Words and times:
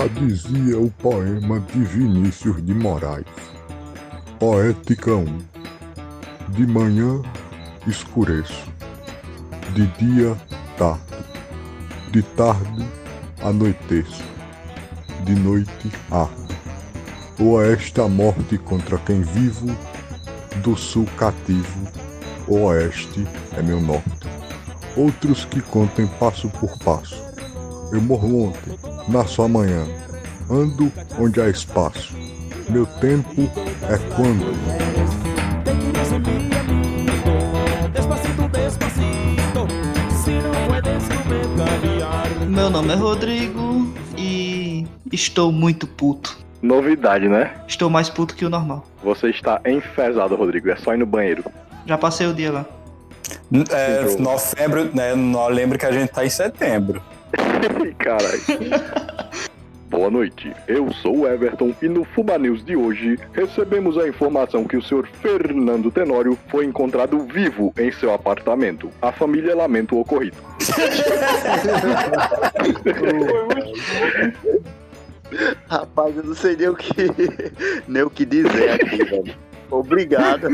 Já 0.00 0.06
dizia 0.06 0.78
o 0.78 0.90
poema 0.92 1.60
de 1.60 1.78
Vinícius 1.80 2.64
de 2.64 2.72
Moraes. 2.72 3.26
Poética 4.38 5.14
1. 5.14 5.38
De 6.48 6.66
manhã 6.66 7.20
escureço, 7.86 8.66
de 9.74 9.86
dia 9.98 10.34
tarde, 10.78 11.02
de 12.12 12.22
tarde 12.22 12.88
anoiteço, 13.42 14.24
de 15.26 15.34
noite 15.34 15.92
ardo. 16.10 16.48
Oeste 17.38 18.00
a 18.00 18.08
morte 18.08 18.56
contra 18.56 18.96
quem 19.00 19.20
vivo, 19.20 19.66
do 20.62 20.78
sul 20.78 21.04
cativo, 21.18 21.86
o 22.48 22.60
oeste 22.62 23.26
é 23.54 23.60
meu 23.60 23.82
norte. 23.82 24.26
Outros 24.96 25.44
que 25.44 25.60
contem 25.60 26.06
passo 26.18 26.48
por 26.48 26.78
passo. 26.78 27.22
Eu 27.92 28.00
morro 28.00 28.46
ontem, 28.46 28.78
nasço 29.08 29.42
amanhã, 29.42 29.84
ando 30.48 30.90
onde 31.18 31.40
há 31.40 31.48
espaço. 31.48 32.14
Meu 32.68 32.86
tempo 32.86 33.50
é 33.88 33.98
quando. 34.14 34.54
Meu 42.48 42.70
nome 42.70 42.92
é 42.92 42.96
Rodrigo 42.96 43.92
e 44.16 44.86
estou 45.12 45.50
muito 45.50 45.86
puto. 45.86 46.38
Novidade, 46.62 47.28
né? 47.28 47.54
Estou 47.66 47.88
mais 47.88 48.10
puto 48.10 48.34
que 48.34 48.44
o 48.44 48.50
normal. 48.50 48.86
Você 49.02 49.30
está 49.30 49.60
enfesado, 49.66 50.36
Rodrigo. 50.36 50.70
É 50.70 50.76
só 50.76 50.94
ir 50.94 50.98
no 50.98 51.06
banheiro. 51.06 51.44
Já 51.86 51.96
passei 51.96 52.26
o 52.26 52.34
dia 52.34 52.52
lá. 52.52 52.66
É, 53.70 54.16
novembro, 54.18 54.90
né? 54.94 55.14
Não 55.14 55.48
lembro 55.48 55.78
que 55.78 55.86
a 55.86 55.92
gente 55.92 56.10
tá 56.10 56.24
em 56.24 56.30
setembro. 56.30 57.02
Caralho. 58.00 58.40
Boa 59.90 60.10
noite, 60.10 60.52
eu 60.68 60.90
sou 60.94 61.18
o 61.18 61.28
Everton 61.28 61.74
e 61.82 61.88
no 61.88 62.04
Fuba 62.04 62.38
News 62.38 62.64
de 62.64 62.76
hoje 62.76 63.18
recebemos 63.32 63.98
a 63.98 64.08
informação 64.08 64.64
que 64.64 64.76
o 64.76 64.82
senhor 64.82 65.06
Fernando 65.20 65.90
Tenório 65.90 66.38
foi 66.48 66.64
encontrado 66.64 67.18
vivo 67.26 67.74
em 67.76 67.90
seu 67.92 68.14
apartamento. 68.14 68.88
A 69.02 69.10
família 69.12 69.54
lamenta 69.54 69.94
o 69.94 70.00
ocorrido. 70.00 70.36
Rapaz, 75.68 76.16
eu 76.16 76.24
não 76.24 76.34
sei 76.34 76.56
nem 76.56 76.68
o 76.68 76.76
que, 76.76 76.94
nem 77.86 78.02
o 78.02 78.10
que 78.10 78.24
dizer 78.24 78.70
aqui, 78.70 79.04
velho. 79.04 79.34
Obrigado. 79.70 80.48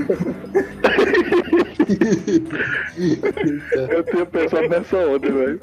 Eu 3.89 4.05
tinha 4.05 4.27
pensado 4.27 4.69
nessa 4.69 4.97
onda, 4.97 5.31
velho. 5.31 5.61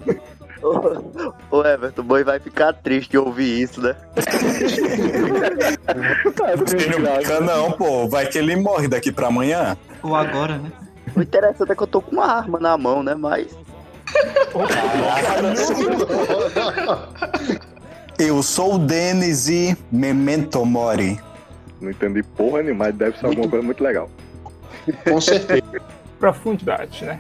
Ô, 0.64 1.58
ô 1.58 1.66
Everton, 1.66 2.02
o 2.02 2.06
boi 2.06 2.24
vai 2.24 2.40
ficar 2.40 2.72
triste 2.74 3.12
de 3.12 3.18
ouvir 3.18 3.62
isso, 3.62 3.82
né? 3.82 3.96
Não 6.58 6.66
fica 6.66 7.42
não, 7.42 7.72
pô. 7.74 8.08
Vai 8.08 8.26
que 8.28 8.38
ele 8.38 8.56
morre 8.56 8.88
daqui 8.88 9.12
pra 9.12 9.28
amanhã. 9.28 9.78
Ou 10.02 10.16
agora, 10.16 10.58
né? 10.58 10.72
O 11.16 11.22
interessante 11.22 11.72
é 11.72 11.76
que 11.76 11.84
eu 11.84 11.88
tô 11.88 12.02
com 12.02 12.12
uma 12.12 12.26
arma 12.26 12.60
na 12.60 12.78
mão, 12.78 13.04
né? 13.04 13.14
Mas. 13.14 13.56
Eu 18.18 18.42
sou 18.42 18.76
o 18.76 18.80
Denis 18.80 19.50
e 19.50 19.78
Memento 19.92 20.66
Mori. 20.66 21.20
Não 21.82 21.92
entendi 21.92 22.24
porra 22.24 22.64
nenhuma, 22.64 22.86
mas 22.86 22.96
deve 22.96 23.18
ser 23.18 23.26
alguma 23.26 23.50
coisa 23.50 23.66
muito 23.66 23.84
legal. 23.84 24.10
Com 25.04 25.20
certeza. 25.20 25.64
profundidade, 26.20 27.04
né? 27.04 27.20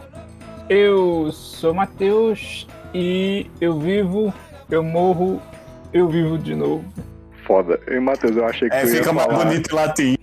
Eu 0.69 1.30
sou 1.33 1.73
Matheus 1.73 2.66
e 2.94 3.49
eu 3.59 3.80
vivo, 3.80 4.33
eu 4.69 4.84
morro, 4.84 5.41
eu 5.91 6.07
vivo 6.07 6.38
de 6.38 6.56
novo. 6.56 6.85
Foda. 7.45 7.79
E 7.88 8.00
Matheus, 8.00 8.38
eu 8.38 8.45
achei 8.45 8.69
que 8.69 8.75
É, 8.75 8.81
tu 8.81 8.88
ia 8.88 8.95
fica 8.97 9.13
mais 9.13 9.28
bonito 9.28 9.72
em 9.72 9.75
latim. 9.75 10.16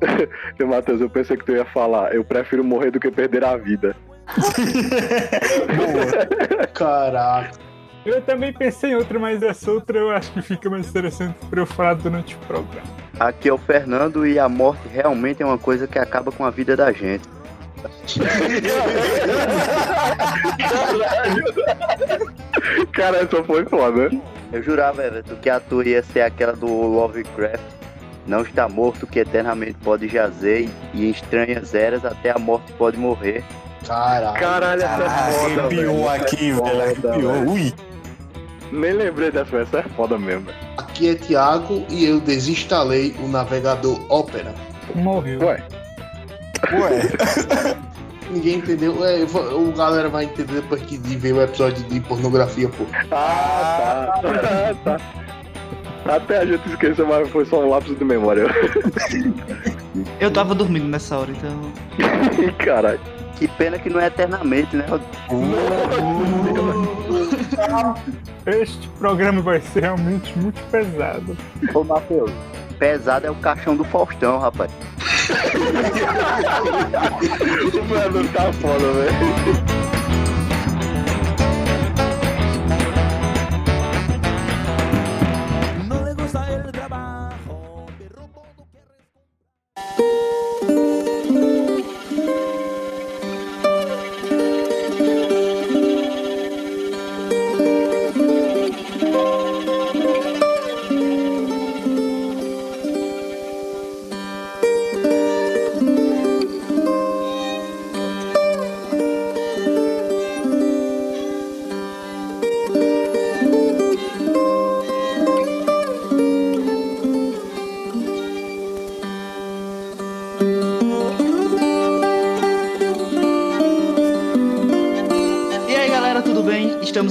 E 0.60 0.64
Matheus, 0.64 1.00
eu 1.00 1.08
pensei 1.08 1.36
que 1.36 1.44
tu 1.44 1.52
ia 1.52 1.64
falar. 1.64 2.14
Eu 2.14 2.24
prefiro 2.24 2.62
morrer 2.62 2.90
do 2.90 3.00
que 3.00 3.10
perder 3.10 3.44
a 3.44 3.56
vida. 3.56 3.96
Caraca. 6.74 7.50
Eu 8.04 8.22
também 8.22 8.52
pensei 8.52 8.90
em 8.90 8.94
outra, 8.94 9.18
mas 9.18 9.42
essa 9.42 9.70
outra 9.70 9.98
eu 9.98 10.10
acho 10.10 10.30
que 10.32 10.40
fica 10.40 10.70
mais 10.70 10.88
interessante 10.88 11.34
pra 11.50 11.60
eu 11.60 11.66
falar 11.66 11.94
durante 11.94 12.36
o 12.36 12.38
programa. 12.40 12.86
Aqui 13.18 13.48
é 13.48 13.52
o 13.52 13.58
Fernando 13.58 14.26
e 14.26 14.38
a 14.38 14.48
morte 14.48 14.86
realmente 14.88 15.42
é 15.42 15.46
uma 15.46 15.58
coisa 15.58 15.88
que 15.88 15.98
acaba 15.98 16.30
com 16.30 16.44
a 16.44 16.50
vida 16.50 16.76
da 16.76 16.92
gente. 16.92 17.26
Cara, 22.92 23.18
essa 23.18 23.44
foi 23.44 23.64
foda. 23.66 24.10
Eu 24.52 24.62
jurava, 24.62 25.04
Everton, 25.04 25.36
que 25.36 25.50
a 25.50 25.60
tua 25.60 25.86
ia 25.86 26.02
ser 26.02 26.22
aquela 26.22 26.52
do 26.52 26.66
Lovecraft. 26.66 27.62
Não 28.26 28.42
está 28.42 28.68
morto 28.68 29.06
que 29.06 29.20
eternamente 29.20 29.76
pode 29.84 30.08
jazer 30.08 30.68
e 30.92 31.06
em 31.06 31.10
estranhas 31.10 31.74
eras 31.74 32.04
até 32.04 32.30
a 32.30 32.38
morte 32.38 32.72
pode 32.72 32.96
morrer. 32.96 33.44
Caraca. 33.86 34.38
Caralho, 34.38 34.82
essa 34.82 35.02
é 35.04 35.32
foda. 35.32 35.60
Arrepiou 35.62 35.94
velho. 35.96 36.08
aqui, 36.10 36.52
Foda, 36.52 36.70
velho. 36.70 36.82
Arrepiou. 36.82 37.32
velho. 37.32 37.50
Ui. 37.50 37.74
Nem 38.72 38.92
lembrei 38.94 39.30
dessa, 39.30 39.58
essa 39.58 39.78
é 39.78 39.82
foda 39.94 40.18
mesmo. 40.18 40.48
Aqui 40.76 41.10
é 41.10 41.14
Thiago 41.14 41.86
e 41.88 42.04
eu 42.04 42.18
desinstalei 42.18 43.14
o 43.22 43.28
navegador 43.28 44.00
Opera. 44.12 44.52
Morreu. 44.96 45.40
Ué, 45.46 45.62
Ué. 46.72 47.76
Ninguém 48.30 48.56
entendeu. 48.58 49.04
É, 49.04 49.22
o 49.54 49.72
galera 49.72 50.08
vai 50.08 50.24
entender 50.24 50.54
depois 50.54 50.82
que 50.82 50.98
ver 50.98 51.32
o 51.32 51.42
episódio 51.42 51.84
de 51.84 52.00
pornografia, 52.00 52.68
pô. 52.68 52.84
Ah, 53.12 54.18
tá. 54.20 54.30
Ah, 54.30 54.74
tá. 54.84 55.00
Até 56.14 56.38
a 56.38 56.46
gente 56.46 56.68
esqueceu, 56.68 57.06
mas 57.06 57.28
foi 57.30 57.44
só 57.46 57.64
um 57.64 57.70
lapso 57.70 57.94
de 57.94 58.04
memória. 58.04 58.46
Eu 60.20 60.30
tava 60.30 60.54
dormindo 60.54 60.86
nessa 60.86 61.18
hora, 61.18 61.30
então. 61.30 61.72
Caralho. 62.58 63.00
Que 63.36 63.48
pena 63.48 63.78
que 63.78 63.90
não 63.90 64.00
é 64.00 64.06
eternamente, 64.06 64.76
né? 64.76 64.86
Este 68.46 68.88
programa 68.98 69.42
vai 69.42 69.60
ser 69.60 69.80
realmente 69.80 70.38
muito 70.38 70.62
pesado. 70.70 71.36
Ô, 71.74 71.84
Matheus. 71.84 72.30
Pesado 72.78 73.26
é 73.26 73.30
o 73.30 73.34
caixão 73.36 73.76
do 73.76 73.84
Faustão, 73.84 74.38
rapaz. 74.38 74.70
O 77.66 77.70
Fernando 77.88 78.32
tá 78.32 78.52
foda, 78.52 78.92
velho. 78.92 79.85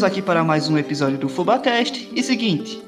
Aqui 0.05 0.21
para 0.21 0.43
mais 0.43 0.69
um 0.69 0.77
episódio 0.77 1.17
do 1.17 1.27
FubaCast. 1.29 2.09
E 2.15 2.23
seguinte, 2.23 2.81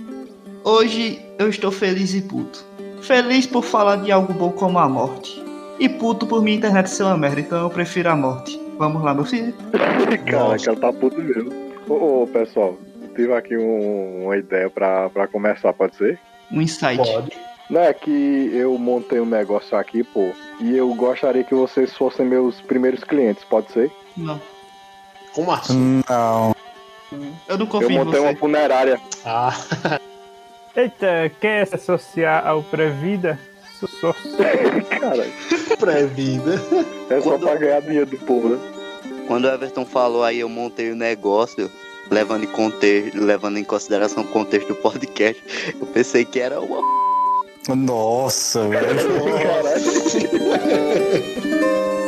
hoje 0.63 1.19
eu 1.37 1.49
estou 1.49 1.71
feliz 1.71 2.13
e 2.13 2.21
puto. 2.21 2.63
Feliz 3.01 3.45
por 3.45 3.63
falar 3.63 3.97
de 3.97 4.11
algo 4.11 4.33
bom 4.33 4.51
como 4.51 4.77
a 4.79 4.87
morte. 4.87 5.43
E 5.79 5.87
puto 5.87 6.25
por 6.25 6.41
minha 6.41 6.57
internet 6.57 6.89
ser 6.89 7.03
uma 7.03 7.17
merda, 7.17 7.39
então 7.39 7.61
eu 7.61 7.69
prefiro 7.69 8.09
a 8.09 8.15
morte. 8.15 8.59
Vamos 8.77 9.03
lá, 9.03 9.13
meu 9.13 9.25
filho? 9.25 9.53
Cara, 10.25 10.57
cara 10.57 10.77
tá 10.79 10.93
puto 10.93 11.21
mesmo. 11.21 11.51
Ô, 11.87 12.23
ô, 12.23 12.27
pessoal, 12.27 12.77
tive 13.15 13.33
aqui 13.33 13.55
um- 13.57 14.25
uma 14.25 14.37
ideia 14.37 14.69
pra, 14.69 15.09
pra 15.09 15.27
começar, 15.27 15.71
pode 15.73 15.95
ser? 15.95 16.19
Um 16.51 16.61
insight. 16.61 16.97
Pode. 16.97 17.31
Não 17.69 17.81
é 17.81 17.93
que 17.93 18.49
eu 18.53 18.77
montei 18.77 19.19
um 19.19 19.25
negócio 19.25 19.77
aqui, 19.77 20.03
pô, 20.03 20.31
e 20.61 20.75
eu 20.75 20.93
gostaria 20.95 21.43
que 21.43 21.53
vocês 21.53 21.93
fossem 21.95 22.25
meus 22.25 22.61
primeiros 22.61 23.03
clientes, 23.03 23.43
pode 23.43 23.71
ser? 23.71 23.91
Não, 24.15 24.39
Como 25.33 25.51
assim? 25.51 26.01
Não. 26.09 26.55
Eu 27.11 27.57
não 27.57 27.65
Eu 27.65 27.67
confio 27.67 27.91
em 27.91 27.97
montei 27.97 28.19
você. 28.19 28.27
uma 28.27 28.35
funerária. 28.35 28.99
Ah, 29.25 29.53
Eita, 30.75 31.31
quer 31.41 31.65
se 31.67 31.75
associar 31.75 32.45
ao 32.47 32.61
Previda? 32.63 33.39
Sou 33.79 33.89
sócio. 33.89 34.31
Cara, 34.99 35.25
pré-vida. 35.79 36.53
é 37.09 37.21
só 37.21 37.29
Quando- 37.31 37.45
pra 37.47 37.55
ganhar 37.55 37.81
dinheiro 37.81 38.05
do 38.07 38.17
povo, 38.17 38.49
né? 38.49 38.57
Quando 39.27 39.45
o 39.45 39.49
Everton 39.49 39.85
falou 39.85 40.23
aí, 40.23 40.39
eu 40.39 40.49
montei 40.49 40.91
o 40.91 40.95
negócio, 40.95 41.69
levando 42.09 42.43
em, 42.43 42.47
conte 42.47 43.11
levando 43.13 43.57
em 43.57 43.63
consideração 43.63 44.23
o 44.23 44.27
contexto 44.27 44.69
do 44.69 44.75
podcast, 44.75 45.43
eu 45.79 45.85
pensei 45.87 46.23
que 46.25 46.39
era 46.39 46.59
uma. 46.61 46.81
Nossa, 47.75 48.67
velho. 48.67 48.87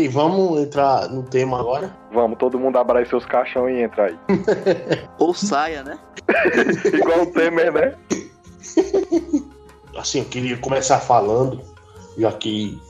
aí, 0.00 0.08
vamos 0.08 0.60
entrar 0.60 1.08
no 1.08 1.22
tema 1.22 1.60
agora? 1.60 1.94
Vamos, 2.12 2.38
todo 2.38 2.58
mundo 2.58 2.76
abra 2.76 2.98
aí 2.98 3.06
seus 3.06 3.24
caixão 3.24 3.68
e 3.68 3.82
entra 3.82 4.06
aí. 4.06 4.18
Ou 5.18 5.34
saia, 5.34 5.82
né? 5.82 5.98
Igual 6.92 7.22
o 7.22 7.26
Temer, 7.26 7.72
né? 7.72 7.94
Assim, 9.96 10.20
eu 10.20 10.24
queria 10.24 10.56
começar 10.56 10.98
falando, 11.00 11.60
já 12.16 12.32
que 12.32 12.80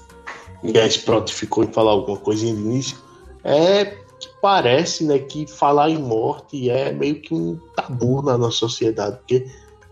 ninguém 0.62 0.90
se 0.90 1.00
prontificou 1.00 1.64
em 1.64 1.72
falar 1.72 1.92
alguma 1.92 2.18
coisinha 2.18 2.54
de 2.54 2.60
início. 2.60 2.98
É 3.42 3.84
que 3.84 4.28
parece, 4.40 5.04
né, 5.04 5.18
que 5.18 5.46
falar 5.46 5.88
em 5.88 5.98
morte 5.98 6.68
é 6.68 6.92
meio 6.92 7.20
que 7.20 7.34
um 7.34 7.58
tabu 7.74 8.20
na 8.20 8.36
nossa 8.36 8.58
sociedade, 8.58 9.16
porque 9.16 9.46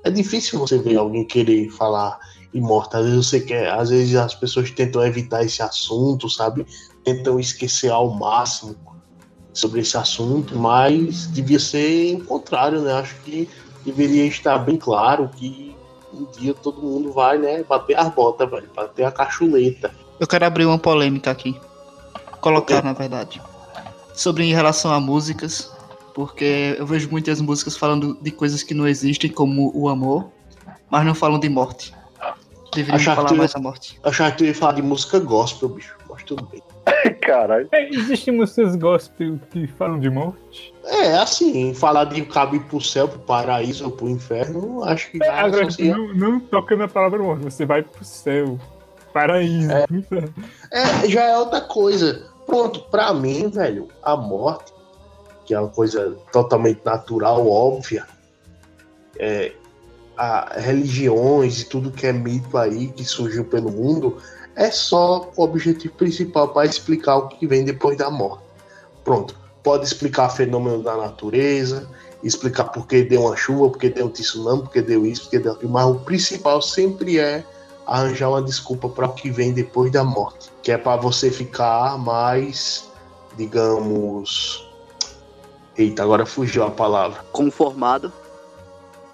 é 0.04 0.10
difícil 0.10 0.58
você 0.58 0.78
ver 0.78 0.96
alguém 0.96 1.24
querer 1.24 1.70
falar 1.70 2.18
em 2.52 2.60
morte. 2.60 2.96
Às 2.96 3.04
vezes 3.06 3.26
você 3.26 3.40
quer, 3.40 3.70
às 3.70 3.90
vezes 3.90 4.14
as 4.14 4.34
pessoas 4.34 4.70
tentam 4.70 5.04
evitar 5.04 5.42
esse 5.44 5.62
assunto, 5.62 6.28
sabe? 6.28 6.66
Tentam 7.16 7.40
esquecer 7.40 7.90
ao 7.90 8.10
máximo 8.10 8.76
sobre 9.55 9.81
esse 9.81 9.96
assunto, 9.96 10.56
mas 10.58 11.26
devia 11.32 11.58
ser 11.58 12.16
o 12.16 12.25
contrário, 12.25 12.82
né? 12.82 12.93
Acho 12.93 13.14
que 13.25 13.49
deveria 13.84 14.26
estar 14.26 14.58
bem 14.58 14.76
claro 14.76 15.28
que 15.34 15.75
um 16.12 16.26
dia 16.38 16.52
todo 16.52 16.82
mundo 16.82 17.12
vai, 17.12 17.38
né, 17.38 17.62
bater 17.62 17.99
as 17.99 18.12
botas, 18.14 18.49
velho, 18.50 18.69
bater 18.75 19.05
a 19.05 19.10
cachuleta. 19.10 19.90
Eu 20.20 20.26
quero 20.26 20.44
abrir 20.44 20.66
uma 20.66 20.78
polêmica 20.78 21.31
aqui. 21.31 21.58
Colocar, 22.40 22.82
na 22.84 22.93
verdade. 22.93 23.40
Sobre 24.14 24.44
em 24.44 24.52
relação 24.52 24.93
a 24.93 25.00
músicas. 25.00 25.72
Porque 26.14 26.75
eu 26.78 26.84
vejo 26.87 27.08
muitas 27.11 27.40
músicas 27.40 27.76
falando 27.76 28.19
de 28.20 28.31
coisas 28.32 28.62
que 28.64 28.75
não 28.75 28.87
existem, 28.88 29.31
como 29.31 29.70
o 29.75 29.88
amor, 29.88 30.28
mas 30.90 31.06
não 31.06 31.14
falam 31.14 31.38
de 31.38 31.49
morte. 31.49 31.94
Deveriam 32.75 32.96
Achava 33.00 33.16
falar 33.16 33.28
que 33.28 33.34
tu- 33.34 33.38
mais 33.38 33.52
da 33.52 33.61
morte. 33.61 34.00
Eu 34.02 34.11
achava 34.11 34.31
que 34.32 34.38
tu 34.38 34.44
ia 34.44 34.54
falar 34.54 34.72
de 34.72 34.82
música 34.82 35.19
gospel, 35.20 35.69
bicho, 35.69 35.96
mas 36.11 36.22
tudo 36.25 36.44
bem. 36.46 36.61
Caralho. 37.23 37.69
É, 37.73 37.88
existem 37.88 38.35
músicas 38.35 38.76
gospel 38.76 39.38
que 39.50 39.67
falam 39.67 39.99
de 39.99 40.08
morte? 40.11 40.73
É, 40.85 41.14
assim, 41.19 41.75
falar 41.75 42.05
de 42.05 42.23
cabo 42.25 42.56
ir 42.56 42.61
pro 42.64 42.81
céu, 42.81 43.08
pro 43.08 43.19
paraíso 43.19 43.85
ou 43.85 43.90
pro 43.90 44.08
inferno, 44.08 44.82
acho 44.85 45.11
que 45.11 45.23
É, 45.23 45.29
agora, 45.29 45.67
associa- 45.67 45.96
não, 45.96 46.14
não 46.14 46.40
toca 46.40 46.76
na 46.76 46.88
palavra 46.88 47.19
morte, 47.23 47.44
você 47.44 47.67
vai 47.67 47.82
pro 47.82 48.05
céu. 48.05 48.58
Paraíso. 49.12 49.70
É, 50.73 51.08
já 51.08 51.23
é 51.25 51.37
outra 51.38 51.61
coisa. 51.61 52.26
Pronto, 52.46 52.81
pra 52.90 53.12
mim, 53.12 53.49
velho, 53.50 53.88
a 54.02 54.17
morte, 54.17 54.73
que 55.44 55.52
é 55.55 55.61
uma 55.61 55.69
coisa 55.69 56.17
totalmente 56.32 56.81
natural, 56.85 57.46
óbvia, 57.46 58.06
é, 59.19 59.52
a 60.17 60.58
religiões 60.58 61.61
e 61.62 61.69
tudo 61.69 61.90
que 61.90 62.06
é 62.06 62.12
mito 62.12 62.56
aí, 62.56 62.88
que 62.88 63.05
surgiu 63.05 63.44
pelo 63.44 63.70
mundo, 63.70 64.17
é 64.58 64.72
só 64.72 65.31
o 65.37 65.44
objetivo 65.44 65.94
principal 65.94 66.49
para 66.49 66.66
explicar 66.66 67.16
o 67.16 67.28
que 67.28 67.46
vem 67.46 67.64
depois 67.64 67.96
da 67.96 68.10
morte. 68.10 68.43
Pronto, 69.05 69.34
pode 69.62 69.84
explicar 69.84 70.28
fenômenos 70.31 70.82
da 70.82 70.96
natureza, 70.96 71.88
explicar 72.25 72.64
por 72.64 72.84
que 72.88 73.05
deu 73.05 73.22
uma 73.22 73.37
chuva, 73.37 73.70
por 73.70 73.78
que 73.78 73.88
deu 73.88 74.06
um 74.06 74.10
tsunami, 74.10 74.62
por 74.62 74.72
que 74.72 74.82
deu 74.82 75.06
isso, 75.06 75.22
por 75.22 75.31
que 75.31 75.38
deu 75.38 75.52
aquilo, 75.52 75.70
mas 75.70 75.87
o 75.87 75.94
principal 76.00 76.60
sempre 76.60 77.20
é 77.20 77.44
arranjar 77.87 78.31
uma 78.31 78.43
desculpa 78.43 78.88
para 78.88 79.06
o 79.06 79.12
que 79.12 79.31
vem 79.31 79.52
depois 79.52 79.93
da 79.93 80.02
morte, 80.02 80.50
que 80.61 80.72
é 80.72 80.76
para 80.76 81.00
você 81.00 81.31
ficar 81.31 81.96
mais, 81.96 82.90
digamos, 83.37 84.69
eita, 85.76 86.02
agora 86.02 86.26
fugiu 86.26 86.64
a 86.64 86.70
palavra. 86.70 87.25
Conformado. 87.31 88.12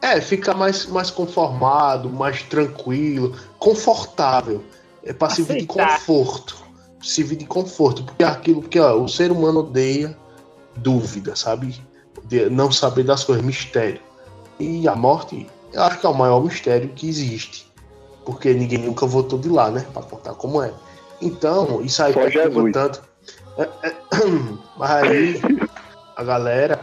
É, 0.00 0.20
fica 0.22 0.54
mais, 0.54 0.86
mais 0.86 1.10
conformado, 1.10 2.08
mais 2.08 2.42
tranquilo, 2.44 3.36
confortável. 3.58 4.62
É 5.04 5.12
para 5.12 5.30
servir 5.34 5.60
de 5.60 5.66
conforto. 5.66 6.56
Servir 7.02 7.36
de 7.36 7.46
conforto. 7.46 8.04
Porque 8.04 8.22
é 8.24 8.26
aquilo 8.26 8.62
que 8.62 8.78
ó, 8.80 8.96
o 9.00 9.08
ser 9.08 9.30
humano 9.30 9.60
odeia 9.60 10.16
dúvida, 10.76 11.36
sabe? 11.36 11.78
De 12.24 12.48
não 12.48 12.72
saber 12.72 13.04
das 13.04 13.24
coisas, 13.24 13.44
mistério. 13.44 14.00
E 14.58 14.88
a 14.88 14.94
morte, 14.96 15.46
eu 15.72 15.82
acho 15.82 15.98
que 16.00 16.06
é 16.06 16.08
o 16.08 16.14
maior 16.14 16.42
mistério 16.42 16.88
que 16.90 17.08
existe. 17.08 17.70
Porque 18.24 18.54
ninguém 18.54 18.78
nunca 18.78 19.04
voltou 19.06 19.38
de 19.38 19.48
lá, 19.48 19.70
né? 19.70 19.86
Pra 19.92 20.02
contar 20.02 20.34
como 20.34 20.62
é. 20.62 20.72
Então, 21.20 21.82
isso 21.82 22.02
aí 22.02 22.12
Só 22.14 22.20
perturba 22.20 22.72
tanto. 22.72 23.02
É, 23.58 23.62
é, 23.82 23.94
mas 24.78 24.90
aí, 24.90 25.40
a 26.16 26.24
galera, 26.24 26.76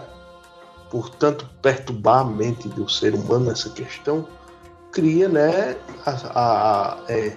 por 0.91 1.09
tanto 1.09 1.49
perturbar 1.61 2.19
a 2.19 2.23
mente 2.25 2.67
do 2.69 2.87
ser 2.87 3.15
humano 3.15 3.45
nessa 3.45 3.69
questão, 3.71 4.27
cria, 4.91 5.27
né, 5.27 5.75
a, 6.05 6.11
a- 6.11 6.93
a- 6.93 6.97
é, 7.09 7.35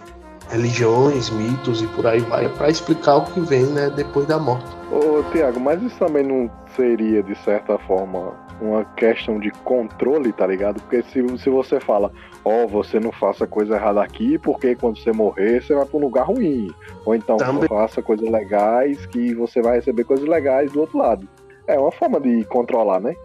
religiões, 0.50 1.30
mitos 1.30 1.82
e 1.82 1.86
por 1.88 2.06
aí 2.06 2.20
vai, 2.20 2.48
para 2.48 2.68
explicar 2.68 3.16
o 3.16 3.24
que 3.24 3.40
vem, 3.40 3.64
né, 3.66 3.90
depois 3.90 4.26
da 4.26 4.38
morte. 4.38 4.66
Ô, 4.90 5.22
Tiago, 5.32 5.58
mas 5.58 5.82
isso 5.82 5.98
também 5.98 6.22
não 6.24 6.50
seria, 6.76 7.22
de 7.22 7.34
certa 7.42 7.78
forma, 7.78 8.32
uma 8.60 8.84
questão 8.96 9.38
de 9.38 9.50
controle, 9.64 10.32
tá 10.32 10.46
ligado? 10.46 10.80
Porque 10.82 11.02
se, 11.04 11.38
se 11.38 11.50
você 11.50 11.80
fala, 11.80 12.12
ó, 12.44 12.66
você 12.66 13.00
não 13.00 13.12
faça 13.12 13.46
coisa 13.46 13.74
errada 13.74 14.02
aqui, 14.02 14.38
porque 14.38 14.74
quando 14.74 14.98
você 14.98 15.12
morrer, 15.12 15.62
você 15.62 15.74
vai 15.74 15.84
pra 15.84 15.98
um 15.98 16.02
lugar 16.02 16.26
ruim. 16.26 16.70
Ou 17.04 17.14
então, 17.14 17.36
Também. 17.36 17.68
faça 17.68 18.02
coisas 18.02 18.28
legais, 18.28 19.06
que 19.06 19.34
você 19.34 19.60
vai 19.60 19.76
receber 19.76 20.04
coisas 20.04 20.28
legais 20.28 20.70
do 20.72 20.80
outro 20.80 20.98
lado. 20.98 21.28
É 21.66 21.78
uma 21.78 21.92
forma 21.92 22.20
de 22.20 22.44
controlar, 22.44 23.00
né? 23.00 23.16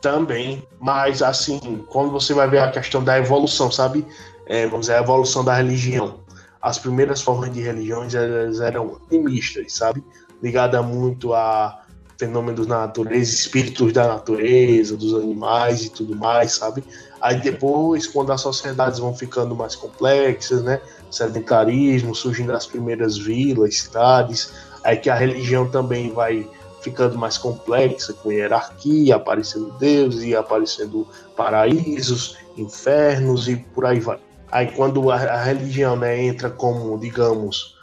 Também, 0.00 0.62
mas 0.80 1.22
assim, 1.22 1.84
quando 1.88 2.10
você 2.10 2.34
vai 2.34 2.48
ver 2.48 2.58
a 2.58 2.70
questão 2.70 3.02
da 3.04 3.18
evolução, 3.18 3.70
sabe? 3.70 4.04
É, 4.46 4.66
vamos 4.66 4.86
dizer, 4.86 4.94
a 4.94 5.00
evolução 5.00 5.44
da 5.44 5.54
religião. 5.54 6.16
As 6.62 6.78
primeiras 6.78 7.20
formas 7.20 7.52
de 7.52 7.60
religiões 7.60 8.14
elas 8.14 8.60
eram 8.60 9.00
animistas, 9.10 9.74
sabe? 9.74 10.02
Ligada 10.40 10.80
muito 10.80 11.34
a 11.34 11.82
fenômenos 12.18 12.68
da 12.68 12.78
natureza, 12.78 13.34
espíritos 13.34 13.92
da 13.92 14.06
natureza, 14.06 14.96
dos 14.96 15.12
animais 15.12 15.84
e 15.84 15.90
tudo 15.90 16.14
mais, 16.14 16.52
sabe? 16.52 16.84
Aí 17.20 17.40
depois, 17.40 18.06
quando 18.06 18.32
as 18.32 18.40
sociedades 18.40 19.00
vão 19.00 19.12
ficando 19.12 19.56
mais 19.56 19.74
complexas, 19.74 20.62
né? 20.62 20.80
Sedentarismo, 21.10 22.14
surgindo 22.14 22.52
as 22.52 22.64
primeiras 22.66 23.18
vilas, 23.18 23.80
cidades, 23.80 24.52
aí 24.84 24.96
que 24.96 25.10
a 25.10 25.14
religião 25.16 25.68
também 25.68 26.12
vai 26.12 26.48
ficando 26.80 27.18
mais 27.18 27.38
complexa, 27.38 28.12
com 28.12 28.30
hierarquia, 28.30 29.16
aparecendo 29.16 29.72
deuses 29.78 30.22
e 30.22 30.34
aparecendo 30.34 31.06
paraísos, 31.36 32.36
infernos 32.56 33.48
e 33.48 33.56
por 33.56 33.86
aí 33.86 34.00
vai. 34.00 34.18
Aí 34.52 34.70
quando 34.70 35.10
a, 35.10 35.14
a 35.16 35.42
religião 35.42 35.96
né, 35.96 36.22
entra 36.22 36.50
como, 36.50 36.98
digamos, 36.98 37.74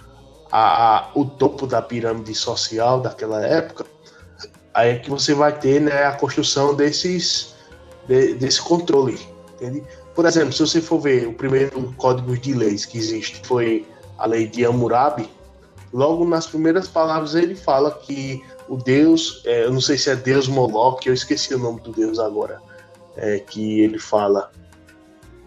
a, 0.51 0.97
a- 0.99 1.11
o 1.15 1.25
topo 1.25 1.65
da 1.65 1.81
pirâmide 1.81 2.33
social 2.35 3.01
daquela 3.01 3.43
época, 3.45 3.85
aí 4.73 4.91
é 4.91 4.99
que 4.99 5.09
você 5.09 5.33
vai 5.33 5.51
ter 5.57 5.81
né, 5.81 6.05
a 6.05 6.11
construção 6.11 6.75
desses 6.75 7.55
de- 8.07 8.35
desse 8.35 8.61
controle, 8.61 9.19
entende? 9.55 9.83
Por 10.13 10.25
exemplo, 10.25 10.53
se 10.53 10.59
você 10.59 10.79
for 10.79 10.99
ver 10.99 11.27
o 11.27 11.33
primeiro 11.33 11.91
código 11.97 12.37
de 12.37 12.53
leis 12.53 12.85
que 12.85 12.97
existe 12.99 13.41
foi 13.47 13.87
a 14.17 14.25
lei 14.27 14.47
de 14.47 14.63
Hammurabi, 14.63 15.27
logo 15.91 16.23
nas 16.23 16.45
primeiras 16.45 16.87
palavras 16.87 17.33
ele 17.33 17.55
fala 17.55 17.89
que 17.91 18.43
o 18.67 18.77
deus, 18.77 19.41
é, 19.45 19.63
eu 19.65 19.73
não 19.73 19.81
sei 19.81 19.97
se 19.97 20.09
é 20.11 20.15
deus 20.15 20.47
Moloch, 20.47 21.07
eu 21.07 21.13
esqueci 21.15 21.55
o 21.55 21.59
nome 21.59 21.79
do 21.81 21.91
deus 21.91 22.19
agora, 22.19 22.61
é, 23.17 23.39
que 23.39 23.79
ele 23.79 23.97
fala 23.97 24.51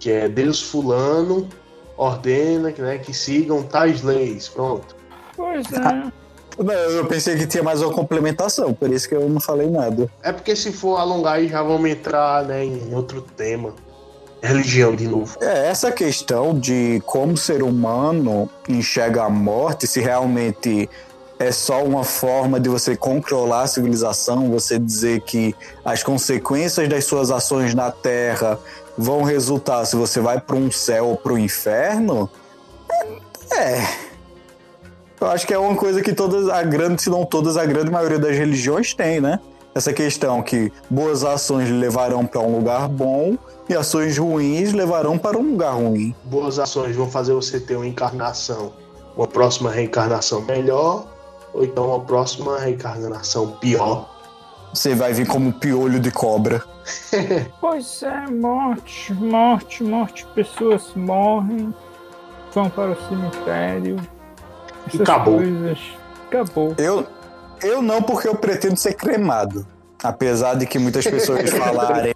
que 0.03 0.11
é 0.11 0.29
Deus 0.29 0.61
fulano 0.61 1.49
ordena 1.97 2.75
né, 2.77 2.99
que 2.99 3.15
sigam 3.15 3.63
tais 3.63 4.03
leis, 4.03 4.49
pronto. 4.49 4.97
Pois 5.37 5.65
é. 5.73 6.13
Não, 6.59 6.73
eu 6.73 7.07
pensei 7.07 7.37
que 7.37 7.47
tinha 7.47 7.63
mais 7.63 7.81
uma 7.81 7.93
complementação, 7.93 8.75
por 8.75 8.91
isso 8.91 9.09
que 9.09 9.15
eu 9.15 9.29
não 9.29 9.41
falei 9.41 9.71
nada. 9.71 10.11
É 10.21 10.33
porque 10.33 10.57
se 10.57 10.73
for 10.73 10.97
alongar 10.97 11.35
aí 11.35 11.47
já 11.47 11.63
vamos 11.63 11.89
entrar 11.89 12.45
né, 12.45 12.65
em 12.65 12.93
outro 12.93 13.23
tema, 13.23 13.75
religião 14.43 14.97
de 14.97 15.07
novo. 15.07 15.39
É, 15.41 15.69
essa 15.69 15.93
questão 15.93 16.59
de 16.59 17.01
como 17.07 17.35
o 17.35 17.37
ser 17.37 17.63
humano 17.63 18.51
enxerga 18.69 19.23
a 19.23 19.31
morte, 19.31 19.87
se 19.87 20.01
realmente 20.01 20.91
é 21.39 21.53
só 21.53 21.85
uma 21.85 22.05
forma 22.05 22.59
de 22.59 22.69
você 22.69 22.97
controlar 22.97 23.63
a 23.63 23.67
civilização, 23.67 24.51
você 24.51 24.79
dizer 24.79 25.21
que 25.23 25.55
as 25.85 26.03
consequências 26.03 26.89
das 26.89 27.05
suas 27.05 27.31
ações 27.31 27.73
na 27.73 27.91
Terra 27.91 28.59
vão 28.97 29.23
resultar 29.23 29.85
se 29.85 29.97
você 29.97 30.21
vai 30.21 30.41
para 30.41 30.57
um 30.57 30.71
céu 30.71 31.09
ou 31.09 31.17
para 31.17 31.33
o 31.33 31.39
inferno, 31.39 32.31
é. 33.53 33.87
Eu 35.21 35.29
acho 35.29 35.47
que 35.47 35.55
é 35.55 35.59
uma 35.59 35.77
coisa 35.77 36.03
que 36.03 36.13
todas, 36.13 36.49
a 36.49 36.63
grande, 36.63 37.03
se 37.03 37.11
não 37.11 37.25
todas, 37.25 37.57
a 37.57 37.65
grande 37.65 37.91
maioria 37.91 38.19
das 38.19 38.37
religiões 38.37 38.93
tem, 38.93 39.21
né? 39.21 39.39
essa 39.75 39.93
questão 39.93 40.43
que 40.43 40.73
boas 40.89 41.25
ações 41.25 41.71
levarão 41.71 42.27
para 42.27 42.41
um 42.41 42.57
lugar 42.57 42.89
bom 42.89 43.37
e 43.69 43.75
ações 43.75 44.19
ruins 44.19 44.73
levarão 44.73 45.17
para 45.17 45.39
um 45.39 45.53
lugar 45.53 45.75
ruim. 45.75 46.15
Boas 46.25 46.59
ações 46.59 46.95
vão 46.95 47.11
fazer 47.11 47.33
você 47.33 47.59
ter 47.59 47.77
uma 47.77 47.87
encarnação, 47.87 48.73
uma 49.17 49.27
próxima 49.27 49.71
reencarnação 49.71 50.43
melhor, 50.43 51.07
ou 51.55 51.65
então 51.65 51.89
uma 51.89 52.01
próxima 52.01 52.59
reencarnação 52.59 53.53
pior. 53.53 54.11
Você 54.73 54.95
vai 54.95 55.13
vir 55.13 55.27
como 55.27 55.49
um 55.49 55.53
piolho 55.53 56.01
de 56.01 56.11
cobra. 56.11 56.63
Pois 57.61 58.03
é, 58.03 58.27
morte, 58.29 59.13
morte, 59.15 59.85
morte. 59.85 60.27
Pessoas 60.35 60.91
morrem, 60.97 61.73
vão 62.53 62.69
para 62.69 62.91
o 62.91 63.09
cemitério. 63.09 63.97
E 64.87 64.89
Essas 64.97 65.01
acabou. 65.03 65.37
coisas. 65.37 65.79
Acabou. 66.27 66.75
Eu, 66.77 67.07
eu 67.63 67.81
não, 67.81 68.03
porque 68.03 68.27
eu 68.27 68.35
pretendo 68.35 68.77
ser 68.77 68.95
cremado. 68.95 69.65
Apesar 70.03 70.55
de 70.55 70.67
que 70.67 70.79
muitas 70.81 71.07
pessoas 71.07 71.49
falarem. 71.55 72.13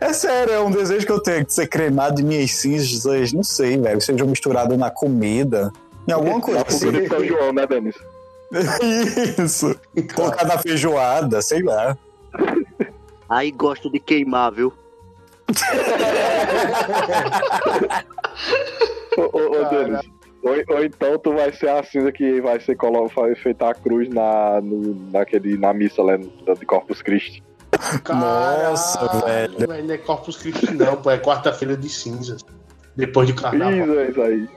É 0.00 0.12
sério, 0.12 0.52
é 0.52 0.60
um 0.60 0.70
desejo 0.72 1.06
que 1.06 1.12
eu 1.12 1.20
tenho 1.20 1.44
de 1.44 1.52
ser 1.54 1.68
cremado 1.68 2.16
de 2.16 2.24
minhas 2.24 2.50
cinzas, 2.50 3.32
não 3.32 3.44
sei, 3.44 3.78
velho. 3.78 4.00
Seja 4.00 4.24
misturado 4.24 4.76
na 4.76 4.90
comida. 4.90 5.72
Em 6.08 6.12
alguma 6.12 6.40
coisa 6.40 6.64
assim. 6.66 6.90
João, 7.26 7.52
né, 7.52 7.66
Denis? 7.66 7.94
Isso. 9.38 9.78
Colocar 10.14 10.46
na 10.46 10.58
feijoada, 10.58 11.42
sei 11.42 11.62
lá. 11.62 11.98
Aí 13.28 13.50
gosta 13.50 13.90
de 13.90 13.98
queimar, 13.98 14.52
viu? 14.52 14.72
Ô, 19.16 19.22
ô, 19.22 19.60
ô. 19.60 19.64
Denis. 19.64 20.18
Ou, 20.42 20.76
ou 20.76 20.84
então 20.84 21.18
tu 21.18 21.34
vai 21.34 21.52
ser 21.52 21.68
a 21.68 21.82
cinza 21.82 22.12
que 22.12 22.40
vai 22.40 22.60
ser 22.60 22.76
vai 23.14 23.34
feita 23.34 23.68
a 23.68 23.74
cruz 23.74 24.08
na, 24.08 24.60
no, 24.60 24.94
naquele, 25.10 25.58
na 25.58 25.74
missa 25.74 26.02
lá 26.02 26.16
de 26.16 26.66
Corpus 26.66 27.02
Christi. 27.02 27.42
Nossa, 28.08 28.98
Caralho, 28.98 29.58
velho. 29.58 29.84
Não 29.84 29.94
é 29.94 29.98
Corpus 29.98 30.36
Christi, 30.36 30.72
não, 30.72 30.96
pô. 30.96 31.10
É 31.10 31.18
quarta-feira 31.18 31.76
de 31.76 31.88
cinzas. 31.88 32.44
Depois 32.96 33.26
de 33.26 33.34
carnaval. 33.34 33.72
Isso, 33.72 33.98
é 33.98 34.10
isso 34.10 34.22
aí. 34.22 34.48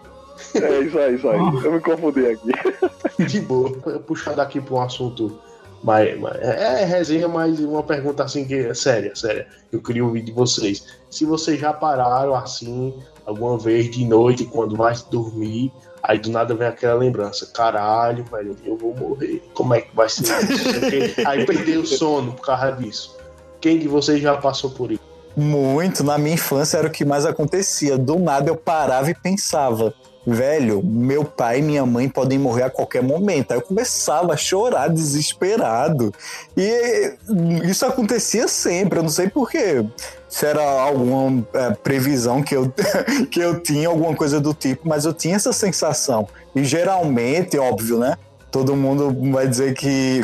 É 0.55 0.79
isso 0.81 0.98
aí, 1.00 1.15
isso 1.15 1.29
aí. 1.29 1.38
Eu 1.63 1.71
me 1.74 1.79
confundi 1.79 2.25
aqui. 2.27 2.51
De 3.25 3.39
boa. 3.41 3.71
Puxar 4.05 4.33
daqui 4.36 4.60
para 4.62 4.75
um 4.75 4.81
assunto 4.81 5.39
mais, 5.83 6.19
mais- 6.19 6.39
é, 6.41 6.81
é 6.81 6.86
resenha, 6.86 7.27
mas 7.27 7.60
uma 7.60 7.83
pergunta 7.83 8.24
assim 8.24 8.45
que 8.45 8.53
é 8.55 8.74
séria, 8.74 9.15
séria. 9.15 9.48
Eu 9.71 9.81
queria 9.81 10.03
ouvir 10.05 10.21
de 10.21 10.31
vocês. 10.31 10.86
Se 11.10 11.25
vocês 11.25 11.60
já 11.60 11.71
pararam 11.74 12.36
assim 12.36 12.93
alguma 13.25 13.57
vez 13.57 13.89
de 13.89 14.05
noite 14.05 14.45
quando 14.45 14.75
vai 14.75 14.93
dormir, 15.10 15.71
aí 16.03 16.17
do 16.19 16.29
nada 16.31 16.53
vem 16.55 16.67
aquela 16.67 16.95
lembrança, 16.95 17.45
caralho, 17.53 18.24
velho, 18.31 18.55
eu 18.65 18.75
vou 18.77 18.95
morrer. 18.95 19.41
Como 19.53 19.74
é 19.74 19.81
que 19.81 19.95
vai 19.95 20.10
ser 20.10 20.24
isso? 20.24 21.27
Aí 21.27 21.45
perdeu 21.45 21.81
o 21.81 21.86
sono 21.88 22.33
por 22.33 22.45
causa 22.45 22.71
disso. 22.71 23.15
Quem 23.60 23.77
de 23.77 23.88
vocês 23.88 24.19
já 24.21 24.36
passou 24.38 24.71
por 24.71 24.91
isso? 24.91 25.01
Muito. 25.38 26.03
Na 26.03 26.17
minha 26.17 26.33
infância 26.33 26.77
era 26.77 26.88
o 26.88 26.91
que 26.91 27.05
mais 27.05 27.25
acontecia. 27.25 27.98
Do 27.98 28.19
nada 28.19 28.50
eu 28.50 28.55
parava 28.57 29.10
e 29.10 29.15
pensava. 29.15 29.93
Velho, 30.25 30.84
meu 30.84 31.25
pai 31.25 31.60
e 31.60 31.62
minha 31.63 31.84
mãe 31.84 32.08
podem 32.08 32.38
morrer 32.38 32.63
a 32.63 32.70
qualquer 32.70 33.01
momento. 33.01 33.51
Aí 33.51 33.58
eu 33.58 33.62
começava 33.62 34.34
a 34.34 34.38
chorar 34.38 34.88
desesperado. 34.88 36.13
E 36.56 37.16
isso 37.63 37.86
acontecia 37.86 38.48
sempre, 38.48 39.00
eu 39.00 39.04
não 39.04 39.10
sei 39.10 39.30
porquê. 39.30 39.84
Se 40.30 40.46
era 40.46 40.62
alguma 40.62 41.44
é, 41.54 41.72
previsão 41.72 42.44
que 42.44 42.56
eu, 42.56 42.72
que 43.32 43.40
eu 43.40 43.60
tinha, 43.60 43.88
alguma 43.88 44.16
coisa 44.16 44.40
do 44.40 44.54
tipo, 44.54 44.88
mas 44.88 45.06
eu 45.06 45.13
tinha 45.13 45.36
essa 45.36 45.51
sensação. 45.51 46.28
E 46.56 46.63
geralmente, 46.63 47.58
óbvio, 47.58 47.98
né? 47.98 48.16
Todo 48.51 48.75
mundo 48.75 49.32
vai 49.32 49.48
dizer 49.48 49.74
que, 49.74 50.24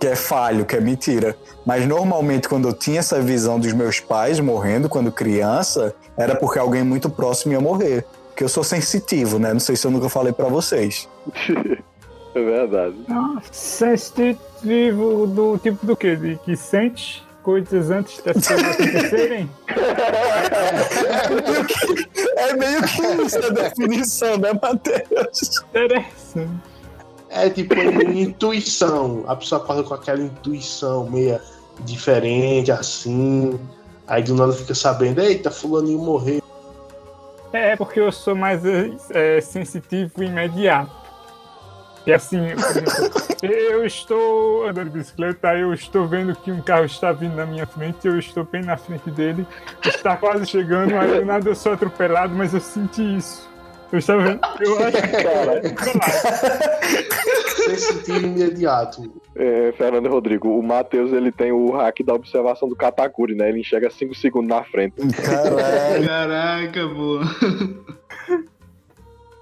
que 0.00 0.06
é 0.06 0.16
falho, 0.16 0.64
que 0.64 0.74
é 0.74 0.80
mentira. 0.80 1.36
Mas 1.66 1.86
normalmente, 1.86 2.48
quando 2.48 2.68
eu 2.68 2.72
tinha 2.72 3.00
essa 3.00 3.20
visão 3.20 3.60
dos 3.60 3.72
meus 3.74 4.00
pais 4.00 4.40
morrendo 4.40 4.88
quando 4.88 5.12
criança, 5.12 5.94
era 6.16 6.34
porque 6.34 6.58
alguém 6.58 6.82
muito 6.82 7.10
próximo 7.10 7.52
ia 7.52 7.60
morrer. 7.60 8.06
Porque 8.32 8.44
eu 8.44 8.48
sou 8.48 8.64
sensitivo, 8.64 9.38
né? 9.38 9.52
Não 9.52 9.60
sei 9.60 9.76
se 9.76 9.86
eu 9.86 9.90
nunca 9.90 10.08
falei 10.08 10.32
pra 10.32 10.48
vocês. 10.48 11.06
É 12.34 12.42
verdade. 12.42 12.94
Nossa, 13.08 13.52
sensitivo 13.52 15.26
do 15.26 15.58
tipo 15.58 15.84
do 15.84 15.94
quê? 15.94 16.16
De 16.16 16.36
que 16.36 16.56
sente 16.56 17.22
coisas 17.42 17.90
antes 17.90 18.22
das 18.22 18.48
coisas 18.48 18.70
acontecerem? 18.70 19.50
É 22.36 22.56
meio 22.56 22.82
que 22.82 23.02
isso 23.26 23.38
a 23.38 23.50
definição, 23.50 24.38
né, 24.38 24.50
Matheus? 24.54 25.60
Interessante. 25.68 26.62
É 27.28 27.50
tipo 27.50 27.74
uma 27.74 28.02
intuição. 28.02 29.24
A 29.26 29.36
pessoa 29.36 29.60
acorda 29.60 29.82
com 29.82 29.92
aquela 29.92 30.22
intuição 30.22 31.10
meia 31.10 31.38
diferente, 31.80 32.72
assim. 32.72 33.60
Aí 34.06 34.22
do 34.22 34.34
nada 34.34 34.52
fica 34.52 34.74
sabendo, 34.74 35.20
eita, 35.20 35.50
fulaninho 35.50 35.98
morreu. 35.98 36.42
É, 37.52 37.76
porque 37.76 38.00
eu 38.00 38.10
sou 38.10 38.34
mais 38.34 38.62
é, 39.10 39.40
sensitivo 39.40 40.22
e 40.22 40.26
imediato. 40.26 41.02
E 42.06 42.12
assim, 42.12 42.38
por 42.56 42.70
exemplo, 42.70 43.22
eu 43.42 43.84
estou 43.84 44.66
andando 44.66 44.90
de 44.90 44.98
bicicleta, 44.98 45.54
eu 45.54 45.72
estou 45.72 46.06
vendo 46.06 46.34
que 46.34 46.50
um 46.50 46.60
carro 46.60 46.84
está 46.84 47.12
vindo 47.12 47.36
na 47.36 47.46
minha 47.46 47.66
frente, 47.66 48.06
eu 48.06 48.18
estou 48.18 48.44
bem 48.44 48.62
na 48.62 48.76
frente 48.76 49.08
dele, 49.10 49.46
está 49.84 50.16
quase 50.16 50.46
chegando, 50.46 50.96
aí 50.96 51.20
do 51.20 51.24
nada 51.24 51.48
eu 51.48 51.54
sou 51.54 51.72
atropelado, 51.72 52.34
mas 52.34 52.54
eu 52.54 52.60
senti 52.60 53.18
isso. 53.18 53.51
Eu 53.92 53.98
estava 53.98 54.22
vendo, 54.22 54.40
eu 54.60 54.78
acho 54.78 55.02
que 55.02 55.22
Cara, 55.22 55.62
Sensitivo 57.76 58.26
imediato. 58.26 59.12
é, 59.36 59.72
Fernando 59.76 60.06
e 60.06 60.08
Rodrigo, 60.08 60.48
o 60.48 60.62
Matheus 60.62 61.12
ele 61.12 61.30
tem 61.30 61.52
o 61.52 61.70
hack 61.72 62.02
da 62.02 62.14
observação 62.14 62.68
do 62.68 62.74
Katakuri, 62.74 63.34
né? 63.34 63.50
Ele 63.50 63.60
enxerga 63.60 63.90
5 63.90 64.14
segundos 64.14 64.48
na 64.48 64.64
frente. 64.64 64.94
Caralho. 65.22 66.06
Caraca, 66.06 66.88
boa. 66.88 67.22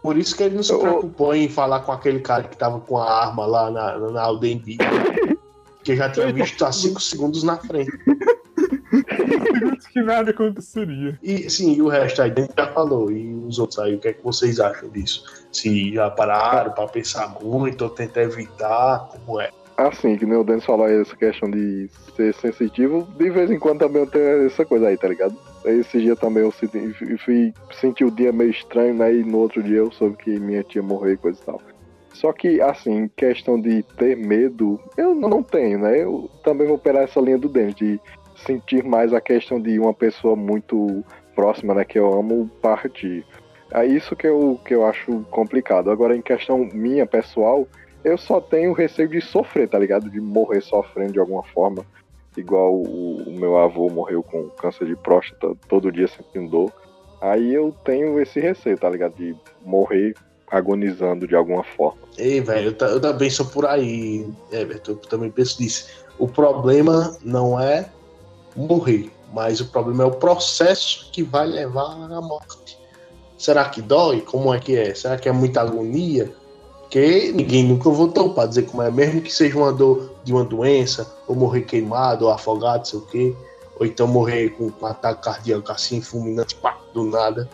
Por 0.02 0.16
isso 0.16 0.36
que 0.36 0.42
ele 0.42 0.56
não 0.56 0.62
se 0.62 0.76
preocupou 0.76 1.34
em 1.34 1.48
falar 1.48 1.80
com 1.80 1.92
aquele 1.92 2.20
cara 2.20 2.44
que 2.44 2.56
tava 2.56 2.80
com 2.80 2.98
a 2.98 3.26
arma 3.26 3.46
lá 3.46 3.70
na, 3.70 3.98
na 4.10 4.22
Aldenby. 4.22 4.78
Que 5.84 5.94
já 5.94 6.10
tinha 6.10 6.32
visto 6.32 6.64
há 6.64 6.72
5 6.72 7.00
segundos 7.00 7.42
na 7.42 7.56
frente. 7.56 7.92
Que 9.92 10.02
nada 10.02 10.30
aconteceria. 10.30 11.18
E 11.22 11.48
sim, 11.50 11.74
e 11.74 11.82
o 11.82 11.88
resto 11.88 12.22
aí 12.22 12.30
dentro 12.30 12.54
já 12.56 12.66
falou. 12.72 13.10
E 13.10 13.34
os 13.34 13.58
outros 13.58 13.78
aí, 13.78 13.94
o 13.94 13.98
que 13.98 14.08
é 14.08 14.12
que 14.12 14.22
vocês 14.22 14.60
acham 14.60 14.88
disso? 14.88 15.22
Se 15.52 15.92
já 15.94 16.10
pararam 16.10 16.72
pra 16.72 16.86
pensar 16.86 17.36
muito 17.42 17.82
ou 17.82 17.90
tentar 17.90 18.22
evitar, 18.22 19.08
como 19.24 19.40
é? 19.40 19.50
Assim, 19.76 20.16
que 20.18 20.26
nem 20.26 20.36
o 20.36 20.44
Denis 20.44 20.64
falou 20.64 20.84
aí, 20.84 21.00
essa 21.00 21.16
questão 21.16 21.50
de 21.50 21.88
ser 22.14 22.34
sensitivo, 22.34 23.08
de 23.16 23.30
vez 23.30 23.50
em 23.50 23.58
quando 23.58 23.78
também 23.78 24.02
eu 24.02 24.06
tenho 24.06 24.46
essa 24.46 24.62
coisa 24.64 24.88
aí, 24.88 24.96
tá 24.98 25.08
ligado? 25.08 25.34
Esse 25.64 25.98
dia 26.00 26.14
também 26.14 26.42
eu 26.42 26.52
senti, 26.52 26.92
fui- 26.92 27.16
fui, 27.18 27.54
senti 27.80 28.04
o 28.04 28.10
dia 28.10 28.30
meio 28.30 28.50
estranho, 28.50 28.94
né? 28.94 29.14
E 29.14 29.24
no 29.24 29.38
outro 29.38 29.62
dia 29.62 29.78
eu 29.78 29.90
soube 29.90 30.16
que 30.18 30.38
minha 30.38 30.62
tia 30.62 30.82
morreu 30.82 31.14
e 31.14 31.16
coisa 31.16 31.38
e 31.40 31.44
tal. 31.46 31.62
Só 32.12 32.30
que, 32.32 32.60
assim, 32.60 33.08
questão 33.16 33.58
de 33.58 33.82
ter 33.96 34.14
medo, 34.16 34.78
eu 34.98 35.14
não 35.14 35.42
tenho, 35.42 35.78
né? 35.78 36.02
Eu 36.02 36.28
também 36.44 36.66
vou 36.66 36.76
operar 36.76 37.04
essa 37.04 37.18
linha 37.20 37.38
do 37.38 37.48
Denis, 37.48 37.74
de 37.74 37.98
sentir 38.44 38.84
mais 38.84 39.12
a 39.12 39.20
questão 39.20 39.60
de 39.60 39.78
uma 39.78 39.94
pessoa 39.94 40.36
muito 40.36 41.04
próxima, 41.34 41.74
né? 41.74 41.84
Que 41.84 41.98
eu 41.98 42.12
amo 42.12 42.50
partir. 42.60 43.24
É 43.72 43.86
isso 43.86 44.16
que 44.16 44.26
eu, 44.26 44.60
que 44.64 44.74
eu 44.74 44.84
acho 44.84 45.24
complicado. 45.30 45.90
Agora, 45.90 46.16
em 46.16 46.22
questão 46.22 46.58
minha, 46.72 47.06
pessoal, 47.06 47.66
eu 48.02 48.18
só 48.18 48.40
tenho 48.40 48.72
receio 48.72 49.08
de 49.08 49.20
sofrer, 49.20 49.68
tá 49.68 49.78
ligado? 49.78 50.10
De 50.10 50.20
morrer 50.20 50.60
sofrendo 50.60 51.12
de 51.12 51.18
alguma 51.18 51.42
forma. 51.42 51.84
Igual 52.36 52.74
o, 52.74 53.22
o 53.26 53.32
meu 53.38 53.56
avô 53.58 53.88
morreu 53.88 54.22
com 54.22 54.48
câncer 54.50 54.86
de 54.86 54.96
próstata, 54.96 55.54
todo 55.68 55.92
dia 55.92 56.08
sentindo 56.08 56.50
dor. 56.50 56.72
Aí 57.20 57.52
eu 57.52 57.74
tenho 57.84 58.18
esse 58.20 58.40
receio, 58.40 58.78
tá 58.78 58.88
ligado? 58.88 59.14
De 59.14 59.36
morrer 59.64 60.14
agonizando 60.50 61.28
de 61.28 61.36
alguma 61.36 61.62
forma. 61.62 62.00
Ei, 62.18 62.40
velho, 62.40 62.74
eu, 62.80 62.86
eu 62.88 63.00
também 63.00 63.30
sou 63.30 63.46
por 63.46 63.66
aí, 63.66 64.26
Everton. 64.50 64.92
Eu 64.92 64.96
também 64.96 65.30
penso 65.30 65.62
nisso. 65.62 66.04
O 66.18 66.26
problema 66.26 67.16
não 67.22 67.60
é 67.60 67.88
morrer, 68.56 69.10
mas 69.32 69.60
o 69.60 69.66
problema 69.66 70.04
é 70.04 70.06
o 70.06 70.12
processo 70.12 71.08
que 71.12 71.22
vai 71.22 71.46
levar 71.46 72.12
à 72.12 72.20
morte. 72.20 72.78
Será 73.38 73.64
que 73.68 73.80
dói? 73.80 74.20
Como 74.20 74.52
é 74.52 74.58
que 74.58 74.76
é? 74.76 74.94
Será 74.94 75.16
que 75.16 75.28
é 75.28 75.32
muita 75.32 75.62
agonia? 75.62 76.34
Porque 76.80 77.32
ninguém 77.32 77.64
nunca 77.64 77.88
voltou 77.88 78.34
para 78.34 78.48
dizer 78.48 78.62
como 78.62 78.82
é, 78.82 78.90
mesmo 78.90 79.22
que 79.22 79.32
seja 79.32 79.56
uma 79.56 79.72
dor 79.72 80.14
de 80.24 80.32
uma 80.32 80.44
doença, 80.44 81.10
ou 81.26 81.36
morrer 81.36 81.62
queimado, 81.62 82.26
ou 82.26 82.32
afogado, 82.32 82.86
sei 82.86 82.98
o 82.98 83.02
quê, 83.02 83.36
ou 83.78 83.86
então 83.86 84.06
morrer 84.06 84.50
com 84.50 84.72
um 84.80 84.86
ataque 84.86 85.22
cardíaco 85.22 85.70
assim, 85.72 86.02
fulminante, 86.02 86.56
pá, 86.56 86.76
do 86.92 87.04
nada. 87.04 87.48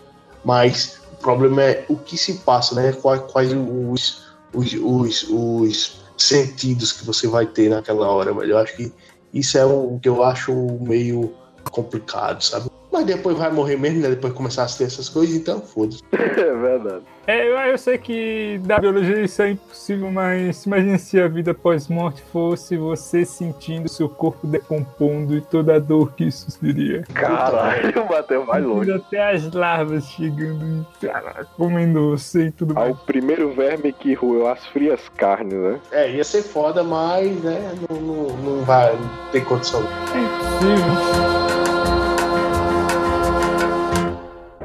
Mas 0.44 0.98
o 1.12 1.16
problema 1.16 1.62
é 1.62 1.84
o 1.88 1.96
que 1.96 2.16
se 2.16 2.34
passa, 2.38 2.74
né? 2.74 2.92
Quais, 2.92 3.22
quais 3.30 3.52
os, 3.52 4.22
os, 4.52 4.72
os, 4.72 5.26
os 5.30 6.00
sentidos 6.16 6.92
que 6.92 7.04
você 7.04 7.28
vai 7.28 7.46
ter 7.46 7.68
naquela 7.68 8.08
hora, 8.08 8.32
velho. 8.32 8.52
Eu 8.52 8.58
acho 8.58 8.76
que 8.76 8.92
isso 9.38 9.58
é 9.58 9.64
o 9.64 9.98
que 10.00 10.08
eu 10.08 10.22
acho 10.24 10.52
meio 10.80 11.34
complicado, 11.70 12.42
sabe? 12.42 12.70
Mas 12.96 13.04
depois 13.04 13.36
vai 13.36 13.52
morrer 13.52 13.76
mesmo, 13.76 14.00
né? 14.00 14.08
Depois 14.08 14.32
começar 14.32 14.64
a 14.64 14.66
ter 14.66 14.84
essas 14.84 15.06
coisas, 15.10 15.36
então 15.36 15.60
foda-se. 15.60 16.02
É 16.16 16.54
verdade. 16.54 17.02
É, 17.26 17.46
eu, 17.46 17.56
eu 17.56 17.76
sei 17.76 17.98
que 17.98 18.58
da 18.64 18.78
biologia 18.78 19.20
isso 19.20 19.42
é 19.42 19.50
impossível, 19.50 20.10
mas 20.10 20.64
imagine 20.64 20.98
se 20.98 21.20
a 21.20 21.26
vida 21.26 21.52
pós-morte 21.52 22.22
fosse 22.32 22.76
você 22.76 23.24
sentindo 23.24 23.88
seu 23.88 24.08
corpo 24.08 24.46
decompondo 24.46 25.36
e 25.36 25.40
toda 25.40 25.74
a 25.74 25.78
dor 25.78 26.12
que 26.12 26.24
isso 26.24 26.50
seria. 26.50 27.02
Caralho, 27.12 28.06
bateu 28.08 28.46
mais 28.46 28.64
longe. 28.64 28.92
Até 28.92 29.34
as 29.34 29.52
larvas 29.52 30.04
chegando 30.04 30.86
e 31.02 31.56
comendo 31.56 32.10
você 32.10 32.46
e 32.46 32.50
tudo 32.52 32.74
mais. 32.74 32.96
primeiro 33.00 33.52
verme 33.52 33.92
que 33.92 34.14
roeu 34.14 34.46
as 34.46 34.64
frias 34.66 35.00
carnes, 35.16 35.58
né? 35.58 35.80
É, 35.90 36.10
ia 36.10 36.24
ser 36.24 36.42
foda, 36.42 36.84
mas, 36.84 37.30
né, 37.42 37.74
não, 37.90 38.00
não, 38.00 38.36
não 38.36 38.64
vai 38.64 38.96
ter 39.32 39.44
condição. 39.44 39.82
Sim. 39.82 41.35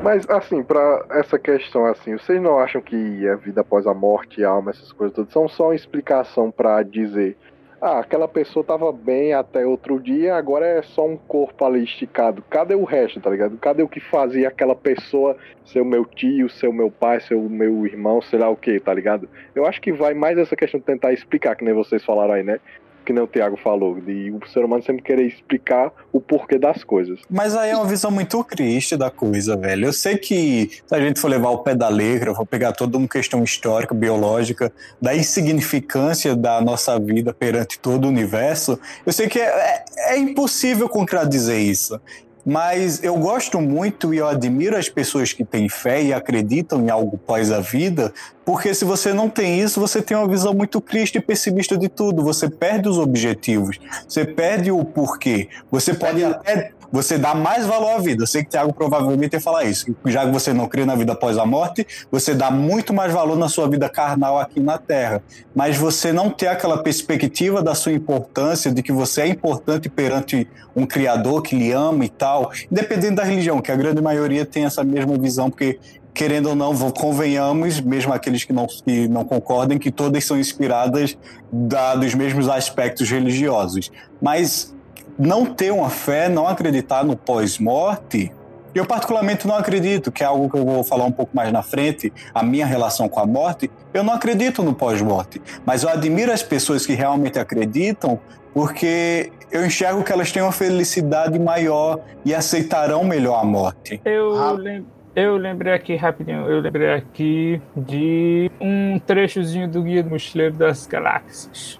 Mas, 0.03 0.27
assim, 0.29 0.63
pra 0.63 1.05
essa 1.11 1.37
questão, 1.37 1.85
assim, 1.85 2.17
vocês 2.17 2.41
não 2.41 2.57
acham 2.57 2.81
que 2.81 3.27
a 3.27 3.35
vida 3.35 3.61
após 3.61 3.85
a 3.85 3.93
morte, 3.93 4.43
a 4.43 4.49
alma, 4.49 4.71
essas 4.71 4.91
coisas 4.91 5.15
todas, 5.15 5.31
são 5.31 5.47
só 5.47 5.65
uma 5.65 5.75
explicação 5.75 6.49
pra 6.49 6.81
dizer 6.81 7.37
ah, 7.81 7.99
aquela 7.99 8.27
pessoa 8.27 8.63
tava 8.63 8.91
bem 8.91 9.33
até 9.33 9.65
outro 9.65 9.99
dia, 9.99 10.35
agora 10.35 10.67
é 10.67 10.83
só 10.83 11.03
um 11.03 11.17
corpo 11.17 11.65
ali 11.65 11.83
esticado. 11.83 12.43
Cadê 12.47 12.75
o 12.75 12.83
resto, 12.83 13.19
tá 13.19 13.27
ligado? 13.27 13.57
Cadê 13.57 13.81
o 13.81 13.87
que 13.87 13.99
fazia 13.99 14.49
aquela 14.49 14.75
pessoa 14.75 15.35
ser 15.65 15.81
o 15.81 15.85
meu 15.85 16.05
tio, 16.05 16.47
ser 16.47 16.67
o 16.67 16.73
meu 16.73 16.91
pai, 16.91 17.19
ser 17.21 17.33
o 17.33 17.49
meu 17.49 17.83
irmão, 17.87 18.21
sei 18.21 18.37
lá 18.37 18.47
o 18.49 18.55
que, 18.55 18.79
tá 18.79 18.93
ligado? 18.93 19.27
Eu 19.55 19.65
acho 19.65 19.81
que 19.81 19.91
vai 19.91 20.13
mais 20.13 20.37
essa 20.37 20.55
questão 20.55 20.79
de 20.79 20.85
tentar 20.85 21.11
explicar, 21.11 21.55
que 21.55 21.65
nem 21.65 21.73
vocês 21.73 22.05
falaram 22.05 22.35
aí, 22.35 22.43
né? 22.43 22.59
Que 23.05 23.11
nem 23.11 23.23
o 23.23 23.27
Thiago 23.27 23.57
falou, 23.57 23.99
de 23.99 24.31
o 24.31 24.47
ser 24.47 24.63
humano 24.63 24.83
sempre 24.83 25.01
querer 25.01 25.25
explicar 25.25 25.91
o 26.13 26.21
porquê 26.21 26.59
das 26.59 26.83
coisas. 26.83 27.19
Mas 27.29 27.55
aí 27.55 27.71
é 27.71 27.75
uma 27.75 27.85
visão 27.85 28.11
muito 28.11 28.43
triste 28.43 28.95
da 28.95 29.09
coisa, 29.09 29.57
velho. 29.57 29.87
Eu 29.87 29.93
sei 29.93 30.17
que 30.17 30.69
se 30.85 30.95
a 30.95 30.99
gente 31.01 31.19
for 31.19 31.27
levar 31.29 31.49
o 31.49 31.59
pé 31.59 31.73
da 31.73 31.89
letra, 31.89 32.33
for 32.35 32.45
pegar 32.45 32.71
toda 32.73 32.97
uma 32.97 33.07
questão 33.07 33.43
histórica, 33.43 33.95
biológica, 33.95 34.71
da 35.01 35.15
insignificância 35.15 36.35
da 36.35 36.61
nossa 36.61 36.99
vida 36.99 37.33
perante 37.33 37.79
todo 37.79 38.05
o 38.05 38.07
universo, 38.09 38.79
eu 39.05 39.11
sei 39.11 39.27
que 39.27 39.39
é, 39.39 39.45
é- 39.45 40.13
é 40.13 40.17
impossível 40.17 40.87
contradizer 40.87 41.57
isso. 41.59 41.99
Mas 42.45 43.03
eu 43.03 43.15
gosto 43.17 43.61
muito 43.61 44.13
e 44.13 44.17
eu 44.17 44.27
admiro 44.27 44.75
as 44.75 44.89
pessoas 44.89 45.31
que 45.31 45.43
têm 45.43 45.69
fé 45.69 46.01
e 46.01 46.13
acreditam 46.13 46.81
em 46.81 46.89
algo 46.89 47.17
pós 47.17 47.51
a 47.51 47.59
vida, 47.59 48.13
porque 48.43 48.73
se 48.73 48.83
você 48.83 49.13
não 49.13 49.29
tem 49.29 49.61
isso, 49.61 49.79
você 49.79 50.01
tem 50.01 50.17
uma 50.17 50.27
visão 50.27 50.53
muito 50.53 50.81
triste 50.81 51.17
e 51.17 51.21
pessimista 51.21 51.77
de 51.77 51.87
tudo. 51.87 52.23
Você 52.23 52.49
perde 52.49 52.89
os 52.89 52.97
objetivos, 52.97 53.79
você 54.07 54.25
perde 54.25 54.71
o 54.71 54.83
porquê. 54.83 55.49
Você 55.69 55.93
pode 55.93 56.23
até. 56.23 56.71
Você 56.91 57.17
dá 57.17 57.33
mais 57.33 57.65
valor 57.65 57.91
à 57.91 57.99
vida. 57.99 58.23
Eu 58.23 58.27
sei 58.27 58.41
que 58.41 58.49
o 58.49 58.51
Thiago 58.51 58.73
provavelmente 58.73 59.33
ia 59.33 59.39
falar 59.41 59.63
isso. 59.63 59.95
Já 60.05 60.25
que 60.25 60.31
você 60.31 60.51
não 60.53 60.67
crê 60.67 60.85
na 60.85 60.95
vida 60.95 61.13
após 61.13 61.37
a 61.37 61.45
morte, 61.45 61.87
você 62.11 62.33
dá 62.35 62.51
muito 62.51 62.93
mais 62.93 63.13
valor 63.13 63.37
na 63.37 63.47
sua 63.47 63.69
vida 63.69 63.87
carnal 63.89 64.37
aqui 64.39 64.59
na 64.59 64.77
Terra. 64.77 65.23
Mas 65.55 65.77
você 65.77 66.11
não 66.11 66.29
ter 66.29 66.47
aquela 66.47 66.83
perspectiva 66.83 67.61
da 67.63 67.73
sua 67.73 67.93
importância, 67.93 68.71
de 68.71 68.83
que 68.83 68.91
você 68.91 69.21
é 69.21 69.27
importante 69.27 69.89
perante 69.89 70.47
um 70.75 70.85
Criador 70.85 71.41
que 71.41 71.55
lhe 71.55 71.71
ama 71.71 72.03
e 72.05 72.09
tal, 72.09 72.51
independente 72.71 73.15
da 73.15 73.23
religião, 73.23 73.61
que 73.61 73.71
a 73.71 73.75
grande 73.75 74.01
maioria 74.01 74.45
tem 74.45 74.65
essa 74.65 74.83
mesma 74.83 75.17
visão, 75.17 75.49
porque 75.49 75.79
querendo 76.13 76.49
ou 76.49 76.55
não, 76.55 76.75
convenhamos, 76.91 77.79
mesmo 77.79 78.11
aqueles 78.13 78.43
que 78.43 78.51
não, 78.51 78.67
que 78.67 79.07
não 79.07 79.23
concordem, 79.23 79.77
que 79.77 79.89
todas 79.89 80.25
são 80.25 80.37
inspiradas 80.37 81.17
da- 81.51 81.95
dos 81.95 82.13
mesmos 82.13 82.49
aspectos 82.49 83.09
religiosos. 83.09 83.89
Mas 84.21 84.75
não 85.17 85.45
ter 85.45 85.71
uma 85.71 85.89
fé, 85.89 86.27
não 86.29 86.47
acreditar 86.47 87.03
no 87.03 87.15
pós-morte, 87.15 88.31
eu 88.73 88.85
particularmente 88.85 89.45
não 89.47 89.55
acredito, 89.55 90.11
que 90.11 90.23
é 90.23 90.25
algo 90.25 90.49
que 90.49 90.57
eu 90.57 90.65
vou 90.65 90.83
falar 90.83 91.03
um 91.05 91.11
pouco 91.11 91.35
mais 91.35 91.51
na 91.51 91.61
frente, 91.61 92.11
a 92.33 92.41
minha 92.41 92.65
relação 92.65 93.09
com 93.09 93.19
a 93.19 93.25
morte, 93.25 93.69
eu 93.93 94.03
não 94.03 94.13
acredito 94.13 94.63
no 94.63 94.73
pós-morte. 94.73 95.41
Mas 95.65 95.83
eu 95.83 95.89
admiro 95.89 96.31
as 96.31 96.41
pessoas 96.41 96.85
que 96.85 96.93
realmente 96.93 97.37
acreditam, 97.37 98.17
porque 98.53 99.31
eu 99.51 99.65
enxergo 99.65 100.03
que 100.03 100.11
elas 100.11 100.31
têm 100.31 100.41
uma 100.41 100.51
felicidade 100.53 101.37
maior 101.37 101.99
e 102.23 102.33
aceitarão 102.33 103.03
melhor 103.03 103.41
a 103.41 103.45
morte. 103.45 103.99
Eu, 104.05 104.35
Ah. 104.41 104.51
lem- 104.53 104.85
eu 105.15 105.35
lembrei 105.35 105.73
aqui 105.73 105.95
rapidinho, 105.97 106.47
eu 106.49 106.61
lembrei 106.61 106.93
aqui 106.93 107.61
de 107.75 108.49
um 108.61 108.97
trechozinho 108.99 109.67
do 109.67 109.83
Guia 109.83 110.01
do 110.01 110.09
Mochileiro 110.09 110.55
das 110.55 110.87
Galáxias. 110.87 111.77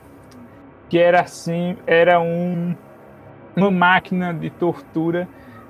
Que 0.90 0.98
era 1.00 1.22
assim, 1.22 1.78
era 1.88 2.20
um, 2.20 2.76
uma 3.56 3.72
máquina 3.72 4.34
de 4.34 4.50
tortura 4.50 5.28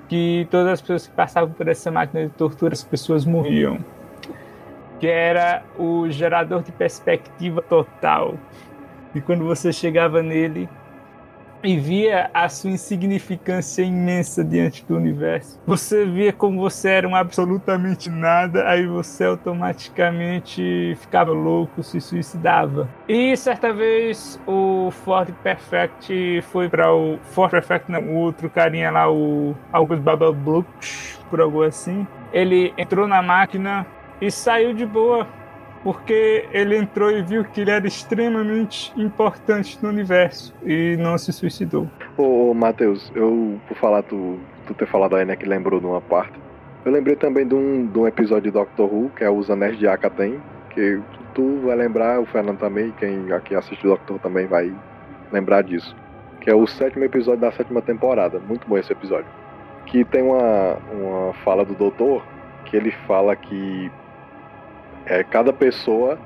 que 0.08 0.46
todas 0.50 0.74
as 0.74 0.80
pessoas 0.80 1.06
que 1.06 1.14
passavam 1.14 1.50
por 1.54 1.68
essa 1.68 1.90
máquina 1.90 2.24
de 2.26 2.30
tortura, 2.30 2.74
as 2.74 2.84
pessoas 2.84 3.24
morriam. 3.24 3.78
Que 5.00 5.06
era 5.06 5.62
o 5.78 6.08
gerador 6.10 6.62
de 6.62 6.70
perspectiva 6.70 7.62
total. 7.62 8.34
E 9.14 9.20
quando 9.20 9.44
você 9.44 9.72
chegava 9.72 10.22
nele, 10.22 10.68
e 11.62 11.78
via 11.78 12.30
a 12.34 12.48
sua 12.48 12.70
insignificância 12.70 13.82
imensa 13.82 14.44
diante 14.44 14.84
do 14.84 14.96
universo. 14.96 15.60
Você 15.66 16.04
via 16.04 16.32
como 16.32 16.60
você 16.60 16.88
era 16.90 17.08
um 17.08 17.14
absolutamente 17.14 18.10
nada, 18.10 18.68
aí 18.68 18.86
você 18.86 19.24
automaticamente 19.24 20.96
ficava 21.00 21.32
louco, 21.32 21.82
se 21.82 22.00
suicidava. 22.00 22.88
E 23.08 23.36
certa 23.36 23.72
vez 23.72 24.40
o 24.46 24.90
Ford 24.90 25.32
Perfect 25.42 26.42
foi 26.50 26.68
para 26.68 26.92
o 26.92 27.18
Ford 27.22 27.50
Perfect, 27.50 27.90
não, 27.90 28.02
o 28.02 28.14
outro 28.16 28.50
carinha 28.50 28.90
lá, 28.90 29.10
o 29.10 29.54
August 29.72 30.02
Babablux, 30.02 31.18
por 31.30 31.40
algo 31.40 31.62
assim. 31.62 32.06
Ele 32.32 32.72
entrou 32.76 33.06
na 33.06 33.22
máquina 33.22 33.86
e 34.20 34.30
saiu 34.30 34.72
de 34.72 34.86
boa 34.86 35.26
porque 35.82 36.48
ele 36.52 36.76
entrou 36.76 37.10
e 37.10 37.22
viu 37.22 37.44
que 37.44 37.60
ele 37.60 37.70
era 37.70 37.86
extremamente 37.86 38.92
importante 39.00 39.78
no 39.82 39.88
universo 39.88 40.54
e 40.64 40.96
não 40.98 41.18
se 41.18 41.32
suicidou. 41.32 41.88
Ô, 42.16 42.54
Matheus, 42.54 43.10
eu, 43.14 43.60
por 43.66 43.76
falar, 43.76 44.02
tu, 44.02 44.38
tu 44.66 44.74
ter 44.74 44.86
falado 44.86 45.16
aí, 45.16 45.24
né, 45.24 45.34
que 45.36 45.46
lembrou 45.46 45.80
de 45.80 45.86
uma 45.86 46.00
parte, 46.00 46.38
eu 46.84 46.92
lembrei 46.92 47.16
também 47.16 47.46
de 47.46 47.54
um, 47.54 47.86
de 47.86 47.98
um 47.98 48.06
episódio 48.06 48.44
de 48.44 48.50
Doctor 48.50 48.92
Who, 48.92 49.10
que 49.16 49.24
é 49.24 49.30
os 49.30 49.50
Anéis 49.50 49.78
de 49.78 49.86
Akaten, 49.86 50.40
que 50.70 51.00
tu 51.34 51.60
vai 51.64 51.76
lembrar, 51.76 52.20
o 52.20 52.26
Fernando 52.26 52.58
também, 52.58 52.92
quem 52.98 53.32
aqui 53.32 53.54
assiste 53.54 53.86
o 53.86 53.90
Doctor 53.90 54.18
também 54.18 54.46
vai 54.46 54.72
lembrar 55.32 55.62
disso, 55.62 55.94
que 56.40 56.50
é 56.50 56.54
o 56.54 56.66
sétimo 56.66 57.04
episódio 57.04 57.40
da 57.40 57.52
sétima 57.52 57.80
temporada, 57.80 58.40
muito 58.40 58.68
bom 58.68 58.76
esse 58.78 58.92
episódio, 58.92 59.26
que 59.86 60.04
tem 60.04 60.22
uma, 60.22 60.76
uma 60.92 61.32
fala 61.44 61.64
do 61.64 61.74
Doutor, 61.74 62.24
que 62.64 62.76
ele 62.76 62.90
fala 63.06 63.34
que 63.36 63.90
é, 65.06 65.22
cada 65.24 65.52
pessoa, 65.52 66.18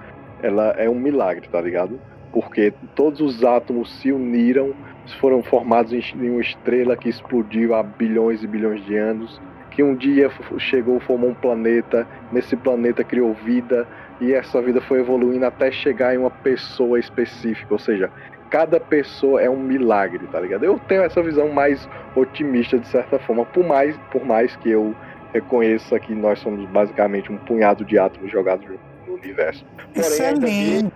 ela 0.43 0.75
é 0.77 0.89
um 0.89 0.99
milagre, 0.99 1.49
tá 1.49 1.61
ligado? 1.61 2.01
Porque 2.33 2.73
todos 2.95 3.21
os 3.21 3.45
átomos 3.45 3.91
se 4.01 4.13
uniram 4.13 4.75
foram 5.15 5.43
formados 5.43 5.93
em 5.93 6.31
uma 6.31 6.41
estrela 6.41 6.97
que 6.97 7.09
explodiu 7.09 7.75
há 7.75 7.83
bilhões 7.83 8.43
e 8.43 8.47
bilhões 8.47 8.85
de 8.85 8.97
anos, 8.97 9.41
que 9.71 9.83
um 9.83 9.95
dia 9.95 10.31
chegou, 10.59 10.99
formou 11.01 11.31
um 11.31 11.35
planeta, 11.35 12.07
nesse 12.33 12.57
planeta 12.57 13.05
criou 13.05 13.33
vida, 13.35 13.87
e 14.21 14.33
essa 14.33 14.61
vida 14.63 14.81
foi 14.81 15.01
evoluindo 15.01 15.45
até 15.45 15.71
chegar 15.71 16.15
em 16.15 16.19
uma 16.19 16.31
pessoa 16.31 16.99
específica, 16.99 17.73
ou 17.73 17.79
seja, 17.79 18.11
cada 18.51 18.81
pessoa 18.81 19.43
é 19.43 19.51
um 19.51 19.59
milagre, 19.59 20.27
tá 20.29 20.41
ligado? 20.41 20.65
Eu 20.65 20.81
tenho 20.89 21.03
essa 21.03 21.23
visão 21.23 21.49
mais 21.51 21.89
otimista 22.15 22.79
de 22.79 22.87
certa 22.87 23.19
forma, 23.19 23.45
por 23.45 23.65
mais, 23.65 23.97
por 24.11 24.25
mais 24.25 24.57
que 24.57 24.71
eu 24.71 24.95
reconheça 25.41 25.99
que 25.99 26.15
nós 26.15 26.39
somos 26.41 26.69
basicamente 26.71 27.31
um 27.33 27.37
punhado 27.37 27.85
de 27.85 27.99
átomos 27.99 28.31
jogados 28.31 28.67
no 29.07 29.15
universo. 29.15 29.65
Isso 29.95 30.11
Porém, 30.11 30.21
é 30.27 30.29
ainda 30.29 30.47
lindo. 30.47 30.93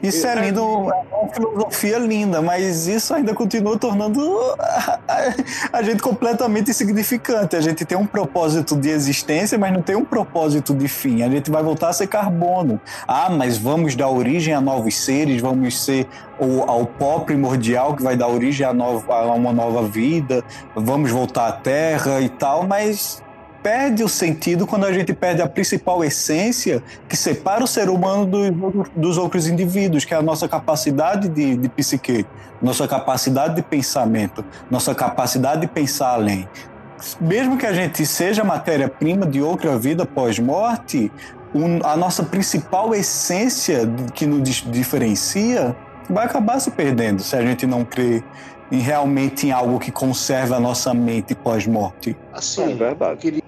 Isso 0.00 0.24
é 0.28 0.34
lindo, 0.36 0.60
é 0.60 1.16
uma 1.16 1.28
filosofia 1.34 1.98
linda, 1.98 2.40
mas 2.40 2.86
isso 2.86 3.12
ainda 3.14 3.34
continua 3.34 3.76
tornando 3.76 4.20
a, 4.56 5.00
a- 5.08 5.34
a 5.78 5.82
gente 5.82 6.00
completamente 6.00 6.70
insignificante. 6.70 7.56
A 7.56 7.60
gente 7.60 7.84
tem 7.84 7.98
um 7.98 8.06
propósito 8.06 8.76
de 8.76 8.88
existência, 8.90 9.58
mas 9.58 9.72
não 9.72 9.82
tem 9.82 9.96
um 9.96 10.04
propósito 10.04 10.72
de 10.72 10.86
fim. 10.86 11.22
A 11.24 11.28
gente 11.28 11.50
vai 11.50 11.64
voltar 11.64 11.88
a 11.88 11.92
ser 11.92 12.06
carbono. 12.06 12.80
Ah, 13.08 13.28
mas 13.28 13.58
vamos 13.58 13.96
dar 13.96 14.08
origem 14.08 14.54
a 14.54 14.60
novos 14.60 14.96
seres, 15.04 15.40
vamos 15.42 15.84
ser 15.84 16.06
o, 16.38 16.62
ao 16.62 16.86
pó 16.86 17.18
primordial 17.20 17.96
que 17.96 18.04
vai 18.04 18.16
dar 18.16 18.28
origem 18.28 18.64
a, 18.64 18.72
nova, 18.72 19.12
a 19.12 19.32
uma 19.34 19.52
nova 19.52 19.82
vida, 19.82 20.44
vamos 20.76 21.10
voltar 21.10 21.48
à 21.48 21.52
Terra 21.52 22.20
e 22.20 22.28
tal, 22.28 22.64
mas 22.68 23.20
perde 23.62 24.02
o 24.02 24.08
sentido 24.08 24.66
quando 24.66 24.84
a 24.86 24.92
gente 24.92 25.12
perde 25.12 25.40
a 25.40 25.48
principal 25.48 26.02
essência 26.04 26.82
que 27.08 27.16
separa 27.16 27.62
o 27.62 27.66
ser 27.66 27.88
humano 27.88 28.26
dos, 28.26 28.50
outros- 28.62 28.90
dos 28.96 29.18
outros 29.18 29.46
indivíduos, 29.46 30.04
que 30.04 30.12
é 30.12 30.16
a 30.16 30.22
nossa 30.22 30.48
capacidade 30.48 31.28
de, 31.28 31.56
de 31.56 31.68
psique, 31.68 32.26
nossa 32.60 32.88
capacidade 32.88 33.54
de 33.54 33.62
pensamento, 33.62 34.44
nossa 34.70 34.94
capacidade 34.94 35.60
de 35.62 35.66
pensar 35.68 36.14
além. 36.14 36.48
Mesmo 37.20 37.56
que 37.56 37.66
a 37.66 37.72
gente 37.72 38.04
seja 38.06 38.44
matéria-prima 38.44 39.26
de 39.26 39.40
outra 39.42 39.76
vida 39.78 40.04
pós-morte, 40.06 41.10
um- 41.54 41.80
a 41.84 41.96
nossa 41.96 42.22
principal 42.22 42.94
essência 42.94 43.80
que 44.14 44.26
nos 44.26 44.42
diferencia 44.70 45.76
vai 46.08 46.26
acabar 46.26 46.58
se 46.60 46.70
perdendo 46.70 47.22
se 47.22 47.36
a 47.36 47.42
gente 47.42 47.66
não 47.66 47.84
crer 47.84 48.24
em 48.70 48.78
realmente 48.78 49.46
em 49.46 49.52
algo 49.52 49.78
que 49.78 49.90
conserva 49.92 50.56
a 50.56 50.60
nossa 50.60 50.94
mente 50.94 51.34
pós-morte. 51.34 52.16
Assim, 52.32 52.72
É 52.72 52.74
verdade. 52.74 53.12
eu 53.12 53.16
queria, 53.18 53.42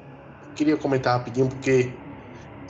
queria 0.54 0.76
comentar 0.76 1.18
rapidinho, 1.18 1.48
porque 1.48 2.00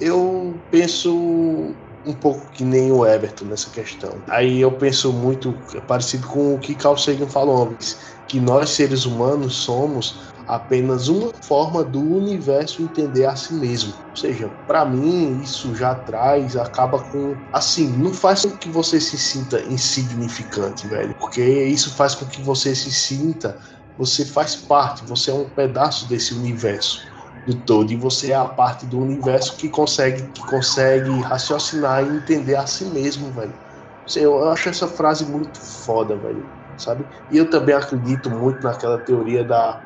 eu 0.01 0.67
penso 0.71 1.77
um 2.05 2.13
pouco 2.13 2.51
que 2.51 2.65
nem 2.65 2.93
o 2.93 3.07
Everton 3.07 3.47
nessa 3.47 3.71
questão. 3.71 4.23
Aí 4.29 4.61
eu 4.61 4.77
penso 4.77 5.13
muito 5.13 5.65
parecido 5.87 6.27
com 6.27 6.55
o 6.55 6.61
que 6.61 6.75
Carl 6.75 6.99
Sagan 6.99 7.29
falou 7.29 7.71
antes, 7.71 7.97
que 8.29 8.41
nós 8.41 8.71
seres 8.71 9.05
humanos 9.05 9.57
somos 9.57 10.35
apenas 10.47 11.09
uma 11.09 11.33
forma 11.43 11.83
do 11.83 12.03
universo 12.03 12.83
entender 12.83 13.25
a 13.25 13.35
si 13.35 13.55
mesmo. 13.55 13.91
Ou 14.11 14.17
seja, 14.17 14.55
para 14.67 14.85
mim 14.85 15.41
isso 15.41 15.75
já 15.75 15.95
traz, 15.95 16.57
acaba 16.57 16.99
com 16.99 17.41
assim, 17.51 17.97
não 17.97 18.13
faz 18.13 18.43
com 18.43 18.59
que 18.59 18.69
você 18.69 19.01
se 19.01 19.19
sinta 19.19 19.63
insignificante, 19.63 20.87
velho, 20.87 21.15
porque 21.19 21.43
isso 21.43 21.95
faz 21.95 22.15
com 22.15 22.27
que 22.27 22.43
você 22.43 22.75
se 22.75 22.93
sinta, 22.93 23.59
você 23.97 24.25
faz 24.27 24.55
parte, 24.57 25.07
você 25.07 25.31
é 25.31 25.35
um 25.35 25.49
pedaço 25.49 26.07
desse 26.07 26.35
universo 26.35 27.14
do 27.47 27.55
todo 27.63 27.93
e 27.93 27.97
você 27.97 28.33
é 28.33 28.35
a 28.35 28.45
parte 28.47 28.87
do 28.87 28.99
universo 29.01 29.57
que 29.57 29.69
consegue 29.69 30.31
que 30.33 30.43
consegue 30.47 31.21
raciocinar 31.21 32.05
e 32.05 32.17
entender 32.17 32.57
a 32.57 32.67
si 32.67 32.87
mesmo, 32.87 33.33
velho. 33.33 33.59
Eu 34.17 34.49
acho 34.51 34.69
essa 34.69 34.89
frase 34.89 35.25
muito 35.25 35.61
foda, 35.85 36.17
velho, 36.17 36.51
sabe? 36.77 37.07
E 37.31 37.37
eu 37.37 37.49
também 37.51 37.75
acredito 37.75 38.31
muito 38.31 38.63
naquela 38.63 38.99
teoria 39.05 39.45
da 39.45 39.83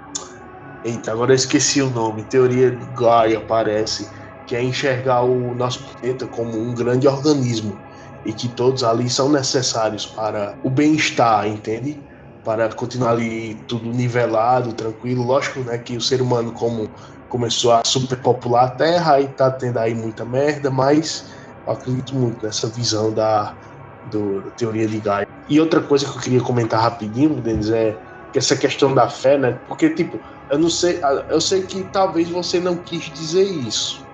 Eita, 0.83 1.13
agora 1.13 1.33
eu 1.33 1.37
esqueci 1.37 1.83
o 1.83 1.91
nome. 1.91 2.25
Teoria 2.25 2.71
de 2.71 2.87
Gaia, 2.87 3.41
parece. 3.41 4.13
Que 4.47 4.57
é 4.57 4.63
enxergar 4.63 5.23
o 5.23 5.55
nosso 5.55 5.85
planeta 5.85 6.27
como 6.29 6.59
um 6.59 6.75
grande 6.75 7.07
organismo. 7.07 7.83
E 8.25 8.33
que 8.33 8.49
todos 8.49 8.83
ali 8.85 9.11
são 9.11 9.31
necessários 9.31 10.07
para 10.07 10.59
o 10.63 10.71
bem-estar, 10.71 11.47
entende? 11.47 12.05
Para 12.43 12.73
continuar 12.73 13.11
ali 13.13 13.65
tudo 13.67 13.91
nivelado, 13.93 14.73
tranquilo. 14.73 15.23
Lógico, 15.25 15.61
né, 15.61 15.79
que 15.79 15.97
o 15.97 16.01
ser 16.01 16.23
humano, 16.23 16.53
como 16.53 16.95
começou 17.29 17.73
a 17.73 17.83
superpopular 17.85 18.65
a 18.65 18.71
Terra, 18.71 19.15
aí 19.15 19.29
tá 19.29 19.51
tendo 19.51 19.79
aí 19.79 19.95
muita 19.95 20.25
merda, 20.25 20.71
mas 20.71 21.25
eu 21.67 21.73
acredito 21.73 22.15
muito 22.15 22.45
nessa 22.45 22.69
visão 22.69 23.13
da, 23.13 23.57
do, 24.03 24.43
da 24.43 24.51
teoria 24.53 24.89
de 24.89 25.01
Gaia. 25.01 25.27
E 25.49 25.61
outra 25.61 25.83
coisa 25.83 26.11
que 26.11 26.17
eu 26.17 26.23
queria 26.23 26.41
comentar 26.41 26.81
rapidinho, 26.81 27.41
Denis, 27.41 27.71
é 27.71 28.01
que 28.33 28.39
essa 28.39 28.57
questão 28.57 28.95
da 28.95 29.09
fé, 29.09 29.39
né? 29.39 29.53
Porque, 29.67 29.91
tipo, 29.91 30.21
eu 30.51 30.59
não 30.59 30.71
sei, 30.71 31.01
eu 31.29 31.41
sei 31.41 31.63
que 31.67 31.85
talvez 31.85 32.29
você 32.29 32.59
não 32.59 32.83
quis 32.83 33.05
dizer 33.05 33.45
isso, 33.45 34.09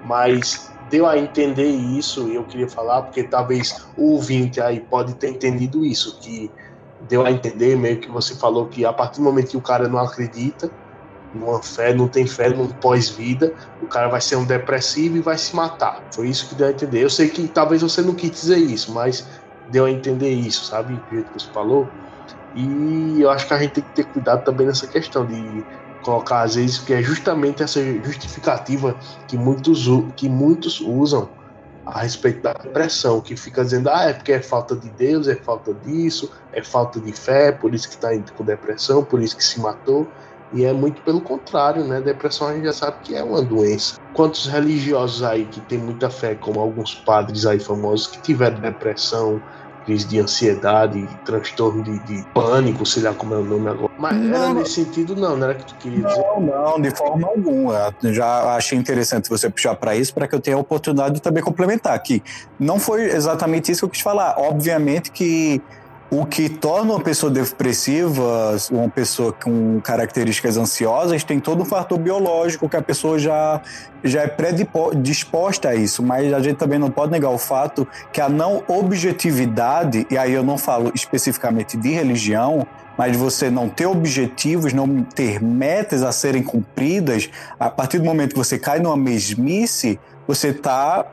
mas 0.00 0.76
deu 0.80 1.06
a 1.06 1.18
entender 1.18 1.68
isso 1.68 2.28
e 2.28 2.34
eu 2.34 2.44
queria 2.46 2.68
falar 2.68 3.02
porque 3.02 3.24
talvez 3.24 3.68
o 3.96 4.12
ouvinte 4.14 4.60
aí 4.60 4.80
pode 4.80 5.14
ter 5.18 5.28
entendido 5.30 5.84
isso, 5.84 6.18
que 6.20 6.52
deu 6.98 7.24
a 7.24 7.30
entender 7.30 7.76
meio 7.76 8.00
que 8.00 8.10
você 8.10 8.36
falou 8.36 8.68
que 8.68 8.84
a 8.84 8.92
partir 8.92 9.18
do 9.18 9.24
momento 9.24 9.50
que 9.50 9.56
o 9.56 9.62
cara 9.62 9.88
não 9.88 9.98
acredita 9.98 10.72
fé, 11.62 11.94
não 11.94 12.08
tem 12.08 12.26
fé 12.26 12.48
num 12.48 12.68
pós-vida, 12.68 13.54
o 13.80 13.86
cara 13.86 14.08
vai 14.08 14.20
ser 14.20 14.36
um 14.36 14.44
depressivo 14.44 15.16
e 15.16 15.20
vai 15.20 15.36
se 15.38 15.54
matar. 15.54 16.04
Foi 16.14 16.28
isso 16.28 16.48
que 16.48 16.54
deu 16.54 16.66
a 16.66 16.70
entender. 16.70 17.02
Eu 17.02 17.10
sei 17.10 17.28
que 17.28 17.46
talvez 17.48 17.82
você 17.82 18.02
não 18.02 18.14
quis 18.14 18.30
dizer 18.30 18.58
isso, 18.58 18.92
mas 18.92 19.26
deu 19.70 19.84
a 19.84 19.90
entender 19.90 20.30
isso, 20.30 20.64
sabe? 20.64 20.94
Do 20.94 21.14
jeito 21.14 21.30
que 21.32 21.40
você 21.40 21.50
falou. 21.52 21.88
E 22.54 23.20
eu 23.20 23.30
acho 23.30 23.46
que 23.46 23.54
a 23.54 23.58
gente 23.58 23.72
tem 23.72 23.84
que 23.84 23.94
ter 23.94 24.04
cuidado 24.04 24.44
também 24.44 24.66
nessa 24.66 24.86
questão 24.86 25.26
de 25.26 25.64
colocar, 26.02 26.42
às 26.42 26.54
vezes, 26.54 26.78
que 26.78 26.92
é 26.94 27.02
justamente 27.02 27.62
essa 27.62 27.80
justificativa 28.02 28.96
que 29.26 29.36
muitos, 29.36 29.86
que 30.16 30.28
muitos 30.28 30.80
usam 30.80 31.28
a 31.84 32.00
respeito 32.00 32.42
da 32.42 32.52
depressão, 32.52 33.20
que 33.20 33.36
fica 33.36 33.64
dizendo, 33.64 33.88
ah, 33.88 34.04
é 34.04 34.12
porque 34.12 34.32
é 34.32 34.42
falta 34.42 34.76
de 34.76 34.90
Deus, 34.90 35.26
é 35.26 35.36
falta 35.36 35.72
disso, 35.72 36.30
é 36.52 36.62
falta 36.62 37.00
de 37.00 37.12
fé, 37.12 37.50
por 37.50 37.74
isso 37.74 37.88
que 37.88 37.94
está 37.94 38.14
indo 38.14 38.32
com 38.32 38.44
depressão, 38.44 39.04
por 39.04 39.22
isso 39.22 39.36
que 39.36 39.44
se 39.44 39.58
matou. 39.58 40.12
E 40.52 40.64
é 40.64 40.72
muito 40.72 41.02
pelo 41.02 41.20
contrário, 41.20 41.84
né? 41.84 42.00
Depressão 42.00 42.48
a 42.48 42.54
gente 42.54 42.64
já 42.64 42.72
sabe 42.72 42.96
que 43.02 43.14
é 43.14 43.22
uma 43.22 43.42
doença. 43.42 43.98
Quantos 44.14 44.46
religiosos 44.46 45.22
aí 45.22 45.44
que 45.44 45.60
tem 45.60 45.78
muita 45.78 46.08
fé, 46.08 46.34
como 46.34 46.60
alguns 46.60 46.94
padres 46.94 47.44
aí 47.44 47.58
famosos 47.58 48.06
que 48.06 48.20
tiveram 48.22 48.58
depressão, 48.60 49.42
crise 49.88 50.06
de 50.06 50.20
ansiedade, 50.20 51.08
transtorno 51.24 51.82
de, 51.82 51.98
de, 52.00 52.22
pânico, 52.34 52.84
sei 52.84 53.02
lá 53.02 53.14
como 53.14 53.32
é 53.32 53.38
o 53.38 53.44
nome 53.44 53.68
agora. 53.70 53.90
Mas 53.98 54.16
não, 54.16 54.36
era 54.36 54.54
nesse 54.54 54.84
sentido, 54.84 55.16
não, 55.16 55.34
não 55.34 55.44
era 55.44 55.54
que 55.54 55.64
tu 55.64 55.74
queria 55.76 56.04
dizer? 56.04 56.20
Não, 56.20 56.40
não, 56.40 56.80
de 56.80 56.90
forma 56.90 57.26
alguma. 57.26 57.94
Já 58.02 58.54
achei 58.54 58.78
interessante 58.78 59.30
você 59.30 59.48
puxar 59.48 59.74
para 59.76 59.96
isso, 59.96 60.12
para 60.12 60.28
que 60.28 60.34
eu 60.34 60.40
tenha 60.40 60.58
a 60.58 60.60
oportunidade 60.60 61.14
de 61.14 61.22
também 61.22 61.42
complementar 61.42 61.94
aqui. 61.94 62.22
Não 62.60 62.78
foi 62.78 63.04
exatamente 63.04 63.72
isso 63.72 63.80
que 63.80 63.84
eu 63.86 63.90
quis 63.90 64.02
falar. 64.02 64.34
Obviamente 64.38 65.10
que 65.10 65.62
o 66.10 66.24
que 66.24 66.48
torna 66.48 66.92
uma 66.92 67.00
pessoa 67.00 67.30
depressiva, 67.30 68.56
uma 68.70 68.88
pessoa 68.88 69.32
com 69.32 69.78
características 69.80 70.56
ansiosas, 70.56 71.22
tem 71.22 71.38
todo 71.38 71.62
um 71.62 71.64
fator 71.66 71.98
biológico 71.98 72.68
que 72.68 72.76
a 72.76 72.82
pessoa 72.82 73.18
já, 73.18 73.60
já 74.02 74.22
é 74.22 74.26
predisposta 74.26 75.68
a 75.68 75.74
isso, 75.74 76.02
mas 76.02 76.32
a 76.32 76.40
gente 76.40 76.56
também 76.56 76.78
não 76.78 76.90
pode 76.90 77.12
negar 77.12 77.30
o 77.30 77.38
fato 77.38 77.86
que 78.10 78.20
a 78.20 78.28
não 78.28 78.62
objetividade, 78.68 80.06
e 80.10 80.16
aí 80.16 80.32
eu 80.32 80.42
não 80.42 80.56
falo 80.56 80.90
especificamente 80.94 81.76
de 81.76 81.90
religião, 81.90 82.66
mas 82.96 83.14
você 83.14 83.50
não 83.50 83.68
ter 83.68 83.86
objetivos, 83.86 84.72
não 84.72 85.02
ter 85.02 85.42
metas 85.42 86.02
a 86.02 86.10
serem 86.10 86.42
cumpridas, 86.42 87.28
a 87.60 87.68
partir 87.68 87.98
do 87.98 88.04
momento 88.04 88.30
que 88.30 88.38
você 88.38 88.58
cai 88.58 88.80
numa 88.80 88.96
mesmice, 88.96 90.00
você 90.26 90.48
está 90.48 91.06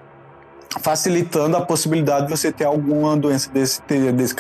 facilitando 0.80 1.56
a 1.58 1.62
possibilidade 1.62 2.28
de 2.28 2.32
você 2.32 2.52
ter 2.52 2.66
alguma 2.66 3.16
doença 3.16 3.50
desse, 3.50 3.82
desse, 4.14 4.36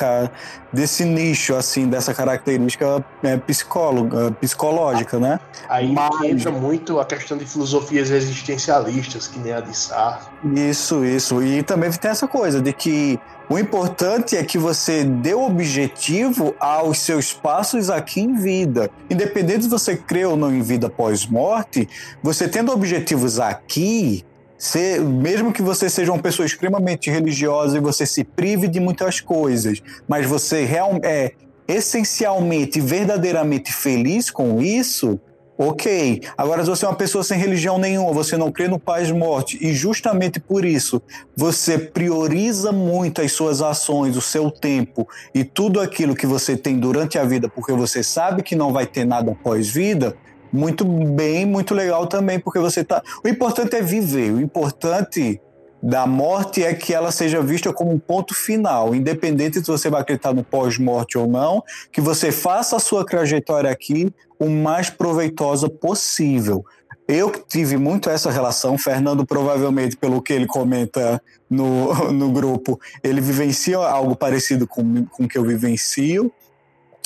desse 0.71 1.06
nicho, 1.06 1.56
assim, 1.56 1.88
dessa 1.88 2.13
característica 2.13 3.04
é, 3.24 3.38
psicóloga, 3.38 4.32
psicológica, 4.32 5.19
né? 5.19 5.39
Aí 5.69 5.91
Mas... 5.91 6.10
entra 6.24 6.52
muito 6.52 7.00
a 7.00 7.06
questão 7.06 7.38
de 7.38 7.45
filosofias 7.45 8.12
existencialistas, 8.12 9.28
que 9.28 9.39
nem 9.39 9.54
a 9.54 9.62
de 9.62 9.76
Sartre. 9.76 10.30
Isso, 10.54 11.06
isso. 11.06 11.41
E 11.41 11.63
também 11.63 11.89
tem 11.91 12.12
essa 12.12 12.28
coisa 12.28 12.62
de 12.62 12.74
que 12.74 13.19
o 13.50 13.60
importante 13.60 14.36
é 14.36 14.43
que 14.43 14.58
você 14.58 15.04
dê 15.04 15.34
objetivo 15.34 16.56
aos 16.60 17.00
seus 17.00 17.32
passos 17.32 17.89
aqui 17.89 18.21
em 18.21 18.34
vida. 18.34 18.89
Independente 19.10 19.63
se 19.63 19.69
você 19.69 19.95
crê 19.95 20.26
ou 20.26 20.36
não 20.36 20.54
em 20.54 20.62
vida 20.62 20.89
pós-morte, 20.89 21.88
você 22.24 22.48
tendo 22.48 22.71
objetivos 22.71 23.39
aqui, 23.39 24.26
ser, 24.58 25.02
mesmo 25.02 25.52
que 25.52 25.62
você 25.62 25.89
seja 25.89 26.12
uma 26.12 26.22
pessoa 26.22 26.46
extremamente 26.46 27.10
religiosa 27.10 27.78
e 27.78 27.82
você 27.82 28.06
se 28.06 28.24
prive 28.24 28.68
de 28.68 28.80
muitas 28.80 29.20
coisas, 29.20 29.82
mas 30.08 30.26
você 30.26 30.63
real, 30.63 31.00
é 31.04 31.34
essencialmente, 31.68 32.80
verdadeiramente 32.80 33.74
feliz 33.74 34.30
com 34.30 34.62
isso, 34.62 35.20
ok. 35.58 36.22
Agora, 36.38 36.63
se 36.63 36.70
você 36.70 36.86
é 36.86 36.88
uma 36.88 36.96
pessoa 36.96 37.24
sem 37.24 37.39
religião 37.39 37.78
nenhuma, 37.78 38.12
você 38.13 38.38
não 38.38 38.52
crê 38.52 38.68
no 38.68 38.80
paz-morte, 38.80 39.58
e 39.62 39.74
justamente 39.74 40.39
por 40.39 40.63
isso 40.63 41.02
você 41.36 41.78
prioriza 41.78 42.72
muito 42.72 43.22
as 43.22 43.32
suas 43.32 43.62
ações, 43.62 44.15
o 44.15 44.22
seu 44.22 44.52
tempo 44.52 45.08
e 45.34 45.44
tudo 45.44 45.80
aquilo 45.80 46.15
que 46.15 46.28
você 46.28 46.56
tem 46.56 46.78
durante 46.78 47.18
a 47.18 47.24
vida, 47.24 47.50
porque 47.50 47.74
você 47.74 48.04
sabe 48.04 48.44
que 48.44 48.56
não 48.56 48.72
vai 48.72 48.86
ter 48.86 49.06
nada 49.06 49.36
pós-vida, 49.44 50.15
muito 50.56 50.86
bem, 50.86 51.46
muito 51.46 51.74
legal 51.74 52.08
também, 52.08 52.39
porque 52.39 52.60
você 52.60 52.84
tá. 52.84 53.04
O 53.24 53.28
importante 53.28 53.76
é 53.76 53.82
viver, 53.82 54.32
o 54.32 54.41
importante 54.41 55.39
da 55.82 56.08
morte 56.08 56.63
é 56.63 56.74
que 56.74 56.94
ela 56.94 57.12
seja 57.12 57.41
vista 57.41 57.72
como 57.72 57.91
um 57.91 58.00
ponto 58.00 58.34
final, 58.34 58.96
independente 58.96 59.60
se 59.60 59.68
você 59.68 59.89
vai 59.89 60.02
acreditar 60.02 60.34
no 60.34 60.44
pós-morte 60.44 61.18
ou 61.18 61.28
não, 61.28 61.63
que 61.91 62.02
você 62.02 62.32
faça 62.32 62.78
a 62.78 62.80
sua 62.80 63.06
trajetória 63.06 63.70
aqui 63.70 64.12
o 64.39 64.50
mais 64.50 64.89
proveitosa 64.89 65.70
possível. 65.70 66.65
Eu 67.08 67.30
tive 67.30 67.78
muito 67.78 68.10
essa 68.10 68.32
relação, 68.32 68.80
Fernando 68.80 69.28
provavelmente, 69.28 69.96
pelo 69.96 70.24
que 70.24 70.34
ele 70.34 70.48
comenta 70.48 71.22
no, 71.48 71.94
no 72.12 72.32
grupo, 72.32 72.80
ele 73.04 73.22
vivencia 73.22 73.78
algo 73.78 74.15
parecido 74.15 74.65
com, 74.65 75.06
com 75.06 75.26
o 75.26 75.28
que 75.28 75.38
eu 75.38 75.44
vivencio, 75.44 76.32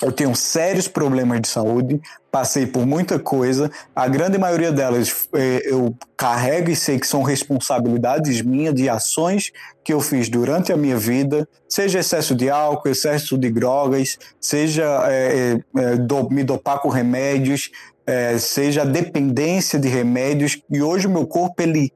eu 0.02 0.12
tenho 0.12 0.36
sérios 0.36 0.88
problemas 0.88 1.42
de 1.42 1.48
saúde, 1.48 2.00
passei 2.32 2.66
por 2.66 2.86
muita 2.86 3.20
coisa. 3.20 3.70
A 3.96 4.08
grande 4.08 4.38
maioria 4.38 4.72
delas 4.72 5.28
é, 5.34 5.62
eu 5.66 5.96
carrego 6.16 6.70
e 6.70 6.76
sei 6.76 7.00
que 7.00 7.08
são 7.08 7.22
responsabilidades 7.22 8.42
minhas 8.42 8.74
de 8.74 8.88
ações 8.88 9.52
que 9.84 9.94
eu 9.94 10.00
fiz 10.00 10.30
durante 10.30 10.72
a 10.72 10.78
minha 10.78 10.98
vida, 10.98 11.48
seja 11.68 12.00
excesso 12.00 12.36
de 12.36 12.50
álcool, 12.50 12.90
excesso 12.90 13.38
de 13.38 13.50
drogas, 13.50 14.18
seja 14.40 14.86
é, 15.08 15.60
é, 15.76 15.96
do, 15.96 16.30
me 16.30 16.44
dopar 16.44 16.80
com 16.80 16.90
remédios, 16.90 17.72
é, 18.06 18.38
seja 18.38 18.86
dependência 18.86 19.78
de 19.78 19.88
remédios. 19.88 20.62
E 20.70 20.82
hoje 20.82 21.08
o 21.08 21.12
meu 21.12 21.28
corpo 21.28 21.62
ele, 21.62 21.92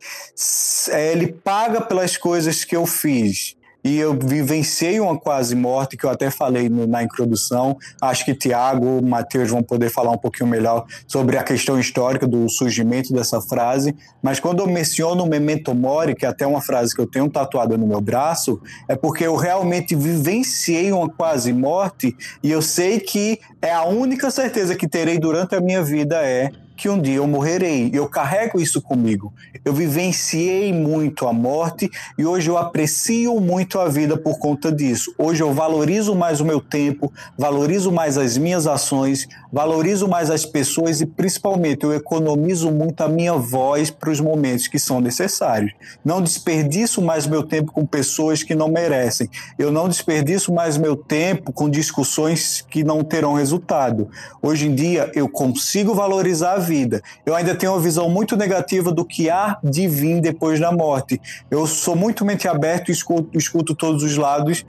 é, 0.90 1.12
ele 1.12 1.32
paga 1.32 1.82
pelas 1.82 2.18
coisas 2.18 2.64
que 2.64 2.76
eu 2.76 2.86
fiz. 2.86 3.56
E 3.84 3.98
eu 3.98 4.18
vivenciei 4.18 5.00
uma 5.00 5.18
quase 5.18 5.56
morte, 5.56 5.98
que 5.98 6.06
eu 6.06 6.10
até 6.10 6.30
falei 6.30 6.70
no, 6.70 6.88
na 6.88 7.04
introdução. 7.04 7.78
Acho 8.02 8.24
que 8.24 8.34
Tiago, 8.34 9.02
Matheus 9.06 9.50
vão 9.50 9.62
poder 9.62 9.90
falar 9.90 10.12
um 10.12 10.18
pouquinho 10.18 10.50
melhor 10.50 10.86
sobre 11.06 11.38
a 11.38 11.44
questão 11.44 11.78
histórica 11.80 12.26
do 12.26 12.48
surgimento 12.48 13.14
dessa 13.14 13.42
frase. 13.42 13.96
Mas 14.22 14.40
quando 14.40 14.60
eu 14.60 14.68
menciono 14.68 15.26
Memento 15.26 15.76
Mori, 15.76 16.16
que 16.16 16.26
é 16.26 16.30
até 16.30 16.48
uma 16.48 16.62
frase 16.62 16.96
que 16.96 17.02
eu 17.02 17.08
tenho 17.08 17.30
tatuada 17.30 17.78
no 17.78 17.86
meu 17.86 18.00
braço, 18.00 18.62
é 18.88 18.96
porque 18.96 19.26
eu 19.26 19.36
realmente 19.36 19.96
vivenciei 19.96 20.92
uma 20.92 21.10
quase 21.10 21.52
morte 21.52 22.16
e 22.42 22.52
eu 22.52 22.62
sei 22.62 23.00
que 23.00 23.40
é 23.62 23.72
a 23.72 23.84
única 23.84 24.32
certeza 24.32 24.76
que 24.76 24.88
terei 24.88 25.20
durante 25.20 25.56
a 25.56 25.62
minha 25.62 25.84
vida 25.84 26.16
é 26.18 26.50
que 26.84 26.90
um 26.90 27.00
dia 27.00 27.16
eu 27.16 27.26
morrerei. 27.26 27.90
Eu 27.94 28.10
carrego 28.10 28.60
isso 28.60 28.82
comigo. 28.82 29.34
Eu 29.64 29.74
vivenciei 29.74 30.74
muito 30.74 31.26
a 31.26 31.32
morte 31.32 31.90
e 32.18 32.26
hoje 32.26 32.50
eu 32.50 32.58
aprecio 32.58 33.40
muito 33.40 33.80
a 33.80 33.88
vida 33.88 34.18
por 34.18 34.38
conta 34.38 34.70
disso. 34.70 35.16
Hoje 35.18 35.42
eu 35.42 35.54
valorizo 35.54 36.14
mais 36.14 36.42
o 36.42 36.46
meu 36.46 36.60
tempo, 36.60 37.10
valorizo 37.38 37.90
mais 37.90 38.18
as 38.18 38.38
minhas 38.38 38.68
ações, 38.68 39.30
valorizo 39.54 40.08
mais 40.08 40.32
as 40.32 40.48
pessoas 40.48 41.00
e 41.00 41.06
principalmente 41.06 41.84
eu 41.84 41.94
economizo 41.94 42.72
muito 42.72 43.02
a 43.02 43.08
minha 43.08 43.34
voz 43.34 43.92
para 43.92 44.10
os 44.10 44.20
momentos 44.20 44.68
que 44.68 44.80
são 44.80 45.00
necessários. 45.00 45.72
Não 46.04 46.24
desperdiço 46.24 47.04
mais 47.04 47.28
meu 47.28 47.44
tempo 47.44 47.72
com 47.72 47.86
pessoas 47.86 48.42
que 48.42 48.56
não 48.56 48.68
merecem. 48.68 49.30
Eu 49.60 49.72
não 49.72 49.88
desperdiço 49.88 50.52
mais 50.52 50.76
meu 50.76 50.96
tempo 50.96 51.54
com 51.54 51.70
discussões 51.70 52.66
que 52.68 52.84
não 52.84 53.04
terão 53.04 53.36
resultado. 53.36 54.10
Hoje 54.42 54.68
em 54.68 54.74
dia 54.74 55.12
eu 55.14 55.30
consigo 55.30 55.94
valorizar 55.94 56.54
a 56.54 56.60
vida. 56.60 57.04
Eu 57.24 57.36
ainda 57.36 57.54
tenho 57.54 57.74
uma 57.74 57.82
visão 57.82 58.10
muito 58.10 58.36
negativa 58.36 58.92
do 58.92 59.06
que 59.06 59.30
há 59.30 59.60
de 59.64 59.88
vir 59.88 60.20
depois 60.20 60.60
da 60.60 60.72
morte. 60.72 61.22
Eu 61.52 61.68
sou 61.68 61.96
muito 61.96 62.26
mente 62.26 62.48
aberta 62.48 62.90
e 62.90 62.94
escuto, 62.94 63.38
escuto 63.38 63.76
todos 63.76 64.02
os 64.02 64.18
lados, 64.18 64.66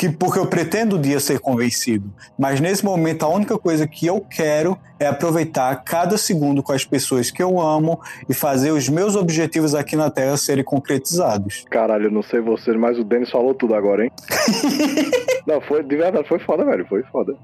que 0.00 0.08
porque 0.08 0.38
eu 0.38 0.46
pretendo 0.46 0.96
um 0.96 1.00
dia 1.00 1.20
ser 1.20 1.40
convencido. 1.40 2.10
Mas 2.38 2.58
nesse 2.58 2.82
momento 2.82 3.22
a 3.22 3.28
única 3.28 3.58
coisa 3.58 3.86
que 3.86 4.06
eu 4.06 4.22
quero 4.22 4.74
é 4.98 5.06
aproveitar 5.06 5.76
cada 5.84 6.16
segundo 6.16 6.62
com 6.62 6.72
as 6.72 6.86
pessoas 6.86 7.30
que 7.30 7.42
eu 7.42 7.60
amo 7.60 8.00
e 8.26 8.32
fazer 8.32 8.70
os 8.70 8.88
meus 8.88 9.14
objetivos 9.14 9.74
aqui 9.74 9.96
na 9.96 10.08
Terra 10.08 10.38
serem 10.38 10.64
concretizados. 10.64 11.66
Caralho, 11.68 12.06
eu 12.06 12.10
não 12.10 12.22
sei 12.22 12.40
vocês, 12.40 12.74
mas 12.78 12.98
o 12.98 13.04
Denis 13.04 13.28
falou 13.28 13.52
tudo 13.52 13.74
agora, 13.74 14.04
hein? 14.04 14.12
não, 15.46 15.60
foi 15.60 15.82
de 15.82 15.96
verdade, 15.96 16.26
foi 16.26 16.38
foda, 16.38 16.64
velho, 16.64 16.86
foi 16.86 17.02
foda. 17.02 17.36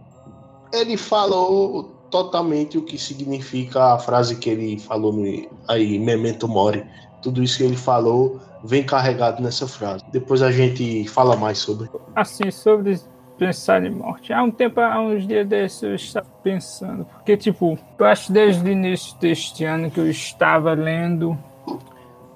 Ele 0.73 0.97
falou 0.97 1.95
totalmente 2.11 2.79
o 2.79 2.83
que 2.83 2.97
significa 2.97 3.93
a 3.93 3.99
frase 3.99 4.35
que 4.37 4.49
ele 4.49 4.79
falou 4.79 5.13
no, 5.13 5.47
aí, 5.69 5.99
Memento 5.99 6.49
Mori. 6.49 6.83
Tudo 7.21 7.43
isso 7.43 7.59
que 7.59 7.65
ele 7.65 7.77
falou 7.77 8.41
vem 8.67 8.85
carregado 8.85 9.43
nessa 9.43 9.67
frase. 9.67 10.05
Depois 10.11 10.43
a 10.43 10.51
gente 10.51 11.07
fala 11.09 11.37
mais 11.37 11.59
sobre. 11.59 11.89
Assim, 12.15 12.51
sobre 12.51 13.01
pensar 13.39 13.85
em 13.85 13.91
morte. 13.91 14.33
Há 14.33 14.43
um 14.43 14.51
tempo, 14.51 14.81
há 14.81 15.01
uns 15.01 15.27
dias 15.27 15.47
desses, 15.47 15.83
eu 15.83 15.95
estava 15.95 16.27
pensando. 16.43 17.05
Porque, 17.05 17.37
tipo, 17.37 17.79
eu 17.99 18.07
acho 18.07 18.33
desde 18.33 18.69
o 18.69 18.73
início 18.73 19.17
deste 19.19 19.65
ano 19.65 19.91
que 19.91 20.01
eu 20.01 20.11
estava 20.11 20.73
lendo 20.73 21.37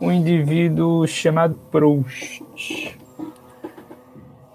um 0.01 0.11
indivíduo 0.11 1.07
chamado 1.07 1.55
Proust 1.71 2.43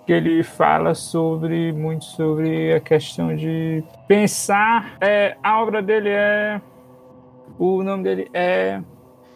que 0.05 0.13
ele 0.13 0.43
fala 0.43 0.93
sobre 0.93 1.71
muito 1.71 2.05
sobre 2.05 2.73
a 2.73 2.79
questão 2.79 3.35
de 3.35 3.83
pensar. 4.07 4.97
É, 5.01 5.35
a 5.41 5.59
obra 5.61 5.81
dele 5.81 6.09
é 6.09 6.61
o 7.57 7.81
nome 7.83 8.03
dele 8.03 8.29
é 8.33 8.81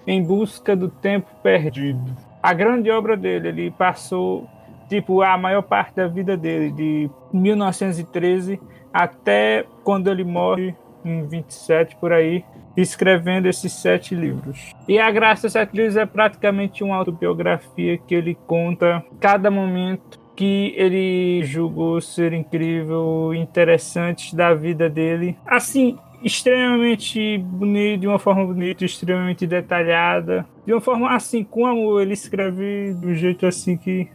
Em 0.06 0.22
Busca 0.24 0.76
do 0.76 0.90
Tempo 0.90 1.28
Perdido. 1.42 2.29
A 2.42 2.54
grande 2.54 2.90
obra 2.90 3.18
dele, 3.18 3.50
ele 3.50 3.72
passou 3.72 4.48
tipo 4.88 5.22
a 5.22 5.38
maior 5.38 5.62
parte 5.62 5.96
da 5.96 6.08
vida 6.08 6.36
dele 6.36 6.72
de 6.72 7.10
1913 7.32 8.60
até 8.94 9.66
quando 9.84 10.10
ele 10.10 10.24
morre 10.24 10.76
em 11.06 11.26
27 11.26 11.96
por 11.98 12.12
aí, 12.12 12.44
escrevendo 12.76 13.48
esses 13.48 13.72
sete 13.72 14.16
livros. 14.16 14.74
E 14.88 15.00
a 15.00 15.10
graça 15.12 15.44
dos 15.44 15.54
sete 15.54 15.76
livros 15.76 15.96
é 15.96 16.06
praticamente 16.06 16.84
uma 16.84 16.96
autobiografia 16.96 17.98
que 17.98 18.16
ele 18.16 18.36
conta 18.48 19.04
cada 19.20 19.50
momento 19.50 20.20
que 20.36 20.74
ele 20.78 21.44
julgou 21.44 22.00
ser 22.00 22.32
incrível, 22.32 23.34
interessantes 23.34 24.34
da 24.34 24.54
vida 24.54 24.90
dele. 24.90 25.38
Assim, 25.46 25.98
extremamente 26.24 27.38
bonito, 27.38 28.02
de 28.02 28.08
uma 28.08 28.20
forma 28.20 28.46
bonita, 28.46 28.86
extremamente 28.86 29.48
detalhada, 29.48 30.46
de 30.66 30.74
uma 30.74 30.82
forma 30.82 31.14
assim, 31.14 31.44
com 31.44 31.66
amor. 31.66 32.02
Ele 32.02 32.14
escreve 32.14 32.94
do 32.94 33.14
jeito 33.14 33.46
assim 33.46 33.78
que 33.78 34.08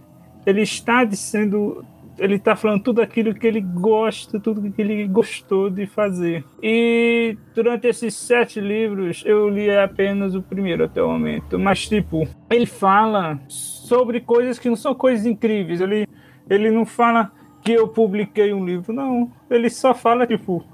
ele 0.47 0.63
está 0.63 1.05
dizendo 1.05 1.85
ele 2.19 2.37
está 2.37 2.55
falando 2.55 2.83
tudo 2.83 3.03
aquilo 3.03 3.35
que 3.35 3.47
ele 3.47 3.61
gosta, 3.61 4.39
tudo 4.39 4.71
que 4.71 4.81
ele 4.81 5.07
gostou 5.07 5.69
de 5.69 5.87
fazer. 5.87 6.45
E 6.63 7.37
durante 7.55 7.89
esses 7.89 8.15
sete 8.15 8.61
livros, 8.61 9.23
eu 9.27 9.49
li 9.49 9.71
apenas 9.71 10.35
o 10.35 10.43
primeiro 10.43 10.85
até 10.85 11.03
o 11.03 11.09
momento. 11.09 11.59
Mas, 11.59 11.89
tipo, 11.89 12.27
ele 12.51 12.67
fala 12.67 13.41
sobre 13.49 14.21
coisas 14.21 14.59
que 14.59 14.69
não 14.69 14.77
são 14.77 14.95
coisas 14.95 15.27
incríveis. 15.27 15.81
Ele, 15.81 16.07
ele 16.49 16.71
não 16.71 16.87
fala 16.87 17.33
que 17.63 17.73
eu 17.73 17.89
publiquei 17.89 18.53
um 18.53 18.65
livro, 18.65 18.93
não. 18.93 19.33
Ele 19.51 19.71
só 19.71 19.95
fala, 19.95 20.27
tipo, 20.27 20.65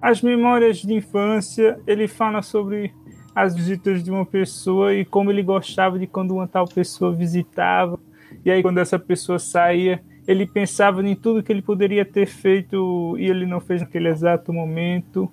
as 0.00 0.22
memórias 0.22 0.78
de 0.78 0.92
infância. 0.92 1.78
Ele 1.86 2.08
fala 2.08 2.42
sobre 2.42 2.92
as 3.34 3.54
visitas 3.54 4.02
de 4.02 4.10
uma 4.10 4.24
pessoa 4.24 4.94
e 4.94 5.04
como 5.04 5.30
ele 5.30 5.42
gostava 5.42 5.98
de 5.98 6.06
quando 6.06 6.32
uma 6.32 6.48
tal 6.48 6.66
pessoa 6.66 7.12
visitava. 7.12 7.98
E 8.44 8.50
aí, 8.50 8.62
quando 8.62 8.78
essa 8.78 8.98
pessoa 8.98 9.38
saía 9.38 10.02
ele 10.26 10.46
pensava 10.46 11.06
em 11.06 11.14
tudo 11.14 11.42
que 11.42 11.52
ele 11.52 11.62
poderia 11.62 12.04
ter 12.04 12.26
feito 12.26 13.16
e 13.18 13.26
ele 13.26 13.46
não 13.46 13.60
fez 13.60 13.80
naquele 13.80 14.08
exato 14.08 14.52
momento 14.52 15.30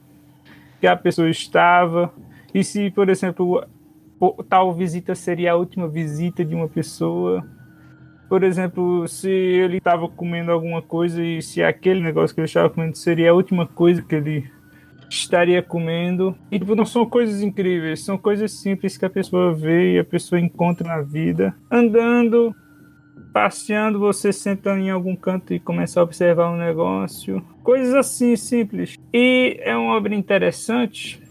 que 0.80 0.86
a 0.86 0.96
pessoa 0.96 1.30
estava. 1.30 2.14
E 2.54 2.64
se, 2.64 2.92
por 2.92 3.10
exemplo, 3.10 3.66
tal 4.48 4.72
visita 4.74 5.16
seria 5.16 5.54
a 5.54 5.56
última 5.56 5.88
visita 5.88 6.46
de 6.46 6.54
uma 6.54 6.68
pessoa. 6.68 7.44
Por 8.34 8.42
exemplo, 8.44 9.08
se 9.08 9.30
ele 9.30 9.78
estava 9.78 10.10
comendo 10.10 10.52
alguma 10.52 10.82
coisa 10.82 11.24
e 11.24 11.40
se 11.40 11.62
aquele 11.62 12.02
negócio 12.02 12.34
que 12.34 12.42
ele 12.42 12.48
estava 12.48 12.68
comendo 12.68 12.98
seria 12.98 13.30
a 13.30 13.34
última 13.36 13.68
coisa 13.68 14.02
que 14.02 14.16
ele 14.16 14.52
estaria 15.08 15.62
comendo. 15.62 16.36
E 16.50 16.58
tipo, 16.58 16.74
não 16.74 16.84
são 16.84 17.06
coisas 17.06 17.44
incríveis, 17.44 18.04
são 18.04 18.18
coisas 18.18 18.52
simples 18.52 18.98
que 18.98 19.06
a 19.06 19.10
pessoa 19.12 19.54
vê 19.54 19.94
e 19.94 20.00
a 20.00 20.04
pessoa 20.04 20.42
encontra 20.42 20.88
na 20.88 21.04
vida. 21.04 21.56
Andando, 21.70 22.56
passeando, 23.32 24.00
você 24.00 24.34
sentando 24.34 24.82
em 24.82 24.90
algum 24.90 25.16
canto 25.16 25.54
e 25.54 25.60
começar 25.60 26.02
a 26.02 26.04
observar 26.04 26.50
um 26.50 26.58
negócio. 26.58 27.40
Coisas 27.62 27.94
assim 27.94 28.36
simples. 28.36 28.98
E 29.14 29.60
é 29.62 29.78
uma 29.78 29.94
obra 29.94 30.16
interessante. 30.16 31.22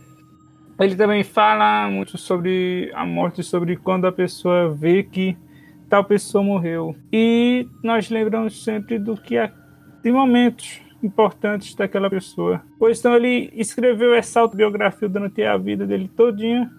Ele 0.78 0.94
também 0.94 1.24
fala 1.24 1.90
muito 1.90 2.16
sobre 2.16 2.92
a 2.94 3.04
morte, 3.04 3.42
sobre 3.42 3.76
quando 3.76 4.06
a 4.06 4.12
pessoa 4.12 4.72
vê 4.72 5.02
que 5.02 5.36
tal 5.92 6.04
pessoa 6.04 6.42
morreu. 6.42 6.96
E 7.12 7.68
nós 7.82 8.08
lembramos 8.08 8.64
sempre 8.64 8.98
do 8.98 9.14
que 9.14 9.36
há 9.36 9.52
de 10.02 10.10
momentos 10.10 10.80
importantes 11.02 11.74
daquela 11.74 12.08
pessoa. 12.08 12.62
Pois 12.78 12.98
então 12.98 13.14
ele 13.14 13.52
escreveu 13.54 14.14
essa 14.14 14.40
autobiografia 14.40 15.06
durante 15.06 15.42
a 15.42 15.54
vida 15.58 15.86
dele 15.86 16.08
todinha. 16.16 16.70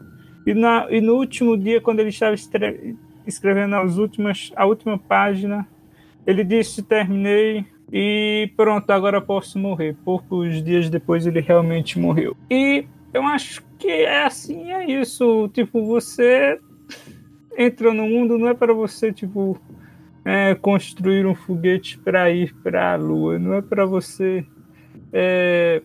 E, 0.48 0.56
na, 0.56 0.88
e 0.90 1.00
no 1.00 1.14
último 1.14 1.56
dia, 1.56 1.80
quando 1.80 2.00
ele 2.00 2.10
estava 2.10 2.34
escrevendo 2.34 3.76
as 3.76 3.98
últimas, 3.98 4.52
a 4.56 4.66
última 4.66 4.98
página. 4.98 5.68
Ele 6.26 6.44
disse: 6.44 6.82
terminei 6.82 7.64
e 7.92 8.50
pronto, 8.58 8.90
agora 8.90 9.22
posso 9.22 9.60
morrer. 9.60 9.96
Poucos 10.04 10.64
dias 10.64 10.90
depois 10.90 11.28
ele 11.28 11.40
realmente 11.40 12.00
morreu. 12.00 12.36
E 12.50 12.88
eu 13.14 13.22
acho 13.22 13.64
que 13.78 13.92
é 13.92 14.24
assim, 14.24 14.72
é 14.72 14.90
isso. 14.90 15.48
Tipo, 15.54 15.86
você 15.86 16.60
entra 17.58 17.94
no 17.94 18.08
mundo 18.08 18.38
não 18.38 18.48
é 18.48 18.54
para 18.54 18.74
você 18.74 19.12
tipo 19.12 19.60
é, 20.26 20.56
construir 20.56 21.26
um 21.26 21.36
foguete 21.36 21.98
para 21.98 22.30
ir 22.32 22.54
para 22.64 22.94
a 22.94 22.96
Lua, 22.96 23.38
não 23.38 23.56
é 23.56 23.62
para 23.62 23.86
você 23.86 24.46
é, 25.12 25.82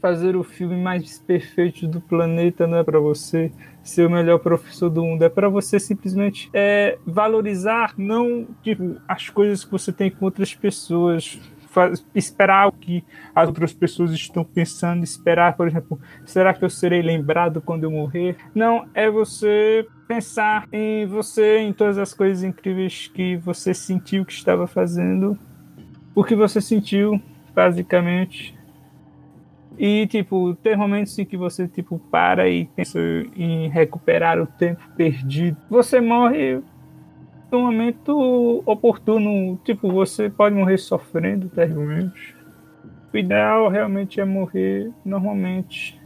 fazer 0.00 0.36
o 0.36 0.42
filme 0.42 0.76
mais 0.76 1.18
perfeito 1.18 1.86
do 1.86 2.00
planeta, 2.00 2.66
não 2.66 2.78
é 2.78 2.84
para 2.84 2.98
você 2.98 3.52
ser 3.82 4.06
o 4.06 4.10
melhor 4.10 4.38
professor 4.38 4.88
do 4.88 5.02
mundo, 5.02 5.22
é 5.22 5.28
para 5.28 5.48
você 5.48 5.78
simplesmente 5.80 6.48
é, 6.52 6.98
valorizar 7.04 7.94
não 7.98 8.46
tipo, 8.62 8.96
as 9.06 9.28
coisas 9.28 9.64
que 9.64 9.70
você 9.70 9.92
tem 9.92 10.10
com 10.10 10.24
outras 10.24 10.54
pessoas, 10.54 11.40
esperar 12.14 12.68
o 12.68 12.72
que 12.72 13.04
as 13.34 13.48
outras 13.48 13.72
pessoas 13.72 14.10
estão 14.12 14.44
pensando, 14.44 15.04
esperar, 15.04 15.56
por 15.56 15.68
exemplo, 15.68 16.00
será 16.24 16.52
que 16.52 16.64
eu 16.64 16.70
serei 16.70 17.02
lembrado 17.02 17.60
quando 17.60 17.84
eu 17.84 17.90
morrer? 17.90 18.36
Não, 18.54 18.86
é 18.94 19.10
você 19.10 19.86
pensar 20.08 20.66
em 20.72 21.06
você, 21.06 21.58
em 21.58 21.72
todas 21.72 21.98
as 21.98 22.12
coisas 22.12 22.42
incríveis 22.42 23.08
que 23.08 23.36
você 23.36 23.72
sentiu 23.72 24.24
que 24.24 24.32
estava 24.32 24.66
fazendo, 24.66 25.38
o 26.14 26.24
que 26.24 26.34
você 26.34 26.60
sentiu, 26.60 27.20
basicamente, 27.54 28.58
e, 29.78 30.06
tipo, 30.08 30.54
ter 30.56 30.76
momentos 30.76 31.18
em 31.18 31.24
que 31.24 31.38
você, 31.38 31.66
tipo, 31.66 31.98
para 32.10 32.46
e 32.48 32.66
pensa 32.76 32.98
em 33.34 33.66
recuperar 33.70 34.38
o 34.38 34.46
tempo 34.46 34.82
perdido. 34.94 35.56
Você 35.70 36.02
morre 36.02 36.60
no 37.50 37.60
momento 37.60 38.62
oportuno, 38.64 39.58
tipo, 39.64 39.90
você 39.90 40.30
pode 40.30 40.54
morrer 40.54 40.78
sofrendo 40.78 41.48
terrivelmente. 41.48 42.36
O 43.12 43.16
ideal 43.16 43.68
realmente 43.68 44.20
é 44.20 44.24
morrer 44.24 44.90
normalmente. 45.04 46.00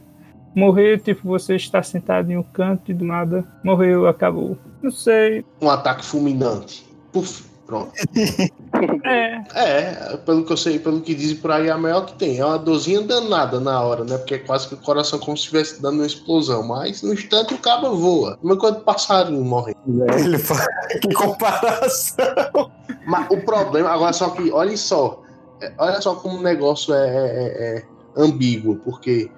Morrer, 0.54 1.00
tipo, 1.00 1.26
você 1.26 1.56
está 1.56 1.82
sentado 1.82 2.30
em 2.30 2.36
um 2.36 2.42
canto 2.42 2.90
e 2.90 2.94
do 2.94 3.04
nada 3.04 3.44
morreu, 3.62 4.06
acabou. 4.06 4.56
Não 4.82 4.90
sei. 4.90 5.44
Um 5.60 5.68
ataque 5.68 6.04
fulminante. 6.04 6.86
Puf, 7.12 7.44
pronto. 7.66 7.92
É, 9.04 9.42
É, 9.54 10.16
pelo 10.24 10.44
que 10.44 10.52
eu 10.52 10.56
sei, 10.56 10.78
pelo 10.78 11.00
que 11.00 11.14
dizem 11.14 11.36
por 11.36 11.50
aí, 11.50 11.68
é 11.68 11.70
a 11.70 11.78
maior 11.78 12.06
que 12.06 12.14
tem. 12.14 12.38
É 12.38 12.44
uma 12.44 12.58
dorzinha 12.58 13.00
danada 13.02 13.60
na 13.60 13.80
hora, 13.80 14.04
né? 14.04 14.16
Porque 14.18 14.34
é 14.34 14.38
quase 14.38 14.68
que 14.68 14.74
o 14.74 14.78
coração 14.78 15.18
como 15.18 15.36
se 15.36 15.42
estivesse 15.44 15.80
dando 15.82 15.96
uma 15.96 16.06
explosão. 16.06 16.62
Mas 16.66 17.02
no 17.02 17.12
instante 17.12 17.54
o 17.54 17.58
cabo 17.58 17.94
voa. 17.96 18.36
Como 18.40 18.54
é 18.54 18.56
quando 18.56 18.80
passarinho 18.80 19.44
morre. 19.44 19.74
Ele 19.86 20.38
fala 20.38 20.66
que 21.00 21.12
comparação. 21.14 22.70
Mas 23.06 23.26
o 23.30 23.36
problema, 23.42 23.90
agora 23.90 24.12
só 24.12 24.30
que, 24.30 24.50
olha 24.50 24.76
só, 24.76 25.20
é, 25.60 25.72
olha 25.78 26.00
só 26.00 26.14
como 26.14 26.38
o 26.38 26.42
negócio 26.42 26.94
é, 26.94 27.06
é- 27.06 27.76
é 27.78 27.84
ambíguo, 28.16 28.76
porque 28.76 29.30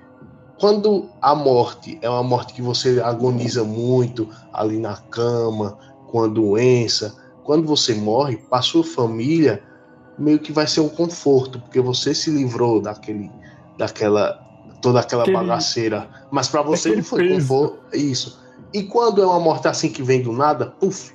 quando 0.59 1.09
a 1.20 1.35
morte 1.35 1.98
é 2.00 2.09
uma 2.09 2.22
morte 2.22 2.54
que 2.54 2.62
você 2.62 3.00
agoniza 3.00 3.64
muito 3.64 4.28
ali 4.52 4.78
na 4.78 4.96
cama, 4.96 5.76
com 6.06 6.22
a 6.24 6.26
doença, 6.26 7.14
quando 7.46 7.66
você 7.66 7.94
morre, 7.94 8.37
para 8.37 8.61
sua 8.61 8.82
família, 8.85 9.62
meio 10.18 10.38
que 10.38 10.50
vai 10.52 10.66
ser 10.66 10.80
um 10.80 10.88
conforto, 10.88 11.61
porque 11.61 11.80
você 11.80 12.12
se 12.14 12.28
livrou 12.30 12.80
daquele, 12.82 13.30
daquela, 13.78 14.32
toda 14.82 15.00
aquela 15.00 15.22
Aquele- 15.22 15.37
bagaceira. 15.37 16.09
Mas 16.30 16.48
para 16.48 16.62
você 16.62 16.94
não 16.96 17.02
foi 17.04 17.28
peso. 17.28 17.40
conforto. 17.48 17.96
Isso. 17.96 18.40
E 18.74 18.82
quando 18.82 19.22
é 19.22 19.26
uma 19.26 19.38
morte 19.38 19.68
assim 19.68 19.88
que 19.88 20.02
vem 20.02 20.20
do 20.22 20.32
nada, 20.32 20.66
puf, 20.66 21.14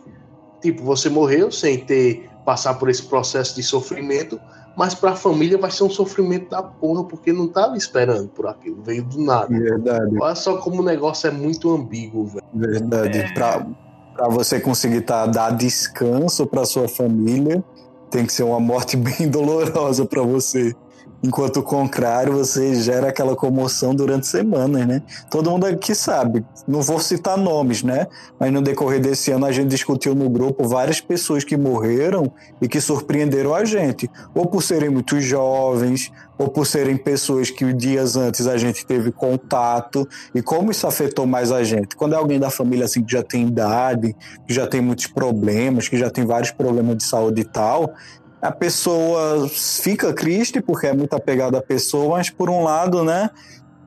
tipo, 0.62 0.84
você 0.84 1.10
morreu 1.10 1.52
sem 1.52 1.84
ter 1.86 2.30
passar 2.46 2.76
por 2.76 2.90
esse 2.90 3.04
processo 3.04 3.54
de 3.56 3.62
sofrimento, 3.62 4.40
mas 4.76 4.96
para 4.96 5.12
a 5.12 5.16
família 5.16 5.58
vai 5.58 5.70
ser 5.70 5.84
um 5.84 5.90
sofrimento 5.90 6.50
da 6.50 6.64
porra, 6.64 7.04
porque 7.04 7.32
não 7.34 7.48
tava 7.48 7.76
esperando 7.78 8.30
por 8.30 8.48
aquilo, 8.48 8.82
veio 8.82 9.04
do 9.04 9.22
nada. 9.22 9.48
Verdade, 9.50 10.18
Olha 10.20 10.34
só 10.36 10.58
como 10.58 10.82
o 10.82 10.86
negócio 10.86 11.28
é 11.28 11.32
muito 11.32 11.70
ambíguo, 11.70 12.26
velho. 12.28 12.44
verdade. 12.54 13.18
É. 13.20 13.34
Pra, 13.34 13.68
pra 14.14 14.28
você 14.28 14.60
conseguir 14.60 15.02
tá, 15.02 15.26
dar 15.26 15.52
descanso 15.52 16.46
pra 16.46 16.66
sua 16.66 16.88
família, 16.88 17.64
tem 18.10 18.26
que 18.26 18.34
ser 18.34 18.44
uma 18.44 18.60
morte 18.60 18.96
bem 18.98 19.28
dolorosa 19.30 20.06
pra 20.06 20.22
você. 20.22 20.76
Enquanto 21.24 21.58
o 21.58 21.64
contrário, 21.64 22.34
você 22.34 22.74
gera 22.74 23.10
aquela 23.10 23.36
comoção 23.36 23.94
durante 23.94 24.26
semanas, 24.26 24.88
né? 24.88 25.04
Todo 25.30 25.52
mundo 25.52 25.68
aqui 25.68 25.94
sabe. 25.94 26.44
Não 26.68 26.82
vou 26.82 27.00
citar 27.00 27.38
nomes, 27.38 27.84
né? 27.84 28.08
Mas 28.40 28.52
no 28.52 28.60
decorrer 28.60 29.00
desse 29.00 29.32
ano 29.32 29.46
a 29.46 29.52
gente 29.52 29.70
discutiu 29.70 30.16
no 30.16 30.28
grupo 30.28 30.68
várias 30.68 31.00
pessoas 31.00 31.44
que 31.44 31.56
morreram 31.56 32.32
e 32.60 32.68
que 32.68 32.82
surpreenderam 32.82 33.54
a 33.54 33.64
gente. 33.64 34.10
Ou 34.34 34.48
por 34.48 34.64
serem 34.64 34.90
muito 34.90 35.20
jovens, 35.22 36.12
ou 36.42 36.50
por 36.50 36.66
serem 36.66 36.98
pessoas 36.98 37.52
que 37.52 37.72
dias 37.72 38.16
antes 38.16 38.48
a 38.48 38.58
gente 38.58 38.84
teve 38.84 39.12
contato. 39.12 40.10
E 40.34 40.42
como 40.42 40.72
isso 40.72 40.88
afetou 40.88 41.28
mais 41.28 41.52
a 41.52 41.64
gente? 41.64 41.96
Quando 41.96 42.14
é 42.14 42.18
alguém 42.18 42.40
da 42.40 42.50
família 42.50 42.86
assim 42.86 43.04
que 43.04 43.12
já 43.12 43.22
tem 43.22 43.48
idade, 43.48 44.16
que 44.48 44.54
já 44.54 44.66
tem 44.66 44.82
muitos 44.82 45.06
problemas, 45.06 45.88
que 45.88 45.98
já 45.98 46.10
tem 46.10 46.26
vários 46.26 46.50
problemas 46.50 46.98
de 46.98 47.04
saúde 47.04 47.42
e 47.42 47.44
tal, 47.44 47.94
a 48.42 48.52
pessoa 48.52 49.48
fica 49.50 50.12
triste 50.14 50.60
porque 50.62 50.88
é 50.88 50.94
muito 50.94 51.14
apegada 51.16 51.60
à 51.60 51.62
pessoa, 51.62 52.18
mas 52.18 52.32
por 52.32 52.50
um 52.50 52.64
lado, 52.64 53.04
né, 53.04 53.30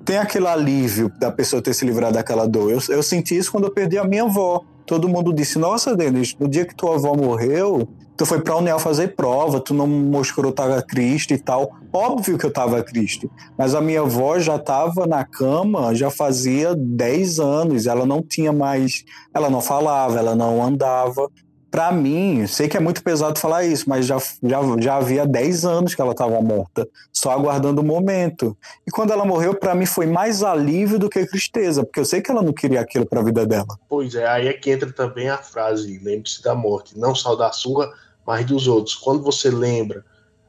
tem 0.04 0.18
aquele 0.18 0.46
alívio 0.46 1.10
da 1.18 1.32
pessoa 1.32 1.60
ter 1.60 1.74
se 1.74 1.84
livrado 1.84 2.14
daquela 2.14 2.46
dor. 2.46 2.70
Eu, 2.70 2.78
eu 2.88 3.02
senti 3.02 3.36
isso 3.36 3.50
quando 3.50 3.64
eu 3.64 3.72
perdi 3.72 3.98
a 3.98 4.04
minha 4.04 4.22
avó. 4.22 4.64
Todo 4.86 5.08
mundo 5.08 5.32
disse: 5.32 5.58
Nossa, 5.58 5.96
Denis, 5.96 6.36
no 6.38 6.48
dia 6.48 6.64
que 6.64 6.74
tua 6.74 6.94
avó 6.94 7.14
morreu, 7.14 7.88
tu 8.16 8.26
foi 8.26 8.40
pra 8.40 8.56
União 8.56 8.78
fazer 8.78 9.14
prova, 9.14 9.60
tu 9.60 9.72
não 9.74 9.86
mostrou 9.86 10.52
que 10.52 10.56
tava 10.56 10.82
triste 10.82 11.34
e 11.34 11.38
tal. 11.38 11.72
Óbvio 11.92 12.36
que 12.36 12.44
eu 12.44 12.52
tava 12.52 12.82
triste, 12.82 13.30
mas 13.56 13.74
a 13.74 13.80
minha 13.80 14.00
avó 14.00 14.38
já 14.38 14.58
tava 14.58 15.06
na 15.06 15.24
cama 15.24 15.94
já 15.94 16.10
fazia 16.10 16.74
10 16.74 17.40
anos, 17.40 17.86
ela 17.86 18.04
não 18.04 18.22
tinha 18.22 18.52
mais, 18.52 19.04
ela 19.32 19.48
não 19.48 19.60
falava, 19.60 20.18
ela 20.18 20.34
não 20.34 20.62
andava. 20.62 21.30
Pra 21.74 21.90
mim, 21.90 22.46
sei 22.46 22.68
que 22.68 22.76
é 22.76 22.80
muito 22.80 23.02
pesado 23.02 23.36
falar 23.36 23.64
isso, 23.64 23.88
mas 23.88 24.06
já, 24.06 24.16
já, 24.16 24.60
já 24.80 24.94
havia 24.94 25.26
10 25.26 25.64
anos 25.64 25.92
que 25.92 26.00
ela 26.00 26.12
estava 26.12 26.40
morta, 26.40 26.88
só 27.12 27.32
aguardando 27.32 27.80
o 27.80 27.84
momento. 27.84 28.56
E 28.86 28.92
quando 28.92 29.12
ela 29.12 29.24
morreu, 29.24 29.56
pra 29.56 29.74
mim 29.74 29.84
foi 29.84 30.06
mais 30.06 30.44
alívio 30.44 31.00
do 31.00 31.10
que 31.10 31.26
tristeza, 31.26 31.82
porque 31.82 31.98
eu 31.98 32.04
sei 32.04 32.22
que 32.22 32.30
ela 32.30 32.44
não 32.44 32.52
queria 32.52 32.80
aquilo 32.80 33.04
pra 33.04 33.24
vida 33.24 33.44
dela. 33.44 33.76
Pois 33.88 34.14
é, 34.14 34.24
aí 34.24 34.46
é 34.46 34.52
que 34.52 34.70
entra 34.70 34.92
também 34.92 35.28
a 35.28 35.38
frase, 35.38 35.98
lembre-se 35.98 36.40
da 36.44 36.54
morte, 36.54 36.96
não 36.96 37.12
só 37.12 37.34
da 37.34 37.50
sua, 37.50 37.92
mas 38.24 38.46
dos 38.46 38.68
outros. 38.68 38.94
Quando 38.94 39.24
você 39.24 39.50
lembra, 39.50 40.04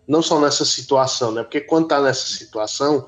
não 0.07 0.21
só 0.21 0.39
nessa 0.39 0.63
situação, 0.63 1.31
né? 1.31 1.41
Porque 1.41 1.61
quando 1.61 1.87
tá 1.87 1.99
nessa 1.99 2.27
situação, 2.27 3.07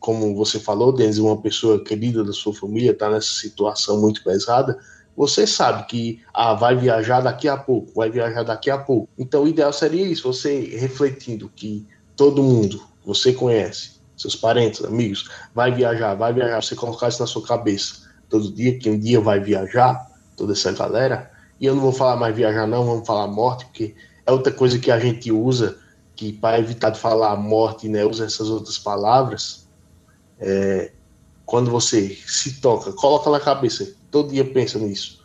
como 0.00 0.34
você 0.34 0.58
falou, 0.58 0.90
Denis, 0.90 1.18
uma 1.18 1.36
pessoa 1.36 1.84
querida 1.84 2.24
da 2.24 2.32
sua 2.32 2.54
família 2.54 2.96
tá 2.96 3.10
nessa 3.10 3.34
situação 3.34 4.00
muito 4.00 4.24
pesada, 4.24 4.78
você 5.16 5.46
sabe 5.46 5.86
que 5.86 6.22
ah, 6.32 6.54
vai 6.54 6.76
viajar 6.76 7.20
daqui 7.20 7.48
a 7.48 7.56
pouco, 7.56 7.92
vai 7.94 8.10
viajar 8.10 8.42
daqui 8.42 8.70
a 8.70 8.78
pouco. 8.78 9.08
Então 9.18 9.44
o 9.44 9.48
ideal 9.48 9.72
seria 9.72 10.06
isso, 10.06 10.32
você 10.32 10.76
refletindo 10.78 11.50
que 11.54 11.86
todo 12.16 12.42
mundo 12.42 12.82
você 13.04 13.32
conhece, 13.32 14.00
seus 14.16 14.36
parentes, 14.36 14.84
amigos, 14.84 15.28
vai 15.54 15.72
viajar, 15.72 16.14
vai 16.14 16.32
viajar, 16.32 16.62
você 16.62 16.74
colocar 16.74 17.08
isso 17.08 17.20
na 17.20 17.26
sua 17.26 17.46
cabeça 17.46 18.10
todo 18.28 18.52
dia, 18.52 18.78
que 18.78 18.88
um 18.88 18.98
dia 18.98 19.20
vai 19.20 19.40
viajar, 19.40 20.10
toda 20.36 20.52
essa 20.52 20.72
galera, 20.72 21.30
e 21.60 21.66
eu 21.66 21.74
não 21.74 21.82
vou 21.82 21.92
falar 21.92 22.16
mais 22.16 22.34
viajar 22.34 22.66
não, 22.66 22.84
vamos 22.84 23.06
falar 23.06 23.26
morte, 23.26 23.66
porque 23.66 23.94
é 24.26 24.32
outra 24.32 24.52
coisa 24.52 24.78
que 24.78 24.90
a 24.90 24.98
gente 24.98 25.30
usa, 25.30 25.78
que 26.16 26.32
para 26.32 26.58
evitar 26.58 26.90
de 26.90 26.98
falar 26.98 27.36
morte, 27.36 27.88
né, 27.88 28.04
usa 28.04 28.24
essas 28.24 28.48
outras 28.48 28.78
palavras, 28.78 29.68
é, 30.38 30.92
quando 31.44 31.70
você 31.70 32.16
se 32.26 32.60
toca, 32.60 32.92
coloca 32.92 33.30
na 33.30 33.40
cabeça, 33.40 33.94
todo 34.12 34.30
dia 34.30 34.44
pensa 34.44 34.78
nisso, 34.78 35.24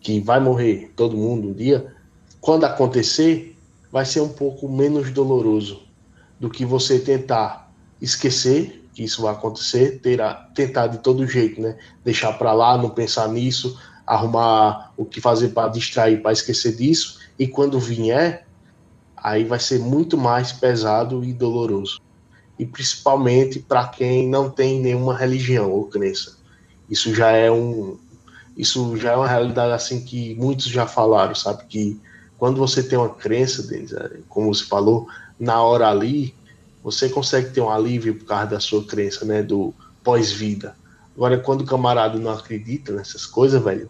que 0.00 0.20
vai 0.20 0.38
morrer 0.38 0.92
todo 0.94 1.16
mundo 1.16 1.48
um 1.48 1.52
dia, 1.54 1.94
quando 2.40 2.64
acontecer, 2.64 3.56
vai 3.90 4.04
ser 4.04 4.20
um 4.20 4.28
pouco 4.28 4.68
menos 4.68 5.10
doloroso 5.10 5.82
do 6.38 6.50
que 6.50 6.66
você 6.66 6.98
tentar 6.98 7.72
esquecer 8.00 8.78
que 8.98 9.04
isso 9.04 9.22
vai 9.22 9.32
acontecer, 9.32 10.00
terá, 10.00 10.34
tentar 10.56 10.88
de 10.88 10.98
todo 10.98 11.24
jeito, 11.24 11.60
né? 11.60 11.78
Deixar 12.04 12.32
para 12.32 12.52
lá, 12.52 12.76
não 12.76 12.90
pensar 12.90 13.28
nisso, 13.28 13.78
arrumar 14.04 14.92
o 14.96 15.04
que 15.04 15.20
fazer 15.20 15.50
para 15.50 15.68
distrair, 15.68 16.20
para 16.20 16.32
esquecer 16.32 16.74
disso, 16.74 17.20
e 17.38 17.46
quando 17.46 17.78
vier, 17.78 18.44
aí 19.16 19.44
vai 19.44 19.60
ser 19.60 19.78
muito 19.78 20.18
mais 20.18 20.50
pesado 20.50 21.22
e 21.22 21.32
doloroso. 21.32 22.00
E 22.58 22.66
principalmente 22.66 23.60
para 23.60 23.86
quem 23.86 24.28
não 24.28 24.50
tem 24.50 24.80
nenhuma 24.80 25.16
religião 25.16 25.70
ou 25.70 25.84
crença. 25.84 26.36
Isso 26.90 27.14
já 27.14 27.30
é 27.30 27.48
um 27.48 28.00
isso 28.58 28.96
já 28.96 29.12
é 29.12 29.16
uma 29.16 29.28
realidade 29.28 29.72
assim 29.72 30.04
que 30.04 30.34
muitos 30.34 30.66
já 30.66 30.84
falaram, 30.84 31.34
sabe 31.34 31.62
que 31.68 31.98
quando 32.36 32.58
você 32.58 32.82
tem 32.82 32.98
uma 32.98 33.08
crença, 33.08 33.62
Denis, 33.62 33.92
é, 33.92 34.18
como 34.28 34.52
você 34.52 34.64
falou, 34.64 35.08
na 35.38 35.62
hora 35.62 35.88
ali, 35.88 36.34
você 36.82 37.08
consegue 37.08 37.50
ter 37.50 37.60
um 37.60 37.70
alívio 37.70 38.16
por 38.16 38.26
causa 38.26 38.46
da 38.46 38.60
sua 38.60 38.84
crença, 38.84 39.24
né, 39.24 39.42
do 39.42 39.72
pós-vida. 40.02 40.76
Agora, 41.16 41.38
quando 41.38 41.62
o 41.62 41.66
camarada 41.66 42.18
não 42.18 42.32
acredita 42.32 42.92
nessas 42.92 43.24
coisas, 43.24 43.62
velho, 43.62 43.88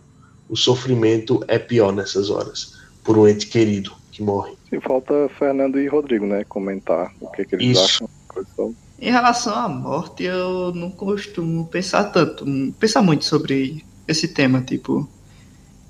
o 0.49 0.57
sofrimento 0.57 1.43
é 1.49 1.59
pior 1.59 1.93
nessas 1.93 2.31
horas, 2.31 2.79
por 3.03 3.17
um 3.17 3.27
ente 3.27 3.47
querido 3.47 3.93
que 4.13 4.23
morre. 4.23 4.53
E 4.73 4.81
falta 4.81 5.31
Fernando 5.39 5.79
e 5.79 5.87
Rodrigo, 5.87 6.27
né? 6.27 6.45
Comentar 6.45 7.13
o 7.21 7.31
que, 7.31 7.45
que 7.45 7.55
eles 7.55 7.79
Isso. 7.79 8.09
acham. 8.37 8.75
Em 9.01 9.11
relação 9.11 9.55
à 9.55 9.69
morte, 9.69 10.25
eu 10.25 10.73
não 10.75 10.91
costumo 10.91 11.67
pensar 11.67 12.05
tanto, 12.05 12.45
pensar 12.79 13.03
muito 13.03 13.25
sobre 13.25 13.85
esse 14.09 14.29
tema, 14.29 14.63
tipo, 14.63 15.09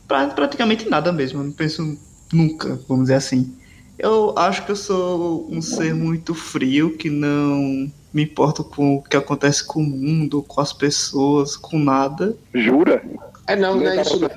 pra, 0.06 0.26
praticamente 0.26 0.88
nada 0.88 1.12
mesmo, 1.12 1.40
eu 1.40 1.44
não 1.44 1.52
penso 1.52 1.96
nunca, 2.32 2.80
vamos 2.88 3.04
dizer 3.04 3.14
assim. 3.14 3.54
Eu 3.98 4.36
acho 4.38 4.64
que 4.64 4.72
eu 4.72 4.76
sou 4.76 5.48
um 5.50 5.62
ser 5.62 5.94
muito 5.94 6.34
frio, 6.34 6.96
que 6.96 7.08
não 7.08 7.90
me 8.12 8.22
importo 8.22 8.62
com 8.64 8.96
o 8.96 9.02
que 9.02 9.16
acontece 9.16 9.64
com 9.64 9.80
o 9.80 9.86
mundo, 9.86 10.42
com 10.42 10.60
as 10.60 10.72
pessoas, 10.72 11.56
com 11.56 11.78
nada. 11.78 12.36
Jura? 12.54 13.02
É 13.46 13.56
não, 13.56 13.76
não 13.76 13.88
é 13.88 14.00
isso. 14.00 14.20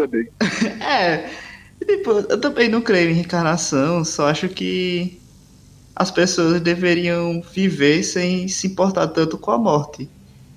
É, 0.82 1.30
tipo, 1.86 2.12
eu 2.12 2.40
também 2.40 2.70
não 2.70 2.82
creio 2.82 3.10
em 3.10 3.14
reencarnação, 3.14 4.04
só 4.04 4.30
acho 4.30 4.50
que 4.50 5.20
as 5.96 6.10
pessoas 6.10 6.60
deveriam 6.62 7.42
viver 7.54 8.04
sem 8.04 8.48
se 8.48 8.68
importar 8.68 9.08
tanto 9.10 9.38
com 9.38 9.52
a 9.52 9.58
morte. 9.58 10.10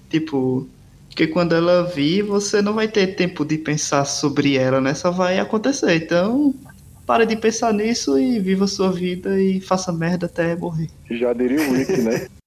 Tipo, 0.08 0.66
porque 1.14 1.28
quando 1.28 1.54
ela 1.54 1.84
vir, 1.84 2.22
você 2.24 2.60
não 2.60 2.72
vai 2.72 2.88
ter 2.88 3.14
tempo 3.14 3.44
de 3.44 3.56
pensar 3.56 4.04
sobre 4.04 4.56
ela, 4.56 4.80
né? 4.80 4.94
Só 4.94 5.12
vai 5.12 5.38
acontecer. 5.38 5.94
Então, 5.94 6.52
pare 7.06 7.24
de 7.24 7.36
pensar 7.36 7.72
nisso 7.72 8.18
e 8.18 8.40
viva 8.40 8.64
a 8.64 8.68
sua 8.68 8.90
vida 8.90 9.40
e 9.40 9.60
faça 9.60 9.92
merda 9.92 10.26
até 10.26 10.56
morrer. 10.56 10.90
Já 11.08 11.32
diria 11.32 11.70
o 11.70 11.72
Rick, 11.72 11.98
né? 11.98 12.26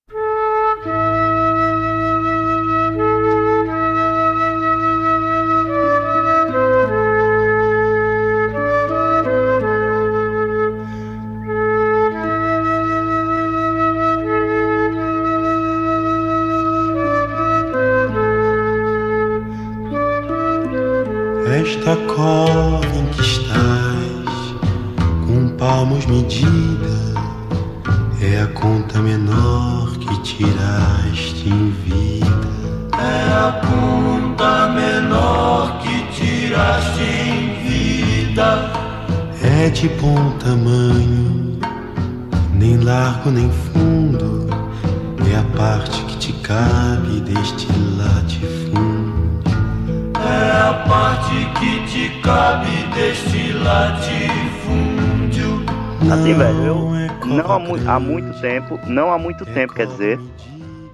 mu- 57.68 57.82
há 57.86 57.99
muito 57.99 58.39
tempo, 58.39 58.80
não 58.88 59.11
há 59.11 59.18
muito 59.18 59.45
tempo, 59.45 59.74
quer 59.74 59.88
dizer, 59.88 60.20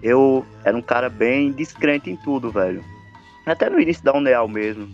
eu 0.01 0.45
era 0.63 0.75
um 0.75 0.81
cara 0.81 1.09
bem 1.09 1.51
descrente 1.51 2.09
em 2.09 2.15
tudo, 2.17 2.51
velho. 2.51 2.83
Até 3.45 3.69
no 3.69 3.79
início 3.79 4.03
da 4.03 4.13
Uneal 4.13 4.47
mesmo. 4.47 4.89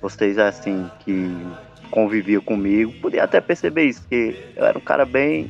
Vocês, 0.00 0.38
assim, 0.38 0.90
que 1.00 1.52
conviviam 1.90 2.42
comigo, 2.42 2.92
podia 3.00 3.22
até 3.24 3.40
perceber 3.40 3.84
isso, 3.84 4.06
que 4.08 4.36
eu 4.56 4.64
era 4.64 4.76
um 4.78 4.82
cara 4.82 5.04
bem 5.04 5.48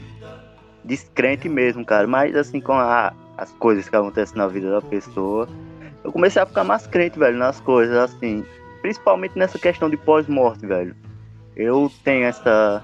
descrente 0.84 1.48
mesmo, 1.48 1.84
cara. 1.84 2.06
Mas, 2.06 2.34
assim, 2.36 2.60
com 2.60 2.72
a- 2.74 3.12
as 3.36 3.52
coisas 3.52 3.88
que 3.88 3.96
acontecem 3.96 4.36
na 4.36 4.46
vida 4.46 4.70
da 4.70 4.82
pessoa, 4.82 5.48
eu 6.04 6.12
comecei 6.12 6.42
a 6.42 6.46
ficar 6.46 6.64
mais 6.64 6.86
crente, 6.86 7.18
velho, 7.18 7.38
nas 7.38 7.60
coisas, 7.60 7.96
assim. 7.96 8.44
Principalmente 8.82 9.38
nessa 9.38 9.58
questão 9.58 9.88
de 9.88 9.96
pós-morte, 9.96 10.66
velho. 10.66 10.94
Eu 11.56 11.90
tenho 12.04 12.24
essa 12.26 12.82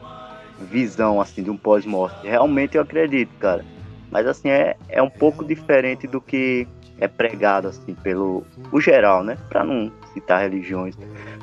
visão, 0.64 1.20
assim, 1.20 1.42
de 1.42 1.50
um 1.50 1.56
pós-morte. 1.56 2.26
Realmente 2.26 2.76
eu 2.76 2.82
acredito, 2.82 3.30
cara. 3.38 3.64
Mas, 4.10 4.26
assim, 4.26 4.48
é, 4.48 4.76
é 4.88 5.02
um 5.02 5.10
pouco 5.10 5.44
diferente 5.44 6.06
do 6.06 6.20
que 6.20 6.66
é 6.98 7.06
pregado, 7.06 7.68
assim, 7.68 7.94
pelo 7.94 8.44
o 8.72 8.80
geral, 8.80 9.22
né? 9.22 9.36
Pra 9.48 9.62
não 9.62 9.92
citar 10.12 10.42
religiões. 10.42 10.96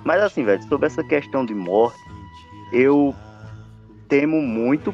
Mas, 0.04 0.22
assim, 0.22 0.44
velho, 0.44 0.62
sobre 0.64 0.88
essa 0.88 1.04
questão 1.04 1.46
de 1.46 1.54
morte, 1.54 2.00
eu 2.74 3.16
temo 4.08 4.42
muito 4.42 4.94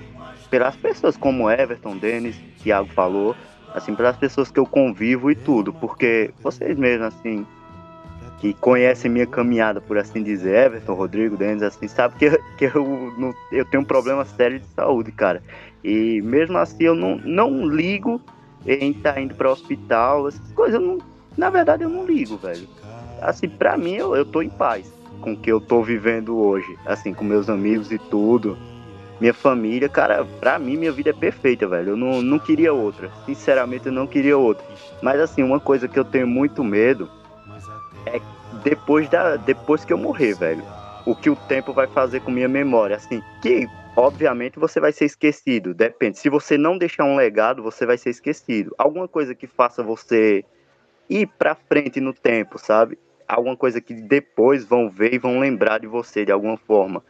pelas 0.49 0.76
pessoas 0.76 1.15
como 1.15 1.49
Everton, 1.49 1.97
Denis, 1.97 2.36
Thiago 2.61 2.89
falou, 2.89 3.36
assim, 3.74 3.95
pelas 3.95 4.17
pessoas 4.17 4.51
que 4.51 4.59
eu 4.59 4.65
convivo 4.65 5.32
e 5.32 5.36
tudo, 5.36 5.74
porque 5.74 6.32
vocês 6.41 6.78
mesmos, 6.78 7.07
assim, 7.07 7.45
que 8.41 8.55
conhecem 8.55 9.11
minha 9.11 9.27
caminhada, 9.27 9.79
por 9.79 9.99
assim 9.99 10.23
dizer, 10.23 10.65
Everton, 10.65 10.95
Rodrigo, 10.95 11.37
Denis, 11.37 11.61
assim, 11.61 11.87
sabe 11.87 12.15
que, 12.15 12.27
que 12.57 12.65
eu, 12.65 13.13
não, 13.15 13.31
eu 13.51 13.63
tenho 13.65 13.83
um 13.83 13.85
problema 13.85 14.25
sério 14.25 14.59
de 14.59 14.65
saúde, 14.75 15.11
cara. 15.11 15.43
E 15.83 16.19
mesmo 16.23 16.57
assim 16.57 16.85
eu 16.85 16.95
não, 16.95 17.17
não 17.17 17.67
ligo 17.67 18.19
em 18.65 18.91
estar 18.91 19.21
indo 19.21 19.35
para 19.35 19.51
hospital, 19.51 20.27
essas 20.27 20.51
coisas, 20.53 20.81
eu 20.81 20.81
não, 20.81 20.97
na 21.37 21.51
verdade 21.51 21.83
eu 21.83 21.89
não 21.89 22.03
ligo, 22.03 22.35
velho. 22.35 22.67
Assim, 23.21 23.47
pra 23.47 23.77
mim 23.77 23.93
eu, 23.93 24.15
eu 24.15 24.25
tô 24.25 24.41
em 24.41 24.49
paz 24.49 24.91
com 25.21 25.33
o 25.33 25.37
que 25.37 25.51
eu 25.51 25.61
tô 25.61 25.83
vivendo 25.83 26.35
hoje, 26.35 26.75
assim, 26.83 27.13
com 27.13 27.23
meus 27.23 27.47
amigos 27.47 27.91
e 27.91 27.99
tudo. 27.99 28.57
Minha 29.19 29.35
família, 29.35 29.87
cara, 29.87 30.25
pra 30.39 30.57
mim 30.57 30.77
minha 30.77 30.91
vida 30.91 31.11
é 31.11 31.13
perfeita, 31.13 31.67
velho. 31.67 31.89
Eu 31.89 31.95
não, 31.95 32.23
não 32.23 32.39
queria 32.39 32.73
outra. 32.73 33.11
Sinceramente, 33.23 33.85
eu 33.85 33.91
não 33.91 34.07
queria 34.07 34.35
outra. 34.35 34.65
Mas 34.99 35.19
assim, 35.19 35.43
uma 35.43 35.59
coisa 35.59 35.87
que 35.87 35.99
eu 35.99 36.03
tenho 36.03 36.25
muito 36.25 36.63
medo 36.63 37.07
é 38.07 38.19
depois 38.64 39.09
da 39.09 39.38
depois 39.38 39.86
que 39.86 39.93
eu 39.93 39.97
morrer, 39.97 40.36
velho. 40.36 40.68
O 41.05 41.16
que 41.16 41.30
o 41.30 41.36
tempo 41.36 41.74
vai 41.74 41.88
fazer 41.88 42.22
com 42.22 42.32
minha 42.32 42.47
memória, 42.47 42.95
assim, 42.95 43.24
que 43.41 43.70
obviamente 43.95 44.59
você 44.59 44.80
vai 44.80 44.91
ser 44.91 45.05
esquecido, 45.05 45.74
depende. 45.74 46.20
Se 46.20 46.30
você 46.30 46.57
não 46.57 46.78
deixar 46.78 47.03
um 47.05 47.16
legado, 47.16 47.64
você 47.64 47.86
vai 47.86 47.97
ser 47.97 48.12
esquecido. 48.12 48.74
Alguma 48.78 49.07
coisa 49.07 49.34
que 49.36 49.47
faça 49.47 49.84
você 49.84 50.45
ir 51.09 51.28
pra 51.38 51.55
frente 51.55 51.99
no 52.01 52.14
tempo, 52.14 52.57
sabe? 52.59 52.97
Alguma 53.28 53.57
coisa 53.57 53.82
que 53.82 53.93
depois 53.93 54.66
vão 54.66 54.89
ver 54.89 55.14
e 55.14 55.20
vão 55.20 55.39
lembrar 55.39 55.80
de 55.80 55.88
você 55.88 56.26
de 56.26 56.32
alguma 56.32 56.57
forma. 56.57 57.03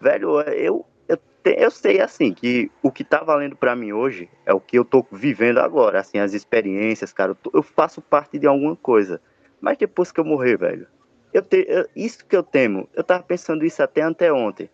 Velho, 0.00 0.40
eu 0.42 0.86
eu, 1.08 1.16
te- 1.42 1.56
eu 1.58 1.70
sei 1.70 2.00
assim 2.00 2.32
que 2.34 2.70
o 2.82 2.90
que 2.90 3.04
tá 3.04 3.22
valendo 3.22 3.56
pra 3.56 3.76
mim 3.76 3.92
hoje 3.92 4.30
é 4.46 4.52
o 4.54 4.60
que 4.60 4.78
eu 4.78 4.84
tô 4.84 5.06
vivendo 5.12 5.58
agora, 5.58 6.00
assim, 6.00 6.18
as 6.18 6.32
experiências, 6.32 7.12
cara. 7.12 7.32
Eu, 7.32 7.34
tô- 7.36 7.50
eu 7.54 7.62
faço 7.62 8.00
parte 8.02 8.38
de 8.38 8.46
alguma 8.46 8.76
coisa. 8.76 9.20
Mas 9.62 9.78
depois 9.78 10.10
que 10.10 10.18
eu 10.20 10.24
morrer, 10.24 10.58
velho, 10.58 10.88
eu 11.32 11.40
te, 11.40 11.64
eu- 11.68 11.86
isso 11.96 12.26
que 12.26 12.36
eu 12.36 12.42
temo, 12.42 12.88
eu 12.94 13.04
tava 13.04 13.22
pensando 13.22 13.64
isso 13.64 13.82
até 13.82 14.02
anteontem. 14.02 14.68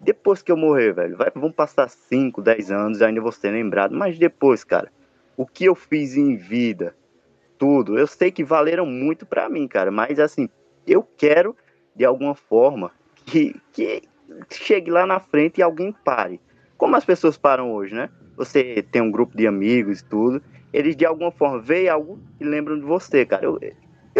Depois 0.00 0.40
que 0.40 0.50
eu 0.50 0.56
morrer, 0.56 0.94
velho, 0.94 1.14
vai, 1.16 1.30
vão 1.34 1.52
passar 1.52 1.88
5, 1.90 2.40
10 2.40 2.70
anos, 2.70 3.02
ainda 3.02 3.20
vou 3.20 3.30
ser 3.30 3.50
lembrado. 3.50 3.94
Mas 3.94 4.18
depois, 4.18 4.64
cara, 4.64 4.90
o 5.36 5.46
que 5.46 5.66
eu 5.66 5.74
fiz 5.74 6.16
em 6.16 6.36
vida, 6.36 6.96
tudo, 7.58 7.98
eu 7.98 8.06
sei 8.06 8.30
que 8.30 8.42
valeram 8.42 8.86
muito 8.86 9.26
pra 9.26 9.46
mim, 9.50 9.68
cara. 9.68 9.90
Mas 9.90 10.18
assim, 10.18 10.48
eu 10.86 11.02
quero, 11.02 11.54
de 11.94 12.06
alguma 12.06 12.34
forma, 12.34 12.90
que, 13.26 13.54
que 13.72 14.02
chegue 14.50 14.90
lá 14.90 15.06
na 15.06 15.20
frente 15.20 15.58
e 15.58 15.62
alguém 15.62 15.92
pare. 15.92 16.40
Como 16.78 16.96
as 16.96 17.04
pessoas 17.04 17.36
param 17.36 17.70
hoje, 17.74 17.94
né? 17.94 18.08
Você 18.38 18.82
tem 18.90 19.02
um 19.02 19.10
grupo 19.10 19.36
de 19.36 19.46
amigos 19.46 20.00
e 20.00 20.04
tudo, 20.04 20.42
eles 20.72 20.96
de 20.96 21.04
alguma 21.04 21.30
forma 21.30 21.58
veem 21.60 21.90
algo 21.90 22.18
e 22.40 22.44
lembram 22.44 22.78
de 22.78 22.86
você, 22.86 23.26
cara. 23.26 23.44
Eu, 23.44 23.60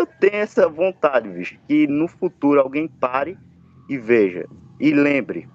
eu 0.01 0.07
tenho 0.07 0.37
essa 0.37 0.69
vontade, 0.69 1.29
bicho, 1.29 1.59
que 1.69 1.87
no 1.87 2.09
futuro 2.09 2.61
alguém 2.61 2.89
pare 2.89 3.37
e 3.89 3.99
veja 3.99 4.47
e 4.79 4.93
lembre. 4.93 5.49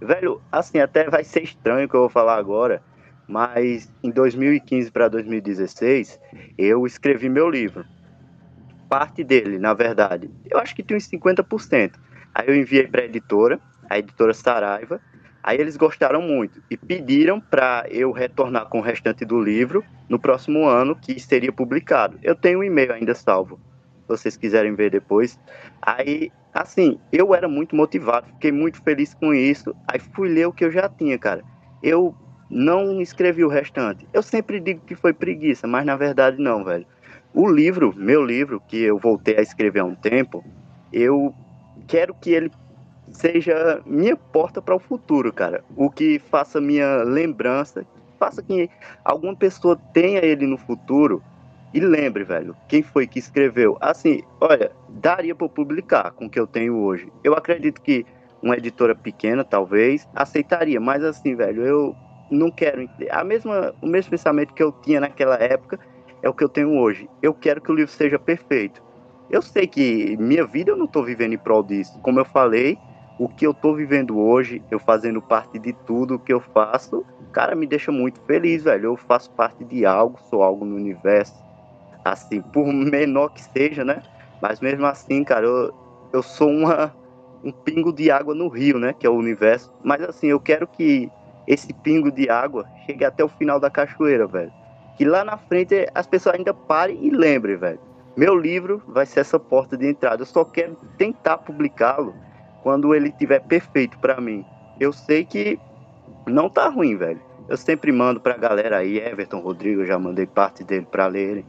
Velho, 0.00 0.40
assim, 0.50 0.78
até 0.78 1.08
vai 1.08 1.24
ser 1.24 1.42
estranho 1.42 1.86
o 1.86 1.88
que 1.88 1.94
eu 1.94 2.00
vou 2.00 2.08
falar 2.08 2.36
agora, 2.36 2.82
mas 3.28 3.90
em 4.02 4.10
2015 4.10 4.90
para 4.90 5.08
2016, 5.08 6.20
eu 6.58 6.84
escrevi 6.86 7.28
meu 7.28 7.48
livro. 7.48 7.84
Parte 8.88 9.24
dele, 9.24 9.58
na 9.58 9.72
verdade, 9.72 10.30
eu 10.50 10.58
acho 10.58 10.74
que 10.74 10.82
tem 10.82 10.96
uns 10.96 11.08
50%. 11.08 11.92
Aí 12.34 12.48
eu 12.48 12.56
enviei 12.56 12.86
para 12.86 13.02
a 13.02 13.04
editora, 13.04 13.60
a 13.88 13.98
editora 13.98 14.34
Saraiva. 14.34 15.00
Aí 15.42 15.58
eles 15.60 15.76
gostaram 15.76 16.20
muito 16.20 16.62
e 16.70 16.76
pediram 16.76 17.40
para 17.40 17.86
eu 17.90 18.10
retornar 18.12 18.66
com 18.66 18.78
o 18.78 18.82
restante 18.82 19.24
do 19.24 19.40
livro 19.40 19.84
no 20.08 20.18
próximo 20.18 20.66
ano, 20.66 20.96
que 20.96 21.20
seria 21.20 21.52
publicado. 21.52 22.18
Eu 22.22 22.34
tenho 22.34 22.60
um 22.60 22.64
e-mail 22.64 22.92
ainda 22.92 23.14
salvo, 23.14 23.60
vocês 24.06 24.36
quiserem 24.36 24.74
ver 24.74 24.90
depois. 24.90 25.38
Aí, 25.80 26.30
assim, 26.52 26.98
eu 27.12 27.34
era 27.34 27.48
muito 27.48 27.74
motivado, 27.74 28.26
fiquei 28.26 28.52
muito 28.52 28.82
feliz 28.82 29.14
com 29.14 29.34
isso. 29.34 29.74
Aí 29.88 29.98
fui 29.98 30.28
ler 30.28 30.46
o 30.46 30.52
que 30.52 30.64
eu 30.64 30.70
já 30.70 30.88
tinha, 30.88 31.18
cara. 31.18 31.42
Eu 31.82 32.14
não 32.50 33.00
escrevi 33.00 33.44
o 33.44 33.48
restante. 33.48 34.06
Eu 34.12 34.22
sempre 34.22 34.60
digo 34.60 34.80
que 34.86 34.94
foi 34.94 35.12
preguiça, 35.12 35.66
mas 35.66 35.84
na 35.84 35.96
verdade 35.96 36.40
não, 36.40 36.64
velho. 36.64 36.86
O 37.32 37.48
livro, 37.48 37.92
meu 37.96 38.24
livro, 38.24 38.62
que 38.68 38.80
eu 38.80 38.98
voltei 38.98 39.36
a 39.36 39.42
escrever 39.42 39.80
há 39.80 39.84
um 39.84 39.94
tempo, 39.94 40.44
eu 40.92 41.34
quero 41.88 42.14
que 42.14 42.30
ele 42.30 42.50
seja 43.10 43.82
minha 43.84 44.16
porta 44.16 44.62
para 44.62 44.74
o 44.74 44.78
futuro, 44.78 45.32
cara. 45.32 45.64
O 45.76 45.90
que 45.90 46.18
faça 46.18 46.60
minha 46.60 47.02
lembrança, 47.02 47.84
faça 48.18 48.42
que 48.42 48.70
alguma 49.04 49.34
pessoa 49.34 49.76
tenha 49.92 50.24
ele 50.24 50.46
no 50.46 50.56
futuro 50.56 51.22
e 51.74 51.80
lembre, 51.80 52.22
velho, 52.22 52.56
quem 52.68 52.84
foi 52.84 53.04
que 53.04 53.18
escreveu. 53.18 53.76
Assim, 53.80 54.22
olha, 54.40 54.70
daria 54.88 55.34
para 55.34 55.48
publicar 55.48 56.12
com 56.12 56.26
o 56.26 56.30
que 56.30 56.38
eu 56.38 56.46
tenho 56.46 56.76
hoje. 56.76 57.12
Eu 57.24 57.34
acredito 57.34 57.82
que 57.82 58.06
uma 58.40 58.56
editora 58.56 58.94
pequena, 58.94 59.42
talvez, 59.42 60.08
aceitaria, 60.14 60.80
mas 60.80 61.02
assim, 61.02 61.34
velho, 61.34 61.66
eu 61.66 61.96
não 62.30 62.48
quero. 62.48 62.88
A 63.10 63.24
mesma, 63.24 63.74
o 63.82 63.88
mesmo 63.88 64.12
pensamento 64.12 64.54
que 64.54 64.62
eu 64.62 64.70
tinha 64.70 65.00
naquela 65.00 65.34
época 65.34 65.80
é 66.22 66.28
o 66.28 66.32
que 66.32 66.44
eu 66.44 66.48
tenho 66.48 66.78
hoje. 66.78 67.10
Eu 67.20 67.34
quero 67.34 67.60
que 67.60 67.72
o 67.72 67.74
livro 67.74 67.90
seja 67.90 68.20
perfeito. 68.20 68.80
Eu 69.28 69.42
sei 69.42 69.66
que 69.66 70.16
minha 70.16 70.46
vida 70.46 70.70
eu 70.70 70.76
não 70.76 70.84
estou 70.84 71.02
vivendo 71.02 71.32
em 71.32 71.38
prol 71.38 71.64
disso. 71.64 71.98
Como 72.02 72.20
eu 72.20 72.24
falei, 72.24 72.78
o 73.18 73.28
que 73.28 73.44
eu 73.44 73.50
estou 73.50 73.74
vivendo 73.74 74.16
hoje, 74.16 74.62
eu 74.70 74.78
fazendo 74.78 75.20
parte 75.20 75.58
de 75.58 75.72
tudo 75.72 76.20
que 76.20 76.32
eu 76.32 76.40
faço, 76.40 77.04
cara, 77.32 77.56
me 77.56 77.66
deixa 77.66 77.90
muito 77.90 78.20
feliz, 78.22 78.62
velho. 78.62 78.90
Eu 78.90 78.96
faço 78.96 79.30
parte 79.32 79.64
de 79.64 79.84
algo, 79.84 80.20
sou 80.30 80.40
algo 80.40 80.64
no 80.64 80.76
universo. 80.76 81.43
Assim, 82.04 82.40
por 82.40 82.66
menor 82.66 83.30
que 83.30 83.42
seja, 83.42 83.84
né? 83.84 84.02
Mas 84.40 84.60
mesmo 84.60 84.84
assim, 84.84 85.24
cara, 85.24 85.46
eu, 85.46 85.74
eu 86.12 86.22
sou 86.22 86.50
uma, 86.50 86.94
um 87.42 87.50
pingo 87.50 87.92
de 87.92 88.10
água 88.10 88.34
no 88.34 88.48
rio, 88.48 88.78
né? 88.78 88.92
Que 88.92 89.06
é 89.06 89.10
o 89.10 89.14
universo. 89.14 89.72
Mas 89.82 90.02
assim, 90.02 90.26
eu 90.26 90.38
quero 90.38 90.66
que 90.66 91.10
esse 91.46 91.72
pingo 91.72 92.10
de 92.10 92.28
água 92.28 92.66
chegue 92.86 93.04
até 93.04 93.24
o 93.24 93.28
final 93.28 93.58
da 93.58 93.70
cachoeira, 93.70 94.26
velho. 94.26 94.52
Que 94.96 95.04
lá 95.04 95.24
na 95.24 95.36
frente 95.36 95.88
as 95.94 96.06
pessoas 96.06 96.36
ainda 96.36 96.54
parem 96.54 96.98
e 97.04 97.10
lembrem, 97.10 97.56
velho. 97.56 97.80
Meu 98.16 98.36
livro 98.36 98.82
vai 98.86 99.06
ser 99.06 99.20
essa 99.20 99.40
porta 99.40 99.76
de 99.76 99.88
entrada. 99.88 100.22
Eu 100.22 100.26
só 100.26 100.44
quero 100.44 100.76
tentar 100.96 101.38
publicá-lo 101.38 102.14
quando 102.62 102.94
ele 102.94 103.08
estiver 103.08 103.40
perfeito 103.40 103.98
para 103.98 104.20
mim. 104.20 104.44
Eu 104.78 104.92
sei 104.92 105.24
que 105.24 105.58
não 106.26 106.48
tá 106.48 106.68
ruim, 106.68 106.96
velho. 106.96 107.20
Eu 107.48 107.56
sempre 107.56 107.92
mando 107.92 108.20
pra 108.20 108.36
galera 108.36 108.78
aí, 108.78 108.98
Everton, 108.98 109.40
Rodrigo, 109.40 109.82
eu 109.82 109.86
já 109.86 109.98
mandei 109.98 110.26
parte 110.26 110.64
dele 110.64 110.86
pra 110.90 111.06
lerem. 111.06 111.44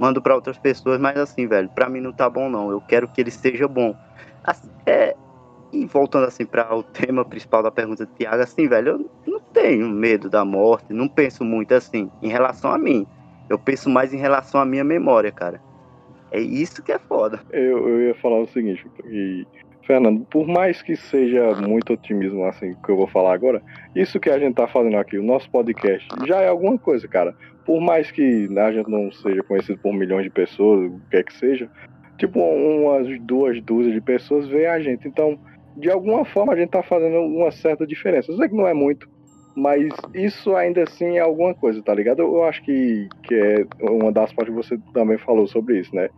Mando 0.00 0.22
pra 0.22 0.34
outras 0.34 0.56
pessoas, 0.56 0.98
mas 0.98 1.16
assim, 1.18 1.46
velho, 1.46 1.68
pra 1.68 1.88
mim 1.88 2.00
não 2.00 2.10
tá 2.10 2.28
bom 2.30 2.48
não. 2.48 2.70
Eu 2.70 2.80
quero 2.80 3.06
que 3.06 3.20
ele 3.20 3.30
seja 3.30 3.68
bom. 3.68 3.94
Assim, 4.42 4.70
é, 4.86 5.14
E 5.72 5.84
voltando 5.86 6.26
assim 6.26 6.44
para 6.44 6.74
o 6.74 6.82
tema 6.82 7.24
principal 7.24 7.62
da 7.62 7.70
pergunta 7.70 8.04
do 8.06 8.12
Tiago, 8.14 8.42
assim, 8.42 8.66
velho, 8.66 8.92
eu 9.26 9.32
não 9.32 9.40
tenho 9.52 9.88
medo 9.88 10.28
da 10.28 10.44
morte, 10.44 10.92
não 10.92 11.06
penso 11.06 11.44
muito 11.44 11.74
assim 11.74 12.10
em 12.22 12.28
relação 12.28 12.72
a 12.72 12.78
mim. 12.78 13.06
Eu 13.48 13.58
penso 13.58 13.90
mais 13.90 14.12
em 14.12 14.16
relação 14.16 14.60
à 14.60 14.64
minha 14.64 14.82
memória, 14.82 15.30
cara. 15.30 15.60
É 16.32 16.40
isso 16.40 16.82
que 16.82 16.92
é 16.92 16.98
foda. 16.98 17.40
Eu, 17.50 17.88
eu 17.88 18.00
ia 18.02 18.14
falar 18.14 18.40
o 18.40 18.46
seguinte, 18.46 18.86
e, 19.04 19.46
Fernando, 19.86 20.24
por 20.30 20.46
mais 20.46 20.80
que 20.82 20.96
seja 20.96 21.54
muito 21.56 21.92
otimismo 21.92 22.44
assim 22.44 22.74
que 22.84 22.90
eu 22.90 22.96
vou 22.96 23.08
falar 23.08 23.34
agora, 23.34 23.60
isso 23.94 24.20
que 24.20 24.30
a 24.30 24.38
gente 24.38 24.54
tá 24.54 24.66
fazendo 24.66 24.96
aqui, 24.96 25.18
o 25.18 25.22
nosso 25.22 25.50
podcast, 25.50 26.08
já 26.26 26.40
é 26.40 26.48
alguma 26.48 26.78
coisa, 26.78 27.06
cara. 27.08 27.34
Por 27.70 27.80
mais 27.80 28.10
que 28.10 28.48
a 28.58 28.72
gente 28.72 28.90
não 28.90 29.12
seja 29.12 29.44
conhecido 29.44 29.78
por 29.78 29.94
milhões 29.94 30.24
de 30.24 30.30
pessoas, 30.30 30.90
o 30.90 31.00
que 31.08 31.18
é 31.18 31.22
que 31.22 31.32
seja, 31.32 31.70
tipo 32.18 32.40
umas 32.40 33.06
duas 33.20 33.62
dúzias 33.62 33.94
de 33.94 34.00
pessoas 34.00 34.48
veem 34.48 34.66
a 34.66 34.80
gente. 34.80 35.06
Então, 35.06 35.38
de 35.76 35.88
alguma 35.88 36.24
forma 36.24 36.52
a 36.52 36.56
gente 36.56 36.70
tá 36.70 36.82
fazendo 36.82 37.20
uma 37.20 37.52
certa 37.52 37.86
diferença. 37.86 38.32
Eu 38.32 38.38
sei 38.38 38.48
que 38.48 38.56
não 38.56 38.66
é 38.66 38.74
muito, 38.74 39.08
mas 39.54 39.88
isso 40.12 40.56
ainda 40.56 40.82
assim 40.82 41.18
é 41.18 41.20
alguma 41.20 41.54
coisa, 41.54 41.80
tá 41.80 41.94
ligado? 41.94 42.22
Eu 42.22 42.42
acho 42.42 42.60
que, 42.64 43.08
que 43.22 43.36
é 43.36 43.64
uma 43.88 44.10
das 44.10 44.32
partes 44.32 44.52
que 44.52 44.60
você 44.60 44.76
também 44.92 45.16
falou 45.18 45.46
sobre 45.46 45.78
isso, 45.78 45.94
né? 45.94 46.08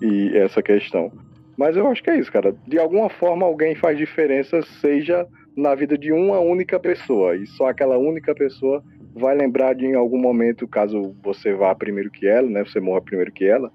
E 0.00 0.38
essa 0.38 0.62
questão. 0.62 1.12
Mas 1.58 1.76
eu 1.76 1.86
acho 1.86 2.02
que 2.02 2.08
é 2.08 2.18
isso, 2.18 2.32
cara. 2.32 2.56
De 2.66 2.78
alguma 2.78 3.10
forma 3.10 3.44
alguém 3.44 3.74
faz 3.74 3.98
diferença, 3.98 4.62
seja 4.80 5.26
na 5.54 5.74
vida 5.74 5.98
de 5.98 6.12
uma 6.12 6.40
única 6.40 6.80
pessoa. 6.80 7.36
E 7.36 7.46
só 7.46 7.68
aquela 7.68 7.98
única 7.98 8.34
pessoa 8.34 8.82
vai 9.14 9.34
lembrar 9.36 9.74
de 9.74 9.86
em 9.86 9.94
algum 9.94 10.18
momento, 10.18 10.66
caso 10.66 11.14
você 11.22 11.52
vá 11.52 11.74
primeiro 11.74 12.10
que 12.10 12.26
ela, 12.26 12.48
né? 12.48 12.64
Você 12.64 12.80
morra 12.80 13.00
primeiro 13.00 13.32
que 13.32 13.44
ela, 13.44 13.70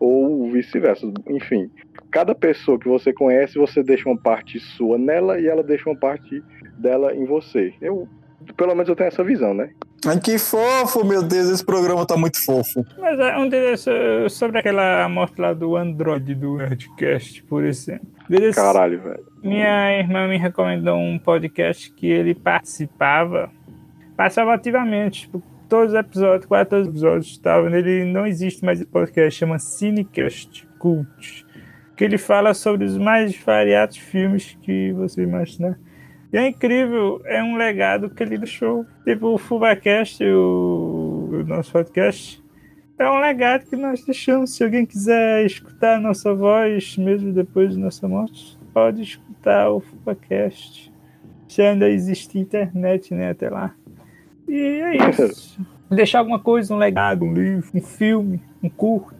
ou 0.00 0.50
vice-versa. 0.50 1.12
Enfim, 1.28 1.70
cada 2.10 2.34
pessoa 2.34 2.78
que 2.78 2.88
você 2.88 3.12
conhece, 3.12 3.58
você 3.58 3.82
deixa 3.82 4.08
uma 4.08 4.18
parte 4.18 4.58
sua 4.60 4.98
nela 4.98 5.40
e 5.40 5.46
ela 5.46 5.62
deixa 5.62 5.88
uma 5.88 5.98
parte 5.98 6.42
dela 6.78 7.14
em 7.14 7.24
você. 7.24 7.74
Eu, 7.80 8.08
pelo 8.56 8.74
menos 8.74 8.88
eu 8.88 8.96
tenho 8.96 9.08
essa 9.08 9.24
visão, 9.24 9.52
né? 9.54 9.70
Ai, 10.06 10.20
que 10.20 10.38
fofo, 10.38 11.04
meu 11.04 11.22
Deus, 11.22 11.48
esse 11.48 11.64
programa 11.64 12.06
tá 12.06 12.16
muito 12.16 12.42
fofo. 12.44 12.86
Mas 12.98 13.18
é 13.18 13.36
um 13.36 13.48
deles 13.48 13.84
é 13.88 14.28
sobre 14.28 14.58
aquela 14.58 15.08
morte 15.08 15.40
lá 15.40 15.52
do 15.52 15.76
Android 15.76 16.34
do 16.36 16.56
Nerdcast, 16.56 17.42
por 17.44 17.64
exemplo. 17.64 18.06
Deles, 18.28 18.54
Caralho, 18.54 19.02
velho. 19.02 19.26
Minha 19.42 19.98
irmã 19.98 20.28
me 20.28 20.36
recomendou 20.36 20.96
um 20.96 21.18
podcast 21.18 21.92
que 21.92 22.06
ele 22.06 22.34
participava, 22.34 23.50
participava 24.18 24.54
ativamente, 24.54 25.22
tipo, 25.22 25.40
todos 25.68 25.92
os 25.92 26.00
episódios, 26.00 26.44
quase 26.44 26.68
todos 26.68 26.88
os 26.88 26.92
episódios 26.92 27.26
estavam. 27.28 27.72
Ele 27.72 28.04
não 28.04 28.26
existe 28.26 28.64
mais 28.64 28.82
podcast, 28.84 29.38
chama 29.38 29.60
Cinecast 29.60 30.66
Cult. 30.76 31.46
Que 31.96 32.02
ele 32.02 32.18
fala 32.18 32.52
sobre 32.52 32.84
os 32.84 32.98
mais 32.98 33.36
variados 33.36 33.96
filmes 33.96 34.58
que 34.60 34.92
você 34.92 35.22
imaginar. 35.22 35.78
E 36.32 36.36
é 36.36 36.48
incrível, 36.48 37.22
é 37.26 37.40
um 37.44 37.56
legado 37.56 38.10
que 38.10 38.20
ele 38.20 38.38
deixou. 38.38 38.84
Tipo, 39.04 39.34
o 39.34 39.38
Fubacast, 39.38 40.20
o, 40.24 41.28
o 41.30 41.44
nosso 41.44 41.70
podcast, 41.70 42.42
é 42.98 43.08
um 43.08 43.20
legado 43.20 43.66
que 43.66 43.76
nós 43.76 44.04
deixamos. 44.04 44.52
Se 44.56 44.64
alguém 44.64 44.84
quiser 44.84 45.46
escutar 45.46 45.94
a 45.94 46.00
nossa 46.00 46.34
voz, 46.34 46.96
mesmo 46.96 47.32
depois 47.32 47.74
de 47.74 47.78
nossa 47.78 48.08
morte, 48.08 48.58
pode 48.74 49.00
escutar 49.00 49.70
o 49.70 49.78
Fubacast. 49.78 50.92
Se 51.48 51.62
ainda 51.62 51.88
existe 51.88 52.36
internet, 52.36 53.14
né, 53.14 53.30
até 53.30 53.48
lá. 53.48 53.74
E 54.48 54.60
é 54.60 55.10
isso. 55.10 55.58
Deixar 55.90 56.18
alguma 56.18 56.38
coisa, 56.38 56.74
um 56.74 56.78
legado, 56.78 57.24
um 57.24 57.32
livro, 57.32 57.70
um 57.74 57.80
filme, 57.80 58.42
um 58.62 58.68
curto, 58.68 59.14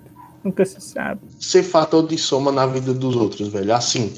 nunca 0.44 0.64
se 0.64 0.80
sabe. 0.80 1.20
Ser 1.38 1.62
fator 1.62 2.06
de 2.06 2.18
soma 2.18 2.52
na 2.52 2.66
vida 2.66 2.92
dos 2.92 3.16
outros, 3.16 3.48
velho. 3.48 3.74
Assim, 3.74 4.12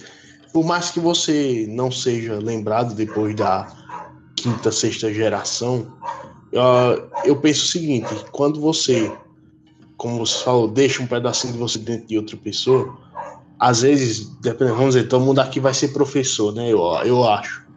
por 0.53 0.65
mais 0.65 0.91
que 0.91 0.99
você 0.99 1.67
não 1.69 1.91
seja 1.91 2.39
lembrado 2.39 2.95
depois 2.95 3.37
da 3.37 3.69
quinta, 4.37 4.73
sexta 4.73 5.13
geração, 5.13 5.93
uh, 6.53 7.09
eu 7.25 7.37
penso 7.37 7.65
o 7.65 7.69
seguinte: 7.69 8.09
quando 8.33 8.61
você, 8.61 9.13
como 9.97 10.19
você 10.19 10.43
falou, 10.43 10.67
deixa 10.67 11.03
um 11.03 11.07
pedacinho 11.07 11.53
de 11.53 11.59
você 11.59 11.79
dentro 11.79 12.09
de 12.09 12.19
outra 12.19 12.37
pessoa, 12.37 12.99
às 13.59 13.83
vezes, 13.83 14.27
dependendo, 14.41 14.77
vamos 14.77 14.95
dizer, 14.95 15.09
todo 15.09 15.25
mundo 15.25 15.39
aqui 15.39 15.61
vai 15.61 15.75
ser 15.75 15.89
professor, 15.89 16.53
né? 16.53 16.73
Eu, 16.73 16.81
eu 17.05 17.29
acho. 17.29 17.70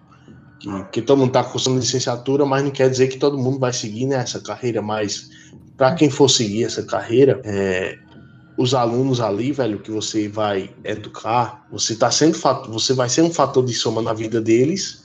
Que, 0.63 0.83
que 0.93 1.01
todo 1.01 1.17
mundo 1.17 1.27
está 1.27 1.43
cursando 1.43 1.77
licenciatura, 1.77 2.45
mas 2.45 2.63
não 2.63 2.71
quer 2.71 2.89
dizer 2.89 3.09
que 3.09 3.17
todo 3.17 3.37
mundo 3.37 3.59
vai 3.59 3.73
seguir 3.73 4.05
né, 4.05 4.23
carreira, 4.45 4.81
mas 4.81 5.29
para 5.75 5.93
quem 5.93 6.09
for 6.09 6.29
seguir 6.29 6.63
essa 6.63 6.81
carreira, 6.83 7.41
é, 7.43 7.97
os 8.57 8.73
alunos 8.73 9.19
ali, 9.19 9.51
velho, 9.51 9.79
que 9.79 9.91
você 9.91 10.29
vai 10.29 10.73
educar, 10.85 11.67
você 11.69 11.97
tá 11.97 12.09
sendo 12.09 12.37
você 12.69 12.93
vai 12.93 13.09
ser 13.09 13.23
um 13.23 13.29
fator 13.29 13.65
de 13.65 13.73
soma 13.73 14.01
na 14.01 14.13
vida 14.13 14.39
deles 14.39 15.03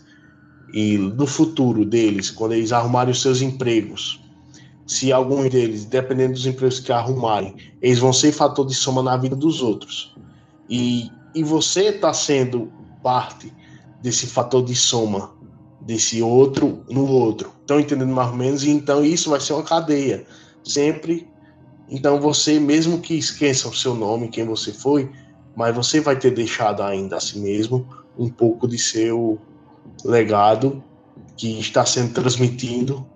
e 0.72 0.96
no 0.96 1.26
futuro 1.26 1.84
deles, 1.84 2.30
quando 2.30 2.52
eles 2.52 2.70
arrumarem 2.70 3.10
os 3.10 3.20
seus 3.20 3.42
empregos. 3.42 4.20
Se 4.86 5.12
alguns 5.12 5.50
deles, 5.50 5.84
dependendo 5.84 6.34
dos 6.34 6.46
empregos 6.46 6.78
que 6.78 6.92
arrumarem, 6.92 7.56
eles 7.82 7.98
vão 7.98 8.12
ser 8.12 8.30
fator 8.30 8.64
de 8.64 8.74
soma 8.74 9.02
na 9.02 9.16
vida 9.16 9.34
dos 9.34 9.60
outros. 9.60 10.14
E, 10.70 11.10
e 11.34 11.42
você 11.42 11.90
tá 11.90 12.14
sendo 12.14 12.70
parte 13.02 13.52
desse 14.00 14.26
fator 14.26 14.64
de 14.64 14.76
soma 14.76 15.37
desse 15.88 16.20
outro 16.20 16.84
no 16.90 17.10
outro. 17.10 17.50
Estão 17.62 17.80
entendendo 17.80 18.12
mais 18.12 18.28
ou 18.28 18.36
menos? 18.36 18.62
E 18.62 18.70
então 18.70 19.02
isso 19.02 19.30
vai 19.30 19.40
ser 19.40 19.54
uma 19.54 19.62
cadeia. 19.62 20.26
Sempre 20.62 21.26
então 21.88 22.20
você, 22.20 22.60
mesmo 22.60 23.00
que 23.00 23.14
esqueça 23.14 23.66
o 23.66 23.74
seu 23.74 23.94
nome, 23.94 24.28
quem 24.28 24.44
você 24.44 24.70
foi, 24.70 25.10
mas 25.56 25.74
você 25.74 25.98
vai 25.98 26.14
ter 26.14 26.30
deixado 26.30 26.82
ainda 26.82 27.16
a 27.16 27.20
si 27.20 27.38
mesmo 27.38 27.88
um 28.18 28.28
pouco 28.28 28.68
de 28.68 28.76
seu 28.76 29.38
legado 30.04 30.84
que 31.38 31.58
está 31.58 31.86
sendo 31.86 32.12
transmitido 32.12 33.06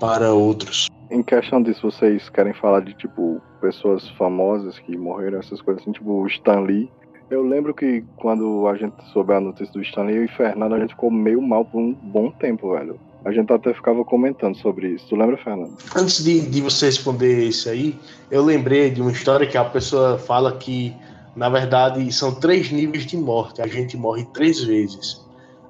para 0.00 0.32
outros. 0.32 0.88
Em 1.12 1.22
questão 1.22 1.62
disso, 1.62 1.82
vocês 1.82 2.28
querem 2.30 2.52
falar 2.54 2.80
de 2.80 2.94
tipo 2.94 3.40
pessoas 3.60 4.08
famosas 4.10 4.76
que 4.80 4.96
morreram, 4.96 5.38
essas 5.38 5.62
coisas 5.62 5.82
assim, 5.82 5.92
tipo 5.92 6.26
Stan 6.26 6.60
Lee. 6.62 6.90
Eu 7.30 7.42
lembro 7.42 7.74
que 7.74 8.02
quando 8.16 8.66
a 8.66 8.76
gente 8.76 8.94
soube 9.12 9.34
a 9.34 9.40
notícia 9.40 9.72
do 9.72 9.82
Stan 9.82 10.04
Lee, 10.04 10.16
eu 10.16 10.24
e 10.24 10.28
Fernando, 10.28 10.74
a 10.74 10.80
gente 10.80 10.90
ficou 10.90 11.10
meio 11.10 11.42
mal 11.42 11.64
por 11.64 11.78
um 11.78 11.92
bom 11.92 12.30
tempo, 12.30 12.72
velho. 12.72 12.98
A 13.24 13.30
gente 13.32 13.52
até 13.52 13.74
ficava 13.74 14.02
comentando 14.02 14.56
sobre 14.56 14.88
isso. 14.88 15.08
Tu 15.08 15.16
lembra, 15.16 15.36
Fernando? 15.36 15.76
Antes 15.94 16.24
de, 16.24 16.40
de 16.40 16.62
você 16.62 16.86
responder 16.86 17.44
isso 17.44 17.68
aí, 17.68 17.98
eu 18.30 18.42
lembrei 18.42 18.90
de 18.90 19.02
uma 19.02 19.12
história 19.12 19.46
que 19.46 19.58
a 19.58 19.64
pessoa 19.64 20.16
fala 20.16 20.56
que, 20.56 20.96
na 21.36 21.50
verdade, 21.50 22.10
são 22.12 22.34
três 22.34 22.70
níveis 22.70 23.04
de 23.04 23.18
morte. 23.18 23.60
A 23.60 23.66
gente 23.66 23.96
morre 23.96 24.24
três 24.32 24.64
vezes. 24.64 25.22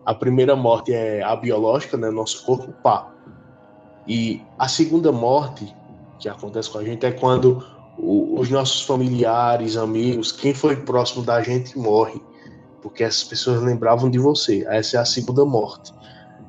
A 0.07 0.15
primeira 0.15 0.55
morte 0.55 0.93
é 0.93 1.23
a 1.23 1.35
biológica, 1.35 1.97
né? 1.97 2.09
Nosso 2.09 2.47
corpo, 2.47 2.73
pá. 2.83 3.09
E 4.07 4.41
a 4.59 4.69
segunda 4.69 5.11
morte 5.11 5.75
que 6.21 6.29
acontece 6.29 6.71
com 6.71 6.79
a 6.79 6.85
gente 6.85 7.05
é 7.05 7.11
quando 7.11 7.65
os 7.99 8.49
nossos 8.49 8.83
familiares, 8.83 9.77
amigos, 9.77 10.31
quem 10.31 10.55
foi 10.55 10.77
próximo 10.77 11.25
da 11.25 11.43
gente 11.43 11.77
morre. 11.77 12.23
Porque 12.81 13.03
essas 13.03 13.25
pessoas 13.25 13.61
lembravam 13.61 14.09
de 14.09 14.19
você. 14.19 14.65
Essa 14.69 14.99
é 14.99 15.01
a 15.01 15.05
segunda 15.05 15.45
morte. 15.45 15.93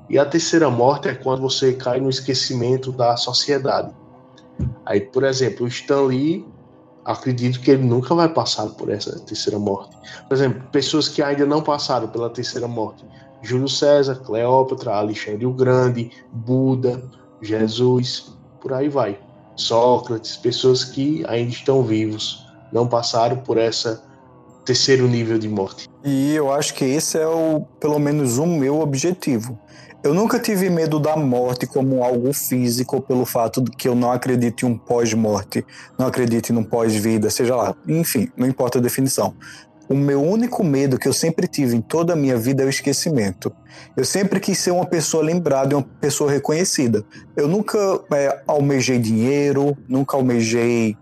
E 0.09 0.17
a 0.17 0.25
terceira 0.25 0.69
morte 0.69 1.07
é 1.07 1.15
quando 1.15 1.41
você 1.41 1.73
cai 1.73 1.99
no 1.99 2.09
esquecimento 2.09 2.91
da 2.91 3.17
sociedade. 3.17 3.91
Aí, 4.85 5.01
por 5.01 5.23
exemplo, 5.23 5.65
o 5.65 5.67
Stan 5.67 6.01
Lee, 6.01 6.45
acredito 7.03 7.59
que 7.59 7.71
ele 7.71 7.83
nunca 7.83 8.13
vai 8.13 8.29
passar 8.29 8.67
por 8.69 8.89
essa 8.89 9.19
terceira 9.19 9.57
morte. 9.57 9.95
Por 10.27 10.35
exemplo, 10.35 10.63
pessoas 10.71 11.07
que 11.07 11.21
ainda 11.21 11.45
não 11.45 11.61
passaram 11.61 12.07
pela 12.07 12.29
terceira 12.29 12.67
morte. 12.67 13.03
Júlio 13.41 13.69
César, 13.69 14.15
Cleópatra, 14.15 14.95
Alexandre 14.95 15.45
o 15.45 15.53
Grande, 15.53 16.11
Buda, 16.31 17.01
Jesus, 17.41 18.33
por 18.59 18.73
aí 18.73 18.89
vai. 18.89 19.17
Sócrates, 19.61 20.37
pessoas 20.37 20.83
que 20.83 21.23
ainda 21.27 21.51
estão 21.51 21.83
vivos, 21.83 22.45
não 22.71 22.87
passaram 22.87 23.37
por 23.37 23.57
essa 23.57 24.03
terceiro 24.65 25.07
nível 25.07 25.39
de 25.39 25.49
morte. 25.49 25.89
E 26.03 26.33
eu 26.35 26.51
acho 26.51 26.73
que 26.75 26.85
esse 26.85 27.17
é 27.17 27.27
o, 27.27 27.61
pelo 27.79 27.97
menos, 27.99 28.37
o 28.37 28.45
meu 28.45 28.79
objetivo. 28.79 29.57
Eu 30.01 30.13
nunca 30.13 30.39
tive 30.39 30.69
medo 30.69 30.97
da 30.97 31.17
morte 31.17 31.67
como 31.67 32.03
algo 32.03 32.31
físico, 32.31 33.01
pelo 33.01 33.25
fato 33.25 33.61
de 33.61 33.71
que 33.71 33.85
eu 33.85 33.93
não 33.93 34.11
acredito 34.11 34.65
em 34.65 34.69
um 34.69 34.77
pós-morte, 34.77 35.65
não 35.97 36.07
acredito 36.07 36.53
em 36.53 36.57
um 36.57 36.63
pós-vida, 36.63 37.29
seja 37.29 37.53
lá. 37.53 37.75
Enfim, 37.85 38.31
não 38.37 38.47
importa 38.47 38.77
a 38.77 38.81
definição. 38.81 39.33
O 39.89 39.95
meu 39.95 40.21
único 40.21 40.63
medo 40.63 40.99
que 40.99 41.07
eu 41.07 41.13
sempre 41.13 41.47
tive 41.47 41.75
em 41.75 41.81
toda 41.81 42.13
a 42.13 42.15
minha 42.15 42.37
vida 42.37 42.61
é 42.61 42.65
o 42.65 42.69
esquecimento. 42.69 43.51
Eu 43.97 44.05
sempre 44.05 44.39
quis 44.39 44.59
ser 44.59 44.69
uma 44.69 44.85
pessoa 44.85 45.23
lembrada 45.23 45.75
uma 45.75 45.83
pessoa 45.99 46.31
reconhecida. 46.31 47.03
Eu 47.35 47.47
nunca 47.47 47.77
é, 48.13 48.39
almejei 48.45 48.99
dinheiro, 48.99 49.75
nunca 49.87 50.15
almejei 50.15 50.95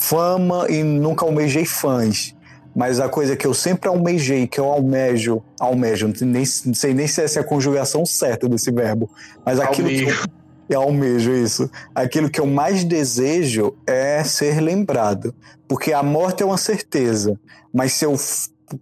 fama 0.00 0.66
e 0.70 0.82
nunca 0.82 1.26
almejei 1.26 1.66
fãs. 1.66 2.34
Mas 2.74 2.98
a 2.98 3.10
coisa 3.10 3.36
que 3.36 3.46
eu 3.46 3.52
sempre 3.52 3.88
almejei, 3.90 4.46
que 4.46 4.58
eu 4.58 4.64
almejo, 4.64 5.42
almejo, 5.60 6.10
nem, 6.22 6.44
não 6.64 6.74
sei 6.74 6.94
nem 6.94 7.06
se 7.06 7.22
essa 7.22 7.40
é 7.40 7.42
a 7.42 7.44
conjugação 7.44 8.06
certa 8.06 8.48
desse 8.48 8.72
verbo, 8.72 9.08
mas 9.44 9.60
aquilo 9.60 9.88
que 9.88 10.04
eu, 10.04 10.16
eu 10.68 10.82
almejo 10.82 11.32
isso. 11.32 11.70
Aquilo 11.94 12.30
que 12.30 12.40
eu 12.40 12.46
mais 12.46 12.84
desejo 12.84 13.76
é 13.86 14.22
ser 14.24 14.60
lembrado. 14.60 15.34
Porque 15.68 15.92
a 15.92 16.02
morte 16.02 16.42
é 16.42 16.46
uma 16.46 16.58
certeza, 16.58 17.38
mas 17.72 17.92
se 17.92 18.04
eu 18.04 18.16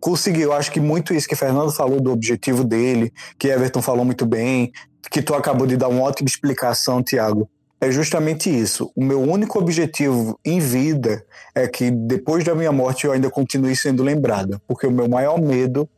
conseguir. 0.00 0.42
Eu 0.42 0.52
acho 0.52 0.70
que 0.70 0.80
muito 0.80 1.14
isso 1.14 1.28
que 1.28 1.36
Fernando 1.36 1.72
falou 1.72 2.00
do 2.00 2.12
objetivo 2.12 2.64
dele, 2.64 3.12
que 3.38 3.48
Everton 3.48 3.82
falou 3.82 4.04
muito 4.04 4.26
bem, 4.26 4.72
que 5.10 5.22
tu 5.22 5.34
acabou 5.34 5.66
de 5.66 5.76
dar 5.76 5.88
uma 5.88 6.02
ótima 6.02 6.28
explicação, 6.28 7.02
Tiago. 7.02 7.48
É 7.80 7.90
justamente 7.90 8.48
isso. 8.48 8.92
O 8.94 9.04
meu 9.04 9.20
único 9.20 9.58
objetivo 9.58 10.38
em 10.44 10.60
vida 10.60 11.24
é 11.52 11.66
que 11.66 11.90
depois 11.90 12.44
da 12.44 12.54
minha 12.54 12.70
morte 12.70 13.06
eu 13.06 13.12
ainda 13.12 13.28
continue 13.28 13.74
sendo 13.74 14.04
lembrado, 14.04 14.60
porque 14.68 14.86
o 14.86 14.90
meu 14.90 15.08
maior 15.08 15.40
medo 15.40 15.88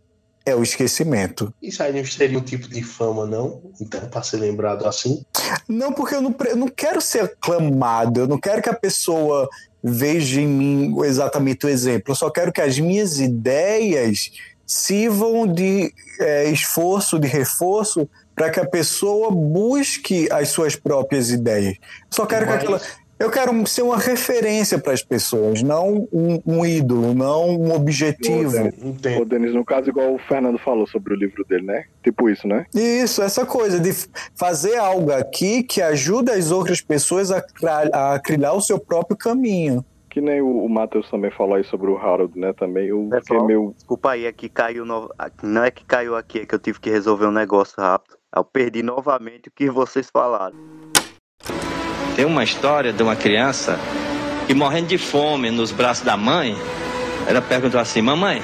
é 0.47 0.55
o 0.55 0.63
esquecimento. 0.63 1.53
Isso 1.63 1.83
aí 1.83 1.93
não 1.93 2.05
seria 2.05 2.39
um 2.39 2.43
tipo 2.43 2.69
de 2.69 2.83
fama, 2.83 3.27
não? 3.27 3.63
Então, 3.81 4.01
para 4.09 4.23
ser 4.23 4.37
lembrado 4.37 4.87
assim? 4.87 5.25
Não, 5.69 5.93
porque 5.93 6.15
eu 6.15 6.21
não, 6.21 6.35
eu 6.47 6.57
não 6.57 6.69
quero 6.69 7.01
ser 7.01 7.25
aclamado, 7.25 8.21
eu 8.21 8.29
não 8.29 8.39
quero 8.39 8.61
que 8.61 8.69
a 8.69 8.75
pessoa 8.75 9.49
veja 9.83 10.41
em 10.41 10.47
mim 10.47 11.05
exatamente 11.05 11.67
o 11.67 11.69
exemplo, 11.69 12.13
eu 12.13 12.15
só 12.17 12.31
quero 12.31 12.51
que 12.51 12.61
as 12.61 12.79
minhas 12.79 13.21
ideias 13.21 14.33
sirvam 14.67 15.47
de 15.47 15.93
é, 16.19 16.49
esforço, 16.49 17.19
de 17.19 17.29
reforço 17.29 18.09
para 18.35 18.51
que 18.51 18.59
a 18.59 18.67
pessoa 18.67 19.31
busque 19.31 20.29
as 20.31 20.49
suas 20.49 20.75
próprias 20.75 21.31
ideias. 21.31 21.77
Só 22.11 22.27
quero 22.27 22.47
Mas... 22.47 22.57
que 22.57 22.63
aquela. 22.63 22.81
Eu 23.19 23.31
quero 23.31 23.67
ser 23.67 23.83
uma 23.83 23.97
referência 23.97 24.79
para 24.79 24.93
as 24.93 25.03
pessoas, 25.03 25.63
não 25.63 26.09
um, 26.13 26.41
um, 26.45 26.67
ídolo, 26.67 27.15
não 27.15 27.51
um 27.51 27.73
objetivo. 27.73 28.69
O 29.21 29.25
Denis, 29.25 29.55
no 29.55 29.65
caso, 29.65 29.89
igual 29.89 30.15
o 30.15 30.19
Fernando 30.19 30.59
falou 30.59 30.87
sobre 30.87 31.15
o 31.15 31.17
livro 31.17 31.45
dele, 31.45 31.65
né? 31.65 31.85
Tipo 32.03 32.29
isso, 32.29 32.49
né? 32.49 32.67
Isso, 32.75 33.23
essa 33.23 33.47
coisa 33.47 33.79
de 33.79 33.93
fazer 34.35 34.77
algo 34.77 35.13
aqui 35.13 35.63
que 35.63 35.81
ajude 35.81 36.33
as 36.33 36.51
outras 36.51 36.81
pessoas 36.81 37.31
a, 37.31 37.43
a 38.15 38.19
criar 38.19 38.53
o 38.53 38.61
seu 38.61 38.81
próprio 38.81 39.17
caminho. 39.17 39.85
Que 40.11 40.21
nem 40.21 40.41
o, 40.41 40.65
o 40.65 40.69
Matheus 40.69 41.09
também 41.09 41.31
falou 41.31 41.55
aí 41.55 41.65
sobre 41.65 41.91
o 41.91 41.97
Harold, 41.97 42.39
né? 42.39 42.53
Também 42.53 42.93
o 42.93 43.09
que 43.25 43.35
é 43.35 43.43
meu. 43.43 43.75
Desculpa 43.77 44.11
aí, 44.11 44.27
é 44.27 44.33
que 44.33 44.49
caiu. 44.49 44.85
No... 44.85 45.09
Não 45.43 45.63
é 45.63 45.71
que 45.71 45.85
caiu 45.85 46.17
aqui, 46.17 46.41
é 46.41 46.47
que 46.47 46.55
eu 46.55 46.59
tive 46.59 46.81
que 46.81 46.91
resolver 46.91 47.27
um 47.27 47.33
negócio 47.33 47.75
rápido. 47.79 48.17
Eu 48.35 48.45
perdi 48.45 48.83
novamente 48.83 49.49
o 49.49 49.53
que 49.53 49.71
vocês 49.71 50.09
falaram. 50.13 50.57
Tem 52.17 52.25
uma 52.25 52.45
história 52.45 52.93
de 52.93 53.03
uma 53.03 53.17
criança 53.17 53.77
que 54.47 54.55
morrendo 54.55 54.87
de 54.87 54.99
fome 54.99 55.51
nos 55.51 55.73
braços 55.73 56.05
da 56.05 56.17
mãe, 56.17 56.55
ela 57.29 57.43
perguntou 57.43 57.81
assim: 57.81 58.01
Mamãe, 58.01 58.41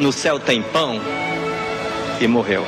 no 0.00 0.10
céu 0.10 0.40
tem 0.40 0.60
pão? 0.60 0.96
E 2.20 2.26
morreu. 2.26 2.64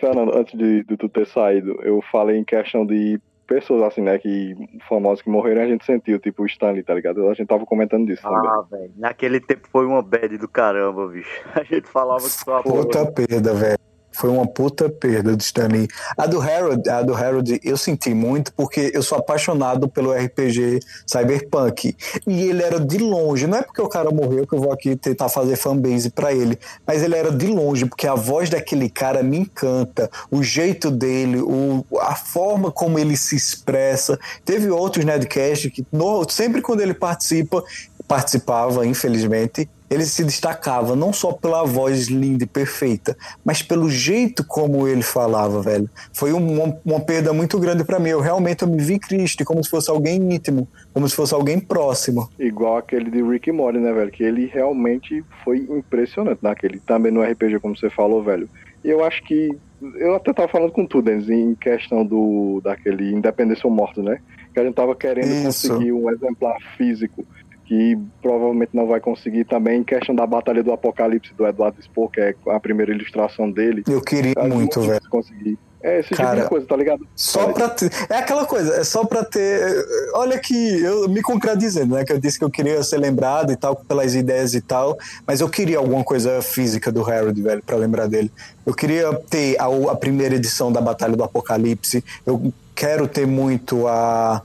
Fernando, 0.00 0.36
antes 0.36 0.58
de, 0.58 0.82
de 0.82 0.96
tu 0.96 1.08
ter 1.08 1.26
saído, 1.28 1.78
eu 1.82 2.02
falei 2.10 2.36
em 2.36 2.44
questão 2.44 2.84
de 2.84 3.20
pessoas 3.46 3.82
assim, 3.82 4.00
né, 4.00 4.18
que 4.18 4.56
famosos 4.88 5.22
que 5.22 5.30
morreram, 5.30 5.62
a 5.62 5.66
gente 5.66 5.84
sentiu, 5.84 6.18
tipo 6.18 6.42
o 6.42 6.46
Stanley, 6.46 6.82
tá 6.82 6.94
ligado? 6.94 7.28
A 7.28 7.34
gente 7.34 7.46
tava 7.46 7.64
comentando 7.64 8.06
disso 8.06 8.26
ah, 8.26 8.64
velho. 8.68 8.90
Naquele 8.96 9.38
tempo 9.38 9.68
foi 9.70 9.86
uma 9.86 10.02
bad 10.02 10.36
do 10.38 10.48
caramba, 10.48 11.06
bicho. 11.06 11.30
A 11.54 11.62
gente 11.62 11.86
falava 11.86 12.22
que 12.22 12.30
só 12.30 12.62
Puta 12.62 13.06
perda, 13.12 13.54
velho. 13.54 13.93
Foi 14.14 14.30
uma 14.30 14.46
puta 14.46 14.88
perda 14.88 15.36
do 15.36 15.40
Stanley. 15.40 15.88
A 16.16 16.26
do 16.26 16.40
Harold, 16.40 16.88
a 16.88 17.02
do 17.02 17.14
Harold 17.14 17.60
eu 17.64 17.76
senti 17.76 18.14
muito 18.14 18.52
porque 18.52 18.92
eu 18.94 19.02
sou 19.02 19.18
apaixonado 19.18 19.88
pelo 19.88 20.12
RPG 20.12 20.80
Cyberpunk. 21.06 21.96
E 22.26 22.42
ele 22.42 22.62
era 22.62 22.78
de 22.78 22.98
longe, 22.98 23.46
não 23.46 23.58
é 23.58 23.62
porque 23.62 23.82
o 23.82 23.88
cara 23.88 24.10
morreu 24.10 24.46
que 24.46 24.54
eu 24.54 24.60
vou 24.60 24.72
aqui 24.72 24.94
tentar 24.94 25.28
fazer 25.28 25.56
fanbase 25.56 26.10
para 26.10 26.32
ele, 26.32 26.58
mas 26.86 27.02
ele 27.02 27.16
era 27.16 27.30
de 27.30 27.46
longe 27.48 27.86
porque 27.86 28.06
a 28.06 28.14
voz 28.14 28.48
daquele 28.48 28.88
cara 28.88 29.22
me 29.22 29.38
encanta, 29.38 30.08
o 30.30 30.42
jeito 30.42 30.90
dele, 30.90 31.38
o, 31.40 31.84
a 32.00 32.14
forma 32.14 32.70
como 32.70 32.98
ele 32.98 33.16
se 33.16 33.34
expressa. 33.34 34.18
Teve 34.44 34.70
outros 34.70 35.04
Nedcast 35.04 35.70
que 35.70 35.84
no, 35.90 36.28
sempre 36.28 36.62
quando 36.62 36.80
ele 36.80 36.94
participa, 36.94 37.64
participava, 38.06 38.86
infelizmente, 38.86 39.68
ele 39.90 40.04
se 40.04 40.24
destacava 40.24 40.96
não 40.96 41.12
só 41.12 41.32
pela 41.32 41.64
voz 41.64 42.08
linda 42.08 42.44
e 42.44 42.46
perfeita, 42.46 43.16
mas 43.44 43.62
pelo 43.62 43.88
jeito 43.90 44.44
como 44.44 44.88
ele 44.88 45.02
falava, 45.02 45.60
velho. 45.62 45.88
Foi 46.12 46.32
uma, 46.32 46.76
uma 46.84 47.00
perda 47.00 47.32
muito 47.32 47.58
grande 47.58 47.84
para 47.84 47.98
mim. 47.98 48.10
Eu 48.10 48.20
realmente 48.20 48.62
eu 48.62 48.68
me 48.68 48.82
vi 48.82 48.98
triste, 48.98 49.44
como 49.44 49.62
se 49.62 49.70
fosse 49.70 49.90
alguém 49.90 50.16
íntimo, 50.34 50.66
como 50.92 51.08
se 51.08 51.14
fosse 51.14 51.34
alguém 51.34 51.60
próximo. 51.60 52.28
Igual 52.38 52.78
aquele 52.78 53.10
de 53.10 53.22
Rick 53.22 53.52
Morty, 53.52 53.78
né, 53.78 53.92
velho? 53.92 54.10
Que 54.10 54.24
ele 54.24 54.46
realmente 54.46 55.24
foi 55.44 55.58
impressionante 55.58 56.38
naquele. 56.42 56.80
Também 56.80 57.12
no 57.12 57.22
RPG, 57.22 57.60
como 57.60 57.76
você 57.76 57.90
falou, 57.90 58.22
velho. 58.22 58.48
E 58.82 58.90
eu 58.90 59.04
acho 59.04 59.22
que. 59.24 59.50
Eu 59.96 60.14
até 60.14 60.32
tava 60.32 60.48
falando 60.48 60.72
com 60.72 60.86
tu, 60.86 61.02
Denis, 61.02 61.28
em 61.28 61.54
questão 61.54 62.06
do 62.06 62.60
daquele 62.64 63.12
Independência 63.12 63.66
ou 63.66 63.72
Morto, 63.72 64.02
né? 64.02 64.18
Que 64.52 64.60
a 64.60 64.64
gente 64.64 64.74
tava 64.74 64.94
querendo 64.94 65.26
Isso. 65.26 65.68
conseguir 65.68 65.92
um 65.92 66.10
exemplar 66.10 66.56
físico 66.76 67.26
que 67.74 67.98
provavelmente 68.22 68.70
não 68.72 68.86
vai 68.86 69.00
conseguir 69.00 69.44
também 69.44 69.80
em 69.80 69.84
questão 69.84 70.14
da 70.14 70.24
Batalha 70.24 70.62
do 70.62 70.70
Apocalipse 70.70 71.34
do 71.34 71.44
Eduardo 71.44 71.82
Spohr, 71.82 72.08
que 72.08 72.20
é 72.20 72.32
a 72.46 72.60
primeira 72.60 72.92
ilustração 72.92 73.50
dele. 73.50 73.82
Eu 73.88 74.00
queria 74.00 74.34
muito, 74.44 74.80
velho. 74.80 75.00
Conseguir. 75.10 75.58
É, 75.82 75.98
esse 75.98 76.14
Cara, 76.14 76.30
tipo 76.30 76.42
de 76.42 76.48
coisa, 76.48 76.66
tá 76.66 76.76
ligado? 76.76 77.06
Só 77.16 77.52
pra 77.52 77.68
ter. 77.68 77.90
É 78.08 78.16
aquela 78.16 78.46
coisa, 78.46 78.76
é 78.76 78.84
só 78.84 79.04
pra 79.04 79.24
ter. 79.24 79.84
Olha 80.14 80.38
que 80.38 80.54
eu 80.54 81.08
me 81.08 81.20
contradizendo, 81.20 81.96
né? 81.96 82.04
Que 82.04 82.12
eu 82.12 82.18
disse 82.18 82.38
que 82.38 82.44
eu 82.44 82.50
queria 82.50 82.80
ser 82.84 82.98
lembrado 82.98 83.52
e 83.52 83.56
tal, 83.56 83.74
pelas 83.74 84.14
ideias 84.14 84.54
e 84.54 84.60
tal, 84.60 84.96
mas 85.26 85.40
eu 85.40 85.48
queria 85.48 85.78
alguma 85.78 86.04
coisa 86.04 86.40
física 86.40 86.92
do 86.92 87.04
Harold, 87.04 87.42
velho, 87.42 87.62
pra 87.62 87.76
lembrar 87.76 88.06
dele. 88.06 88.30
Eu 88.64 88.72
queria 88.72 89.12
ter 89.28 89.60
a, 89.60 89.66
a 89.90 89.96
primeira 89.96 90.36
edição 90.36 90.70
da 90.70 90.80
Batalha 90.80 91.16
do 91.16 91.24
Apocalipse, 91.24 92.04
eu 92.24 92.52
quero 92.74 93.08
ter 93.08 93.26
muito 93.26 93.86
a 93.88 94.42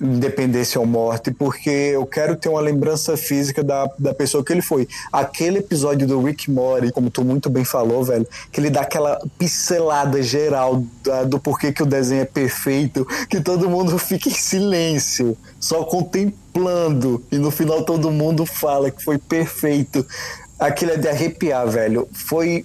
independência 0.00 0.80
ou 0.80 0.86
morte, 0.86 1.30
porque 1.30 1.70
eu 1.70 2.04
quero 2.04 2.36
ter 2.36 2.48
uma 2.48 2.60
lembrança 2.60 3.16
física 3.16 3.62
da, 3.62 3.88
da 3.98 4.12
pessoa 4.12 4.44
que 4.44 4.52
ele 4.52 4.62
foi. 4.62 4.88
Aquele 5.12 5.58
episódio 5.58 6.06
do 6.06 6.20
Rick 6.20 6.50
Mori, 6.50 6.90
como 6.90 7.10
tu 7.10 7.24
muito 7.24 7.48
bem 7.48 7.64
falou, 7.64 8.02
velho, 8.04 8.26
que 8.50 8.60
ele 8.60 8.70
dá 8.70 8.82
aquela 8.82 9.18
pincelada 9.38 10.22
geral 10.22 10.84
da, 11.02 11.24
do 11.24 11.38
porquê 11.38 11.72
que 11.72 11.82
o 11.82 11.86
desenho 11.86 12.22
é 12.22 12.26
perfeito, 12.26 13.06
que 13.28 13.40
todo 13.40 13.70
mundo 13.70 13.98
fica 13.98 14.28
em 14.28 14.34
silêncio, 14.34 15.36
só 15.60 15.84
contemplando, 15.84 17.22
e 17.30 17.38
no 17.38 17.50
final 17.50 17.84
todo 17.84 18.10
mundo 18.10 18.44
fala 18.44 18.90
que 18.90 19.02
foi 19.02 19.18
perfeito. 19.18 20.04
Aquilo 20.58 20.92
é 20.92 20.96
de 20.96 21.08
arrepiar, 21.08 21.66
velho. 21.68 22.08
Foi 22.12 22.64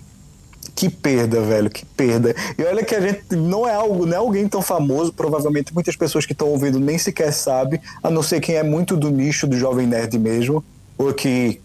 que 0.79 0.89
perda, 0.89 1.41
velho, 1.41 1.69
que 1.69 1.83
perda. 1.85 2.33
E 2.57 2.63
olha 2.63 2.85
que 2.85 2.95
a 2.95 3.01
gente 3.01 3.35
não 3.35 3.67
é 3.67 3.73
algo, 3.73 4.05
não 4.05 4.13
é 4.13 4.15
alguém 4.15 4.47
tão 4.47 4.61
famoso, 4.61 5.11
provavelmente 5.11 5.73
muitas 5.73 5.97
pessoas 5.97 6.25
que 6.25 6.31
estão 6.31 6.47
ouvindo 6.47 6.79
nem 6.79 6.97
sequer 6.97 7.33
sabem, 7.33 7.81
a 8.01 8.09
não 8.09 8.23
ser 8.23 8.39
quem 8.39 8.55
é 8.55 8.63
muito 8.63 8.95
do 8.95 9.09
nicho 9.09 9.45
do 9.45 9.57
jovem 9.57 9.85
nerd 9.85 10.17
mesmo, 10.17 10.63
ou 10.97 11.13
que 11.13 11.59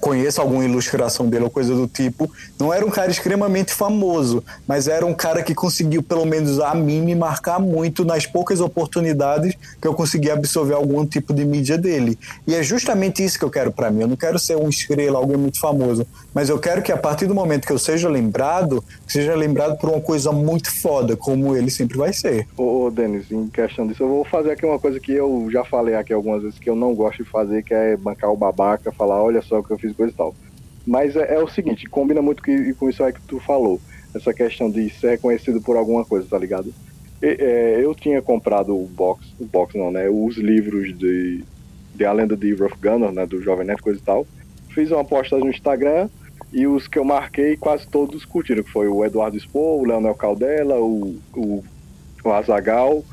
conheço 0.00 0.40
alguma 0.40 0.64
ilustração 0.64 1.28
dele 1.28 1.44
ou 1.44 1.50
coisa 1.50 1.74
do 1.74 1.86
tipo. 1.86 2.30
Não 2.58 2.72
era 2.72 2.84
um 2.84 2.90
cara 2.90 3.10
extremamente 3.10 3.72
famoso, 3.72 4.42
mas 4.66 4.88
era 4.88 5.04
um 5.04 5.14
cara 5.14 5.42
que 5.42 5.54
conseguiu, 5.54 6.02
pelo 6.02 6.24
menos 6.24 6.60
a 6.60 6.74
mim, 6.74 7.00
me 7.00 7.14
marcar 7.14 7.58
muito 7.58 8.04
nas 8.04 8.26
poucas 8.26 8.60
oportunidades 8.60 9.54
que 9.80 9.86
eu 9.86 9.94
consegui 9.94 10.30
absorver 10.30 10.74
algum 10.74 11.04
tipo 11.06 11.32
de 11.32 11.44
mídia 11.44 11.76
dele. 11.76 12.18
E 12.46 12.54
é 12.54 12.62
justamente 12.62 13.24
isso 13.24 13.38
que 13.38 13.44
eu 13.44 13.50
quero 13.50 13.72
para 13.72 13.90
mim. 13.90 14.02
Eu 14.02 14.08
não 14.08 14.16
quero 14.16 14.38
ser 14.38 14.56
um 14.56 14.68
estrela, 14.68 15.18
alguém 15.18 15.36
muito 15.36 15.60
famoso, 15.60 16.06
mas 16.34 16.48
eu 16.48 16.58
quero 16.58 16.82
que 16.82 16.92
a 16.92 16.96
partir 16.96 17.26
do 17.26 17.34
momento 17.34 17.66
que 17.66 17.72
eu 17.72 17.78
seja 17.78 18.08
lembrado, 18.08 18.82
seja 19.06 19.34
lembrado 19.34 19.78
por 19.78 19.90
uma 19.90 20.00
coisa 20.00 20.32
muito 20.32 20.70
foda, 20.70 21.16
como 21.16 21.56
ele 21.56 21.70
sempre 21.70 21.96
vai 21.96 22.12
ser. 22.12 22.46
Ô, 22.56 22.84
ô 22.84 22.90
Denis, 22.90 23.30
em 23.30 23.48
questão 23.48 23.86
disso, 23.86 24.02
eu 24.02 24.08
vou 24.08 24.24
fazer 24.24 24.52
aqui 24.52 24.64
uma 24.64 24.78
coisa 24.78 25.00
que 25.00 25.12
eu 25.12 25.48
já 25.50 25.64
falei 25.64 25.94
aqui 25.94 26.12
algumas 26.12 26.42
vezes 26.42 26.58
que 26.58 26.68
eu 26.68 26.76
não 26.76 26.94
gosto 26.94 27.24
de 27.24 27.30
fazer, 27.30 27.62
que 27.62 27.74
é 27.74 27.96
bancar 27.96 28.30
o 28.30 28.36
babaca, 28.36 28.92
falar, 28.92 29.22
olha 29.22 29.42
só 29.42 29.58
o 29.58 29.64
que 29.64 29.72
eu 29.72 29.78
fiz 29.78 29.87
coisa 29.94 30.12
e 30.12 30.16
tal. 30.16 30.34
Mas 30.88 31.14
é, 31.16 31.34
é 31.34 31.38
o 31.38 31.46
seguinte, 31.46 31.86
combina 31.86 32.22
muito 32.22 32.42
com, 32.42 32.88
isso 32.88 33.04
aí 33.04 33.12
que 33.12 33.20
tu 33.20 33.38
falou. 33.40 33.78
Essa 34.14 34.32
questão 34.32 34.70
de 34.70 34.88
ser 34.88 35.10
reconhecido 35.10 35.60
por 35.60 35.76
alguma 35.76 36.02
coisa, 36.02 36.26
tá 36.26 36.38
ligado? 36.38 36.72
E, 37.22 37.26
é, 37.26 37.84
eu 37.84 37.94
tinha 37.94 38.22
comprado 38.22 38.74
o 38.74 38.86
box, 38.86 39.26
o 39.38 39.44
box 39.44 39.76
não, 39.76 39.90
né? 39.90 40.08
Os 40.08 40.38
livros 40.38 40.96
de, 40.96 41.44
de 41.94 42.04
A 42.06 42.12
Lenda 42.12 42.34
de 42.34 42.54
Ruff 42.54 42.74
Gunner, 42.80 43.12
né? 43.12 43.26
Do 43.26 43.42
Jovem 43.42 43.66
Nerd, 43.66 43.82
coisa 43.82 43.98
e 43.98 44.02
tal. 44.02 44.26
Fiz 44.70 44.90
uma 44.90 45.04
postagem 45.04 45.44
no 45.44 45.50
Instagram 45.50 46.08
e 46.50 46.66
os 46.66 46.88
que 46.88 46.98
eu 46.98 47.04
marquei 47.04 47.54
quase 47.58 47.86
todos 47.86 48.24
curtiram, 48.24 48.62
que 48.62 48.70
foi 48.70 48.88
o 48.88 49.04
Eduardo 49.04 49.36
Expo, 49.36 49.58
o 49.58 49.84
Leonel 49.84 50.14
Caldela, 50.14 50.80
o, 50.80 51.20
o, 51.36 51.62
o 52.24 52.32
Azagal, 52.32 53.04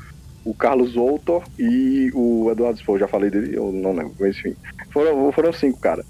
o 0.46 0.54
Carlos 0.54 0.94
Voltor 0.94 1.44
e 1.58 2.10
o 2.14 2.50
Eduardo 2.50 2.78
Expo. 2.78 2.98
Já 2.98 3.06
falei 3.06 3.28
dele, 3.28 3.54
eu 3.54 3.70
não 3.70 3.92
lembro, 3.92 4.14
mas 4.18 4.34
enfim. 4.34 4.56
Foram, 4.90 5.30
foram 5.30 5.52
cinco, 5.52 5.78
cara 5.78 6.02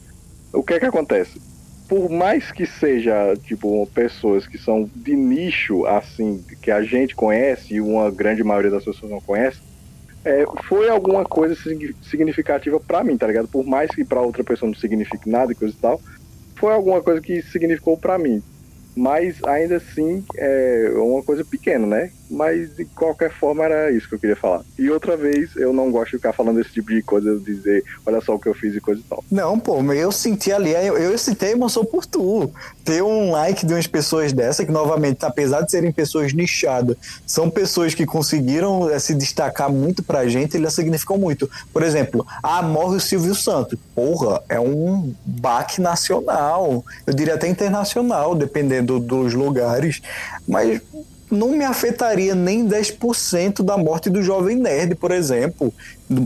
o 0.56 0.62
que 0.62 0.74
é 0.74 0.80
que 0.80 0.86
acontece? 0.86 1.40
Por 1.88 2.10
mais 2.10 2.50
que 2.50 2.66
seja, 2.66 3.36
tipo, 3.44 3.86
pessoas 3.94 4.46
que 4.46 4.58
são 4.58 4.90
de 4.94 5.14
nicho, 5.14 5.86
assim, 5.86 6.42
que 6.60 6.70
a 6.70 6.82
gente 6.82 7.14
conhece 7.14 7.74
e 7.74 7.80
uma 7.80 8.10
grande 8.10 8.42
maioria 8.42 8.70
das 8.70 8.84
pessoas 8.84 9.10
não 9.10 9.20
conhece, 9.20 9.58
é, 10.24 10.44
foi 10.64 10.88
alguma 10.88 11.24
coisa 11.24 11.54
significativa 12.02 12.80
para 12.80 13.04
mim, 13.04 13.16
tá 13.16 13.28
ligado? 13.28 13.46
Por 13.46 13.64
mais 13.64 13.88
que 13.92 14.04
para 14.04 14.20
outra 14.20 14.42
pessoa 14.42 14.68
não 14.68 14.76
signifique 14.76 15.30
nada 15.30 15.52
e 15.52 15.54
coisa 15.54 15.72
e 15.72 15.80
tal, 15.80 16.00
foi 16.56 16.72
alguma 16.72 17.00
coisa 17.00 17.20
que 17.20 17.40
significou 17.42 17.96
para 17.96 18.18
mim. 18.18 18.42
Mas 18.96 19.36
ainda 19.44 19.76
assim 19.76 20.24
é 20.36 20.90
uma 20.96 21.22
coisa 21.22 21.44
pequena, 21.44 21.86
né? 21.86 22.10
Mas 22.28 22.74
de 22.74 22.84
qualquer 22.84 23.32
forma 23.32 23.64
era 23.64 23.90
isso 23.90 24.08
que 24.08 24.14
eu 24.14 24.18
queria 24.18 24.36
falar. 24.36 24.62
E 24.78 24.90
outra 24.90 25.16
vez, 25.16 25.54
eu 25.56 25.72
não 25.72 25.90
gosto 25.90 26.12
de 26.12 26.16
ficar 26.18 26.32
falando 26.32 26.60
esse 26.60 26.72
tipo 26.72 26.90
de 26.90 27.02
coisa, 27.02 27.38
dizer, 27.38 27.84
olha 28.04 28.20
só 28.20 28.34
o 28.34 28.38
que 28.38 28.48
eu 28.48 28.54
fiz 28.54 28.74
e 28.74 28.80
coisa 28.80 29.00
e 29.00 29.04
tal. 29.04 29.24
Não, 29.30 29.58
pô, 29.58 29.80
eu 29.92 30.10
senti 30.10 30.52
ali, 30.52 30.70
eu, 30.70 30.96
eu 30.96 31.16
senti 31.18 31.44
a 31.44 31.50
emoção 31.50 31.84
por 31.84 32.04
tu. 32.04 32.50
Ter 32.84 33.02
um 33.02 33.30
like 33.30 33.64
de 33.64 33.74
umas 33.74 33.86
pessoas 33.86 34.32
dessa, 34.32 34.64
que 34.64 34.72
novamente, 34.72 35.24
apesar 35.24 35.62
de 35.62 35.70
serem 35.70 35.92
pessoas 35.92 36.32
nichadas, 36.32 36.96
são 37.26 37.48
pessoas 37.48 37.94
que 37.94 38.04
conseguiram 38.04 38.90
eh, 38.90 38.98
se 38.98 39.14
destacar 39.14 39.70
muito 39.70 40.02
pra 40.02 40.26
gente, 40.28 40.56
eles 40.56 40.72
significam 40.72 41.18
muito. 41.18 41.48
Por 41.72 41.82
exemplo, 41.82 42.26
ah, 42.42 42.62
morre 42.62 42.96
o 42.96 43.00
Silvio 43.00 43.34
Santos. 43.34 43.78
Porra, 43.94 44.42
é 44.48 44.58
um 44.58 45.14
baque 45.24 45.80
nacional. 45.80 46.84
Eu 47.06 47.14
diria 47.14 47.34
até 47.34 47.48
internacional, 47.48 48.34
dependendo 48.34 48.98
dos 48.98 49.34
lugares. 49.34 50.02
Mas 50.46 50.80
não 51.36 51.50
me 51.50 51.64
afetaria 51.64 52.34
nem 52.34 52.66
10% 52.66 53.62
da 53.62 53.76
morte 53.76 54.10
do 54.10 54.22
Jovem 54.22 54.56
Nerd, 54.56 54.94
por 54.94 55.12
exemplo. 55.12 55.72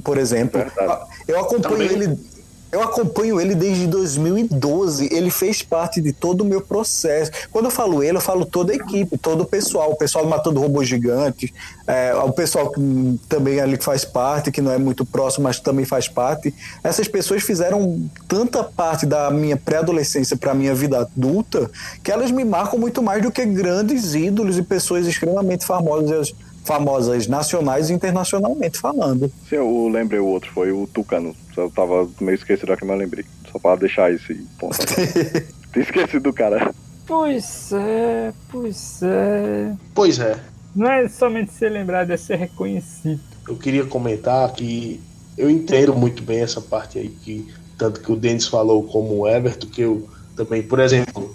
Por 0.05 0.17
exemplo, 0.17 0.61
Verdade. 0.61 1.05
eu 1.27 1.41
acompanho 1.41 1.89
Também. 1.89 1.89
ele. 1.89 2.30
Eu 2.73 2.83
acompanho 2.83 3.41
ele 3.41 3.55
desde 3.55 3.87
2012. 3.87 5.09
Ele 5.12 5.31
fez 5.31 5.62
parte 5.62 6.01
de 6.01 6.12
todo 6.12 6.43
o 6.43 6.45
meu 6.45 6.61
processo. 6.61 7.33
Quando 7.51 7.64
eu 7.64 7.71
falo 7.71 8.03
ele, 8.03 8.16
eu 8.16 8.21
falo 8.21 8.45
toda 8.45 8.73
a 8.73 8.77
equipe, 8.77 9.18
todo 9.18 9.43
o 9.43 9.47
pessoal. 9.47 9.91
O 9.91 9.97
pessoal 9.97 10.25
do 10.25 10.31
Matando 10.31 10.61
Robôs 10.61 10.89
Gigantes, 10.89 11.51
é, 11.87 12.14
o 12.14 12.33
pessoal 12.33 12.71
que 12.71 13.21
também 13.29 13.61
ali 13.61 13.77
faz 13.77 14.05
parte, 14.05 14.53
que 14.53 14.61
não 14.61 14.71
é 14.71 14.79
muito 14.79 15.05
próximo, 15.05 15.45
mas 15.45 15.59
também 15.59 15.85
faz 15.85 16.09
parte. 16.09 16.55
Essas 16.85 17.09
pessoas 17.09 17.43
fizeram 17.43 18.09
tanta 18.29 18.62
parte 18.62 19.05
da 19.05 19.31
minha 19.31 19.57
pré-adolescência 19.57 20.37
para 20.37 20.53
a 20.53 20.55
minha 20.55 20.75
vida 20.75 21.01
adulta 21.01 21.71
que 22.03 22.12
elas 22.12 22.31
me 22.31 22.45
marcam 22.45 22.79
muito 22.79 23.03
mais 23.03 23.23
do 23.23 23.31
que 23.31 23.45
grandes 23.45 24.14
ídolos 24.14 24.57
e 24.59 24.62
pessoas 24.62 25.07
extremamente 25.07 25.66
famosas, 25.66 26.35
famosas 26.65 27.27
nacionais 27.27 27.91
e 27.91 27.93
internacionalmente 27.95 28.79
falando. 28.79 29.31
Sim, 29.49 29.57
eu 29.57 29.89
lembrei 29.89 30.21
o 30.21 30.27
outro, 30.27 30.51
foi 30.53 30.73
o 30.73 30.87
Tucano. 30.87 31.35
Eu 31.57 31.71
tava 31.71 32.09
meio 32.21 32.35
esquecido 32.37 32.73
aqui, 32.73 32.85
mas 32.85 32.99
lembrei. 32.99 33.25
Só 33.51 33.59
pra 33.59 33.77
deixar 33.77 34.13
esse 34.13 34.35
ponto. 34.59 34.79
Tinha 35.73 35.83
esquecido 35.85 36.23
do 36.23 36.33
cara. 36.33 36.73
Pois 37.07 37.73
é, 37.73 38.33
pois 38.51 39.01
é. 39.03 39.73
Pois 39.95 40.19
é, 40.21 40.39
Não 40.75 40.89
é 40.91 41.09
somente 41.09 41.53
ser 41.53 41.71
lembrado, 41.71 42.11
é 42.13 42.17
ser 42.17 42.37
reconhecido. 42.37 43.21
eu 43.49 43.57
queria 43.57 43.85
comentar 43.85 44.53
que 44.53 45.01
eu 45.37 45.51
entendo 45.51 45.95
muito 45.95 46.23
bem 46.23 46.41
essa 46.41 46.61
parte 46.61 46.99
aí, 46.99 47.09
que 47.09 47.49
tanto 47.77 48.01
que 48.01 48.13
o 48.13 48.17
Denis 48.17 48.47
falou 48.47 48.85
como 48.85 49.21
o 49.21 49.29
Everton, 49.29 49.67
que 49.67 49.81
eu 49.83 50.09
também, 50.37 50.63
por 50.63 50.79
exemplo, 50.79 51.35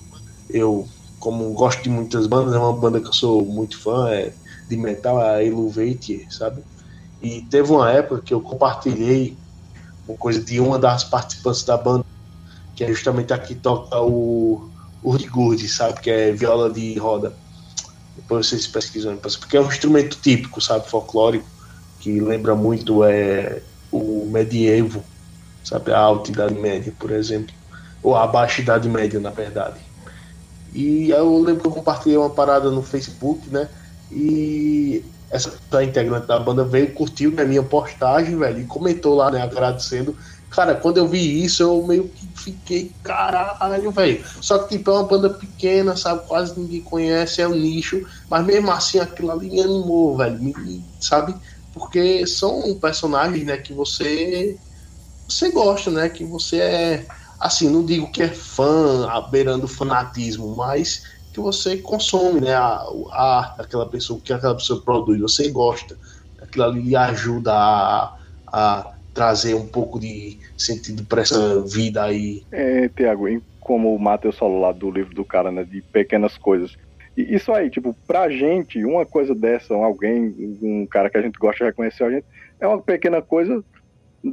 eu, 0.50 0.88
como 1.20 1.52
gosto 1.54 1.84
de 1.84 1.90
muitas 1.90 2.26
bandas, 2.28 2.54
é 2.54 2.58
uma 2.58 2.72
banda 2.74 3.02
que 3.02 3.08
eu 3.08 3.14
sou 3.14 3.44
muito 3.44 3.78
fã, 3.82 4.10
é 4.10 4.32
de 4.68 4.78
metal, 4.78 5.20
a 5.20 5.44
Eluvate, 5.44 6.26
sabe? 6.30 6.64
E 7.22 7.42
teve 7.44 7.72
uma 7.72 7.92
época 7.92 8.22
que 8.22 8.34
eu 8.34 8.42
compartilhei 8.42 9.38
uma 10.08 10.18
coisa 10.18 10.40
de 10.44 10.60
uma 10.60 10.78
das 10.78 11.04
participantes 11.04 11.64
da 11.64 11.78
banda, 11.78 12.06
que 12.76 12.84
é 12.84 12.88
justamente 12.88 13.34
a 13.34 13.38
que 13.38 13.56
toca 13.56 14.00
o 14.00 14.70
Urdigurdi, 15.04 15.68
sabe? 15.68 16.02
Que 16.02 16.10
é 16.10 16.32
viola 16.32 16.70
de 16.70 16.98
roda. 16.98 17.34
Depois 18.16 18.48
vocês 18.48 18.68
pesquisam, 18.68 19.18
porque 19.18 19.58
é 19.58 19.62
um 19.62 19.68
instrumento 19.68 20.18
típico, 20.22 20.62
sabe? 20.62 20.90
Folclórico, 20.90 21.48
que 22.00 22.20
lembra 22.20 22.56
muito 22.56 23.04
é, 23.04 23.62
o 23.92 24.26
medievo, 24.26 25.04
sabe? 25.64 25.92
A 25.92 26.00
alta 26.00 26.32
Idade 26.32 26.56
Média, 26.56 26.94
por 26.98 27.12
exemplo. 27.12 27.54
Ou 28.04 28.16
a 28.16 28.28
baixa 28.28 28.62
Idade 28.62 28.88
Média, 28.88 29.20
na 29.20 29.32
verdade. 29.32 29.80
E 30.74 31.10
eu 31.10 31.42
lembro 31.42 31.62
que 31.62 31.68
eu 31.68 31.72
compartilhei 31.72 32.18
uma 32.18 32.30
parada 32.30 32.70
no 32.70 32.84
Facebook, 32.84 33.50
né? 33.50 33.70
E 34.16 35.04
essa 35.30 35.60
integrante 35.84 36.28
da 36.28 36.40
banda 36.40 36.64
veio, 36.64 36.94
curtiu 36.94 37.32
né, 37.32 37.44
minha 37.44 37.64
postagem, 37.64 38.38
velho, 38.38 38.62
e 38.62 38.66
comentou 38.66 39.16
lá, 39.16 39.30
né, 39.30 39.42
agradecendo. 39.42 40.16
Cara, 40.50 40.76
quando 40.76 40.98
eu 40.98 41.08
vi 41.08 41.44
isso, 41.44 41.62
eu 41.64 41.86
meio 41.86 42.08
que 42.08 42.32
fiquei, 42.38 42.96
caralho, 43.04 43.92
velho. 43.92 44.24
Só 44.40 44.60
que, 44.60 44.78
tipo, 44.78 44.90
é 44.90 44.94
uma 44.94 45.04
banda 45.04 45.30
pequena, 45.30 45.98
sabe? 45.98 46.26
Quase 46.28 46.58
ninguém 46.58 46.82
conhece, 46.82 47.42
é 47.42 47.48
um 47.48 47.56
nicho. 47.56 48.02
Mas 48.30 48.46
mesmo 48.46 48.72
assim, 48.72 49.00
aquilo 49.00 49.32
ali 49.32 49.50
me 49.50 49.60
animou, 49.60 50.16
velho. 50.16 50.42
Me, 50.42 50.54
sabe? 50.98 51.36
Porque 51.74 52.26
são 52.26 52.80
personagens, 52.80 53.46
né, 53.46 53.58
que 53.58 53.74
você. 53.74 54.58
Você 55.28 55.52
gosta, 55.52 55.92
né? 55.92 56.08
Que 56.08 56.24
você 56.24 56.58
é. 56.62 57.08
Assim, 57.38 57.70
não 57.70 57.86
digo 57.86 58.10
que 58.12 58.24
é 58.24 58.30
fã, 58.30 59.06
beirando 59.30 59.68
fanatismo, 59.68 60.56
mas 60.56 61.02
que 61.36 61.42
você 61.42 61.78
consome, 61.78 62.40
né? 62.40 62.54
A, 62.54 62.82
a 63.12 63.40
arte 63.40 63.58
daquela 63.58 63.90
pessoa, 63.90 64.22
que 64.24 64.32
aquela 64.32 64.56
pessoa 64.56 64.82
produz, 64.82 65.20
você 65.20 65.52
gosta. 65.52 65.98
Aquilo 66.42 66.64
ali 66.64 66.82
lhe 66.82 66.96
ajuda 66.96 67.54
a, 67.54 68.16
a 68.48 68.94
trazer 69.14 69.54
um 69.54 69.68
pouco 69.68 70.00
de 70.00 70.40
sentido 70.58 71.06
para 71.06 71.22
essa 71.22 71.62
vida 71.62 72.04
aí. 72.04 72.44
É, 72.52 72.88
Tiago, 72.90 73.26
como 73.60 73.94
o 73.94 74.00
Matheus 74.00 74.38
falou 74.38 74.62
lá 74.62 74.72
do 74.72 74.90
livro 74.90 75.14
do 75.14 75.26
cara, 75.26 75.52
né, 75.52 75.66
de 75.66 75.82
pequenas 75.92 76.38
coisas. 76.38 76.72
E 77.18 77.36
isso 77.36 77.52
aí, 77.52 77.70
tipo, 77.70 77.96
pra 78.08 78.30
gente, 78.30 78.84
uma 78.86 79.06
coisa 79.06 79.36
dessa, 79.36 79.74
alguém, 79.74 80.34
um 80.62 80.86
cara 80.86 81.10
que 81.10 81.18
a 81.18 81.22
gente 81.22 81.38
gosta 81.38 81.66
reconhecer 81.66 82.04
a 82.04 82.12
gente, 82.12 82.26
é 82.60 82.68
uma 82.68 82.82
pequena 82.82 83.22
coisa, 83.22 83.64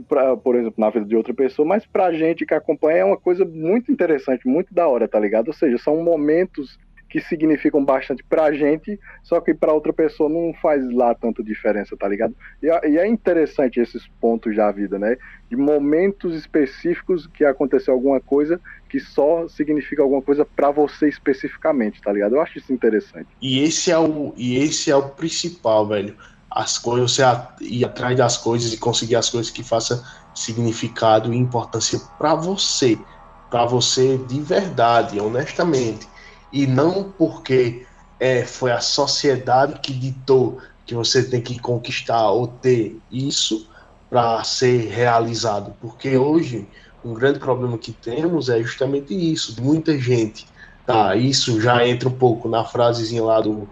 pra, 0.08 0.36
por 0.36 0.54
exemplo, 0.54 0.74
na 0.78 0.90
vida 0.90 1.06
de 1.06 1.16
outra 1.16 1.34
pessoa, 1.34 1.66
mas 1.66 1.84
pra 1.86 2.12
gente 2.12 2.46
que 2.46 2.54
acompanha 2.54 2.98
é 2.98 3.04
uma 3.04 3.16
coisa 3.16 3.44
muito 3.44 3.90
interessante, 3.90 4.46
muito 4.46 4.72
da 4.72 4.86
hora, 4.86 5.08
tá 5.08 5.18
ligado? 5.18 5.48
Ou 5.48 5.54
seja, 5.54 5.78
são 5.78 6.02
momentos 6.02 6.78
que 7.12 7.20
significam 7.20 7.84
bastante 7.84 8.24
pra 8.28 8.52
gente, 8.52 8.98
só 9.22 9.40
que 9.40 9.54
pra 9.54 9.74
outra 9.74 9.92
pessoa 9.92 10.30
não 10.30 10.52
faz 10.62 10.82
lá 10.94 11.14
tanta 11.14 11.44
diferença, 11.44 11.96
tá 11.98 12.08
ligado? 12.08 12.34
E, 12.62 12.70
é- 12.70 12.90
e 12.90 12.98
é 12.98 13.06
interessante 13.06 13.80
esses 13.80 14.02
pontos 14.20 14.56
da 14.56 14.72
vida, 14.72 14.98
né? 14.98 15.16
De 15.50 15.56
momentos 15.56 16.34
específicos 16.34 17.28
que 17.34 17.44
aconteceu 17.44 17.94
alguma 17.94 18.20
coisa 18.20 18.60
que 18.88 19.00
só 19.00 19.46
significa 19.48 20.02
alguma 20.02 20.22
coisa 20.22 20.46
pra 20.56 20.70
você 20.72 21.08
especificamente, 21.08 22.00
tá 22.02 22.12
ligado? 22.12 22.36
Eu 22.36 22.40
acho 22.42 22.58
isso 22.58 22.72
interessante. 22.72 23.36
E 23.40 23.58
esse 23.60 23.90
é 23.90 23.98
o, 23.98 24.34
e 24.36 24.56
esse 24.56 24.90
é 24.90 24.96
o 24.96 25.10
principal, 25.14 25.86
velho. 25.88 26.16
As 26.50 26.78
coisas, 26.78 27.12
você 27.12 27.22
ir 27.62 27.84
atrás 27.84 28.16
das 28.16 28.36
coisas 28.36 28.72
e 28.72 28.78
conseguir 28.78 29.16
as 29.16 29.30
coisas 29.30 29.50
que 29.50 29.64
façam 29.64 30.00
significado 30.34 31.32
e 31.32 31.36
importância 31.36 31.98
para 32.18 32.34
você, 32.34 33.06
para 33.48 33.64
você 33.66 34.18
de 34.18 34.40
verdade, 34.40 35.18
honestamente, 35.20 36.11
e 36.52 36.66
não 36.66 37.04
porque 37.04 37.86
é, 38.20 38.44
foi 38.44 38.70
a 38.72 38.80
sociedade 38.80 39.80
que 39.80 39.92
ditou 39.92 40.58
que 40.84 40.94
você 40.94 41.22
tem 41.22 41.40
que 41.40 41.58
conquistar 41.58 42.30
ou 42.30 42.46
ter 42.46 43.00
isso 43.10 43.68
para 44.10 44.44
ser 44.44 44.88
realizado, 44.88 45.74
porque 45.80 46.16
hoje 46.16 46.68
um 47.04 47.14
grande 47.14 47.38
problema 47.38 47.78
que 47.78 47.92
temos 47.92 48.48
é 48.48 48.62
justamente 48.62 49.14
isso, 49.14 49.60
muita 49.60 49.98
gente 49.98 50.46
Tá, 50.86 51.14
isso 51.14 51.60
já 51.60 51.86
entra 51.86 52.08
um 52.08 52.12
pouco 52.12 52.48
na 52.48 52.64
frasezinha 52.64 53.22
lá 53.22 53.40
do, 53.40 53.68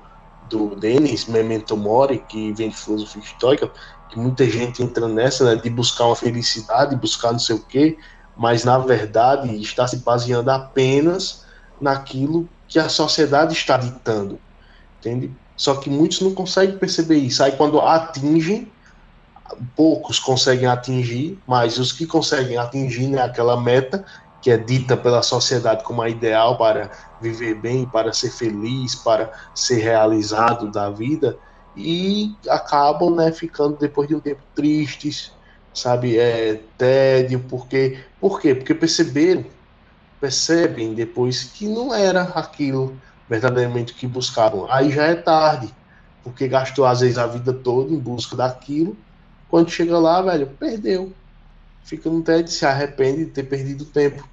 do 0.49 0.77
Denis, 0.77 1.27
Memento 1.27 1.77
Mori, 1.77 2.19
que 2.29 2.53
vem 2.53 2.69
de 2.69 2.77
filosofia 2.77 3.23
estoica, 3.23 3.71
que 4.09 4.19
muita 4.19 4.49
gente 4.49 4.83
entra 4.83 5.09
nessa, 5.09 5.45
né, 5.45 5.61
de 5.61 5.69
buscar 5.69 6.07
uma 6.07 6.15
felicidade, 6.15 6.95
buscar 6.95 7.33
não 7.33 7.39
sei 7.39 7.57
o 7.57 7.61
quê, 7.61 7.99
mas 8.37 8.65
na 8.65 8.79
verdade 8.79 9.55
está 9.61 9.89
se 9.89 9.97
baseando 9.99 10.51
apenas 10.51 11.45
naquilo 11.81 12.49
que 12.71 12.79
a 12.79 12.89
sociedade 12.89 13.53
está 13.53 13.77
ditando, 13.77 14.39
entende? 14.99 15.31
Só 15.57 15.75
que 15.75 15.91
muitos 15.91 16.21
não 16.21 16.33
conseguem 16.33 16.79
perceber 16.79 17.17
isso. 17.17 17.43
Aí 17.43 17.53
quando 17.53 17.81
atingem, 17.81 18.71
poucos 19.77 20.21
conseguem 20.21 20.67
atingir, 20.67 21.37
mas 21.47 21.79
os 21.79 21.93
que 21.93 22.07
conseguem 22.07 22.57
atingir 22.57 23.09
né, 23.09 23.21
aquela 23.21 23.61
meta 23.61 24.05
que 24.41 24.51
é 24.51 24.57
dita 24.57 24.97
pela 24.97 25.21
sociedade 25.21 25.85
como 25.85 26.01
a 26.01 26.09
ideal 26.09 26.57
para 26.57 26.91
viver 27.21 27.57
bem, 27.57 27.85
para 27.85 28.13
ser 28.13 28.31
feliz, 28.31 28.95
para 28.95 29.31
ser 29.55 29.81
realizado 29.83 30.71
da 30.71 30.89
vida, 30.89 31.37
e 31.77 32.35
acabam 32.49 33.15
né, 33.15 33.33
ficando 33.33 33.77
depois 33.77 34.09
de 34.09 34.15
um 34.15 34.21
tempo 34.21 34.41
tristes, 34.55 35.33
sabe, 35.75 36.19
é, 36.19 36.61
tédio, 36.79 37.45
porque, 37.51 37.99
por 38.19 38.41
quê? 38.41 38.55
Porque 38.55 38.75
perceberam, 38.75 39.45
percebem 40.21 40.95
depois 40.95 41.45
que 41.45 41.67
não 41.67 41.95
era 41.95 42.23
aquilo 42.23 42.97
verdadeiramente 43.29 43.95
que 43.95 44.07
buscavam. 44.07 44.71
Aí 44.71 44.91
já 44.91 45.07
é 45.07 45.15
tarde, 45.15 45.73
porque 46.23 46.49
gastou 46.49 46.85
às 46.85 47.01
vezes 47.01 47.17
a 47.17 47.27
vida 47.27 47.53
toda 47.53 47.93
em 47.93 47.99
busca 47.99 48.37
daquilo, 48.37 48.97
quando 49.49 49.71
chega 49.71 49.99
lá, 49.99 50.21
velho, 50.21 50.47
perdeu. 50.47 51.13
Fica 51.83 52.11
no 52.11 52.23
tédio, 52.23 52.53
se 52.53 52.67
arrepende 52.67 53.25
de 53.25 53.31
ter 53.31 53.45
perdido 53.45 53.85
tempo 53.85 54.29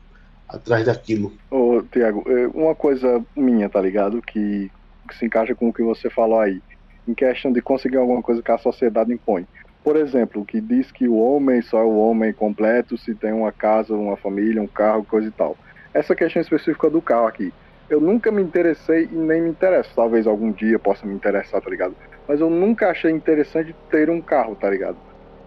atrás 0.48 0.86
daquilo. 0.86 1.34
Ô, 1.50 1.82
Tiago, 1.92 2.24
é, 2.28 2.48
uma 2.48 2.76
coisa 2.76 3.24
minha, 3.36 3.70
tá 3.70 3.82
ligado? 3.82 4.22
Que, 4.22 4.72
que 5.08 5.18
se 5.18 5.26
encaixa 5.26 5.56
com 5.56 5.70
o 5.70 5.74
que 5.74 5.82
você 5.82 6.10
falou 6.10 6.40
aí, 6.40 6.62
em 7.08 7.14
questão 7.14 7.52
de 7.52 7.62
conseguir 7.62 7.98
alguma 7.98 8.22
coisa 8.22 8.42
que 8.42 8.52
a 8.52 8.58
sociedade 8.58 9.14
impõe. 9.14 9.48
Por 9.84 9.96
exemplo, 9.96 10.46
que 10.46 10.60
diz 10.60 10.92
que 10.92 11.08
o 11.08 11.16
homem 11.18 11.62
só 11.62 11.80
é 11.80 11.84
o 11.84 11.98
homem 11.98 12.34
completo 12.34 12.98
se 12.98 13.16
tem 13.16 13.32
uma 13.32 13.52
casa, 13.52 13.96
uma 13.96 14.18
família, 14.18 14.62
um 14.62 14.68
carro, 14.68 15.06
coisa 15.06 15.28
e 15.28 15.32
tal. 15.32 15.58
Essa 15.98 16.16
questão 16.16 16.40
específica 16.40 16.92
do 16.92 17.02
carro 17.02 17.26
aqui. 17.26 17.52
eu 17.90 18.00
nunca 18.00 18.30
me 18.30 18.40
interessei 18.40 19.10
e 19.12 19.16
nem 19.16 19.42
me 19.42 19.50
interesso. 19.50 19.90
Talvez 19.96 20.28
algum 20.28 20.52
dia 20.52 20.78
possa 20.78 21.08
me 21.08 21.16
interessar, 21.16 21.60
tá 21.60 21.72
ligado? 21.72 21.96
Mas 22.28 22.40
eu 22.40 22.52
nunca 22.52 22.92
achei 22.92 23.10
interessante 23.10 23.76
ter 23.90 24.08
um 24.08 24.22
carro, 24.22 24.56
tá 24.56 24.70
ligado? 24.70 24.98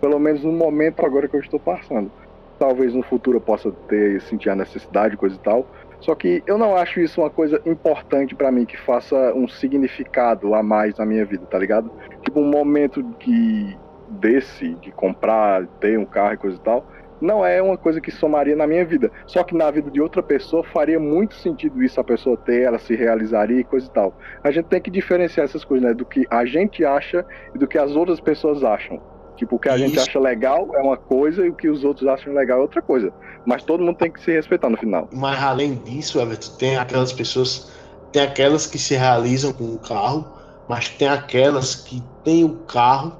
Pelo 0.01 0.19
menos 0.19 0.43
no 0.43 0.51
momento 0.51 1.07
agora 1.07 1.29
que 1.29 1.37
eu 1.37 1.41
estou 1.41 1.61
passando. 1.61 2.11
Talvez 2.59 2.93
no 2.93 3.03
futuro 3.05 3.37
eu 3.37 3.41
possa 3.41 3.71
ter, 3.87 4.21
sentir 4.23 4.51
a 4.51 4.57
necessidade, 4.57 5.17
coisa 5.17 5.37
e 5.37 5.39
tal. 5.39 5.65
Só 6.01 6.17
que 6.17 6.43
eu 6.49 6.59
não 6.59 6.75
acho 6.75 6.99
isso 6.99 7.21
uma 7.21 7.31
coisa 7.31 7.63
importante 7.65 8.35
para 8.35 8.51
mim, 8.51 8.65
que 8.65 8.77
faça 8.77 9.33
um 9.35 9.47
significado 9.47 10.53
a 10.53 10.65
mais 10.65 10.97
na 10.99 11.07
minha 11.07 11.25
vida, 11.25 11.47
tá 11.47 11.59
ligado? 11.61 11.93
Tipo, 12.25 12.41
um 12.41 12.51
momento 12.51 13.05
que 13.21 13.79
desse, 14.09 14.75
de 14.77 14.91
comprar, 14.91 15.65
ter 15.79 15.97
um 15.97 16.05
carro 16.05 16.35
e 16.35 16.39
coisa 16.39 16.57
e 16.57 16.61
tal, 16.61 16.85
não 17.21 17.45
é 17.45 17.61
uma 17.61 17.77
coisa 17.77 18.01
que 18.01 18.11
somaria 18.11 18.57
na 18.57 18.67
minha 18.67 18.85
vida. 18.85 19.11
Só 19.27 19.43
que 19.43 19.55
na 19.55 19.71
vida 19.71 19.91
de 19.91 20.01
outra 20.01 20.23
pessoa 20.23 20.65
faria 20.65 20.99
muito 20.99 21.35
sentido 21.35 21.83
isso 21.83 22.01
a 22.01 22.05
pessoa 22.05 22.37
ter, 22.37 22.63
ela 22.63 22.79
se 22.79 22.95
realizaria 22.95 23.61
e 23.61 23.65
coisa 23.65 23.87
e 23.87 23.91
tal. 23.91 24.15
A 24.43 24.51
gente 24.51 24.67
tem 24.67 24.81
que 24.81 24.91
diferenciar 24.91 25.45
essas 25.45 25.65
coisas, 25.65 25.89
né? 25.89 25.95
Do 25.95 26.05
que 26.05 26.27
a 26.31 26.45
gente 26.45 26.85
acha 26.85 27.25
e 27.55 27.59
do 27.59 27.67
que 27.67 27.79
as 27.79 27.95
outras 27.95 28.21
pessoas 28.21 28.65
acham. 28.65 29.01
Tipo, 29.37 29.57
o 29.57 29.59
que 29.59 29.71
a 29.71 29.79
gente 29.79 29.97
Isso. 29.97 30.09
acha 30.09 30.21
legal 30.21 30.69
é 30.75 30.83
uma 30.83 30.99
coisa 30.99 31.47
e 31.47 31.49
o 31.49 31.55
que 31.55 31.69
os 31.69 31.83
outros 31.83 32.07
acham 32.07 32.35
legal 32.35 32.59
é 32.59 32.63
outra 32.63 32.83
coisa. 32.83 33.13
Mas 33.47 33.63
todo 33.63 33.83
mundo 33.83 33.97
tem 33.97 34.11
que 34.11 34.21
se 34.21 34.31
respeitar 34.31 34.69
no 34.69 34.77
final. 34.77 35.09
Mas 35.13 35.43
além 35.43 35.77
disso, 35.77 36.21
Everton, 36.21 36.57
tem 36.59 36.77
aquelas 36.77 37.11
pessoas, 37.11 37.73
tem 38.13 38.23
aquelas 38.23 38.67
que 38.67 38.79
se 38.79 38.95
realizam 38.95 39.53
com 39.53 39.65
o 39.65 39.79
carro, 39.79 40.27
mas 40.69 40.91
tem 40.91 41.09
aquelas 41.09 41.75
que 41.75 42.03
têm 42.23 42.45
o 42.45 42.57
carro, 42.67 43.17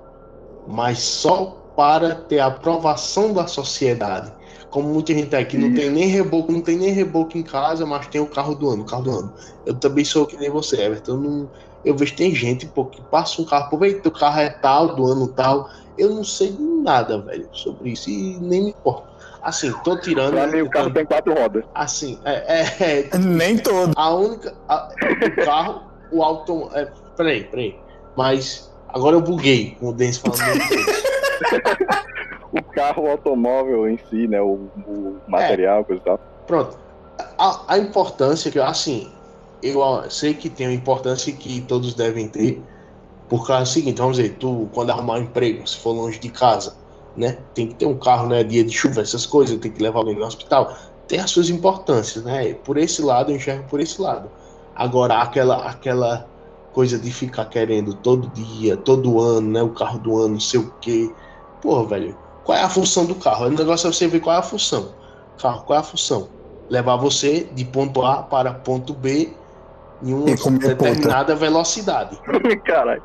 mas 0.69 0.99
só 0.99 1.60
para 1.81 2.15
ter 2.15 2.41
a 2.41 2.47
aprovação 2.49 3.33
da 3.33 3.47
sociedade. 3.47 4.31
Como 4.69 4.87
muita 4.91 5.15
gente 5.15 5.35
aqui 5.35 5.57
não 5.57 5.73
tem 5.73 5.89
nem 5.89 6.09
reboco, 6.09 6.53
não 6.53 6.61
tem 6.61 6.77
nem 6.77 6.91
reboco 6.91 7.39
em 7.39 7.43
casa, 7.43 7.87
mas 7.87 8.07
tem 8.09 8.21
o 8.21 8.27
carro 8.27 8.55
do 8.55 8.69
ano, 8.69 8.83
o 8.83 8.85
carro 8.85 9.03
do 9.05 9.11
ano. 9.11 9.33
Eu 9.65 9.73
também 9.75 10.05
sou 10.05 10.27
que 10.27 10.37
nem 10.37 10.51
você, 10.51 10.79
Everton. 10.79 11.13
Eu, 11.13 11.17
não, 11.23 11.51
eu 11.83 11.97
vejo 11.97 12.15
tem 12.15 12.35
gente 12.35 12.67
pô, 12.67 12.85
que 12.85 13.01
passa 13.05 13.41
um 13.41 13.47
carro, 13.47 13.71
pô, 13.71 13.83
eita, 13.83 14.11
o 14.11 14.13
carro 14.13 14.41
é 14.41 14.51
tal, 14.51 14.95
do 14.95 15.07
ano 15.07 15.27
tal. 15.29 15.71
Eu 15.97 16.11
não 16.11 16.23
sei 16.23 16.55
nada, 16.61 17.19
velho, 17.23 17.49
sobre 17.51 17.93
isso 17.93 18.11
e 18.11 18.37
nem 18.43 18.65
me 18.65 18.71
importa. 18.73 19.09
Assim, 19.43 19.73
tô 19.83 19.97
tirando. 19.99 20.33
Pra 20.33 20.49
mim, 20.49 20.61
o 20.61 20.69
carro 20.69 20.91
tem 20.91 21.07
quatro 21.07 21.33
rodas. 21.33 21.65
Assim, 21.75 22.19
é, 22.27 22.61
é, 22.61 23.09
é, 23.15 23.17
Nem 23.19 23.57
todo. 23.57 23.95
a 23.97 24.15
única. 24.15 24.55
a- 24.69 24.91
o 25.41 25.45
carro, 25.47 25.81
o 26.13 26.23
auto. 26.23 26.69
É, 26.75 26.93
peraí, 27.17 27.45
peraí. 27.45 27.75
Mas 28.15 28.71
agora 28.87 29.17
eu 29.17 29.23
buguei 29.23 29.79
com 29.81 29.89
o 29.89 29.93
Denis 29.95 30.19
falando. 30.19 30.41
O 32.53 32.63
carro, 32.63 33.05
o 33.05 33.11
automóvel 33.11 33.89
em 33.89 33.99
si, 34.11 34.27
né? 34.27 34.41
O, 34.41 34.69
o 34.87 35.21
material, 35.29 35.85
coisa 35.85 36.03
e 36.03 36.05
tal. 36.05 36.21
Pronto. 36.47 36.77
A, 37.39 37.75
a 37.75 37.79
importância 37.79 38.51
que, 38.51 38.59
assim, 38.59 39.09
eu 39.63 39.81
sei 40.11 40.35
que 40.35 40.51
tem 40.51 40.67
uma 40.67 40.75
importância 40.75 41.33
que 41.33 41.61
todos 41.63 41.95
devem 41.95 42.29
ter. 42.29 42.61
Por 43.29 43.47
causa 43.47 43.63
do 43.63 43.69
seguinte, 43.69 43.99
vamos 43.99 44.17
dizer, 44.17 44.35
tu, 44.41 44.69
quando 44.73 44.91
arrumar 44.91 45.15
um 45.15 45.23
emprego, 45.23 45.65
se 45.65 45.77
for 45.77 45.93
longe 45.93 46.19
de 46.19 46.29
casa, 46.31 46.75
né? 47.17 47.39
Tem 47.55 47.69
que 47.69 47.75
ter 47.75 47.87
um 47.87 47.97
carro, 47.97 48.29
né? 48.29 48.43
Dia 48.43 48.65
de 48.65 48.73
chuva, 48.73 49.01
essas 49.01 49.25
coisas, 49.25 49.57
tem 49.59 49.71
que 49.71 49.81
levar 49.81 50.01
alguém 50.01 50.17
no 50.17 50.25
hospital. 50.25 50.75
Tem 51.07 51.21
as 51.21 51.31
suas 51.31 51.49
importâncias, 51.49 52.25
né? 52.25 52.55
Por 52.55 52.77
esse 52.77 53.01
lado, 53.01 53.31
eu 53.31 53.37
enxergo 53.37 53.69
por 53.69 53.79
esse 53.79 54.03
lado. 54.03 54.29
Agora, 54.75 55.23
aquela, 55.23 55.69
aquela 55.69 56.27
coisa 56.73 56.99
de 56.99 57.13
ficar 57.13 57.45
querendo 57.45 57.95
todo 57.95 58.29
dia, 58.31 58.77
todo 58.77 59.21
ano, 59.21 59.49
né? 59.53 59.63
O 59.63 59.71
carro 59.71 60.01
do 60.01 60.19
ano, 60.19 60.31
não 60.31 60.41
sei 60.41 60.59
o 60.59 60.75
quê. 60.81 61.09
Pô, 61.61 61.85
velho, 61.85 62.17
qual 62.45 62.57
é 62.57 62.63
a 62.63 62.69
função 62.69 63.05
do 63.05 63.15
carro? 63.15 63.47
O 63.47 63.51
negócio 63.51 63.89
é 63.89 63.93
você 63.93 64.07
ver 64.07 64.21
qual 64.21 64.37
é 64.37 64.39
a 64.39 64.43
função. 64.43 64.89
Carro, 65.41 65.63
qual 65.65 65.79
é 65.79 65.81
a 65.81 65.85
função? 65.85 66.29
Levar 66.69 66.97
você 66.97 67.49
de 67.53 67.65
ponto 67.65 68.05
A 68.05 68.23
para 68.23 68.53
ponto 68.53 68.95
B 68.95 69.33
em 70.03 70.15
uma 70.15 70.25
determinada 70.25 71.35
velocidade. 71.35 72.19
Caralho. 72.65 73.03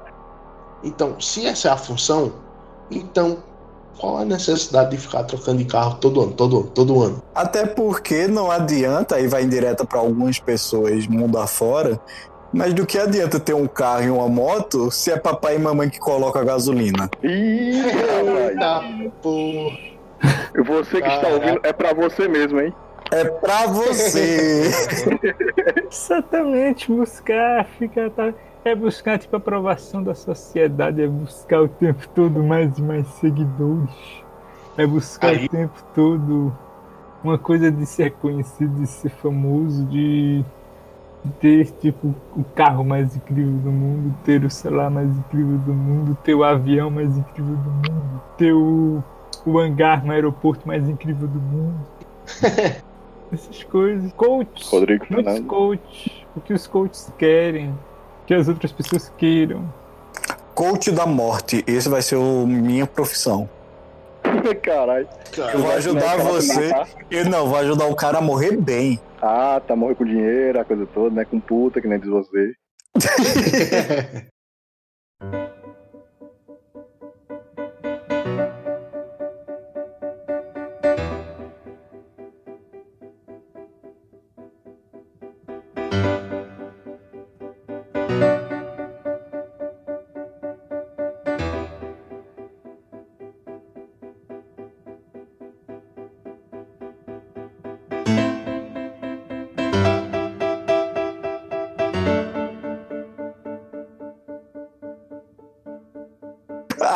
Então, 0.84 1.20
se 1.20 1.46
essa 1.46 1.70
é 1.70 1.72
a 1.72 1.78
função, 1.78 2.34
então 2.92 3.40
qual 3.98 4.18
a 4.18 4.26
necessidade 4.26 4.92
de 4.92 4.98
ficar 4.98 5.24
trocando 5.24 5.58
de 5.60 5.66
carro 5.66 5.96
todo 5.96 6.22
ano, 6.22 6.34
todo 6.34 6.60
ano, 6.60 6.68
todo 6.68 7.02
ano? 7.02 7.24
Até 7.34 7.66
porque 7.66 8.28
não 8.28 8.52
adianta, 8.52 9.16
aí 9.16 9.28
vai 9.28 9.44
em 9.44 9.50
direta 9.50 9.86
para 9.86 10.00
algumas 10.00 10.40
pessoas 10.40 11.08
mundo 11.08 11.38
afora, 11.38 12.00
mas 12.56 12.74
do 12.74 12.86
que 12.86 12.98
adianta 12.98 13.40
ter 13.40 13.54
um 13.54 13.68
carro 13.68 14.04
e 14.04 14.10
uma 14.10 14.28
moto 14.30 14.90
se 14.90 15.12
é 15.12 15.18
papai 15.20 15.56
e 15.58 15.60
mamãe 15.60 15.90
que 15.90 16.00
colocam 16.00 16.42
a 16.42 16.46
gasolina? 16.46 17.10
Ih, 17.22 17.82
rapaz. 17.82 18.50
Eita, 18.50 19.12
porra. 19.22 19.78
E 20.58 20.62
Você 20.64 21.02
que 21.02 21.08
está 21.08 21.28
ouvindo, 21.28 21.60
é 21.64 21.74
pra 21.74 21.94
você 21.94 22.28
mesmo, 22.28 22.60
hein? 22.62 22.74
É 23.12 23.26
pra 23.26 23.68
você. 23.68 24.64
Exatamente, 25.92 26.92
buscar, 26.92 27.66
ficar. 27.78 28.10
Tá, 28.10 28.34
é 28.64 28.74
buscar 28.74 29.20
tipo 29.20 29.36
a 29.36 29.38
aprovação 29.38 30.02
da 30.02 30.16
sociedade, 30.16 31.02
é 31.04 31.08
buscar 31.08 31.62
o 31.62 31.68
tempo 31.68 32.08
todo 32.16 32.42
mais 32.42 32.76
e 32.78 32.82
mais 32.82 33.06
seguidores. 33.20 33.94
É 34.78 34.88
buscar 34.88 35.30
Aí- 35.30 35.46
o 35.46 35.50
tempo 35.50 35.84
todo 35.94 36.56
uma 37.24 37.38
coisa 37.38 37.72
de 37.72 37.86
ser 37.86 38.12
conhecido, 38.14 38.82
de 38.82 38.88
ser 38.88 39.10
famoso, 39.10 39.84
de 39.86 40.44
ter 41.40 41.66
tipo 41.80 42.14
o 42.36 42.44
carro 42.44 42.84
mais 42.84 43.16
incrível 43.16 43.54
do 43.54 43.72
mundo, 43.72 44.16
ter 44.24 44.44
o 44.44 44.50
celular 44.50 44.90
mais 44.90 45.10
incrível 45.10 45.58
do 45.60 45.74
mundo, 45.74 46.18
ter 46.24 46.34
o 46.34 46.44
avião 46.44 46.90
mais 46.90 47.18
incrível 47.18 47.56
do 47.56 47.70
mundo, 47.70 48.22
ter 48.38 48.54
o, 48.54 49.04
o 49.46 49.60
hangar 49.60 50.06
no 50.06 50.12
aeroporto 50.12 50.68
mais 50.68 50.88
incrível 50.88 51.28
do 51.28 51.40
mundo. 51.40 51.88
Essas 53.34 53.64
coisas. 53.64 54.14
Coach. 54.14 54.66
Rodrigo 54.70 55.06
Muitos 55.10 55.34
Fernando. 55.34 55.48
coaches. 55.48 56.26
O 56.36 56.42
que 56.42 56.54
os 56.54 56.68
coaches 56.68 57.12
querem. 57.18 57.70
O 57.70 58.26
que 58.26 58.34
as 58.34 58.48
outras 58.48 58.72
pessoas 58.72 59.12
queiram. 59.18 59.68
Coach 60.54 60.92
da 60.92 61.06
morte, 61.06 61.64
esse 61.68 61.90
vai 61.90 62.02
ser 62.02 62.16
o 62.16 62.48
minha 62.48 62.88
profissão. 62.88 63.50
Caralho. 64.64 65.08
Eu 65.54 65.60
vou 65.60 65.72
ajudar 65.72 66.18
você. 66.18 66.72
Eu 67.12 67.26
não, 67.26 67.48
vou 67.48 67.58
ajudar 67.58 67.86
o 67.88 67.96
cara 67.96 68.20
a 68.20 68.22
morrer 68.22 68.56
bem. 68.56 69.00
Ah, 69.28 69.60
tá 69.60 69.76
morrendo 69.76 69.98
com 69.98 70.06
dinheiro, 70.06 70.60
a 70.60 70.64
coisa 70.64 70.86
toda, 70.86 71.16
né? 71.16 71.26
Com 71.26 71.40
puta, 71.40 71.82
que 71.82 71.88
nem 71.88 72.00
diz 72.00 72.10
você. 72.10 72.54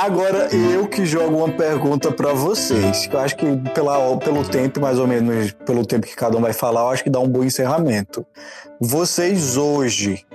Agora 0.09 0.49
eu 0.55 0.87
que 0.87 1.05
jogo 1.05 1.37
uma 1.37 1.49
pergunta 1.49 2.11
pra 2.11 2.33
vocês. 2.33 3.05
que 3.05 3.15
Eu 3.15 3.19
acho 3.19 3.37
que 3.37 3.45
pela, 3.75 4.17
pelo 4.17 4.43
tempo, 4.43 4.81
mais 4.81 4.97
ou 4.97 5.07
menos, 5.07 5.51
pelo 5.51 5.85
tempo 5.85 6.07
que 6.07 6.15
cada 6.15 6.35
um 6.35 6.41
vai 6.41 6.51
falar, 6.51 6.81
eu 6.81 6.89
acho 6.89 7.03
que 7.03 7.11
dá 7.11 7.19
um 7.19 7.27
bom 7.27 7.43
encerramento. 7.43 8.25
Vocês 8.81 9.55
hoje, 9.55 10.25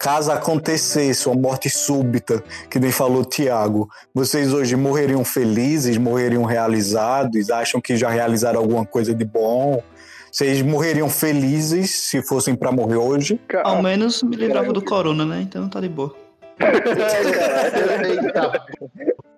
caso 0.00 0.32
acontecesse 0.32 1.28
uma 1.28 1.40
morte 1.40 1.70
súbita, 1.70 2.42
que 2.68 2.80
nem 2.80 2.90
falou 2.90 3.22
o 3.22 3.24
Tiago, 3.24 3.88
vocês 4.12 4.52
hoje 4.52 4.74
morreriam 4.74 5.24
felizes, 5.24 5.96
morreriam 5.96 6.42
realizados, 6.42 7.50
acham 7.50 7.80
que 7.80 7.96
já 7.96 8.10
realizaram 8.10 8.58
alguma 8.58 8.84
coisa 8.84 9.14
de 9.14 9.24
bom? 9.24 9.80
Vocês 10.32 10.60
morreriam 10.60 11.08
felizes 11.08 12.08
se 12.08 12.20
fossem 12.20 12.56
pra 12.56 12.72
morrer 12.72 12.96
hoje? 12.96 13.40
Ao 13.62 13.80
menos 13.80 14.24
me 14.24 14.34
livrava 14.34 14.72
do 14.72 14.84
corona, 14.84 15.24
né? 15.24 15.42
Então 15.42 15.68
tá 15.68 15.80
de 15.80 15.88
boa. 15.88 16.16
Eita. 18.04 18.52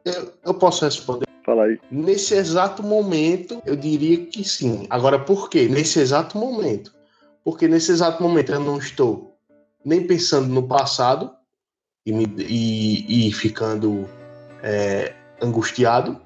Eu, 0.05 0.33
eu 0.45 0.55
posso 0.55 0.85
responder? 0.85 1.27
Fala 1.45 1.65
aí. 1.65 1.79
Nesse 1.91 2.35
exato 2.35 2.83
momento, 2.83 3.61
eu 3.67 3.75
diria 3.77 4.17
que 4.27 4.45
sim. 4.45 4.87
Agora, 4.91 5.19
por 5.19 5.49
quê? 5.51 5.69
Nesse 5.69 5.99
exato 6.01 6.39
momento. 6.39 6.93
Porque 7.45 7.67
nesse 7.67 7.91
exato 7.91 8.23
momento 8.23 8.53
eu 8.53 8.61
não 8.61 8.79
estou 8.79 9.37
nem 9.85 10.07
pensando 10.07 10.47
no 10.49 10.63
passado 10.63 11.33
e, 12.07 12.13
me- 12.13 12.33
e- 12.39 13.29
e 13.29 13.33
ficando 13.33 14.09
é, 14.63 15.13
angustiado. 15.41 16.21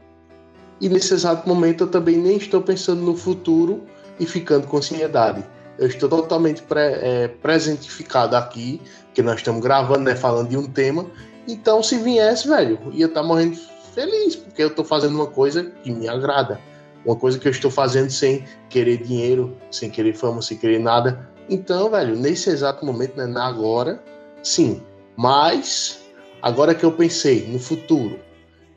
E 0.79 0.89
nesse 0.91 1.15
exato 1.15 1.49
momento 1.49 1.85
eu 1.85 1.89
também 1.89 2.19
nem 2.19 2.37
estou 2.37 2.61
pensando 2.61 3.01
no 3.01 3.17
futuro 3.17 3.83
e 4.21 4.27
ficando 4.27 4.67
com 4.67 4.77
ansiedade. 4.77 5.43
Eu 5.79 5.87
estou 5.87 6.09
totalmente 6.09 6.61
pre- 6.63 6.81
é, 7.01 7.29
presentificado 7.29 8.37
aqui, 8.37 8.81
que 9.15 9.23
nós 9.23 9.37
estamos 9.37 9.63
gravando, 9.63 10.01
né, 10.01 10.15
falando 10.15 10.49
de 10.51 10.57
um 10.59 10.67
tema. 10.67 11.07
Então, 11.49 11.83
se 11.83 11.99
viesse, 11.99 12.49
velho, 12.49 12.79
ia 12.93 13.07
estar 13.07 13.23
morrendo 13.23 13.57
feliz, 13.95 14.37
porque 14.37 14.63
eu 14.63 14.69
estou 14.69 14.85
fazendo 14.85 15.15
uma 15.15 15.27
coisa 15.27 15.65
que 15.83 15.91
me 15.91 16.09
agrada. 16.09 16.61
Uma 17.05 17.17
coisa 17.17 17.39
que 17.39 17.47
eu 17.47 17.53
estou 17.53 17.71
fazendo 17.71 18.11
sem 18.11 18.45
querer 18.69 18.99
dinheiro, 18.99 19.57
sem 19.71 19.89
querer 19.89 20.13
fama, 20.15 20.43
sem 20.43 20.57
querer 20.59 20.81
nada, 20.81 21.31
Então, 21.49 21.89
velho, 21.89 22.17
nesse 22.17 22.51
exato 22.51 22.85
momento, 22.85 23.17
né, 23.17 23.25
na 23.25 23.47
agora, 23.47 24.03
sim. 24.43 24.83
Mas, 25.17 26.01
agora 26.43 26.75
que 26.75 26.85
eu 26.85 26.91
pensei 26.91 27.47
no 27.47 27.61
futuro, 27.61 28.19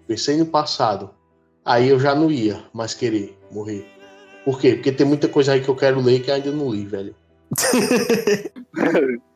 pensei 0.08 0.38
no 0.38 0.46
passado, 0.46 1.10
aí 1.66 1.90
eu 1.90 2.00
já 2.00 2.14
não 2.14 2.30
ia 2.30 2.64
mais 2.72 2.94
querer 2.94 3.36
morrer. 3.52 3.88
Por 4.46 4.60
quê? 4.60 4.76
Porque 4.76 4.92
tem 4.92 5.06
muita 5.06 5.28
coisa 5.28 5.54
aí 5.54 5.62
que 5.62 5.70
eu 5.70 5.76
quero 5.76 6.00
ler 6.00 6.22
que 6.22 6.30
ainda 6.30 6.52
não 6.52 6.70
li, 6.70 6.86
velho. 6.86 7.16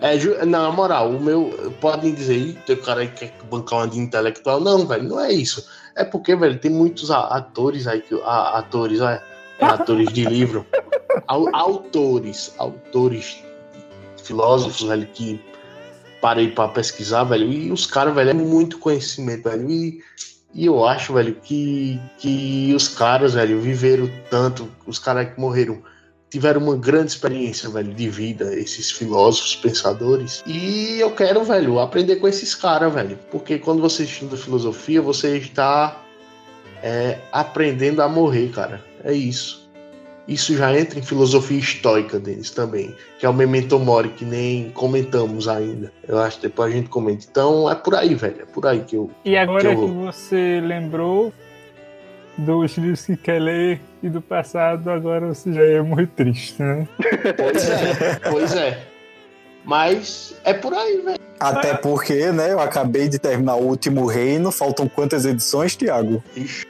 É, 0.00 0.44
na 0.44 0.70
moral, 0.70 1.10
o 1.10 1.20
meu. 1.20 1.72
Podem 1.80 2.12
dizer, 2.14 2.36
"Ih, 2.36 2.58
tem 2.66 2.76
cara 2.76 3.00
aí 3.00 3.08
que 3.08 3.26
quer 3.26 3.32
bancar 3.50 3.80
uma 3.80 3.88
de 3.88 3.98
intelectual. 3.98 4.60
Não, 4.60 4.86
velho, 4.86 5.04
não 5.04 5.20
é 5.20 5.32
isso. 5.32 5.64
É 5.94 6.04
porque, 6.04 6.34
velho, 6.34 6.58
tem 6.58 6.70
muitos 6.70 7.10
atores 7.10 7.86
aí 7.86 8.00
que. 8.00 8.14
a- 8.24 8.58
atores, 8.58 9.00
é, 9.00 9.22
é, 9.58 9.64
atores 9.64 10.12
de 10.12 10.24
livro. 10.24 10.66
Au- 11.26 11.54
autores, 11.54 12.54
autores, 12.58 13.42
filósofos, 14.22 14.82
velho, 14.88 15.06
que 15.06 15.40
parei 16.20 16.50
pra 16.50 16.68
pesquisar, 16.68 17.24
velho, 17.24 17.50
e 17.50 17.70
os 17.70 17.86
caras, 17.86 18.14
velho, 18.14 18.30
é 18.30 18.34
muito 18.34 18.78
conhecimento, 18.78 19.48
velho. 19.48 19.70
E, 19.70 20.02
e 20.54 20.66
eu 20.66 20.84
acho, 20.84 21.12
velho, 21.12 21.34
que, 21.36 22.00
que 22.18 22.72
os 22.74 22.88
caras, 22.88 23.34
velho, 23.34 23.60
viveram 23.60 24.10
tanto, 24.30 24.68
os 24.86 24.98
caras 24.98 25.32
que 25.32 25.40
morreram 25.40 25.80
tiveram 26.30 26.60
uma 26.62 26.76
grande 26.76 27.12
experiência, 27.12 27.68
velho, 27.68 27.92
de 27.92 28.08
vida, 28.08 28.54
esses 28.54 28.90
filósofos, 28.90 29.56
pensadores. 29.56 30.42
E 30.46 31.00
eu 31.00 31.10
quero, 31.12 31.42
velho, 31.44 31.78
aprender 31.78 32.16
com 32.16 32.28
esses 32.28 32.54
caras, 32.54 32.92
velho. 32.92 33.18
Porque 33.30 33.58
quando 33.58 33.80
você 33.80 34.04
estuda 34.04 34.36
filosofia, 34.36 35.00
você 35.00 35.38
está 35.38 36.02
é, 36.82 37.18
aprendendo 37.32 38.02
a 38.02 38.08
morrer, 38.08 38.50
cara. 38.50 38.84
É 39.04 39.12
isso. 39.12 39.66
Isso 40.26 40.54
já 40.54 40.78
entra 40.78 40.98
em 40.98 41.02
filosofia 41.02 41.58
estoica 41.58 42.20
deles 42.20 42.50
também, 42.50 42.94
que 43.18 43.24
é 43.24 43.28
o 43.30 43.32
memento 43.32 43.78
mori, 43.78 44.10
que 44.10 44.26
nem 44.26 44.68
comentamos 44.72 45.48
ainda. 45.48 45.90
Eu 46.06 46.18
acho 46.18 46.36
que 46.36 46.42
depois 46.48 46.70
a 46.70 46.76
gente 46.76 46.90
comenta. 46.90 47.24
Então 47.30 47.70
é 47.70 47.74
por 47.74 47.94
aí, 47.94 48.14
velho. 48.14 48.42
É 48.42 48.44
por 48.44 48.66
aí 48.66 48.80
que 48.80 48.94
eu. 48.94 49.10
E 49.24 49.38
agora 49.38 49.70
Que 49.70 49.74
que, 49.74 49.80
horror. 49.80 50.12
você 50.12 50.60
lembrou 50.62 51.32
dos 52.38 52.76
livros 52.78 53.04
que 53.04 53.16
quer 53.16 53.40
ler 53.40 53.80
e 54.02 54.08
do 54.08 54.22
passado, 54.22 54.88
agora 54.90 55.26
você 55.26 55.52
já 55.52 55.64
ia 55.64 55.82
morrer 55.82 56.06
triste, 56.06 56.62
né? 56.62 56.86
Pois 57.36 57.68
é, 57.68 58.20
pois 58.30 58.54
é. 58.54 58.82
Mas 59.64 60.34
é 60.44 60.54
por 60.54 60.72
aí, 60.72 61.02
velho. 61.04 61.18
Até 61.38 61.74
porque, 61.74 62.32
né, 62.32 62.52
eu 62.52 62.60
acabei 62.60 63.08
de 63.08 63.18
terminar 63.18 63.56
o 63.56 63.64
Último 63.66 64.06
Reino. 64.06 64.50
Faltam 64.50 64.88
quantas 64.88 65.26
edições, 65.26 65.76
Thiago? 65.76 66.22
Ixi, 66.34 66.64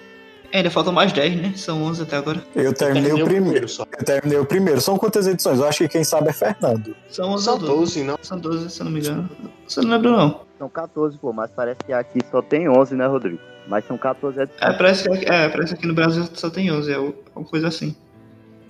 Ainda 0.53 0.71
faltam 0.71 0.93
mais 0.93 1.12
10, 1.12 1.37
né? 1.37 1.53
São 1.57 1.83
11 1.85 2.03
até 2.03 2.16
agora. 2.16 2.43
Eu 2.57 2.73
terminei 2.73 3.12
o 3.12 3.25
primeiro. 3.25 3.69
só. 3.69 3.85
Eu 3.99 4.05
terminei 4.05 4.39
o 4.39 4.47
primeiro. 4.47 4.81
São 4.81 4.97
quantas 4.97 5.27
edições? 5.27 5.59
Eu 5.59 5.69
acho 5.69 5.79
que 5.79 5.89
quem 5.89 6.05
sabe 6.05 6.31
é 6.31 6.33
Fernando. 6.33 6.97
São 7.11 7.31
11 7.33 7.45
São 7.45 7.53
ou 7.55 7.59
12. 7.61 7.75
12, 7.75 8.05
não? 8.05 8.19
São 8.23 8.39
12, 8.39 8.71
se 8.71 8.81
eu 8.81 8.85
não 8.85 8.93
me 8.93 9.01
engano. 9.01 9.29
Você 9.66 9.81
não 9.83 9.91
lembra, 9.91 10.11
não? 10.11 10.41
São 10.59 10.69
14, 10.69 11.19
pô, 11.19 11.33
mas 11.33 11.51
parece 11.55 11.79
que 11.85 11.93
aqui 11.93 12.21
só 12.31 12.41
tem 12.41 12.69
11, 12.69 12.95
né, 12.95 13.07
Rodrigo? 13.07 13.39
Mas 13.69 13.87
são 13.87 13.99
14 13.99 14.41
É, 14.41 14.43
edições. 14.45 14.77
parece 14.77 15.09
que, 15.09 15.25
é, 15.27 15.49
parece 15.49 15.69
que 15.75 15.79
aqui 15.79 15.87
no 15.87 15.95
Brasil 15.95 16.27
só 16.33 16.49
tem 16.51 16.73
11. 16.73 16.91
É 16.93 16.99
uma 16.99 17.45
coisa 17.45 17.69
assim. 17.69 17.95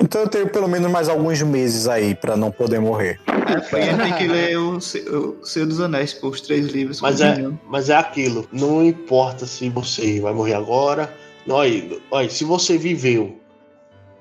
Então 0.01 0.21
eu 0.23 0.29
tenho 0.29 0.49
pelo 0.49 0.69
menos 0.69 0.91
mais 0.91 1.09
alguns 1.09 1.43
meses 1.43 1.89
aí 1.89 2.15
pra 2.15 2.37
não 2.37 2.51
poder 2.51 2.81
morrer. 2.81 3.21
É, 3.27 3.83
gente 3.83 4.03
tem 4.03 4.15
que 4.15 4.27
ler 4.29 4.59
o, 4.59 4.77
o 4.77 5.45
Senhor 5.45 5.67
dos 5.67 5.81
Anéis, 5.81 6.13
pô, 6.15 6.29
os 6.29 6.41
três 6.41 6.67
livros. 6.67 7.01
Mas 7.01 7.21
é, 7.21 7.37
mas 7.67 7.89
é 7.91 7.97
aquilo. 7.97 8.47
Não 8.53 8.85
importa 8.85 9.47
se 9.47 9.69
você 9.69 10.21
vai 10.21 10.33
morrer 10.33 10.55
agora. 10.55 11.13
Olha, 11.49 11.99
olha, 12.11 12.29
se 12.29 12.45
você 12.45 12.77
viveu 12.77 13.41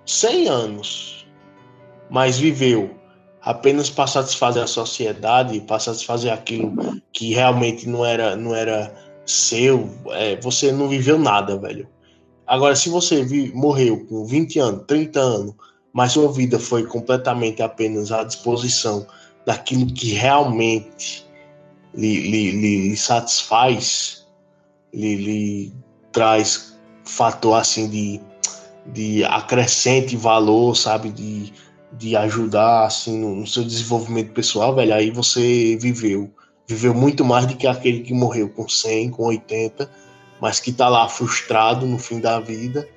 100 0.06 0.48
anos, 0.48 1.28
mas 2.10 2.40
viveu 2.40 2.92
apenas 3.42 3.90
para 3.90 4.08
satisfazer 4.08 4.64
a 4.64 4.68
sociedade, 4.68 5.60
para 5.62 5.80
satisfazer 5.80 6.32
aquilo 6.32 6.74
que 7.12 7.34
realmente 7.34 7.88
não 7.88 8.06
era, 8.06 8.36
não 8.36 8.56
era 8.56 8.94
seu, 9.28 9.90
é, 10.12 10.40
você 10.42 10.72
não 10.72 10.88
viveu 10.88 11.20
nada, 11.20 11.58
velho. 11.58 11.88
Agora, 12.48 12.76
se 12.76 12.90
você 12.90 13.24
vi- 13.24 13.52
morreu 13.54 14.06
com 14.06 14.26
20 14.26 14.58
anos, 14.58 14.86
30 14.88 15.20
anos, 15.20 15.54
mas 15.94 16.14
sua 16.14 16.32
vida 16.32 16.58
foi 16.58 16.86
completamente 16.86 17.62
apenas 17.62 18.12
à 18.12 18.24
disposição 18.24 19.06
daquilo 19.46 19.86
que 19.94 20.14
realmente 20.14 21.26
lhe, 21.94 22.22
lhe, 22.30 22.52
lhe- 22.52 22.90
lhe 22.90 22.98
satisfaz, 22.98 24.26
lhe, 24.94 25.74
traz 26.12 26.78
fator 27.04 27.56
assim 27.60 27.90
de, 27.90 28.22
de 28.94 29.24
acrescente 29.26 30.16
valor, 30.16 30.76
sabe, 30.76 31.10
de, 31.10 31.54
de 31.94 32.16
ajudar 32.16 32.86
assim 32.86 33.20
no, 33.20 33.36
no 33.36 33.48
seu 33.48 33.64
desenvolvimento 33.64 34.32
pessoal, 34.34 34.74
velho, 34.76 34.94
aí 34.94 35.12
você 35.12 35.78
viveu, 35.78 36.30
viveu 36.68 36.94
muito 36.94 37.24
mais 37.24 37.46
do 37.46 37.56
que 37.56 37.66
aquele 37.66 38.02
que 38.02 38.14
morreu 38.14 38.50
com 38.50 38.68
100, 38.68 39.12
com 39.12 39.24
80, 39.26 39.90
mas 40.42 40.60
que 40.60 40.72
tá 40.72 40.90
lá 40.90 41.08
frustrado 41.08 41.86
no 41.86 41.98
fim 41.98 42.20
da 42.20 42.40
vida, 42.40 42.88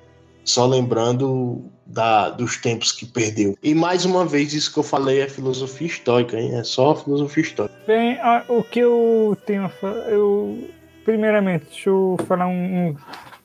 só 0.43 0.65
lembrando 0.65 1.63
da, 1.85 2.29
dos 2.29 2.57
tempos 2.57 2.91
que 2.91 3.05
perdeu. 3.05 3.57
E 3.63 3.73
mais 3.73 4.05
uma 4.05 4.25
vez, 4.25 4.53
isso 4.53 4.71
que 4.73 4.79
eu 4.79 4.83
falei 4.83 5.21
é 5.21 5.27
filosofia 5.29 5.87
estoica, 5.87 6.37
hein? 6.39 6.55
É 6.57 6.63
só 6.63 6.95
filosofia 6.95 7.43
estoica. 7.43 7.73
Bem, 7.87 8.17
o 8.49 8.61
que 8.63 8.79
eu 8.79 9.37
tenho 9.45 9.65
a 9.65 9.69
falar. 9.69 10.09
Eu, 10.09 10.69
primeiramente, 11.05 11.65
deixa 11.65 11.89
eu 11.89 12.17
falar 12.27 12.47
um- 12.47 12.95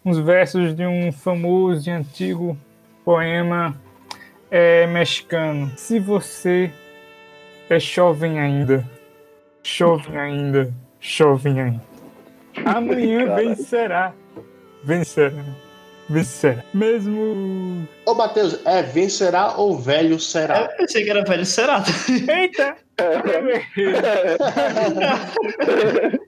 uns 0.05 0.19
versos 0.19 0.75
de 0.75 0.87
um 0.87 1.11
famoso 1.13 1.89
e 1.89 1.93
antigo 1.93 2.57
poema 3.05 3.81
é, 4.51 4.87
mexicano. 4.87 5.73
Se 5.77 5.99
você 5.99 6.71
é 7.69 7.81
jovem 7.81 8.39
ainda, 8.39 8.89
jovem 9.67 10.17
ainda, 10.17 10.73
jovem 11.01 11.61
ainda, 11.61 11.83
amanhã 12.65 13.35
vencerá, 13.35 14.13
vencerá, 14.85 15.45
vencerá. 16.09 16.63
Mesmo. 16.73 17.89
Ô, 18.07 18.15
Matheus, 18.15 18.61
é 18.65 18.83
vencerá 18.83 19.57
ou 19.57 19.77
velho 19.77 20.21
será? 20.21 20.61
Eu 20.61 20.69
pensei 20.77 21.03
que 21.03 21.11
era 21.11 21.25
velho 21.25 21.45
Serata. 21.45 21.91
Eita! 22.09 22.77
Eu 22.97 23.13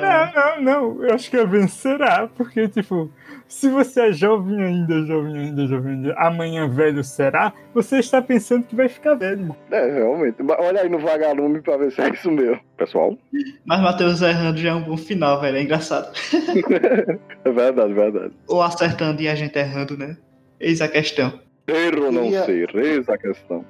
Não, 0.00 0.32
não, 0.34 0.62
não. 0.96 1.04
Eu 1.04 1.14
acho 1.14 1.30
que 1.30 1.36
é 1.36 1.46
vencerá, 1.46 2.28
porque, 2.36 2.68
tipo, 2.68 3.10
se 3.48 3.68
você 3.68 4.08
é 4.08 4.12
jovem 4.12 4.62
ainda, 4.62 5.02
jovem 5.04 5.36
ainda, 5.38 5.66
jovem 5.66 5.92
ainda, 5.94 6.14
amanhã 6.18 6.68
velho 6.68 7.02
será, 7.04 7.52
você 7.74 7.98
está 7.98 8.20
pensando 8.22 8.64
que 8.64 8.74
vai 8.76 8.88
ficar 8.88 9.14
velho. 9.14 9.54
É, 9.70 9.92
realmente. 9.92 10.36
Olha 10.58 10.82
aí 10.82 10.88
no 10.88 10.98
vagalume 10.98 11.60
pra 11.60 11.76
ver 11.76 11.92
se 11.92 12.00
é 12.00 12.10
isso 12.10 12.30
mesmo. 12.30 12.60
Pessoal, 12.76 13.16
Mas 13.64 13.80
Matheus 13.80 14.20
errando 14.22 14.58
já 14.58 14.70
é 14.70 14.74
um 14.74 14.82
bom 14.82 14.96
final, 14.96 15.40
velho. 15.40 15.56
É 15.56 15.62
engraçado. 15.62 16.12
é 17.44 17.50
verdade, 17.50 17.92
verdade. 17.92 18.32
Ou 18.48 18.62
acertando 18.62 19.20
e 19.22 19.28
a 19.28 19.34
gente 19.34 19.56
errando, 19.58 19.96
né? 19.96 20.16
Eis 20.60 20.80
a 20.80 20.88
questão. 20.88 21.40
Ser 21.68 21.98
ou 21.98 22.10
não 22.12 22.22
Queria- 22.24 22.44
ser, 22.44 22.74
eis 22.76 23.08
a 23.08 23.16
questão. 23.18 23.64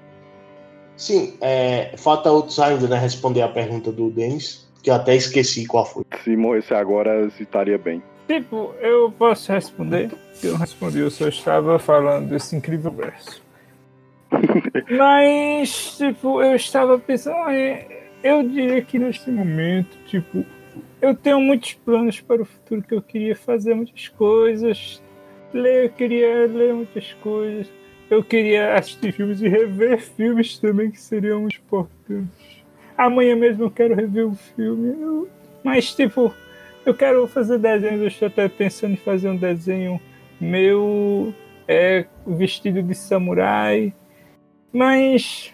Sim, 0.96 1.34
é, 1.40 1.92
falta 1.96 2.30
outros 2.30 2.58
ainda, 2.60 2.86
né? 2.86 2.98
Responder 2.98 3.42
a 3.42 3.48
pergunta 3.48 3.90
do 3.90 4.10
Denis, 4.10 4.70
que 4.83 4.91
eu 4.91 4.95
até 4.95 5.14
esqueci 5.14 5.66
qual 5.66 5.87
foi. 5.87 6.05
Se 6.24 6.37
morresse 6.37 6.74
agora, 6.74 7.30
estaria 7.39 7.78
bem. 7.78 8.03
Tipo, 8.26 8.74
eu 8.80 9.12
posso 9.12 9.53
responder? 9.53 10.11
Eu 10.43 10.53
não 10.53 10.59
respondi, 10.59 10.99
eu 10.99 11.11
só 11.11 11.28
estava 11.28 11.78
falando 11.78 12.30
desse 12.30 12.57
incrível 12.57 12.91
verso. 12.91 13.43
Mas, 14.91 15.97
tipo, 15.97 16.43
eu 16.43 16.57
estava 16.57 16.99
pensando, 16.99 17.37
eu 18.22 18.43
diria 18.43 18.83
que 18.83 18.99
neste 18.99 19.30
momento, 19.30 19.97
tipo, 20.07 20.45
eu 21.01 21.14
tenho 21.14 21.41
muitos 21.41 21.74
planos 21.74 22.20
para 22.20 22.43
o 22.43 22.45
futuro 22.45 22.83
que 22.83 22.95
eu 22.95 23.03
queria 23.03 23.37
fazer 23.37 23.74
muitas 23.74 24.09
coisas. 24.09 25.03
Ler, 25.53 25.85
eu 25.85 25.91
queria 25.91 26.47
ler 26.47 26.72
muitas 26.72 27.12
coisas. 27.14 27.66
Eu 28.09 28.22
queria 28.22 28.74
assistir 28.74 29.12
filmes 29.12 29.41
e 29.43 29.49
rever 29.49 30.01
filmes 30.01 30.59
também 30.59 30.91
que 30.91 31.01
seriam 31.01 31.49
importantes. 31.49 32.41
Amanhã 32.97 33.34
mesmo 33.36 33.64
eu 33.64 33.70
quero 33.70 33.95
rever 33.95 34.26
um 34.26 34.34
filme. 34.34 34.97
eu- 35.01 35.28
Mas, 35.64 35.95
tipo, 35.95 36.34
eu 36.84 36.95
quero 36.95 37.26
fazer 37.26 37.59
desenhos. 37.59 38.01
Eu 38.01 38.09
estou 38.09 38.28
até 38.28 38.49
pensando 38.49 38.93
em 38.95 38.97
fazer 38.97 39.28
um 39.28 39.36
desenho 39.36 40.01
meu 40.40 41.32
é, 41.68 42.05
vestido 42.26 42.82
de 42.82 42.95
samurai. 42.95 43.93
Mas, 44.72 45.53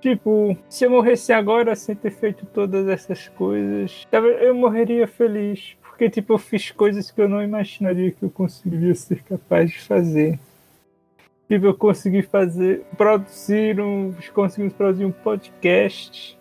tipo, 0.00 0.56
se 0.68 0.84
eu 0.84 0.90
morresse 0.90 1.32
agora 1.32 1.74
sem 1.74 1.94
ter 1.96 2.10
feito 2.10 2.46
todas 2.46 2.86
essas 2.88 3.28
coisas, 3.28 4.06
eu 4.40 4.54
morreria 4.54 5.06
feliz. 5.06 5.76
Porque, 5.82 6.08
tipo, 6.08 6.34
eu 6.34 6.38
fiz 6.38 6.70
coisas 6.70 7.10
que 7.10 7.20
eu 7.20 7.28
não 7.28 7.42
imaginaria 7.42 8.12
que 8.12 8.22
eu 8.22 8.30
conseguiria 8.30 8.94
ser 8.94 9.22
capaz 9.24 9.70
de 9.70 9.80
fazer. 9.80 10.38
Tipo, 11.48 11.66
eu 11.66 11.74
consegui 11.74 12.22
fazer, 12.22 12.82
produzir 12.96 13.80
um, 13.80 14.14
conseguimos 14.32 14.74
produzir 14.74 15.04
um 15.06 15.10
podcast 15.10 16.37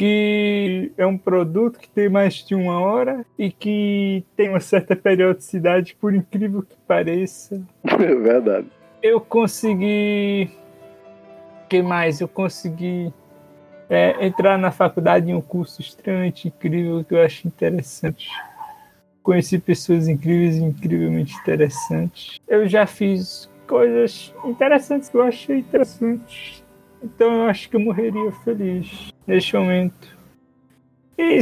que 0.00 0.92
é 0.96 1.04
um 1.04 1.18
produto 1.18 1.78
que 1.78 1.86
tem 1.86 2.08
mais 2.08 2.36
de 2.36 2.54
uma 2.54 2.80
hora 2.80 3.22
e 3.38 3.52
que 3.52 4.24
tem 4.34 4.48
uma 4.48 4.58
certa 4.58 4.96
periodicidade, 4.96 5.94
por 6.00 6.14
incrível 6.14 6.62
que 6.62 6.74
pareça. 6.88 7.60
É 7.84 7.96
verdade. 8.16 8.66
Eu 9.02 9.20
consegui 9.20 10.48
que 11.68 11.82
mais? 11.82 12.18
Eu 12.18 12.28
consegui 12.28 13.12
é, 13.90 14.26
entrar 14.26 14.56
na 14.56 14.70
faculdade 14.70 15.30
em 15.30 15.34
um 15.34 15.40
curso 15.42 15.82
extremamente 15.82 16.48
incrível 16.48 17.04
que 17.04 17.14
eu 17.14 17.22
acho 17.22 17.46
interessante. 17.46 18.30
Conheci 19.22 19.58
pessoas 19.58 20.08
incríveis 20.08 20.56
e 20.56 20.62
incrivelmente 20.64 21.34
interessantes. 21.42 22.40
Eu 22.48 22.66
já 22.66 22.86
fiz 22.86 23.50
coisas 23.66 24.34
interessantes 24.46 25.10
que 25.10 25.16
eu 25.18 25.22
achei 25.22 25.58
interessantes. 25.58 26.59
Então 27.02 27.32
eu 27.32 27.42
acho 27.44 27.68
que 27.68 27.76
eu 27.76 27.80
morreria 27.80 28.30
feliz 28.44 29.12
neste 29.26 29.56
momento. 29.56 30.18
E, 31.16 31.38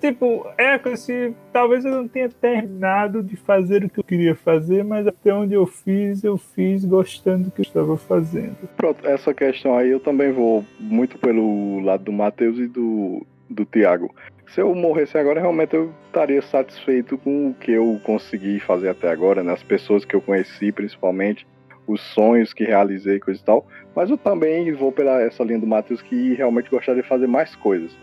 tipo, 0.00 0.46
é 0.58 0.78
que 0.78 0.96
se 0.96 1.34
talvez 1.52 1.84
eu 1.84 1.92
não 1.92 2.08
tenha 2.08 2.28
terminado 2.28 3.22
de 3.22 3.36
fazer 3.36 3.84
o 3.84 3.88
que 3.88 4.00
eu 4.00 4.04
queria 4.04 4.34
fazer, 4.34 4.82
mas 4.84 5.06
até 5.06 5.32
onde 5.32 5.54
eu 5.54 5.66
fiz, 5.66 6.24
eu 6.24 6.36
fiz 6.36 6.84
gostando 6.84 7.44
do 7.44 7.50
que 7.50 7.60
eu 7.60 7.64
estava 7.64 7.96
fazendo. 7.96 8.56
Pronto, 8.76 9.06
essa 9.06 9.32
questão 9.32 9.76
aí 9.76 9.90
eu 9.90 10.00
também 10.00 10.32
vou 10.32 10.64
muito 10.80 11.18
pelo 11.18 11.80
lado 11.80 12.04
do 12.04 12.12
Matheus 12.12 12.58
e 12.58 12.66
do, 12.66 13.24
do 13.48 13.64
Tiago. 13.64 14.12
Se 14.48 14.60
eu 14.60 14.74
morresse 14.74 15.16
agora, 15.16 15.40
realmente 15.40 15.74
eu 15.74 15.92
estaria 16.06 16.42
satisfeito 16.42 17.16
com 17.18 17.48
o 17.48 17.54
que 17.54 17.72
eu 17.72 18.00
consegui 18.04 18.60
fazer 18.60 18.88
até 18.88 19.10
agora, 19.10 19.42
né? 19.42 19.52
As 19.52 19.62
pessoas 19.62 20.04
que 20.04 20.14
eu 20.14 20.20
conheci, 20.20 20.70
principalmente, 20.70 21.46
os 21.86 22.00
sonhos 22.00 22.52
que 22.52 22.64
realizei, 22.64 23.18
coisa 23.20 23.40
e 23.40 23.44
tal. 23.44 23.66
Mas 23.94 24.10
eu 24.10 24.18
também 24.18 24.72
vou 24.72 24.90
pela 24.90 25.22
essa 25.22 25.44
linha 25.44 25.58
do 25.58 25.66
Matheus 25.66 26.02
que 26.02 26.34
realmente 26.34 26.70
gostaria 26.70 27.02
de 27.02 27.08
fazer 27.08 27.26
mais 27.26 27.54
coisas. 27.56 27.96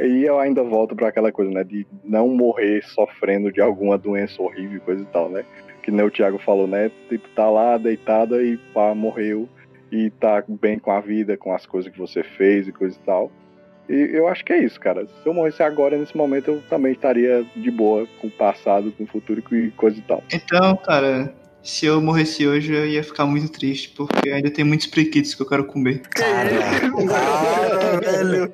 E 0.00 0.24
eu 0.24 0.38
ainda 0.38 0.62
volto 0.62 0.94
para 0.94 1.08
aquela 1.08 1.32
coisa, 1.32 1.50
né? 1.50 1.64
De 1.64 1.86
não 2.04 2.28
morrer 2.28 2.84
sofrendo 2.84 3.50
de 3.50 3.60
alguma 3.60 3.98
doença 3.98 4.40
horrível, 4.40 4.80
coisa 4.80 5.02
e 5.02 5.06
tal, 5.06 5.28
né? 5.28 5.44
Que 5.82 5.90
nem 5.90 6.04
o 6.04 6.10
Thiago 6.10 6.38
falou, 6.38 6.66
né? 6.66 6.90
Tipo, 7.08 7.28
tá 7.30 7.50
lá 7.50 7.76
deitada 7.78 8.42
e 8.42 8.56
pá, 8.72 8.94
morreu. 8.94 9.48
E 9.90 10.10
tá 10.10 10.44
bem 10.46 10.78
com 10.78 10.92
a 10.92 11.00
vida, 11.00 11.36
com 11.36 11.52
as 11.52 11.64
coisas 11.64 11.90
que 11.90 11.98
você 11.98 12.22
fez 12.22 12.68
e 12.68 12.72
coisa 12.72 12.96
e 12.96 13.06
tal. 13.06 13.32
E 13.88 14.10
eu 14.12 14.28
acho 14.28 14.44
que 14.44 14.52
é 14.52 14.58
isso, 14.58 14.78
cara. 14.78 15.06
Se 15.06 15.26
eu 15.26 15.32
morresse 15.32 15.62
agora, 15.62 15.96
nesse 15.96 16.14
momento, 16.14 16.50
eu 16.50 16.62
também 16.68 16.92
estaria 16.92 17.44
de 17.56 17.70
boa 17.70 18.06
com 18.20 18.26
o 18.26 18.30
passado, 18.30 18.92
com 18.92 19.04
o 19.04 19.06
futuro 19.06 19.42
e 19.50 19.70
coisa 19.70 19.98
e 19.98 20.02
tal. 20.02 20.22
Então, 20.30 20.76
cara, 20.76 21.32
se 21.62 21.86
eu 21.86 22.00
morresse 22.00 22.46
hoje, 22.46 22.72
eu 22.72 22.86
ia 22.86 23.02
ficar 23.02 23.26
muito 23.26 23.50
triste, 23.52 23.90
porque 23.90 24.30
ainda 24.30 24.50
tem 24.50 24.64
muitos 24.64 24.86
priquitos 24.86 25.34
que 25.34 25.42
eu 25.42 25.46
quero 25.46 25.64
comer. 25.64 26.00
Cara, 26.08 26.48
velho. 28.00 28.52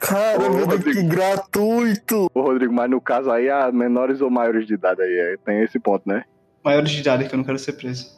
Cara, 0.00 0.38
Ô, 0.38 0.50
meu 0.50 0.66
Deus, 0.66 0.66
Rodrigo. 0.66 1.00
que 1.00 1.02
gratuito! 1.06 2.30
Ô, 2.34 2.40
Rodrigo, 2.42 2.72
mas 2.72 2.90
no 2.90 3.00
caso 3.00 3.30
aí, 3.30 3.48
a 3.48 3.70
menores 3.70 4.20
ou 4.20 4.28
maiores 4.30 4.66
de 4.66 4.74
idade 4.74 5.00
aí, 5.02 5.14
é, 5.16 5.36
tem 5.44 5.62
esse 5.62 5.78
ponto, 5.78 6.08
né? 6.08 6.24
Maiores 6.64 6.90
de 6.90 7.00
idade 7.00 7.28
que 7.28 7.34
eu 7.34 7.38
não 7.38 7.44
quero 7.44 7.58
ser 7.58 7.72
preso. 7.74 8.12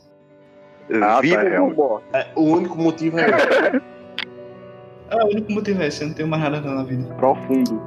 Ah, 1.03 1.20
Vivo 1.20 1.34
tá, 1.37 1.43
é 1.43 1.61
um-? 1.61 2.01
É, 2.12 2.26
o 2.37 2.43
único 2.43 2.78
motivo 2.78 3.18
é. 3.18 3.26
Ah, 5.09 5.24
o 5.24 5.28
único 5.28 5.53
motivo 5.53 5.80
é 5.82 5.87
esse, 5.87 6.03
eu 6.03 6.09
não 6.09 6.14
tenho 6.16 6.28
mais 6.28 6.43
nada 6.43 6.61
na 6.61 6.82
vida. 6.82 7.14
Profundo. 7.14 7.80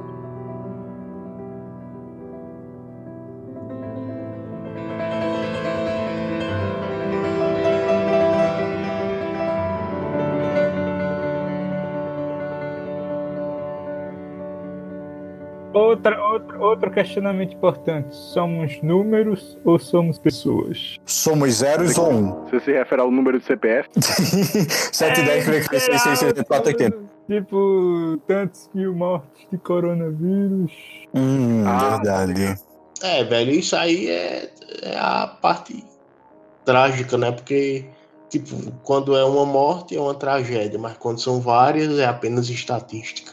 Outro 16.70 16.90
questionamento 16.90 17.54
importante: 17.54 18.14
somos 18.14 18.80
números 18.82 19.58
ou 19.64 19.78
somos 19.78 20.18
pessoas? 20.18 20.96
Somos 21.04 21.54
zeros 21.54 21.96
ou 21.98 22.10
um? 22.10 22.44
Você 22.44 22.60
se 22.60 22.72
refere 22.72 23.02
ao 23.02 23.10
número 23.10 23.38
de 23.38 23.44
CPF? 23.44 23.88
7, 24.00 25.22
10, 25.22 25.44
3, 25.44 25.66
6, 25.66 25.82
6, 25.82 26.02
6, 26.02 26.18
7, 26.18 26.44
4, 26.44 26.68
80. 26.68 26.98
Tipo, 27.28 28.20
tantos 28.26 28.68
mil 28.74 28.94
mortes 28.94 29.46
de 29.52 29.58
coronavírus. 29.58 30.72
Hum, 31.14 31.62
Ah, 31.66 31.90
verdade. 31.96 32.58
É, 33.02 33.24
velho, 33.24 33.50
isso 33.52 33.76
aí 33.76 34.08
é, 34.08 34.50
é 34.82 34.98
a 34.98 35.26
parte 35.40 35.84
trágica, 36.64 37.16
né? 37.16 37.30
Porque, 37.32 37.84
tipo, 38.28 38.56
quando 38.82 39.16
é 39.16 39.24
uma 39.24 39.46
morte 39.46 39.96
é 39.96 40.00
uma 40.00 40.14
tragédia, 40.14 40.78
mas 40.78 40.96
quando 40.98 41.20
são 41.20 41.40
várias 41.40 41.98
é 41.98 42.04
apenas 42.04 42.48
estatística. 42.50 43.32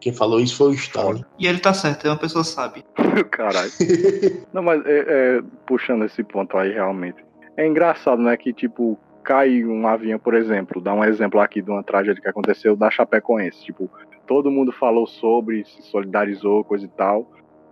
Quem 0.00 0.12
falou 0.12 0.40
isso 0.40 0.56
foi 0.56 0.68
o 0.68 0.74
Stalin. 0.74 1.24
E 1.38 1.46
ele 1.46 1.58
tá 1.58 1.74
certo, 1.74 2.06
é 2.06 2.10
uma 2.10 2.18
pessoa 2.18 2.44
sábia. 2.44 2.84
Caralho. 3.30 3.70
Não, 4.52 4.62
mas 4.62 4.84
é, 4.86 5.04
é, 5.08 5.42
puxando 5.66 6.04
esse 6.04 6.22
ponto 6.22 6.56
aí 6.56 6.72
realmente. 6.72 7.24
É 7.56 7.66
engraçado, 7.66 8.22
né? 8.22 8.36
Que 8.36 8.52
tipo, 8.52 8.98
cai 9.24 9.64
um 9.64 9.86
avião, 9.86 10.18
por 10.18 10.34
exemplo, 10.34 10.80
dá 10.80 10.94
um 10.94 11.04
exemplo 11.04 11.40
aqui 11.40 11.60
de 11.60 11.70
uma 11.70 11.82
tragédia 11.82 12.22
que 12.22 12.28
aconteceu 12.28 12.76
da 12.76 12.90
Chapecoense. 12.90 13.64
Tipo, 13.64 13.90
todo 14.26 14.50
mundo 14.50 14.70
falou 14.70 15.06
sobre, 15.06 15.64
se 15.64 15.82
solidarizou, 15.82 16.62
coisa 16.62 16.84
e 16.84 16.88
tal. 16.88 17.28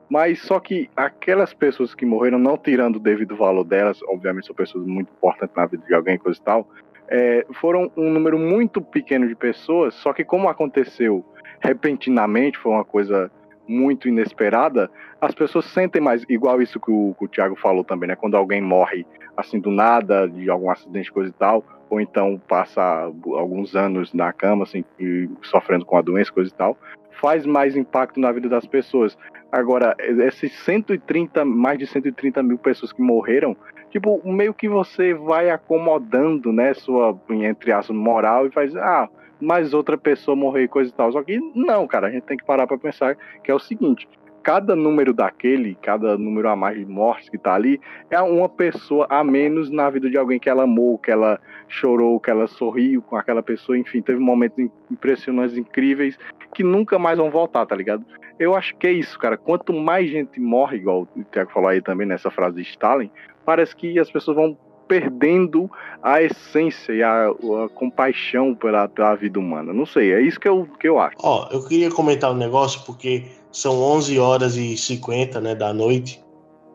Mas 0.08 0.40
só 0.42 0.60
que 0.60 0.88
aquelas 0.96 1.52
pessoas 1.52 1.94
que 1.94 2.06
morreram, 2.06 2.38
não 2.38 2.56
tirando 2.56 2.96
o 2.96 3.00
devido 3.00 3.36
valor 3.36 3.64
delas, 3.64 4.00
obviamente 4.08 4.46
são 4.46 4.54
pessoas 4.54 4.86
muito 4.86 5.10
importantes 5.12 5.54
na 5.56 5.66
vida 5.66 5.84
de 5.86 5.94
alguém, 5.94 6.16
coisa 6.16 6.38
e 6.38 6.42
tal, 6.42 6.68
é, 7.08 7.46
foram 7.54 7.90
um 7.96 8.10
número 8.10 8.38
muito 8.38 8.80
pequeno 8.80 9.26
de 9.26 9.34
pessoas, 9.34 9.94
só 9.94 10.12
que 10.12 10.24
como 10.24 10.48
aconteceu 10.48 11.24
repentinamente, 11.60 12.58
foi 12.58 12.72
uma 12.72 12.84
coisa 12.84 13.30
muito 13.68 14.08
inesperada, 14.08 14.90
as 15.20 15.34
pessoas 15.34 15.64
sentem 15.66 16.00
mais, 16.00 16.24
igual 16.28 16.62
isso 16.62 16.78
que 16.78 16.90
o, 16.90 17.14
que 17.18 17.24
o 17.24 17.28
Thiago 17.28 17.56
falou 17.56 17.82
também, 17.82 18.08
né? 18.08 18.16
Quando 18.16 18.36
alguém 18.36 18.60
morre 18.60 19.06
assim 19.36 19.58
do 19.58 19.70
nada, 19.70 20.28
de 20.28 20.48
algum 20.48 20.70
acidente, 20.70 21.12
coisa 21.12 21.30
e 21.30 21.32
tal, 21.32 21.64
ou 21.90 22.00
então 22.00 22.40
passa 22.48 22.82
alguns 22.82 23.74
anos 23.74 24.12
na 24.12 24.32
cama, 24.32 24.64
assim, 24.64 24.84
e 24.98 25.28
sofrendo 25.42 25.84
com 25.84 25.96
a 25.96 26.02
doença, 26.02 26.32
coisa 26.32 26.50
e 26.50 26.54
tal, 26.54 26.76
faz 27.20 27.46
mais 27.46 27.76
impacto 27.76 28.20
na 28.20 28.32
vida 28.32 28.48
das 28.48 28.66
pessoas. 28.66 29.16
Agora, 29.50 29.94
esses 29.98 30.52
130, 30.64 31.44
mais 31.44 31.78
de 31.78 31.86
130 31.86 32.42
mil 32.42 32.58
pessoas 32.58 32.92
que 32.92 33.00
morreram, 33.00 33.56
tipo, 33.90 34.20
meio 34.24 34.52
que 34.52 34.68
você 34.68 35.14
vai 35.14 35.50
acomodando, 35.50 36.52
né, 36.52 36.74
sua, 36.74 37.18
entre 37.30 37.72
aspas, 37.72 37.96
moral 37.96 38.46
e 38.46 38.50
faz, 38.50 38.74
ah, 38.76 39.08
mais 39.40 39.74
outra 39.74 39.96
pessoa 39.98 40.36
morrer 40.36 40.64
e 40.64 40.68
coisa 40.68 40.90
e 40.90 40.94
tal. 40.94 41.12
Só 41.12 41.22
que 41.22 41.38
não, 41.54 41.86
cara, 41.86 42.08
a 42.08 42.10
gente 42.10 42.24
tem 42.24 42.36
que 42.36 42.44
parar 42.44 42.66
pra 42.66 42.78
pensar 42.78 43.16
que 43.42 43.50
é 43.50 43.54
o 43.54 43.58
seguinte, 43.58 44.08
cada 44.46 44.76
número 44.76 45.12
daquele, 45.12 45.76
cada 45.82 46.16
número 46.16 46.48
a 46.48 46.54
mais 46.54 46.78
de 46.78 46.86
mortes 46.86 47.28
que 47.28 47.36
tá 47.36 47.52
ali, 47.52 47.80
é 48.08 48.20
uma 48.20 48.48
pessoa 48.48 49.04
a 49.10 49.24
menos 49.24 49.70
na 49.72 49.90
vida 49.90 50.08
de 50.08 50.16
alguém 50.16 50.38
que 50.38 50.48
ela 50.48 50.62
amou, 50.62 50.96
que 50.98 51.10
ela 51.10 51.40
chorou, 51.66 52.20
que 52.20 52.30
ela 52.30 52.46
sorriu 52.46 53.02
com 53.02 53.16
aquela 53.16 53.42
pessoa, 53.42 53.76
enfim, 53.76 54.00
teve 54.00 54.20
momentos 54.20 54.70
impressionantes, 54.88 55.56
incríveis, 55.56 56.16
que 56.54 56.62
nunca 56.62 56.96
mais 56.96 57.18
vão 57.18 57.28
voltar, 57.28 57.66
tá 57.66 57.74
ligado? 57.74 58.04
Eu 58.38 58.54
acho 58.54 58.76
que 58.76 58.86
é 58.86 58.92
isso, 58.92 59.18
cara. 59.18 59.36
Quanto 59.36 59.72
mais 59.72 60.08
gente 60.08 60.38
morre, 60.38 60.76
igual 60.76 61.08
o 61.16 61.24
Tiago 61.24 61.50
falou 61.50 61.68
aí 61.68 61.82
também 61.82 62.06
nessa 62.06 62.30
frase 62.30 62.54
de 62.54 62.62
Stalin, 62.62 63.10
parece 63.44 63.74
que 63.74 63.98
as 63.98 64.10
pessoas 64.12 64.36
vão 64.36 64.56
perdendo 64.86 65.70
a 66.02 66.22
essência 66.22 66.92
e 66.92 67.02
a, 67.02 67.28
a 67.28 67.68
compaixão 67.74 68.54
pela, 68.54 68.88
pela 68.88 69.14
vida 69.14 69.38
humana. 69.38 69.72
Não 69.72 69.86
sei, 69.86 70.12
é 70.12 70.20
isso 70.20 70.38
que 70.38 70.48
eu, 70.48 70.68
que 70.78 70.88
eu 70.88 70.98
acho. 70.98 71.16
Ó, 71.22 71.48
eu 71.50 71.66
queria 71.66 71.90
comentar 71.90 72.30
um 72.30 72.36
negócio 72.36 72.82
porque 72.84 73.24
são 73.50 73.80
11 73.80 74.18
horas 74.18 74.56
e 74.56 74.76
50, 74.76 75.40
né, 75.40 75.54
da 75.54 75.72
noite 75.72 76.22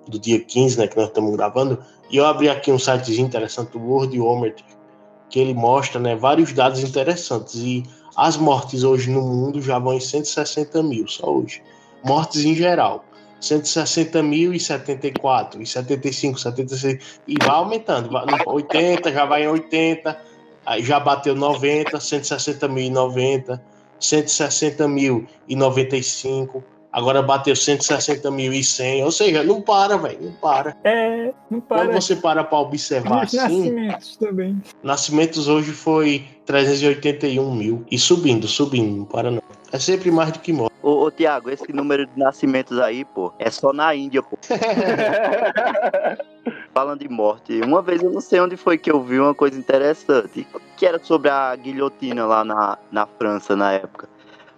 do 0.07 0.19
dia 0.19 0.39
15, 0.39 0.79
né, 0.79 0.88
que 0.88 0.97
nós 0.97 1.07
estamos 1.07 1.35
gravando, 1.35 1.79
e 2.09 2.17
eu 2.17 2.25
abri 2.25 2.49
aqui 2.49 2.71
um 2.71 2.79
sitezinho 2.79 3.27
interessante, 3.27 3.77
o 3.77 3.79
Worldometer, 3.79 4.65
que 5.29 5.39
ele 5.39 5.53
mostra, 5.53 5.99
né, 5.99 6.15
vários 6.15 6.51
dados 6.51 6.81
interessantes 6.81 7.55
e 7.55 7.83
as 8.17 8.35
mortes 8.35 8.83
hoje 8.83 9.09
no 9.09 9.21
mundo 9.21 9.61
já 9.61 9.79
vão 9.79 9.93
em 9.93 9.99
160 9.99 10.83
mil, 10.83 11.07
só 11.07 11.33
hoje. 11.33 11.61
Mortes 12.03 12.43
em 12.43 12.53
geral. 12.53 13.05
160 13.41 14.22
mil 14.22 14.53
e 14.53 14.59
74, 14.59 15.61
e 15.61 15.65
75, 15.65 16.39
76, 16.39 17.19
e 17.27 17.35
vai 17.43 17.49
aumentando. 17.49 18.09
Vai, 18.09 18.26
80, 18.45 19.11
já 19.11 19.26
vai 19.26 19.43
em 19.43 19.47
80, 19.47 20.18
aí 20.65 20.84
já 20.84 20.99
bateu 20.99 21.35
90, 21.35 21.99
160 21.99 22.68
mil 22.68 22.85
e 22.85 22.89
90, 22.89 23.61
160 23.99 24.88
mil 24.88 25.27
e 25.47 25.55
95, 25.55 26.63
agora 26.91 27.22
bateu 27.22 27.55
160 27.55 28.30
mil 28.31 28.51
e 28.51 28.63
100, 28.63 29.03
ou 29.03 29.11
seja, 29.11 29.43
não 29.43 29.61
para, 29.61 29.97
velho, 29.97 30.19
não 30.22 30.31
para. 30.34 30.76
É, 30.84 31.34
não 31.49 31.61
para. 31.61 31.85
Quando 31.85 31.93
você 31.93 32.15
para 32.15 32.43
para 32.43 32.59
observar 32.59 33.26
Os 33.26 33.34
assim, 33.35 33.72
nascimentos 33.72 34.18
também. 34.18 34.61
nascimentos 34.84 35.47
hoje 35.47 35.72
foi 35.72 36.26
381 36.45 37.55
mil, 37.55 37.85
e 37.89 37.97
subindo, 37.97 38.47
subindo, 38.47 38.97
não 38.97 39.05
para 39.05 39.31
não. 39.31 39.41
É 39.72 39.80
sempre 39.80 40.11
mais 40.11 40.34
do 40.34 40.39
que 40.39 40.51
morte. 40.51 40.72
Ô, 40.84 41.05
ô 41.05 41.11
Tiago, 41.11 41.49
esse 41.49 41.72
número 41.72 42.05
de 42.05 42.19
nascimentos 42.19 42.77
aí, 42.80 43.05
pô, 43.05 43.31
é 43.39 43.49
só 43.49 43.72
na 43.72 43.95
Índia, 43.95 44.22
pô. 44.22 44.38
Falando 46.73 46.99
de 46.99 47.07
morte, 47.09 47.61
uma 47.61 47.81
vez 47.81 48.01
eu 48.01 48.09
não 48.09 48.19
sei 48.19 48.39
onde 48.41 48.57
foi 48.57 48.77
que 48.77 48.91
eu 48.91 49.01
vi 49.01 49.19
uma 49.19 49.35
coisa 49.35 49.57
interessante, 49.57 50.47
que 50.76 50.85
era 50.85 51.01
sobre 51.03 51.30
a 51.30 51.55
guilhotina 51.55 52.26
lá 52.26 52.43
na, 52.43 52.77
na 52.91 53.05
França 53.05 53.55
na 53.55 53.73
época. 53.73 54.09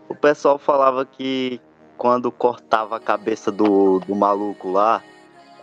O 0.08 0.16
pessoal 0.16 0.58
falava 0.58 1.06
que 1.06 1.60
quando 1.98 2.32
cortava 2.32 2.98
a 2.98 3.00
cabeça 3.00 3.52
do, 3.52 4.00
do 4.00 4.16
maluco 4.16 4.72
lá, 4.72 5.02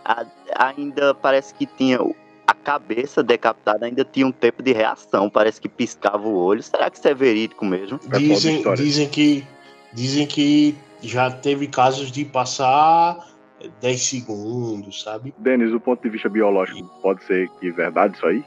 a- 0.03 0.25
ainda 0.55 1.13
parece 1.13 1.53
que 1.53 1.65
tinha 1.65 1.99
a 2.47 2.53
cabeça 2.53 3.23
decapitada 3.23 3.85
ainda 3.85 4.03
tinha 4.03 4.27
um 4.27 4.31
tempo 4.31 4.61
de 4.61 4.73
reação, 4.73 5.29
parece 5.29 5.61
que 5.61 5.69
piscava 5.69 6.27
o 6.27 6.35
olho. 6.35 6.61
Será 6.61 6.89
que 6.89 6.97
isso 6.97 7.07
é 7.07 7.13
verídico 7.13 7.63
mesmo? 7.63 7.99
Dizem, 8.17 8.61
dizem 8.83 9.07
que 9.07 9.47
dizem 9.93 10.27
que 10.27 10.75
já 11.01 11.31
teve 11.31 11.67
casos 11.67 12.11
de 12.11 12.25
passar 12.25 13.25
10 13.79 14.01
segundos, 14.03 15.01
sabe? 15.03 15.33
Denis, 15.37 15.71
do 15.71 15.79
ponto 15.79 16.01
de 16.01 16.09
vista 16.09 16.27
biológico, 16.27 16.83
pode 17.01 17.23
ser 17.23 17.49
que 17.59 17.69
é 17.69 17.71
verdade 17.71 18.15
isso 18.17 18.25
aí? 18.25 18.43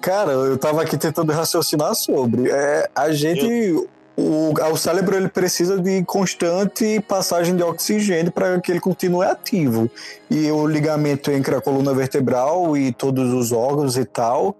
Cara, 0.00 0.32
eu 0.32 0.58
tava 0.58 0.82
aqui 0.82 0.96
tentando 0.96 1.32
raciocinar 1.32 1.94
sobre. 1.94 2.50
É, 2.50 2.88
a 2.94 3.10
gente. 3.12 3.88
O, 4.16 4.52
o 4.52 4.76
cérebro 4.76 5.16
ele 5.16 5.28
precisa 5.28 5.76
de 5.76 6.04
constante 6.04 7.00
passagem 7.00 7.56
de 7.56 7.62
oxigênio 7.62 8.30
para 8.30 8.60
que 8.60 8.70
ele 8.70 8.80
continue 8.80 9.26
ativo. 9.26 9.90
E 10.30 10.50
o 10.50 10.66
ligamento 10.66 11.30
entre 11.32 11.54
a 11.56 11.60
coluna 11.60 11.92
vertebral 11.92 12.76
e 12.76 12.92
todos 12.92 13.32
os 13.32 13.50
órgãos 13.50 13.96
e 13.96 14.04
tal, 14.04 14.56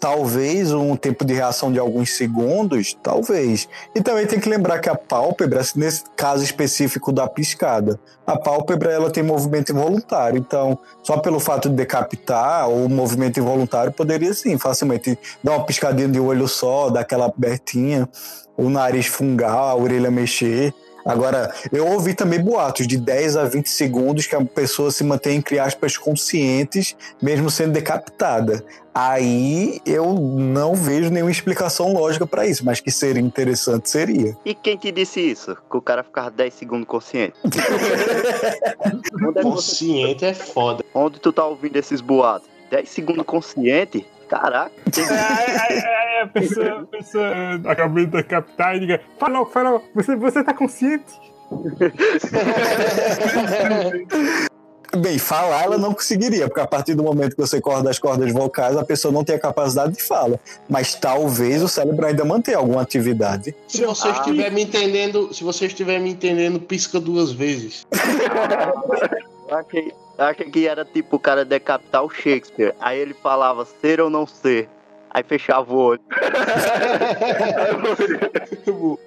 talvez 0.00 0.72
um 0.72 0.96
tempo 0.96 1.24
de 1.24 1.34
reação 1.34 1.72
de 1.72 1.78
alguns 1.78 2.16
segundos, 2.16 2.96
talvez. 3.02 3.68
E 3.94 4.02
também 4.02 4.26
tem 4.26 4.38
que 4.40 4.48
lembrar 4.48 4.78
que 4.78 4.88
a 4.88 4.94
pálpebra, 4.94 5.62
nesse 5.76 6.04
caso 6.16 6.44
específico 6.44 7.12
da 7.12 7.26
piscada, 7.26 7.98
a 8.26 8.38
pálpebra 8.38 8.92
ela 8.92 9.10
tem 9.10 9.22
movimento 9.22 9.72
involuntário. 9.72 10.38
Então, 10.38 10.78
só 11.02 11.18
pelo 11.18 11.40
fato 11.40 11.68
de 11.68 11.76
decapitar 11.76 12.68
ou 12.68 12.88
movimento 12.88 13.38
involuntário 13.38 13.92
poderia 13.92 14.32
sim 14.34 14.58
facilmente 14.58 15.18
dar 15.42 15.52
uma 15.52 15.64
piscadinha 15.64 16.08
de 16.08 16.20
olho 16.20 16.48
só, 16.48 16.90
dar 16.90 17.00
aquela 17.00 17.26
abertinha, 17.26 18.08
o 18.56 18.68
nariz 18.70 19.06
fungar, 19.06 19.52
a 19.52 19.74
orelha 19.74 20.10
mexer. 20.10 20.72
Agora, 21.04 21.52
eu 21.70 21.86
ouvi 21.86 22.14
também 22.14 22.42
boatos 22.42 22.86
de 22.86 22.96
10 22.96 23.36
a 23.36 23.44
20 23.44 23.68
segundos 23.68 24.26
que 24.26 24.34
a 24.34 24.44
pessoa 24.44 24.90
se 24.90 25.04
mantém, 25.04 25.36
entre 25.36 25.58
aspas, 25.58 25.96
conscientes, 25.96 26.96
mesmo 27.20 27.50
sendo 27.50 27.72
decapitada. 27.72 28.64
Aí 28.94 29.80
eu 29.84 30.14
não 30.14 30.74
vejo 30.74 31.10
nenhuma 31.10 31.30
explicação 31.30 31.92
lógica 31.92 32.26
para 32.26 32.46
isso, 32.46 32.64
mas 32.64 32.80
que 32.80 32.92
seria 32.92 33.20
interessante 33.20 33.90
seria. 33.90 34.36
E 34.44 34.54
quem 34.54 34.76
te 34.76 34.92
disse 34.92 35.20
isso? 35.20 35.56
Que 35.68 35.76
o 35.76 35.82
cara 35.82 36.04
ficava 36.04 36.30
10 36.30 36.54
segundos 36.54 36.86
consciente? 36.86 37.34
consciente 39.42 40.24
é 40.24 40.32
foda. 40.32 40.84
Onde 40.94 41.18
tu 41.18 41.32
tá 41.32 41.44
ouvindo 41.44 41.76
esses 41.76 42.00
boatos? 42.00 42.48
10 42.70 42.88
segundos 42.88 43.26
consciente? 43.26 44.06
Caraca. 44.28 44.72
Aí, 44.96 45.56
aí, 45.58 45.78
aí 45.78 46.20
a 46.22 46.26
pessoa, 46.26 46.80
a 46.80 46.86
pessoa 46.86 47.28
uh, 47.28 47.68
acabou 47.68 48.04
de 48.04 48.06
decapitar 48.06 48.76
e 48.76 48.80
diga: 48.80 49.00
Falou, 49.18 49.46
falou, 49.46 49.84
você, 49.94 50.16
você 50.16 50.42
tá 50.42 50.54
consciente? 50.54 51.12
Bem, 54.96 55.18
falar 55.18 55.64
ela 55.64 55.76
não 55.76 55.92
conseguiria, 55.92 56.46
porque 56.46 56.60
a 56.60 56.66
partir 56.66 56.94
do 56.94 57.02
momento 57.02 57.34
que 57.34 57.40
você 57.40 57.60
corta 57.60 57.90
as 57.90 57.98
cordas 57.98 58.32
vocais, 58.32 58.76
a 58.76 58.84
pessoa 58.84 59.12
não 59.12 59.24
tem 59.24 59.34
a 59.34 59.40
capacidade 59.40 59.94
de 59.94 60.02
fala. 60.02 60.38
Mas 60.68 60.94
talvez 60.94 61.62
o 61.62 61.68
cérebro 61.68 62.06
ainda 62.06 62.24
mantenha 62.24 62.58
alguma 62.58 62.82
atividade. 62.82 63.54
Se 63.66 63.84
você 63.84 64.10
estiver 64.10 64.52
me 64.52 64.62
entendendo, 64.62 65.34
se 65.34 65.42
você 65.42 65.66
estiver 65.66 65.98
me 65.98 66.10
entendendo, 66.10 66.60
pisca 66.60 67.00
duas 67.00 67.32
vezes. 67.32 67.84
Achei, 69.50 69.92
achei 70.18 70.50
que 70.50 70.66
era 70.66 70.84
tipo 70.84 71.16
o 71.16 71.18
cara 71.18 71.44
decapitar 71.44 72.04
o 72.04 72.10
Shakespeare. 72.10 72.74
Aí 72.80 72.98
ele 72.98 73.14
falava 73.14 73.64
ser 73.64 74.00
ou 74.00 74.08
não 74.08 74.26
ser. 74.26 74.68
Aí 75.10 75.22
fechava 75.22 75.72
o 75.72 75.76
olho. 75.76 76.00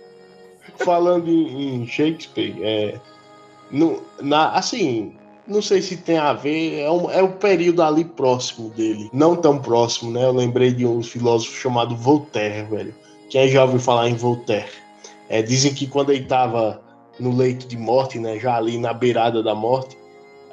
Falando 0.78 1.28
em, 1.28 1.88
Shakespeare, 1.88 2.56
é, 2.62 3.00
no, 3.72 4.04
na, 4.22 4.52
assim, 4.52 5.18
não 5.48 5.62
sei 5.62 5.82
se 5.82 5.98
tem 5.98 6.18
a 6.18 6.34
ver, 6.34 6.82
é, 6.82 6.92
um, 6.92 7.10
é 7.10 7.24
o 7.24 7.34
período 7.34 7.82
ali 7.82 8.06
próximo 8.06 8.70
dele. 8.70 9.10
Não 9.12 9.36
tão 9.36 9.60
próximo, 9.60 10.12
né? 10.12 10.24
Eu 10.24 10.34
lembrei 10.34 10.72
de 10.72 10.86
um 10.86 11.02
filósofo 11.02 11.56
chamado 11.56 11.96
Voltaire, 11.96 12.68
velho. 12.70 12.94
Quem 13.30 13.50
já 13.50 13.64
ouviu 13.64 13.80
falar 13.80 14.08
em 14.08 14.16
Voltaire? 14.16 14.70
É, 15.30 15.42
dizem 15.42 15.74
que 15.74 15.88
quando 15.88 16.12
ele 16.12 16.24
estava 16.24 16.82
no 17.20 17.36
leito 17.36 17.68
de 17.68 17.78
morte, 17.78 18.20
né? 18.20 18.40
Já 18.40 18.56
ali 18.56 18.78
na 18.78 18.94
beirada 18.94 19.42
da 19.42 19.56
morte, 19.56 19.98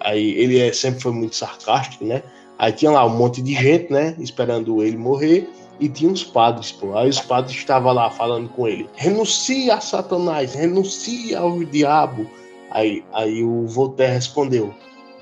aí 0.05 0.33
ele 0.33 0.61
é, 0.61 0.73
sempre 0.73 1.01
foi 1.01 1.13
muito 1.13 1.35
sarcástico, 1.35 2.05
né? 2.05 2.23
Aí 2.59 2.73
tinha 2.73 2.91
lá 2.91 3.05
um 3.05 3.17
monte 3.17 3.43
de 3.43 3.55
gente, 3.55 3.93
né? 3.93 4.15
Esperando 4.19 4.83
ele 4.83 4.97
morrer. 4.97 5.49
E 5.81 5.89
tinha 5.89 6.11
uns 6.11 6.23
padres, 6.23 6.71
pô. 6.71 6.97
Aí 6.97 7.09
os 7.09 7.21
padres 7.21 7.57
estavam 7.57 7.93
lá 7.93 8.11
falando 8.11 8.49
com 8.51 8.69
ele: 8.69 8.89
renuncia 8.95 9.75
a 9.75 9.81
Satanás, 9.81 10.55
renuncia 10.55 11.41
ao 11.41 11.65
diabo. 11.65 12.31
Aí, 12.71 13.05
aí 13.13 13.43
o 13.43 13.67
Voltaire 13.67 14.13
respondeu: 14.13 14.73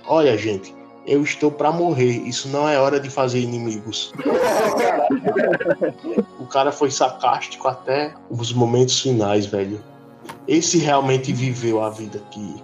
Olha, 0.06 0.36
gente, 0.36 0.74
eu 1.06 1.22
estou 1.22 1.50
para 1.50 1.72
morrer. 1.72 2.22
Isso 2.26 2.48
não 2.48 2.68
é 2.68 2.78
hora 2.78 3.00
de 3.00 3.08
fazer 3.08 3.40
inimigos. 3.40 4.12
o 6.38 6.46
cara 6.46 6.70
foi 6.70 6.90
sarcástico 6.90 7.68
até 7.68 8.12
os 8.30 8.52
momentos 8.52 9.00
finais, 9.00 9.46
velho. 9.46 9.82
Esse 10.46 10.78
realmente 10.78 11.32
viveu 11.32 11.82
a 11.82 11.90
vida 11.90 12.22
que 12.30 12.62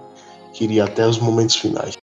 queria 0.53 0.85
até 0.85 1.07
os 1.07 1.19
momentos 1.19 1.57
finais. 1.57 1.97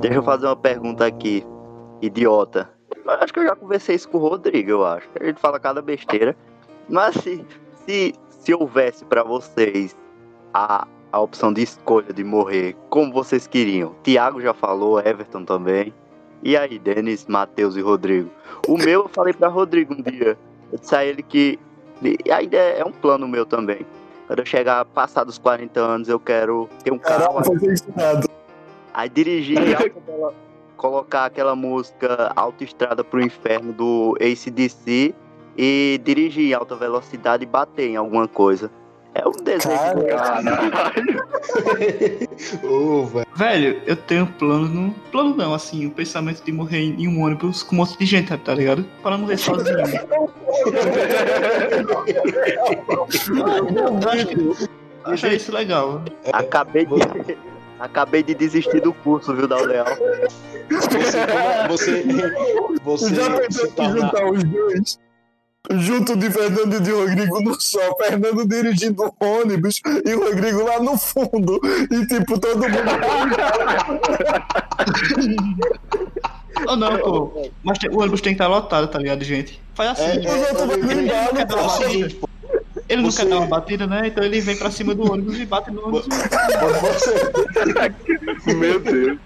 Deixa 0.00 0.18
eu 0.18 0.22
fazer 0.22 0.46
uma 0.46 0.56
pergunta 0.56 1.06
aqui, 1.06 1.44
idiota. 2.02 2.75
Eu 3.06 3.20
acho 3.20 3.32
que 3.32 3.38
eu 3.38 3.44
já 3.44 3.54
conversei 3.54 3.94
isso 3.94 4.08
com 4.08 4.18
o 4.18 4.20
Rodrigo, 4.20 4.70
eu 4.70 4.84
acho. 4.84 5.08
A 5.18 5.24
gente 5.24 5.40
fala 5.40 5.60
cada 5.60 5.80
besteira. 5.80 6.36
Mas 6.88 7.14
se, 7.16 7.44
se, 7.86 8.14
se 8.28 8.54
houvesse 8.54 9.04
para 9.04 9.22
vocês 9.22 9.96
a, 10.52 10.86
a 11.12 11.20
opção 11.20 11.52
de 11.52 11.62
escolha 11.62 12.12
de 12.12 12.24
morrer 12.24 12.76
como 12.90 13.12
vocês 13.12 13.46
queriam, 13.46 13.94
Tiago 14.02 14.40
já 14.40 14.52
falou, 14.52 15.00
Everton 15.00 15.44
também. 15.44 15.94
E 16.42 16.56
aí, 16.56 16.78
Denis, 16.78 17.26
Matheus 17.26 17.76
e 17.76 17.80
Rodrigo? 17.80 18.30
O 18.68 18.76
meu 18.76 19.02
eu 19.02 19.08
falei 19.08 19.32
para 19.32 19.48
Rodrigo 19.48 19.94
um 19.94 20.02
dia. 20.02 20.36
Eu 20.72 20.78
disse 20.78 20.94
a 20.94 21.04
ele 21.04 21.22
que. 21.22 21.58
E 22.02 22.30
ainda 22.30 22.56
é 22.56 22.84
um 22.84 22.92
plano 22.92 23.26
meu 23.26 23.46
também. 23.46 23.86
Quando 24.26 24.40
eu 24.40 24.46
chegar 24.46 24.84
passar 24.84 25.24
dos 25.24 25.38
40 25.38 25.80
anos, 25.80 26.08
eu 26.08 26.20
quero 26.20 26.68
ter 26.84 26.92
um 26.92 26.98
carro. 26.98 27.42
Caramba, 27.42 27.60
nada. 27.96 28.28
Aí 28.92 29.08
dirigir 29.08 29.58
colocar 30.76 31.24
aquela 31.26 31.54
música 31.56 32.32
Autoestrada 32.36 33.02
pro 33.02 33.20
Inferno 33.20 33.72
do 33.72 34.16
ACDC 34.20 35.14
e 35.56 36.00
dirigir 36.04 36.50
em 36.50 36.54
alta 36.54 36.76
velocidade 36.76 37.42
e 37.44 37.46
bater 37.46 37.88
em 37.90 37.96
alguma 37.96 38.28
coisa. 38.28 38.70
É 39.14 39.26
um 39.26 39.32
desejo. 39.32 39.74
Ô, 42.68 43.06
velho. 43.06 43.26
Velho, 43.34 43.82
eu 43.86 43.96
tenho 43.96 44.24
um 44.24 44.26
plano, 44.26 44.68
não, 44.68 44.90
plano 45.10 45.34
não, 45.34 45.54
assim, 45.54 45.86
o 45.86 45.90
pensamento 45.90 46.44
de 46.44 46.52
morrer 46.52 46.80
em 46.80 47.08
um 47.08 47.22
ônibus 47.22 47.62
com 47.62 47.74
um 47.74 47.78
monte 47.78 47.96
de 47.98 48.04
gente, 48.04 48.36
tá 48.36 48.54
ligado? 48.54 48.84
Para 49.02 49.16
morrer 49.16 49.38
sozinho. 49.38 49.76
Eu 54.02 54.08
acho 54.10 54.26
que- 54.26 54.68
achei 55.04 55.36
isso 55.36 55.52
legal. 55.52 56.02
Acabei 56.32 56.84
de. 56.86 57.36
Acabei 57.78 58.22
de 58.22 58.34
desistir 58.34 58.80
do 58.80 58.92
curso, 58.92 59.34
viu, 59.34 59.46
da 59.46 59.56
Leal? 59.60 59.86
Você, 61.68 62.02
você, 62.84 63.14
Já 63.14 63.28
você 63.28 63.40
pensou 63.40 63.70
tornar- 63.72 64.00
juntar 64.00 64.26
os 64.30 64.44
dois? 64.44 64.98
Junto 65.68 66.16
de 66.16 66.30
Fernando 66.30 66.76
e 66.76 66.80
de 66.80 66.92
Rodrigo 66.92 67.40
no 67.40 67.60
sol, 67.60 67.96
Fernando 68.00 68.46
dirigindo 68.46 69.02
o 69.02 69.12
ônibus 69.24 69.80
e 70.04 70.14
o 70.14 70.20
Rodrigo 70.24 70.62
lá 70.62 70.78
no 70.80 70.96
fundo. 70.96 71.60
E 71.90 72.06
tipo, 72.06 72.38
todo 72.38 72.56
mundo. 72.60 72.70
Ou 76.68 76.76
não, 76.76 76.98
pô. 76.98 77.50
Mas 77.64 77.78
o 77.90 77.98
ônibus 78.00 78.20
tem 78.20 78.32
que 78.34 78.42
estar 78.42 78.46
lotado, 78.46 78.88
tá 78.88 78.98
ligado, 78.98 79.24
gente? 79.24 79.60
Faz 79.74 79.90
assim. 79.90 80.04
É, 80.04 80.24
é, 80.24 80.34
Os 80.34 80.40
outros 80.48 80.60
vão 80.66 80.70
eu- 80.70 80.78
eu- 80.78 81.00
ligar, 81.00 81.26
eu- 81.28 81.34
não 81.34 81.40
é 81.40 81.46
Ele 82.88 83.02
não 83.02 83.10
você- 83.10 83.22
quer 83.24 83.30
dar 83.30 83.38
uma 83.38 83.46
batida, 83.48 83.86
né? 83.86 84.06
Então 84.06 84.22
ele 84.22 84.40
vem 84.40 84.56
pra 84.56 84.70
cima 84.70 84.94
do 84.94 85.10
ônibus 85.10 85.38
e 85.38 85.46
bate 85.46 85.70
no 85.70 85.82
ônibus. 85.88 86.06
você, 86.80 88.54
Meu 88.54 88.80
Deus. 88.80 89.18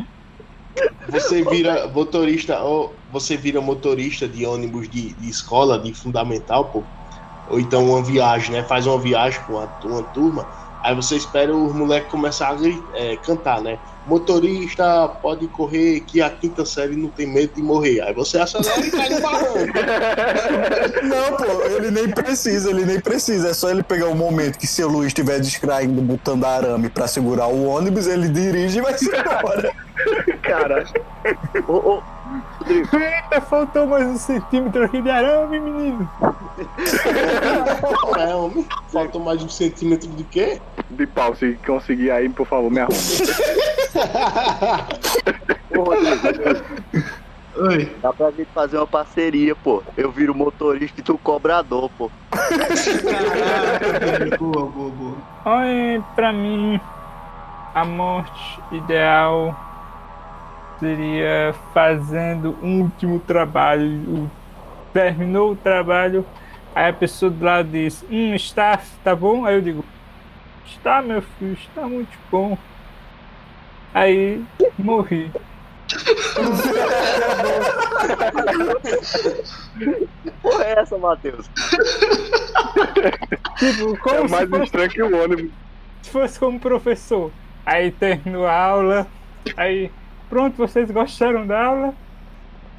você 1.08 1.42
vira 1.42 1.88
motorista, 1.88 2.62
ou 2.62 2.94
você 3.08 3.36
vira 3.36 3.60
motorista 3.60 4.28
de 4.28 4.46
ônibus 4.46 4.88
de, 4.88 5.14
de 5.14 5.28
escola, 5.28 5.78
de 5.78 5.92
fundamental, 5.94 6.70
pô. 6.70 6.84
Ou 7.46 7.58
então 7.60 7.84
uma 7.90 8.02
viagem, 8.04 8.52
né? 8.52 8.64
Faz 8.64 8.86
uma 8.86 9.00
viagem 9.00 9.40
com 9.44 9.54
uma, 9.54 9.74
uma 9.84 10.02
turma, 10.12 10.46
aí 10.82 10.94
você 10.94 11.16
espera 11.16 11.54
os 11.56 11.74
moleques 11.74 12.10
começar 12.10 12.50
a 12.50 12.56
é, 12.94 13.16
cantar, 13.16 13.60
né? 13.62 13.78
Motorista 14.06 15.08
pode 15.08 15.46
correr 15.48 16.00
que 16.00 16.20
a 16.22 16.30
quinta 16.30 16.64
série 16.64 16.96
não 16.96 17.08
tem 17.08 17.26
medo 17.26 17.54
de 17.54 17.62
morrer. 17.62 18.00
Aí 18.00 18.14
você 18.14 18.38
acelera 18.38 18.86
e 18.86 18.90
cai 18.90 19.08
no 19.08 19.20
barranco. 19.20 19.56
Não, 21.02 21.36
pô, 21.36 21.62
ele 21.64 21.90
nem 21.90 22.08
precisa, 22.08 22.70
ele 22.70 22.84
nem 22.84 23.00
precisa. 23.00 23.48
É 23.48 23.54
só 23.54 23.70
ele 23.70 23.82
pegar 23.82 24.08
o 24.08 24.14
momento 24.14 24.58
que 24.58 24.66
seu 24.66 24.88
Luiz 24.88 25.08
estiver 25.08 25.40
distraindo, 25.40 26.00
botando 26.00 26.44
arame 26.44 26.88
pra 26.88 27.06
segurar 27.06 27.46
o 27.46 27.64
ônibus, 27.64 28.06
ele 28.06 28.28
dirige 28.28 28.78
e 28.78 28.82
vai 28.82 28.96
se 28.96 29.06
embora. 29.06 29.72
Cara. 30.42 30.84
Ô, 31.68 31.72
ô, 31.72 32.02
Rodrigo, 32.58 32.96
Eita, 32.96 33.40
faltou 33.40 33.86
mais 33.86 34.06
um 34.06 34.16
centímetro 34.16 34.84
aqui 34.84 35.02
de 35.02 35.10
arame, 35.10 35.58
menino. 35.58 36.08
Homem. 38.36 38.66
Faltou 38.92 39.20
mais 39.20 39.42
um 39.42 39.48
centímetro 39.48 40.08
de 40.10 40.22
quê? 40.24 40.60
De 40.90 41.06
pau, 41.06 41.34
se 41.34 41.58
conseguir 41.66 42.10
aí, 42.10 42.28
por 42.28 42.46
favor, 42.46 42.70
me 42.70 42.80
arruma. 42.80 42.96
ô, 45.76 45.82
Rodrigo, 45.82 46.62
Oi. 47.56 47.96
dá 48.00 48.12
pra 48.12 48.30
gente 48.30 48.48
fazer 48.54 48.76
uma 48.76 48.86
parceria, 48.86 49.56
pô. 49.56 49.82
Eu 49.96 50.10
viro 50.12 50.34
motorista 50.34 51.00
e 51.00 51.02
tu 51.02 51.18
cobrador, 51.18 51.90
pô. 51.98 52.10
Caraca, 52.30 54.36
boa, 54.38 54.66
boa, 54.66 54.90
boa. 54.90 55.16
Olha, 55.44 56.00
pra 56.14 56.32
mim, 56.32 56.80
a 57.74 57.84
morte 57.84 58.60
ideal 58.72 59.54
seria 60.80 61.54
fazendo 61.72 62.56
um 62.62 62.82
último 62.82 63.20
trabalho. 63.20 64.30
Terminou 64.92 65.52
o 65.52 65.56
trabalho, 65.56 66.26
aí 66.74 66.88
a 66.88 66.92
pessoa 66.92 67.30
do 67.30 67.44
lado 67.44 67.68
diz: 67.68 68.04
Hum, 68.10 68.34
está, 68.34 68.80
tá 69.04 69.14
bom? 69.14 69.44
Aí 69.44 69.54
eu 69.54 69.62
digo: 69.62 69.84
Está, 70.66 71.00
meu 71.00 71.22
filho, 71.22 71.52
está 71.52 71.82
muito 71.86 72.18
bom. 72.30 72.58
Aí 73.94 74.42
morri. 74.78 75.30
Porra, 80.42 80.64
é 80.64 80.80
essa, 80.80 80.98
Matheus? 80.98 81.48
Tipo, 83.58 83.96
como 83.98 84.16
É 84.16 84.28
mais 84.28 84.48
fosse 84.48 84.64
estranho 84.64 84.90
que 84.90 85.02
o 85.02 85.22
ônibus. 85.22 85.50
se 86.02 86.10
fosse 86.10 86.38
como 86.38 86.58
professor. 86.58 87.30
Aí 87.64 87.90
terminou 87.92 88.46
a 88.46 88.54
aula, 88.56 89.06
aí 89.56 89.90
pronto, 90.30 90.56
vocês 90.56 90.90
gostaram 90.90 91.46
da 91.46 91.62
aula? 91.62 91.94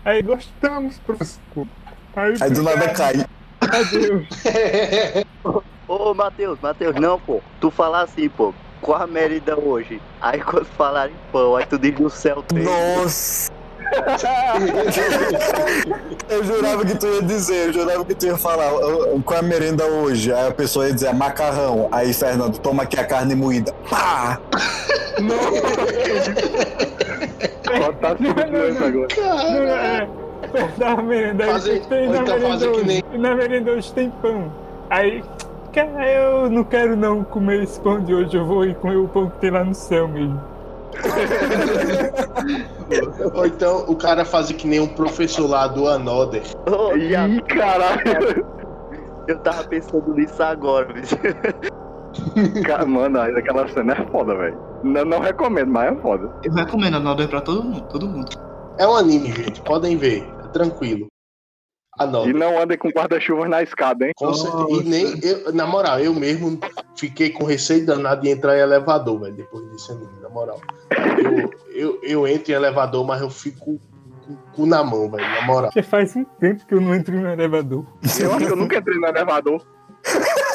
Aí 0.03 0.23
gostamos, 0.23 0.97
professor. 0.99 1.39
Aí, 2.15 2.33
Aí 2.41 2.49
do 2.49 2.63
nada 2.63 2.89
cai. 2.89 3.25
Adeus. 3.61 4.27
Ô, 5.87 6.13
Matheus, 6.13 6.59
Matheus, 6.61 6.95
não, 6.95 7.19
pô. 7.19 7.41
Tu 7.59 7.69
falar 7.69 8.03
assim, 8.03 8.29
pô. 8.29 8.53
Qual 8.81 8.99
a 8.99 9.05
merenda 9.05 9.59
hoje? 9.59 10.01
Aí 10.19 10.41
quando 10.41 10.65
falarem 10.65 11.13
pão, 11.31 11.55
aí 11.55 11.67
tu 11.67 11.77
diz 11.77 11.99
no 11.99 12.09
céu 12.09 12.41
tem. 12.41 12.63
Nossa! 12.63 13.51
eu 16.29 16.43
jurava 16.43 16.85
que 16.85 16.97
tu 16.97 17.05
ia 17.05 17.21
dizer, 17.21 17.67
eu 17.67 17.73
jurava 17.73 18.05
que 18.05 18.15
tu 18.15 18.25
ia 18.25 18.37
falar 18.37 18.73
"Ô, 18.73 19.17
ô, 19.17 19.21
qual 19.21 19.37
é 19.37 19.41
a 19.41 19.43
merenda 19.43 19.85
hoje? 19.85 20.33
Aí 20.33 20.47
a 20.47 20.51
pessoa 20.51 20.87
ia 20.87 20.93
dizer 20.93 21.13
macarrão. 21.13 21.89
Aí, 21.91 22.11
Fernando, 22.13 22.57
toma 22.57 22.83
aqui 22.83 22.97
a 22.99 23.05
carne 23.05 23.35
moída. 23.35 23.71
Pá! 23.87 24.39
Tá 27.99 28.15
surpreso 28.17 28.85
agora. 28.85 29.07
Não, 29.17 29.67
é, 29.67 30.07
da 30.77 30.95
merenda, 31.01 31.45
Fazer- 31.45 31.85
tem 31.85 32.09
na 32.09 32.17
então 32.17 32.39
merenda 32.39 32.83
nem- 32.85 33.03
E 33.13 33.17
na 33.17 33.35
merenda 33.35 33.71
hoje 33.71 33.93
tem 33.93 34.09
pão. 34.21 34.51
Aí, 34.89 35.23
cara, 35.73 36.09
eu 36.11 36.49
não 36.49 36.63
quero 36.63 36.95
não 36.95 37.23
comer 37.23 37.63
esse 37.63 37.79
pão 37.79 38.01
de 38.03 38.13
hoje, 38.13 38.35
eu 38.35 38.45
vou 38.45 38.65
ir 38.65 38.75
comer 38.75 38.97
o 38.97 39.07
pão 39.07 39.29
que 39.29 39.37
tem 39.39 39.51
lá 39.51 39.63
no 39.63 39.73
céu 39.75 40.07
mesmo. 40.07 40.39
Ou 43.33 43.45
então 43.45 43.85
o 43.87 43.95
cara 43.95 44.25
faz 44.25 44.51
que 44.51 44.67
nem 44.67 44.79
um 44.79 44.87
professor 44.87 45.49
lá 45.49 45.67
do 45.67 45.87
Another. 45.87 46.41
Thiago, 46.43 47.33
Ih, 47.33 47.41
caralho. 47.41 48.45
eu 49.27 49.37
tava 49.39 49.63
pensando 49.63 50.13
nisso 50.13 50.41
agora, 50.43 50.91
bicho. 50.93 51.15
Mano, 52.87 53.21
aquela 53.21 53.67
cena 53.69 53.93
é 53.93 54.05
foda, 54.11 54.35
velho. 54.35 54.57
Não, 54.83 55.05
não 55.05 55.19
recomendo, 55.19 55.71
mas 55.71 55.91
é 55.91 56.01
foda. 56.01 56.31
Eu 56.43 56.53
recomendo 56.53 56.97
a 56.97 56.99
Nodder 56.99 57.27
pra 57.27 57.41
todo 57.41 57.63
mundo, 57.63 57.87
todo 57.89 58.07
mundo. 58.07 58.29
É 58.77 58.87
um 58.87 58.95
anime, 58.95 59.31
gente. 59.31 59.61
Podem 59.61 59.97
ver. 59.97 60.27
É 60.43 60.47
tranquilo. 60.47 61.07
E 61.99 62.03
Another. 62.03 62.33
não 62.33 62.59
andem 62.59 62.77
com 62.77 62.89
guarda-chuvas 62.89 63.49
na 63.49 63.61
escada, 63.61 64.05
hein? 64.05 64.13
Com 64.15 64.33
certeza. 64.33 64.81
E 64.81 64.83
nem 64.83 65.19
eu, 65.21 65.53
na 65.53 65.67
moral, 65.67 65.99
eu 65.99 66.13
mesmo 66.13 66.57
fiquei 66.95 67.29
com 67.29 67.43
receio 67.43 67.85
danado 67.85 68.21
de 68.21 68.29
entrar 68.29 68.57
em 68.57 68.61
elevador, 68.61 69.19
velho, 69.19 69.35
depois 69.35 69.63
desse 69.71 69.91
anime, 69.91 70.19
na 70.21 70.29
moral. 70.29 70.59
Eu, 71.21 71.49
eu, 71.75 71.99
eu 72.01 72.27
entro 72.27 72.51
em 72.51 72.55
elevador, 72.55 73.05
mas 73.05 73.21
eu 73.21 73.29
fico 73.29 73.79
com 74.25 74.33
o 74.33 74.37
cu 74.53 74.65
na 74.65 74.83
mão, 74.83 75.11
velho, 75.11 75.29
na 75.29 75.41
moral. 75.41 75.69
Já 75.75 75.83
faz 75.83 76.15
um 76.15 76.23
tempo 76.23 76.65
que 76.65 76.73
eu 76.73 76.81
não 76.81 76.95
entro 76.95 77.13
no 77.13 77.27
elevador. 77.27 77.85
Eu 78.19 78.33
acho 78.33 78.45
que 78.45 78.51
eu 78.51 78.55
nunca 78.55 78.77
entrei 78.77 78.97
no 78.97 79.07
elevador. 79.07 79.63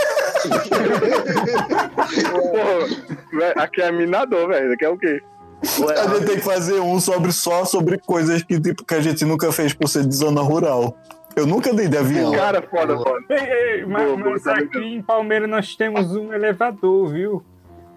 Porra, 2.31 3.63
aqui 3.63 3.83
é 3.83 3.93
minador, 3.93 4.49
velho. 4.49 4.73
Aqui 4.73 4.85
é 4.85 4.89
o 4.89 4.99
quê? 4.99 5.23
A 5.63 6.15
gente 6.15 6.27
tem 6.27 6.37
que 6.37 6.43
fazer 6.43 6.81
um 6.81 7.01
sobre 7.01 7.33
só 7.33 7.65
sobre 7.65 7.99
coisas 7.99 8.43
que, 8.43 8.61
tipo, 8.61 8.85
que 8.85 8.95
a 8.95 9.01
gente 9.01 9.25
nunca 9.25 9.51
fez 9.51 9.73
por 9.73 9.89
ser 9.89 10.05
de 10.05 10.15
zona 10.15 10.41
rural. 10.43 10.97
Eu 11.35 11.47
nunca 11.47 11.73
dei 11.73 11.89
de 11.89 11.99
avião. 11.99 12.33
Cara, 12.33 12.63
foda, 12.63 12.97
foda. 12.97 13.21
Ei, 13.29 13.39
ei, 13.39 13.87
mas, 13.87 14.05
Boa, 14.05 14.17
mas 14.17 14.43
tá 14.43 14.55
aqui 14.55 14.79
em 14.79 15.03
Palmeiras 15.03 15.49
nós 15.49 15.75
temos 15.77 16.15
um 16.17 16.33
elevador, 16.33 17.09
viu? 17.09 17.45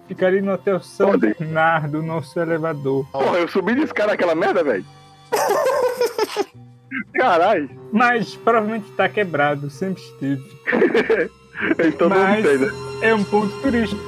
Fica 0.06 0.26
ali 0.26 0.42
no 0.42 0.52
Hotel 0.52 0.80
São 0.80 1.10
Onde? 1.10 1.34
Bernardo, 1.38 2.02
nosso 2.02 2.38
elevador. 2.38 3.06
Porra, 3.12 3.38
eu 3.38 3.48
subi 3.48 3.74
de 3.74 3.84
escada 3.84 4.12
aquela 4.12 4.34
merda, 4.34 4.62
velho. 4.62 4.84
Caralho. 7.14 7.70
Mas 7.92 8.34
provavelmente 8.36 8.90
tá 8.92 9.08
quebrado, 9.08 9.70
sempre 9.70 10.02
esteve. 10.02 11.30
Então 11.84 12.08
não 12.08 12.16
Mas- 12.16 12.44
sei, 12.44 12.58
né? 12.58 12.70
É 13.02 13.14
um 13.14 13.24
ponto 13.24 13.54
turístico. 13.60 14.00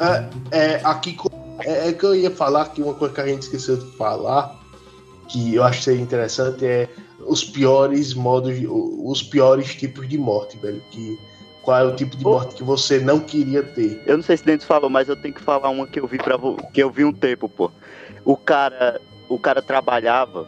É, 0.00 0.28
é, 0.74 0.80
aqui 0.84 1.16
é, 1.60 1.88
é 1.88 1.92
que 1.92 2.04
eu 2.04 2.14
ia 2.14 2.30
falar 2.30 2.66
que 2.70 2.82
uma 2.82 2.94
coisa 2.94 3.14
que 3.14 3.20
a 3.20 3.26
gente 3.26 3.42
esqueceu 3.42 3.76
de 3.76 3.86
falar, 3.96 4.58
que 5.28 5.54
eu 5.54 5.62
acho 5.62 5.78
que 5.78 5.84
seria 5.84 6.00
interessante, 6.02 6.66
é 6.66 6.88
os 7.24 7.44
piores 7.44 8.14
modos, 8.14 8.58
de- 8.58 8.66
os 8.68 9.22
piores 9.22 9.74
tipos 9.76 10.08
de 10.08 10.18
morte, 10.18 10.56
velho. 10.58 10.82
Que, 10.90 11.18
qual 11.62 11.78
é 11.78 11.84
o 11.84 11.94
tipo 11.94 12.16
de 12.16 12.24
morte 12.24 12.56
que 12.56 12.64
você 12.64 12.98
não 12.98 13.20
queria 13.20 13.62
ter? 13.62 14.02
Eu 14.04 14.16
não 14.16 14.24
sei 14.24 14.36
se 14.36 14.44
Dentes 14.44 14.66
falou, 14.66 14.90
mas 14.90 15.08
eu 15.08 15.14
tenho 15.14 15.32
que 15.32 15.40
falar 15.40 15.70
uma 15.70 15.86
que 15.86 16.00
eu 16.00 16.06
vi 16.08 16.18
para 16.18 16.36
que 16.74 16.82
eu 16.82 16.90
vi 16.90 17.04
um 17.04 17.12
tempo, 17.12 17.48
pô. 17.48 17.70
O 18.24 18.36
cara, 18.36 19.00
o 19.34 19.38
cara 19.38 19.62
trabalhava 19.62 20.46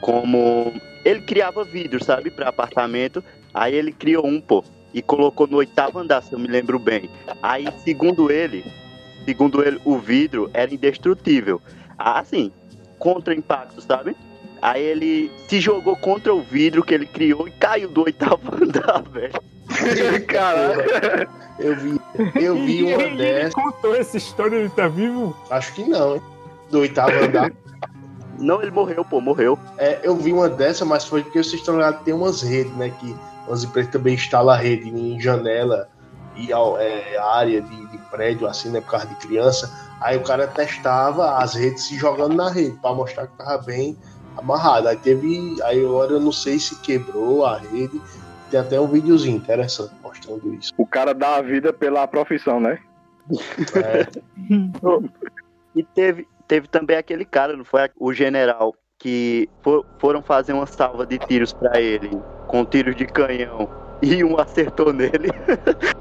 como 0.00 0.72
ele 1.04 1.20
criava 1.20 1.64
vidro, 1.64 2.02
sabe, 2.02 2.30
para 2.30 2.48
apartamento. 2.48 3.22
Aí 3.52 3.74
ele 3.74 3.92
criou 3.92 4.26
um, 4.26 4.40
pô, 4.40 4.64
e 4.92 5.00
colocou 5.02 5.46
no 5.46 5.58
oitavo 5.58 5.98
andar, 5.98 6.22
se 6.22 6.32
eu 6.32 6.38
me 6.38 6.48
lembro 6.48 6.78
bem. 6.78 7.08
Aí, 7.42 7.66
segundo 7.84 8.30
ele, 8.30 8.64
segundo 9.24 9.62
ele, 9.62 9.80
o 9.84 9.98
vidro 9.98 10.50
era 10.52 10.72
indestrutível. 10.72 11.60
Assim, 11.98 12.50
contra 12.98 13.34
impacto, 13.34 13.80
sabe? 13.80 14.16
Aí 14.60 14.82
ele 14.82 15.30
se 15.48 15.60
jogou 15.60 15.94
contra 15.96 16.34
o 16.34 16.42
vidro 16.42 16.82
que 16.82 16.94
ele 16.94 17.06
criou 17.06 17.46
e 17.46 17.50
caiu 17.50 17.88
do 17.88 18.04
oitavo 18.04 18.40
andar, 18.62 19.02
velho. 19.02 19.34
Caralho. 20.26 20.82
Eu 21.58 21.76
vi, 21.76 22.00
eu 22.40 22.54
vi 22.56 22.82
uma 22.82 23.02
ele 23.02 23.16
dessas, 23.16 23.54
contou 23.54 23.94
essa 23.94 24.16
história, 24.16 24.56
ele 24.56 24.70
tá 24.70 24.88
vivo? 24.88 25.36
acho 25.50 25.72
que 25.74 25.84
não, 25.84 26.16
hein? 26.16 26.22
Do 26.70 26.80
oitavo 26.80 27.12
andar. 27.24 27.52
Não, 28.38 28.60
ele 28.62 28.70
morreu, 28.70 29.04
pô, 29.04 29.20
morreu. 29.20 29.58
É, 29.78 30.00
eu 30.02 30.16
vi 30.16 30.32
uma 30.32 30.48
dessa, 30.48 30.84
mas 30.84 31.04
foi 31.04 31.22
porque 31.22 31.42
vocês 31.42 31.60
estão 31.60 31.74
ligados 31.76 31.98
que 32.00 32.04
tem 32.06 32.14
umas 32.14 32.42
redes, 32.42 32.74
né? 32.76 32.90
Que 32.90 33.16
as 33.50 33.62
empresas 33.64 33.92
também 33.92 34.14
instalam 34.14 34.56
rede 34.56 34.88
em 34.88 35.20
janela 35.20 35.88
e 36.36 36.52
ao- 36.52 36.78
é, 36.78 37.16
área 37.18 37.60
de, 37.60 37.86
de 37.86 37.98
prédio, 38.10 38.46
assim, 38.46 38.70
né? 38.70 38.80
Por 38.80 38.90
causa 38.92 39.06
de 39.06 39.14
criança. 39.16 39.70
Aí 40.00 40.16
o 40.16 40.22
cara 40.22 40.46
testava 40.48 41.36
as 41.38 41.54
redes 41.54 41.84
se 41.84 41.96
jogando 41.96 42.34
na 42.34 42.50
rede 42.50 42.76
pra 42.80 42.92
mostrar 42.92 43.26
que 43.26 43.36
tava 43.36 43.58
bem 43.62 43.96
amarrado. 44.36 44.88
Aí 44.88 44.96
teve. 44.96 45.56
Aí 45.62 45.84
agora 45.84 46.12
eu 46.12 46.20
não 46.20 46.32
sei 46.32 46.58
se 46.58 46.80
quebrou 46.80 47.44
a 47.46 47.58
rede. 47.58 48.00
Tem 48.50 48.60
até 48.60 48.80
um 48.80 48.86
videozinho 48.88 49.36
interessante 49.36 49.92
mostrando 50.02 50.52
isso. 50.54 50.72
O 50.76 50.86
cara 50.86 51.14
dá 51.14 51.36
a 51.36 51.42
vida 51.42 51.72
pela 51.72 52.06
profissão, 52.06 52.60
né? 52.60 52.78
É, 53.74 54.06
E 55.74 55.82
teve, 55.82 56.28
teve 56.46 56.68
também 56.68 56.96
aquele 56.96 57.24
cara, 57.24 57.56
não 57.56 57.64
foi? 57.64 57.90
O 57.96 58.12
general, 58.12 58.74
que 58.98 59.50
for- 59.62 59.84
foram 60.00 60.22
fazer 60.22 60.52
uma 60.52 60.66
salva 60.66 61.06
de 61.06 61.18
tiros 61.18 61.52
pra 61.52 61.80
ele, 61.80 62.24
com 62.46 62.64
tiros 62.64 62.96
de 62.96 63.06
canhão, 63.06 63.68
e 64.02 64.22
um 64.24 64.38
acertou 64.38 64.92
nele. 64.92 65.28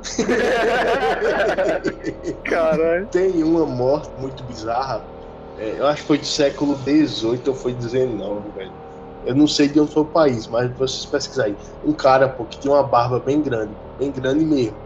Caralho. 2.46 3.08
tem 3.10 3.44
uma 3.44 3.66
morte 3.66 4.12
muito 4.18 4.44
bizarra. 4.44 5.08
é, 5.56 5.80
eu 5.80 5.88
acho 5.88 6.02
que 6.02 6.08
foi 6.08 6.18
do 6.18 6.26
século 6.26 6.76
XVIII 6.76 7.50
ou 7.50 7.56
foi 7.56 7.74
XIX, 7.74 8.52
velho. 8.52 8.76
Eu 9.22 9.36
não 9.36 9.48
sei 9.48 9.70
de 9.70 9.80
onde 9.80 9.94
foi 9.94 10.04
o 10.04 10.12
país, 10.12 10.48
mas 10.48 10.76
vocês 10.78 11.06
pesquisarem. 11.06 11.58
Um 11.82 11.94
cara, 11.94 12.28
pô, 12.28 12.46
que 12.46 12.60
tinha 12.60 12.74
uma 12.74 12.84
barba 12.84 13.20
bem 13.20 13.42
grande, 13.42 13.78
bem 13.98 14.12
grande 14.12 14.44
mesmo. 14.46 14.82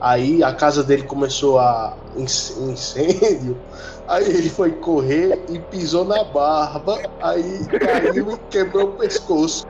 Aí 0.00 0.42
a 0.42 0.54
casa 0.54 0.84
dele 0.84 1.04
começou 1.04 1.58
a 1.58 1.98
um 2.14 2.70
incêndio. 2.70 3.64
Aí 4.08 4.24
ele 4.24 4.48
foi 4.48 4.70
correr 4.70 5.38
e 5.50 5.58
pisou 5.58 6.04
na 6.04 6.24
barba. 6.24 6.98
Aí 7.22 7.66
caiu 7.66 8.32
e 8.32 8.38
quebrou 8.50 8.84
o 8.84 8.92
pescoço. 8.92 9.66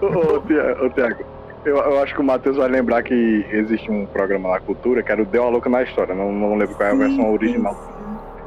Ô, 0.00 0.90
Tiago, 0.90 1.24
eu, 1.64 1.76
eu 1.76 2.02
acho 2.02 2.14
que 2.14 2.20
o 2.20 2.24
Matheus 2.24 2.56
vai 2.56 2.68
lembrar 2.68 3.02
que 3.02 3.46
existe 3.50 3.90
um 3.90 4.06
programa 4.06 4.50
na 4.50 4.60
cultura 4.60 5.02
que 5.02 5.12
era 5.12 5.22
o 5.22 5.26
Deu 5.26 5.44
a 5.44 5.50
Louca 5.50 5.68
na 5.68 5.82
História. 5.82 6.14
Não, 6.14 6.32
não 6.32 6.56
lembro 6.56 6.76
qual 6.76 6.88
é 6.88 6.92
a 6.92 6.94
versão 6.94 7.30
original. 7.32 7.76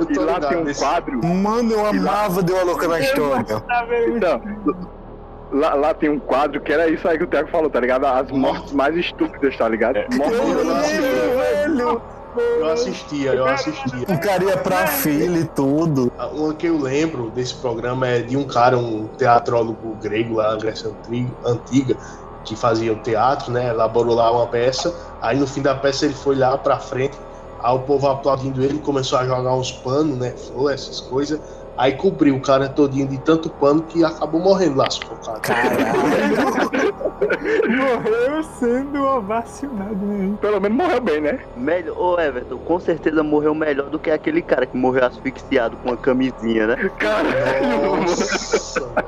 E 0.10 0.18
lá 0.18 0.40
tem 0.40 0.58
um 0.58 0.74
quadro. 0.74 1.24
Mano, 1.24 1.72
eu 1.72 1.86
amava 1.86 2.42
Deu 2.42 2.60
a 2.60 2.64
Louca 2.64 2.88
na 2.88 3.00
História. 3.00 3.64
Então, 4.08 4.42
lá, 5.52 5.74
lá 5.74 5.94
tem 5.94 6.10
um 6.10 6.20
quadro 6.20 6.60
que 6.62 6.72
era 6.72 6.90
isso 6.90 7.08
aí 7.08 7.18
que 7.18 7.24
o 7.24 7.28
Thiago 7.28 7.50
falou, 7.50 7.70
tá 7.70 7.80
ligado? 7.80 8.06
As 8.06 8.30
mortes 8.32 8.72
mais 8.72 8.96
estúpidas, 8.96 9.56
tá 9.58 9.68
ligado? 9.68 9.98
Mortes 10.16 10.40
velho! 10.98 12.02
Eu 12.36 12.72
assistia, 12.72 13.34
eu 13.34 13.46
assistia. 13.46 14.06
O 14.08 14.20
cara 14.20 14.44
ia 14.44 14.58
pra 14.58 14.88
fila 14.88 15.38
e 15.38 15.46
tudo. 15.46 16.12
Uma 16.34 16.54
que 16.54 16.68
eu 16.68 16.78
lembro 16.78 17.30
desse 17.32 17.54
programa 17.56 18.08
é 18.08 18.22
de 18.22 18.38
um 18.38 18.46
cara, 18.46 18.78
um 18.78 19.08
teatrólogo 19.18 19.96
grego 20.02 20.36
lá 20.36 20.52
na 20.52 20.58
Grécia 20.58 20.92
Antiga, 21.46 21.98
que 22.46 22.56
fazia 22.56 22.94
o 22.94 22.96
teatro, 22.98 23.52
né? 23.52 23.70
Elaborou 23.70 24.16
lá 24.16 24.32
uma 24.32 24.48
peça. 24.48 24.96
Aí 25.22 25.38
no 25.38 25.46
fim 25.46 25.62
da 25.62 25.76
peça 25.76 26.06
ele 26.06 26.14
foi 26.14 26.36
lá 26.38 26.58
pra 26.58 26.80
frente. 26.80 27.18
Aí 27.62 27.76
o 27.76 27.80
povo 27.80 28.08
aplaudindo 28.08 28.64
ele 28.64 28.80
começou 28.80 29.20
a 29.20 29.26
jogar 29.26 29.54
uns 29.54 29.74
panos, 29.74 30.18
né? 30.18 30.32
Flor, 30.32 30.72
essas 30.72 31.02
coisas. 31.02 31.38
Aí 31.82 31.94
cobriu 31.94 32.36
o 32.36 32.40
cara 32.40 32.70
todinho 32.70 33.08
de 33.08 33.18
tanto 33.18 33.50
pano 33.50 33.82
que 33.82 34.06
acabou 34.06 34.40
morrendo 34.40 34.78
lá 34.78 34.88
sufocado. 34.88 35.42
Caralho! 35.42 35.82
morreu 37.76 38.44
sendo 38.44 39.04
ovacionado, 39.04 39.96
né? 39.96 40.38
Pelo 40.40 40.62
menos 40.62 40.78
morreu 40.78 41.02
bem, 41.02 41.22
né? 41.22 41.40
Melhor, 41.58 41.98
ô 41.98 42.20
Everton, 42.20 42.60
com 42.60 42.80
certeza 42.80 43.24
morreu 43.24 43.56
melhor 43.56 43.90
do 43.90 43.98
que 43.98 44.12
aquele 44.12 44.44
cara 44.44 44.68
que 44.68 44.78
morreu 44.78 45.08
asfixiado 45.08 45.76
com 45.78 45.90
uma 45.90 45.98
camisinha, 45.98 46.68
né? 46.68 46.92
Caralho! 47.00 48.06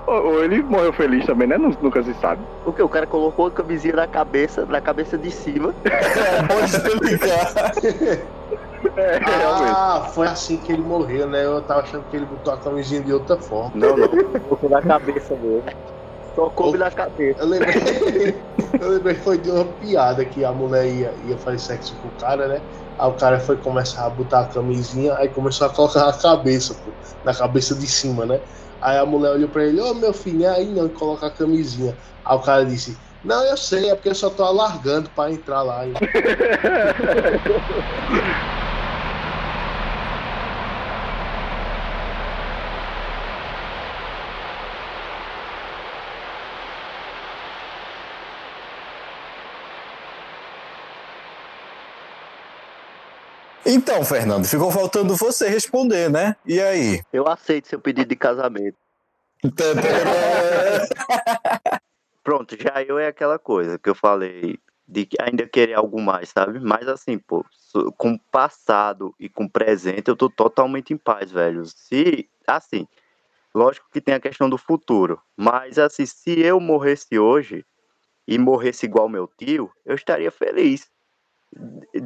Ou 0.07 0.41
ele 0.43 0.63
morreu 0.63 0.93
feliz 0.93 1.27
também, 1.27 1.47
né? 1.47 1.59
Nunca 1.59 2.01
se 2.01 2.15
sabe. 2.15 2.41
O 2.65 2.73
que? 2.73 2.81
O 2.81 2.89
cara 2.89 3.05
colocou 3.05 3.45
a 3.45 3.51
camisinha 3.51 3.97
na 3.97 4.07
cabeça, 4.07 4.65
na 4.65 4.81
cabeça 4.81 5.15
de 5.15 5.29
cima. 5.29 5.75
É, 5.83 6.41
pode 6.51 6.75
explicar. 6.75 7.53
É, 8.95 9.19
ah, 9.25 10.11
foi 10.13 10.27
assim 10.27 10.57
que 10.57 10.71
ele 10.71 10.81
morreu, 10.81 11.27
né? 11.27 11.45
Eu 11.45 11.65
tava 11.65 11.81
achando 11.81 12.05
que 12.05 12.15
ele 12.15 12.25
botou 12.25 12.53
a 12.53 12.61
camisinha 12.61 13.01
de 13.01 13.13
outra 13.13 13.41
forma. 13.41 13.71
Não, 13.73 13.97
não. 13.97 14.07
Colocou 14.07 14.69
na 14.69 14.81
cabeça 14.81 15.35
mesmo. 15.35 15.63
Só 16.35 16.49
coube 16.49 16.77
na 16.77 16.91
cabeça. 16.91 17.41
Eu 17.41 17.47
lembrei, 17.47 17.73
eu 18.79 18.89
lembrei 18.89 19.15
foi 19.15 19.37
de 19.37 19.51
uma 19.51 19.65
piada 19.65 20.25
que 20.25 20.43
a 20.43 20.51
mulher 20.51 20.87
ia, 20.87 21.15
ia 21.23 21.37
fazer 21.37 21.59
sexo 21.59 21.95
com 22.01 22.07
o 22.07 22.11
cara, 22.11 22.47
né? 22.47 22.61
Aí 22.97 23.07
o 23.07 23.15
cara 23.15 23.39
foi 23.39 23.57
começar 23.57 24.05
a 24.05 24.09
botar 24.09 24.41
a 24.41 24.47
camisinha, 24.47 25.15
aí 25.15 25.29
começou 25.29 25.67
a 25.67 25.69
colocar 25.69 26.09
a 26.09 26.17
cabeça, 26.17 26.75
pô, 26.83 26.93
na 27.23 27.33
cabeça 27.33 27.75
de 27.75 27.87
cima, 27.87 28.25
né? 28.25 28.41
Aí 28.81 28.97
a 28.97 29.05
mulher 29.05 29.31
olhou 29.31 29.49
pra 29.49 29.63
ele, 29.63 29.79
ô 29.79 29.91
oh, 29.91 29.93
meu 29.93 30.13
filho, 30.13 30.49
aí 30.49 30.73
não, 30.73 30.89
coloca 30.89 31.27
a 31.27 31.31
camisinha. 31.31 31.95
Aí 32.25 32.35
o 32.35 32.41
cara 32.41 32.65
disse, 32.65 32.97
não, 33.23 33.45
eu 33.45 33.55
sei, 33.55 33.89
é 33.89 33.95
porque 33.95 34.09
eu 34.09 34.15
só 34.15 34.29
tô 34.29 34.43
alargando 34.43 35.09
pra 35.11 35.31
entrar 35.31 35.61
lá. 35.61 35.83
Então, 53.65 54.03
Fernando, 54.03 54.45
ficou 54.45 54.71
faltando 54.71 55.15
você 55.15 55.47
responder, 55.47 56.09
né? 56.09 56.35
E 56.45 56.59
aí? 56.59 57.01
Eu 57.13 57.27
aceito 57.27 57.69
seu 57.69 57.79
pedido 57.79 58.09
de 58.09 58.15
casamento. 58.15 58.77
Pronto, 62.23 62.55
já 62.59 62.81
eu 62.83 62.99
é 62.99 63.07
aquela 63.07 63.39
coisa 63.39 63.77
que 63.77 63.89
eu 63.89 63.95
falei 63.95 64.57
de 64.87 65.05
que 65.05 65.17
ainda 65.21 65.47
querer 65.47 65.73
algo 65.73 66.01
mais, 66.01 66.29
sabe? 66.29 66.59
Mas 66.59 66.87
assim, 66.87 67.17
pô, 67.17 67.45
com 67.97 68.17
passado 68.31 69.13
e 69.19 69.29
com 69.29 69.47
presente 69.47 70.09
eu 70.09 70.15
tô 70.15 70.29
totalmente 70.29 70.93
em 70.93 70.97
paz, 70.97 71.31
velho. 71.31 71.65
Se, 71.65 72.29
assim, 72.47 72.87
lógico 73.53 73.87
que 73.91 74.01
tem 74.01 74.13
a 74.13 74.19
questão 74.19 74.49
do 74.49 74.57
futuro, 74.57 75.21
mas 75.35 75.79
assim, 75.79 76.05
se 76.05 76.39
eu 76.39 76.59
morresse 76.59 77.17
hoje 77.17 77.65
e 78.27 78.37
morresse 78.37 78.85
igual 78.85 79.09
meu 79.09 79.29
tio, 79.37 79.71
eu 79.85 79.95
estaria 79.95 80.31
feliz 80.31 80.89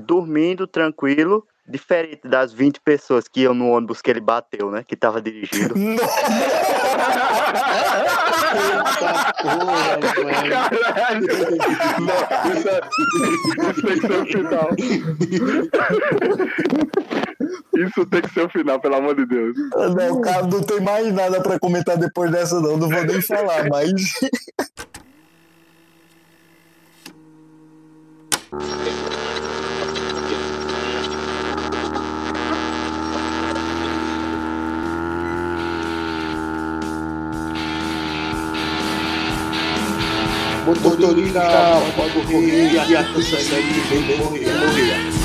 dormindo 0.06 0.68
tranquilo, 0.68 1.46
diferente 1.68 2.28
das 2.28 2.54
20 2.54 2.80
pessoas 2.82 3.28
que 3.28 3.42
iam 3.42 3.54
no 3.54 3.70
ônibus 3.70 4.02
que 4.02 4.10
ele 4.10 4.22
bateu, 4.22 4.72
né? 4.72 4.84
Que 4.88 4.96
tava 4.96 5.22
dirigindo. 5.22 5.74
Caralho! 10.84 11.28
Isso 13.70 13.82
tem 13.82 14.00
que 14.00 14.08
ser 14.08 14.22
o 14.22 14.26
final. 14.26 14.70
Isso 17.76 18.06
tem 18.06 18.22
que 18.22 18.34
ser 18.34 18.46
o 18.46 18.50
final, 18.50 18.80
pelo 18.80 18.96
amor 18.96 19.16
de 19.16 19.26
Deus. 19.26 19.56
Não, 19.96 20.22
cara, 20.22 20.48
não 20.48 20.62
tem 20.62 20.80
mais 20.82 21.14
nada 21.14 21.42
pra 21.42 21.60
comentar 21.60 21.98
depois 21.98 22.32
dessa, 22.32 22.60
não. 22.60 22.78
Não 22.78 22.90
vou 22.90 23.04
nem 23.04 23.22
falar, 23.22 23.68
mas. 23.70 23.94
motorista 40.76 41.42
pode 41.96 42.18
morrer 42.28 42.74
e 42.74 42.96
a 42.96 43.04
segue 43.40 43.80
vem 43.90 44.18
morrer. 44.18 44.48
morrer. 44.48 45.17